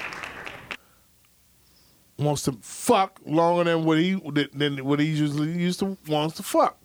wants 2.17 2.43
to 2.43 2.53
fuck 2.61 3.19
longer 3.25 3.65
than 3.65 3.83
what 3.83 3.97
he 3.97 4.13
than 4.53 4.85
what 4.85 4.99
he 4.99 5.07
usually 5.07 5.51
used 5.51 5.79
to 5.79 5.97
wants 6.07 6.37
to 6.37 6.43
fuck? 6.43 6.77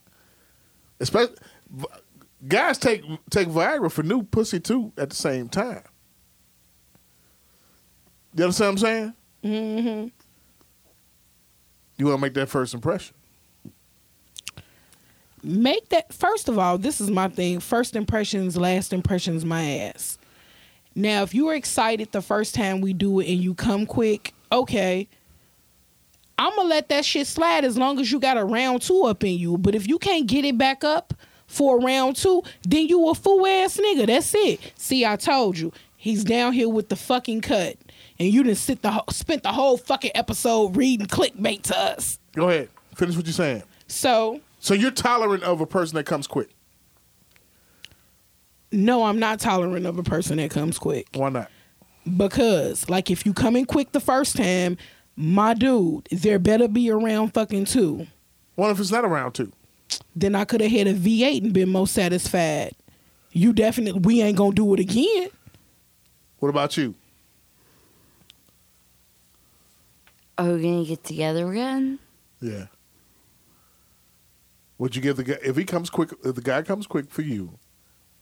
Especially 0.99 1.37
guys 2.49 2.79
take 2.79 3.03
take 3.31 3.49
Viagra 3.49 3.91
for 3.93 4.03
new 4.03 4.23
pussy 4.25 4.59
too 4.61 4.93
at 4.97 5.11
the 5.11 5.17
same 5.17 5.49
time. 5.49 5.83
You 8.35 8.45
understand 8.45 8.67
what 8.67 8.73
I'm 8.73 8.79
saying? 8.79 9.15
mm-hmm. 9.45 10.09
You 11.97 12.07
want 12.07 12.19
to 12.19 12.23
make 12.23 12.35
that 12.35 12.49
first 12.49 12.73
impression. 12.73 13.15
make 15.43 15.89
that 15.91 16.13
first 16.13 16.49
of 16.49 16.59
all 16.59 16.79
this 16.79 17.01
is 17.01 17.11
my 17.11 17.29
thing. 17.29 17.61
First 17.61 17.97
impressions 17.97 18.57
last 18.57 18.93
impressions 18.93 19.45
my 19.45 19.63
ass. 19.63 20.19
Now 20.95 21.23
if 21.23 21.35
you 21.35 21.47
were 21.47 21.55
excited 21.55 22.13
the 22.13 22.23
first 22.23 22.55
time 22.55 22.81
we 22.81 22.93
do 22.93 23.21
it 23.21 23.29
and 23.29 23.39
you 23.39 23.55
come 23.55 23.87
quick 23.87 24.33
okay. 24.53 25.09
I'm 26.39 26.57
gonna 26.57 26.69
let 26.69 26.89
that 26.89 27.05
shit 27.05 27.27
slide 27.27 27.67
as 27.67 27.77
long 27.77 28.01
as 28.01 28.11
you 28.11 28.19
got 28.19 28.39
a 28.39 28.45
round 28.45 28.81
two 28.81 29.05
up 29.05 29.23
in 29.23 29.39
you. 29.39 29.59
But 29.59 29.75
if 29.75 29.87
you 29.87 29.99
can't 29.99 30.27
get 30.27 30.47
it 30.47 30.57
back 30.57 30.83
up 30.85 31.13
for 31.47 31.81
round 31.81 32.17
two 32.17 32.43
then 32.63 32.87
you 32.87 33.09
a 33.09 33.15
fool 33.15 33.47
ass 33.47 33.77
nigga. 33.77 34.07
That's 34.07 34.35
it. 34.35 34.73
See 34.77 35.05
i 35.05 35.17
told 35.17 35.59
you. 35.59 35.73
He's 35.97 36.25
down 36.25 36.55
here 36.55 36.69
with 36.69 36.89
the 36.89 36.97
fucking 36.97 37.43
cut 37.43 37.77
and 38.21 38.29
you 38.33 38.45
didn't 38.45 38.59
sit 38.59 38.83
the 38.83 39.03
spent 39.11 39.43
the 39.43 39.51
whole 39.53 39.77
fucking 39.77 40.13
episode 40.15 40.77
reading 40.77 41.07
clickbait 41.09 41.63
to 41.63 41.77
us 41.77 42.19
Go 42.37 42.49
ahead, 42.49 42.69
finish 42.95 43.17
what 43.17 43.27
you're 43.27 43.33
saying. 43.33 43.65
so 43.89 44.41
So 44.61 44.75
you're 44.75 44.93
tolerant 44.93 45.43
of 45.43 45.61
a 45.61 45.67
person 45.67 45.97
that 45.97 46.05
comes 46.05 46.27
quick. 46.29 46.51
no 48.73 49.05
i'm 49.05 49.19
not 49.19 49.41
tolerant 49.41 49.87
of 49.87 49.99
a 49.99 50.03
person 50.03 50.37
that 50.37 50.51
comes 50.51 50.79
quick 50.79 51.09
Why 51.15 51.29
not? 51.31 51.51
Because, 52.17 52.89
like, 52.89 53.11
if 53.11 53.27
you 53.27 53.35
come 53.35 53.57
in 53.57 53.67
quick 53.67 53.93
the 53.93 54.01
first 54.01 54.35
time, 54.35 54.79
my 55.17 55.53
dude, 55.53 56.09
there 56.11 56.39
better 56.39 56.67
be 56.67 56.91
around 56.91 57.35
fucking 57.35 57.67
two. 57.67 58.07
What 58.55 58.71
if 58.71 58.81
it's 58.81 58.91
not 58.91 59.05
around 59.05 59.33
two? 59.33 59.53
Then 60.17 60.35
I 60.35 60.47
could 60.47 60.63
have 60.63 60.71
had 60.73 60.87
a 60.87 60.95
V8 60.95 61.45
and 61.45 61.53
been 61.53 61.69
more 61.69 61.87
satisfied. 61.87 62.73
You 63.33 63.53
definitely, 63.53 64.01
we 64.01 64.23
ain't 64.23 64.39
gonna 64.39 64.55
do 64.55 64.73
it 64.73 64.81
again. 64.81 65.29
What 66.39 66.49
about 66.49 66.79
you? 66.79 66.95
Are 70.41 70.55
we 70.55 70.63
gonna 70.63 70.85
get 70.87 71.05
together 71.05 71.51
again? 71.53 71.99
Yeah. 72.41 72.69
Would 74.79 74.97
you 74.97 75.03
give 75.03 75.19
the 75.19 75.25
guy 75.25 75.37
if 75.45 75.55
he 75.55 75.65
comes 75.65 75.91
quick? 75.91 76.15
If 76.25 76.35
the 76.35 76.41
guy 76.41 76.63
comes 76.63 76.87
quick 76.87 77.11
for 77.11 77.21
you, 77.21 77.59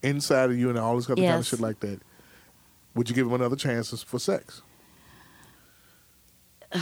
inside 0.03 0.51
of 0.51 0.59
you 0.59 0.69
and 0.69 0.77
all 0.77 0.97
this 0.97 1.09
other 1.09 1.23
kind 1.23 1.39
of 1.39 1.47
shit 1.47 1.61
like 1.61 1.78
that, 1.78 2.01
would 2.97 3.09
you 3.09 3.15
give 3.15 3.28
him 3.28 3.35
another 3.35 3.55
chance 3.55 4.03
for 4.03 4.19
sex? 4.19 4.62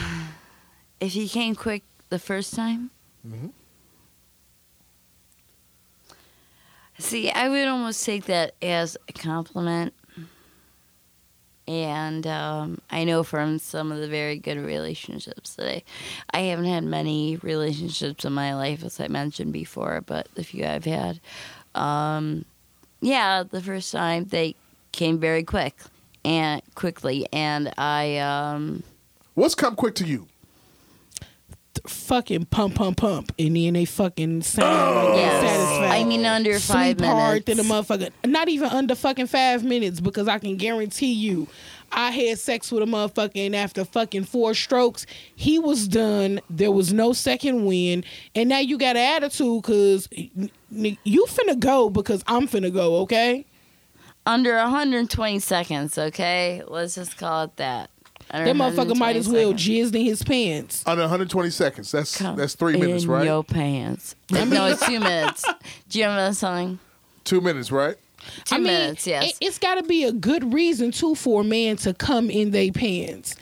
If 0.98 1.12
he 1.12 1.28
came 1.28 1.54
quick 1.54 1.82
the 2.08 2.18
first 2.18 2.54
time. 2.54 2.90
Mhm. 3.28 3.50
See, 6.98 7.30
I 7.30 7.50
would 7.50 7.68
almost 7.68 8.02
take 8.02 8.24
that 8.24 8.54
as 8.62 8.96
a 9.06 9.12
compliment. 9.12 9.92
And 11.68 12.26
um, 12.26 12.80
I 12.90 13.04
know 13.04 13.22
from 13.22 13.58
some 13.58 13.90
of 13.90 13.98
the 13.98 14.08
very 14.08 14.38
good 14.38 14.58
relationships 14.58 15.54
that 15.54 15.68
I, 15.68 15.82
I 16.30 16.40
haven't 16.42 16.66
had 16.66 16.84
many 16.84 17.36
relationships 17.36 18.24
in 18.24 18.32
my 18.32 18.54
life, 18.54 18.84
as 18.84 19.00
I 19.00 19.08
mentioned 19.08 19.52
before, 19.52 20.00
but 20.00 20.28
the 20.34 20.44
few 20.44 20.64
I've 20.64 20.84
had, 20.84 21.20
um, 21.74 22.44
yeah, 23.00 23.42
the 23.42 23.60
first 23.60 23.92
time 23.92 24.26
they 24.26 24.54
came 24.92 25.18
very 25.18 25.42
quick 25.42 25.76
and 26.24 26.62
quickly, 26.74 27.26
and 27.32 27.72
I, 27.76 28.18
um, 28.18 28.82
What's 29.34 29.54
come 29.54 29.76
quick 29.76 29.94
to 29.96 30.06
you? 30.06 30.28
Fucking 31.90 32.46
pump, 32.46 32.76
pump, 32.76 32.98
pump, 32.98 33.32
and 33.38 33.56
then 33.56 33.74
they 33.74 33.84
fucking 33.84 34.42
sound 34.42 34.68
oh. 34.68 35.08
like 35.08 35.18
yes, 35.18 35.42
satisfied. 35.42 36.00
I 36.00 36.04
mean 36.04 36.24
under 36.24 36.58
five 36.58 36.98
Sleep 36.98 37.00
hard 37.00 37.46
than 37.46 37.60
a 37.60 37.62
motherfucker. 37.62 38.10
Not 38.24 38.48
even 38.48 38.68
under 38.70 38.94
fucking 38.94 39.26
five 39.26 39.64
minutes 39.64 40.00
because 40.00 40.28
I 40.28 40.38
can 40.38 40.56
guarantee 40.56 41.12
you, 41.12 41.48
I 41.92 42.10
had 42.10 42.38
sex 42.38 42.70
with 42.70 42.82
a 42.82 42.86
motherfucker 42.86 43.46
and 43.46 43.56
after 43.56 43.84
fucking 43.84 44.24
four 44.24 44.54
strokes, 44.54 45.06
he 45.34 45.58
was 45.58 45.88
done. 45.88 46.40
There 46.50 46.72
was 46.72 46.92
no 46.92 47.12
second 47.12 47.64
wind, 47.64 48.04
and 48.34 48.48
now 48.48 48.58
you 48.58 48.78
got 48.78 48.96
an 48.96 49.22
attitude 49.22 49.62
because 49.62 50.08
you 50.12 51.26
finna 51.26 51.58
go 51.58 51.90
because 51.90 52.22
I'm 52.26 52.48
finna 52.48 52.72
go. 52.72 52.96
Okay. 53.02 53.46
under 54.26 54.56
120 54.56 55.38
seconds, 55.38 55.96
okay? 55.96 56.62
Let's 56.66 56.96
just 56.96 57.16
call 57.16 57.44
it 57.44 57.56
that. 57.56 57.90
Under 58.30 58.52
That 58.52 58.56
motherfucker 58.56 58.96
might 58.96 59.16
as 59.16 59.28
well 59.28 59.56
seconds. 59.56 59.92
jizzed 59.92 59.94
in 59.94 60.04
his 60.04 60.22
pants. 60.22 60.82
Under 60.86 61.02
120 61.02 61.50
seconds. 61.50 61.92
That's 61.92 62.16
Come 62.18 62.36
that's 62.36 62.54
three 62.54 62.76
minutes, 62.76 63.04
in 63.04 63.10
right? 63.10 63.24
your 63.24 63.44
pants. 63.44 64.16
no, 64.30 64.66
it's 64.66 64.84
two 64.84 64.98
minutes. 65.00 65.44
Do 65.88 65.98
you 65.98 66.04
remember 66.06 66.28
that 66.30 66.34
song? 66.34 66.78
Two 67.24 67.40
minutes, 67.40 67.70
right? 67.70 67.96
Two 68.44 68.56
I 68.56 68.58
mean, 68.58 68.64
minutes, 68.66 69.06
yes. 69.06 69.38
It, 69.40 69.44
has 69.44 69.58
got 69.58 69.76
to 69.76 69.84
be 69.84 70.02
a 70.04 70.12
good 70.12 70.52
reason 70.52 70.90
too 70.90 71.14
for 71.14 71.42
a 71.42 71.44
man 71.44 71.76
to 71.78 71.94
come 71.94 72.28
in 72.30 72.50
their 72.50 72.72
pants. 72.72 73.36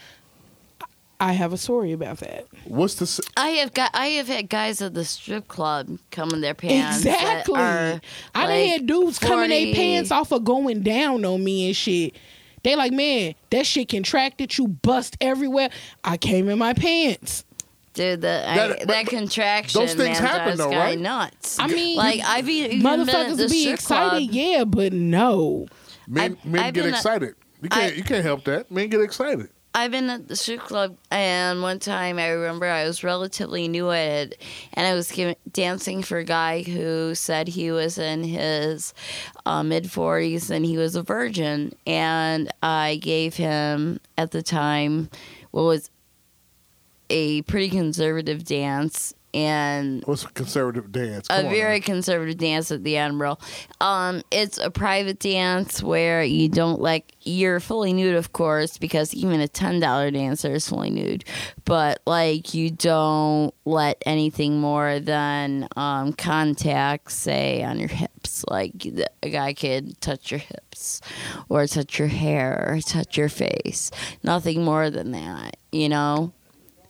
I 1.21 1.33
have 1.33 1.53
a 1.55 1.57
story 1.57 1.93
about 1.93 2.19
that. 2.19 2.47
What's 2.65 2.97
the? 2.97 3.05
s- 3.05 3.21
I 3.37 3.51
have 3.51 3.73
got 3.73 3.91
I 3.95 4.09
have 4.09 4.27
had 4.27 4.49
guys 4.51 4.83
at 4.83 4.93
the 4.95 5.05
strip 5.05 5.49
club 5.49 5.99
come 6.11 6.31
in 6.33 6.41
their 6.43 6.55
pants. 6.55 6.99
exactly. 6.99 7.55
I 7.55 8.01
are, 8.35 8.49
like, 8.49 8.67
had 8.69 8.87
dudes 8.87 9.19
coming 9.19 9.49
their 9.49 9.75
pants 9.75 10.11
off 10.11 10.33
of 10.33 10.45
going 10.45 10.83
down 10.83 11.25
on 11.25 11.43
me 11.43 11.69
and 11.69 11.77
shit. 11.77 12.15
They 12.65 12.75
like, 12.75 12.93
man, 12.93 13.35
that 13.51 13.65
shit 13.67 13.89
contracted. 13.89 14.59
You 14.59 14.67
bust 14.69 15.17
everywhere. 15.21 15.71
I 16.03 16.17
came 16.17 16.49
in 16.49 16.59
my 16.59 16.73
pants. 16.73 17.45
Dude, 17.93 18.23
that 18.23 18.49
I, 18.49 18.57
That- 18.57 18.69
that, 18.71 18.79
but- 18.81 18.87
but 18.89 19.07
contraction 19.07 19.81
those 19.81 19.95
things 19.95 20.19
man, 20.21 20.29
happen 20.29 20.57
drives 20.57 20.59
though, 20.59 20.77
right? 20.77 20.99
nuts. 20.99 21.59
I 21.61 21.69
mean, 21.69 21.97
like 21.97 22.21
I've 22.25 22.49
even 22.49 22.83
been 22.83 23.01
at 23.01 23.07
the 23.07 23.13
Motherfuckers 23.13 23.51
be 23.51 23.71
excited, 23.71 24.27
club. 24.29 24.35
yeah, 24.35 24.65
but 24.65 24.93
no. 24.93 25.67
Men, 26.09 26.25
I've- 26.43 26.49
men 26.49 26.63
I've 26.65 26.75
get 26.75 26.85
been 26.85 26.95
a- 26.95 26.97
excited. 26.97 27.35
You 27.63 27.69
can't 27.69 27.93
I- 27.93 27.97
you 27.97 28.03
can't 28.03 28.25
help 28.25 28.43
that. 28.45 28.69
Men 28.71 28.89
get 28.89 29.01
excited. 29.01 29.49
I've 29.77 29.91
been 29.91 30.09
at 30.09 30.29
the 30.29 30.37
strip 30.37 30.61
club, 30.61 30.97
and 31.11 31.61
one 31.61 31.81
time 31.81 32.17
I 32.17 32.29
remember 32.29 32.67
I 32.67 32.85
was 32.85 33.03
relatively 33.03 33.67
new 33.67 33.91
at 33.91 34.33
it, 34.33 34.43
and 34.73 34.87
I 34.87 34.95
was 34.95 35.13
dancing 35.51 36.05
for 36.05 36.19
a 36.19 36.25
guy 36.25 36.63
who 36.63 37.17
said 37.17 37.49
he 37.49 37.73
was 37.73 37.99
in 37.99 38.23
his 38.23 38.95
uh, 39.45 39.65
mid 39.65 39.85
40s 39.85 40.49
and 40.51 40.65
he 40.65 40.77
was 40.77 40.95
a 40.95 41.03
virgin. 41.03 41.75
And 41.89 42.53
I 42.63 43.01
gave 43.03 43.35
him, 43.35 43.99
at 44.17 44.31
the 44.31 44.45
time, 44.45 45.11
what 45.51 45.65
was 45.65 45.91
a 47.11 47.43
pretty 47.43 47.69
conservative 47.69 48.45
dance. 48.45 49.13
And 49.35 50.05
What's 50.05 50.23
a 50.25 50.29
conservative 50.29 50.93
dance? 50.93 51.27
a 51.29 51.37
Come 51.39 51.47
on 51.47 51.53
very 51.53 51.81
now. 51.81 51.85
conservative 51.87 52.39
dance 52.39 52.71
at 52.71 52.85
the 52.85 52.97
Admiral. 52.99 53.41
Um, 53.81 54.23
it's 54.31 54.59
a 54.59 54.71
private 54.71 55.19
dance 55.19 55.83
where 55.83 56.23
you 56.23 56.49
don't 56.49 56.81
like 56.81 57.17
you're 57.23 57.59
fully 57.59 57.93
nude, 57.93 58.15
of 58.15 58.33
course, 58.33 58.79
because 58.79 59.13
even 59.13 59.41
a 59.41 59.49
ten 59.49 59.81
dollar 59.81 60.13
dancer 60.13 60.53
is 60.53 60.69
fully 60.69 60.91
nude. 60.91 61.25
But 61.65 62.01
like 62.07 62.55
you 62.55 62.71
don't 62.71 63.53
let 63.65 64.01
anything 64.07 64.61
more 64.61 65.01
than 65.01 65.67
um, 65.77 66.13
contact, 66.13 67.11
say, 67.11 67.65
on 67.65 67.81
your 67.81 67.89
hips. 67.89 68.45
Like 68.49 68.87
a 69.23 69.31
guy 69.31 69.53
could 69.53 70.01
touch 70.01 70.31
your 70.31 70.39
hips, 70.41 71.01
or 71.49 71.67
touch 71.67 71.99
your 71.99 72.09
hair, 72.09 72.67
or 72.69 72.81
touch 72.81 73.17
your 73.17 73.29
face. 73.29 73.91
Nothing 74.23 74.63
more 74.65 74.91
than 74.91 75.11
that, 75.11 75.57
you 75.73 75.89
know. 75.89 76.33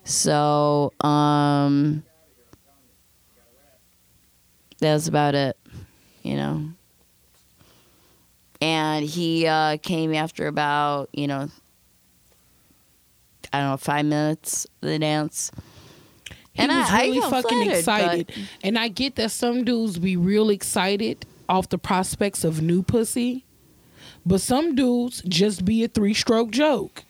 So, 0.05 0.93
um, 1.01 2.05
that's 4.85 5.09
about 5.09 5.35
it, 5.35 5.57
you 6.23 6.37
know. 6.37 6.69
And 8.61 9.05
he 9.05 9.47
uh, 9.47 9.77
came 9.79 10.15
after 10.15 10.47
about, 10.47 11.11
you 11.13 11.27
know, 11.27 11.49
I 13.53 13.61
don't 13.61 13.71
know, 13.71 13.77
five 13.77 14.07
minutes 14.07 14.65
of 14.83 14.89
the 14.89 14.99
dance. 14.99 15.51
He 16.53 16.63
And 16.63 16.73
I- 16.73 16.81
was 16.81 16.91
I 16.91 17.03
really 17.03 17.21
felt 17.21 17.33
fucking 17.33 17.59
flattered, 17.83 18.21
excited. 18.21 18.33
And 18.63 18.79
I 18.79 18.89
get 18.89 19.17
that 19.17 19.31
some 19.33 19.65
dudes 19.65 19.99
be 19.99 20.17
real 20.17 20.51
excited 20.51 21.27
off 21.49 21.69
the 21.69 21.79
prospects 21.79 22.45
of 22.45 22.63
new 22.63 22.83
pussy. 22.83 23.45
But 24.25 24.41
some 24.41 24.75
dudes 24.75 25.23
just 25.29 25.65
be 25.65 25.85
a 25.85 25.89
three 25.89 26.15
stroke 26.15 26.51
joke. 26.51 27.05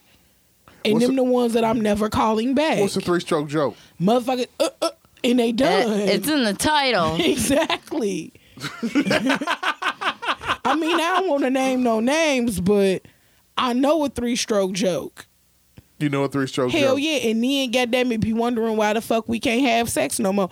And 0.83 0.95
What's 0.95 1.05
them 1.05 1.15
the- 1.15 1.23
the 1.23 1.29
ones 1.31 1.53
that 1.53 1.63
I'm 1.63 1.79
never 1.79 2.09
calling 2.09 2.53
back. 2.53 2.79
What's 2.79 2.97
a 2.97 3.01
three 3.01 3.21
stroke 3.21 3.47
joke? 3.47 3.75
Motherfucker, 4.01 4.47
uh, 4.59 4.69
uh, 4.81 4.89
and 5.31 5.39
they 5.39 5.49
It- 5.49 5.57
done. 5.57 5.99
it's 5.99 6.27
in 6.27 6.43
the 6.43 6.53
title. 6.53 7.15
exactly. 7.19 8.33
I 10.67 10.75
mean, 10.79 10.95
I 10.95 11.19
don't 11.19 11.29
want 11.29 11.43
to 11.43 11.49
name 11.49 11.83
no 11.83 11.99
names, 11.99 12.59
but 12.59 13.03
I 13.57 13.73
know 13.73 14.03
a 14.05 14.09
three 14.09 14.35
stroke 14.35 14.73
joke. 14.73 15.27
You 15.99 16.09
know 16.09 16.23
a 16.23 16.27
three 16.29 16.47
stroke 16.47 16.71
joke? 16.71 16.79
Hell 16.81 16.95
joke? 16.95 17.03
yeah, 17.03 17.29
and 17.29 17.43
then 17.43 17.71
goddamn 17.71 18.11
it, 18.11 18.19
be 18.21 18.33
wondering 18.33 18.75
why 18.77 18.93
the 18.93 19.01
fuck 19.01 19.29
we 19.29 19.39
can't 19.39 19.61
have 19.61 19.89
sex 19.89 20.19
no 20.19 20.33
more. 20.33 20.49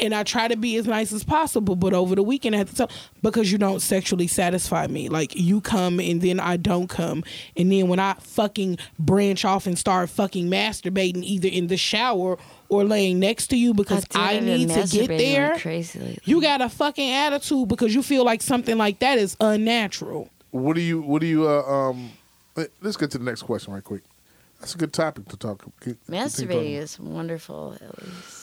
And 0.00 0.14
I 0.14 0.22
try 0.22 0.48
to 0.48 0.56
be 0.56 0.76
as 0.76 0.86
nice 0.86 1.12
as 1.12 1.24
possible, 1.24 1.76
but 1.76 1.92
over 1.92 2.14
the 2.14 2.22
weekend 2.22 2.54
I 2.54 2.58
have 2.58 2.70
to 2.70 2.74
tell 2.76 2.90
because 3.22 3.52
you 3.52 3.58
don't 3.58 3.80
sexually 3.80 4.26
satisfy 4.26 4.86
me. 4.86 5.08
Like 5.08 5.34
you 5.36 5.60
come 5.60 6.00
and 6.00 6.20
then 6.20 6.40
I 6.40 6.56
don't 6.56 6.88
come, 6.88 7.22
and 7.56 7.70
then 7.70 7.88
when 7.88 7.98
I 7.98 8.14
fucking 8.14 8.78
branch 8.98 9.44
off 9.44 9.66
and 9.66 9.78
start 9.78 10.10
fucking 10.10 10.48
masturbating 10.48 11.22
either 11.22 11.48
in 11.48 11.66
the 11.66 11.76
shower 11.76 12.38
or 12.68 12.84
laying 12.84 13.18
next 13.18 13.48
to 13.48 13.56
you 13.56 13.74
because 13.74 14.06
I 14.14 14.36
I've 14.36 14.42
need 14.44 14.68
to 14.70 14.86
get 14.86 15.08
there. 15.08 15.58
Crazy. 15.58 16.18
You 16.24 16.40
got 16.40 16.60
a 16.60 16.68
fucking 16.68 17.10
attitude 17.10 17.68
because 17.68 17.94
you 17.94 18.02
feel 18.02 18.24
like 18.24 18.42
something 18.42 18.78
like 18.78 19.00
that 19.00 19.18
is 19.18 19.36
unnatural. 19.40 20.30
What 20.50 20.74
do 20.74 20.80
you? 20.80 21.00
What 21.02 21.20
do 21.20 21.26
you? 21.26 21.48
Uh, 21.48 21.62
um, 21.62 22.10
let- 22.56 22.70
let's 22.80 22.96
get 22.96 23.10
to 23.12 23.18
the 23.18 23.24
next 23.24 23.42
question 23.42 23.72
right 23.72 23.84
quick. 23.84 24.02
That's 24.60 24.74
a 24.74 24.78
good 24.78 24.92
topic 24.92 25.26
to 25.28 25.36
talk. 25.36 25.58
continue 25.80 25.98
talking 26.06 26.14
Masturbating 26.14 26.76
is 26.76 27.00
wonderful, 27.00 27.76
at 27.80 28.02
least. 28.02 28.39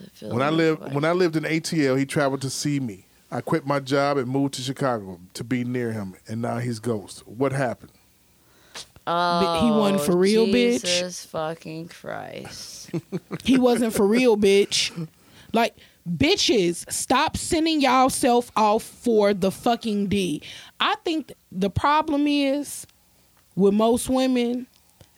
Like 0.00 0.12
to 0.12 0.18
feel. 0.18 0.30
When 0.30 0.42
I 0.42 0.50
that 0.50 0.56
lived 0.56 0.82
way. 0.82 0.90
when 0.92 1.04
I 1.04 1.12
lived 1.12 1.36
in 1.36 1.44
ATL, 1.44 1.98
he 1.98 2.06
traveled 2.06 2.42
to 2.42 2.50
see 2.50 2.80
me. 2.80 3.06
I 3.30 3.40
quit 3.40 3.64
my 3.66 3.78
job 3.78 4.16
and 4.16 4.28
moved 4.28 4.54
to 4.54 4.62
Chicago 4.62 5.20
to 5.34 5.44
be 5.44 5.62
near 5.62 5.92
him, 5.92 6.14
and 6.26 6.42
now 6.42 6.58
he's 6.58 6.80
ghost. 6.80 7.26
What 7.26 7.52
happened? 7.52 7.92
oh, 9.06 9.60
he 9.64 9.70
wasn't 9.70 10.00
oh, 10.00 10.04
for 10.04 10.16
real, 10.16 10.46
bitch. 10.46 10.80
Jesus 10.82 11.24
fucking 11.26 11.88
Christ. 11.88 12.90
He 13.44 13.58
wasn't 13.58 13.94
for 13.94 14.06
real, 14.06 14.36
bitch. 14.36 15.08
Like, 15.52 15.74
bitches, 16.08 16.90
stop 16.92 17.36
sending 17.36 17.80
y'all 17.80 18.10
self 18.10 18.50
off 18.56 18.82
for 18.82 19.32
the 19.34 19.50
fucking 19.50 20.08
D. 20.08 20.42
I 20.78 20.96
think 21.04 21.32
the 21.50 21.70
problem 21.70 22.26
is 22.26 22.86
with 23.56 23.74
most 23.74 24.08
women, 24.08 24.66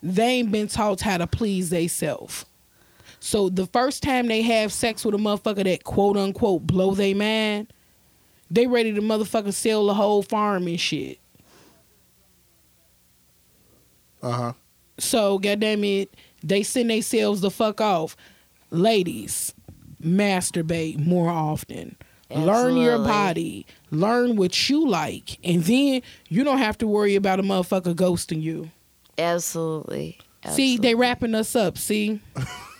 they 0.03 0.25
ain't 0.25 0.53
been 0.53 0.69
taught 0.69 1.01
how 1.01 1.19
to 1.19 1.27
please 1.27 1.71
they 1.71 1.89
self. 1.89 2.45
So 3.25 3.49
the 3.49 3.67
first 3.67 4.03
time 4.03 4.27
they 4.27 4.43
have 4.43 4.73
sex 4.73 5.05
with 5.05 5.15
a 5.15 5.19
motherfucker 5.19 5.63
that 5.63 5.85
quote 5.85 6.17
unquote 6.17 6.67
blow 6.67 6.93
they 6.93 7.15
man, 7.15 7.69
they 8.51 8.67
ready 8.67 8.93
to 8.93 9.01
motherfucker 9.01 9.55
sell 9.55 9.87
the 9.87 9.95
whole 9.95 10.25
farm 10.25 10.67
and 10.67 10.79
shit. 10.79 11.21
Uh 14.21 14.33
huh. 14.33 14.53
So 14.99 15.39
goddamn 15.39 15.85
it, 15.85 16.17
they 16.43 16.65
send 16.65 16.91
themselves 16.91 17.43
the 17.43 17.51
fuck 17.53 17.81
off. 17.81 18.17
Ladies, 18.71 19.55
masturbate 20.03 20.99
more 20.99 21.31
often. 21.31 21.95
Absolutely. 22.29 22.53
Learn 22.53 22.77
your 22.77 22.99
body. 22.99 23.67
Learn 23.93 24.35
what 24.35 24.69
you 24.69 24.89
like. 24.89 25.39
And 25.45 25.63
then 25.63 26.03
you 26.29 26.43
don't 26.43 26.59
have 26.59 26.77
to 26.79 26.89
worry 26.89 27.15
about 27.15 27.39
a 27.39 27.45
motherfucker 27.45 27.95
ghosting 27.95 28.43
you. 28.43 28.73
Absolutely. 29.17 30.19
See, 30.51 30.77
they 30.77 30.97
wrapping 30.97 31.37
us 31.37 31.55
up. 31.55 31.79
See, 31.79 32.19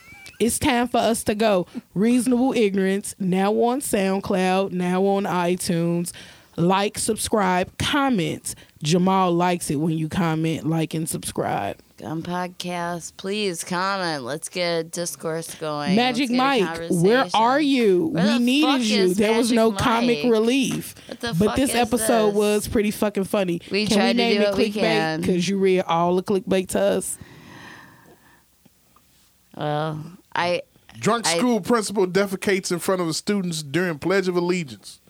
it's 0.43 0.59
time 0.59 0.89
for 0.89 0.99
us 0.99 1.23
to 1.25 1.35
go. 1.35 1.67
Reasonable 1.95 2.53
ignorance 2.53 3.15
now 3.19 3.53
on 3.53 3.81
SoundCloud, 3.81 4.73
now 4.73 5.05
on 5.05 5.25
iTunes. 5.25 6.13
Like, 6.57 6.99
subscribe, 6.99 7.79
comment. 7.79 8.55
Jamal 8.83 9.33
likes 9.33 9.71
it 9.71 9.77
when 9.77 9.97
you 9.97 10.09
comment, 10.09 10.67
like, 10.67 10.93
and 10.93 11.09
subscribe. 11.09 11.79
Gun 11.97 12.23
podcast. 12.23 13.17
Please 13.17 13.63
comment. 13.65 14.25
Let's 14.25 14.49
get 14.49 14.91
discourse 14.91 15.55
going. 15.55 15.95
Magic 15.95 16.29
Let's 16.29 16.31
get 16.31 16.37
a 16.37 16.37
Mike, 16.37 16.91
where 16.91 17.27
are 17.33 17.61
you? 17.61 18.09
Where 18.09 18.27
we 18.27 18.39
needed 18.41 18.83
you. 18.83 19.15
There 19.15 19.39
was 19.39 19.53
no 19.53 19.71
Magic 19.71 19.85
comic 19.85 20.25
relief. 20.25 20.95
What 21.07 21.21
the 21.21 21.35
But 21.39 21.57
this 21.57 21.71
is 21.71 21.77
episode 21.77 22.31
this? 22.31 22.37
was 22.37 22.69
pretty 22.69 22.91
fucking 22.91 23.25
funny. 23.25 23.61
We 23.71 23.87
can 23.87 23.97
tried 23.97 24.07
we 24.09 24.13
to 24.13 24.17
name 24.17 24.41
do 24.41 24.47
it 24.49 24.55
clickbait? 24.75 25.21
Because 25.21 25.49
you 25.49 25.59
read 25.59 25.83
all 25.83 26.17
the 26.17 26.23
clickbait 26.23 26.69
to 26.71 26.81
us. 26.81 27.19
Well, 29.57 30.05
I. 30.35 30.63
Drunk 30.99 31.27
I- 31.27 31.39
school 31.39 31.61
principal 31.61 32.07
defecates 32.07 32.71
in 32.71 32.79
front 32.79 33.01
of 33.01 33.07
the 33.07 33.15
students 33.15 33.63
during 33.63 33.99
Pledge 33.99 34.29
of 34.29 34.37
Allegiance. 34.37 35.01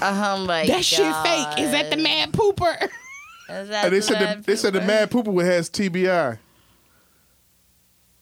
Oh 0.00 0.44
my 0.46 0.66
that 0.66 0.84
shit 0.84 0.98
fake. 1.24 1.58
Is 1.58 1.72
that 1.72 1.90
the 1.90 1.96
mad 1.96 2.32
pooper? 2.32 2.74
Is 3.48 3.68
that 3.70 3.84
And 3.86 3.92
they 3.92 3.98
the 3.98 4.02
said 4.02 4.20
mad 4.20 4.38
the, 4.38 4.42
they 4.42 4.56
said 4.56 4.72
the 4.74 4.80
pooper? 4.80 4.86
mad 4.86 5.10
pooper 5.10 5.44
has 5.44 5.70
TBI. 5.70 6.38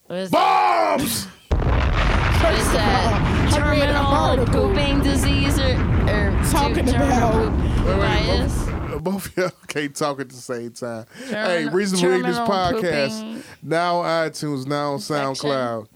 What 0.07 0.19
is 0.19 0.31
that? 0.31 0.99
Bombs. 0.99 1.25
What 1.25 2.55
is 2.55 2.73
that? 2.73 3.51
I 3.55 3.71
read 3.71 3.81
an 3.81 3.95
Terminal 3.95 4.07
article. 4.07 4.69
pooping 4.69 5.03
disease 5.03 5.59
or, 5.59 5.73
or 6.09 6.43
Talking 6.51 6.87
terminal 6.87 7.07
about- 7.07 7.33
poop- 7.33 7.87
Wait, 7.87 7.99
wait, 7.99 8.21
poopitis? 8.23 8.91
both, 8.91 9.03
both 9.05 9.27
of 9.27 9.37
y'all 9.37 9.51
can't 9.69 9.97
talk 9.97 10.21
at 10.21 10.29
the 10.29 10.35
same 10.37 10.71
time. 10.73 11.07
hey, 11.27 11.31
Terminal- 11.31 11.75
Reasonable 11.75 12.15
English 12.15 12.37
terminal 12.37 12.47
Podcast. 12.83 13.21
pooping 13.21 13.43
Now 13.63 13.97
on 13.97 14.31
iTunes, 14.31 14.67
now 14.67 14.89
on 14.89 14.95
infection. 14.95 15.17
SoundCloud. 15.35 15.87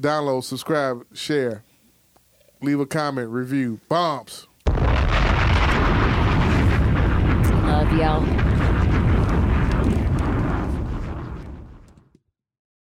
Download, 0.00 0.42
subscribe, 0.42 1.04
share. 1.12 1.62
Leave 2.62 2.80
a 2.80 2.86
comment, 2.86 3.28
review. 3.28 3.80
Bombs. 3.88 4.48
Love 7.66 7.92
y'all. 7.92 8.39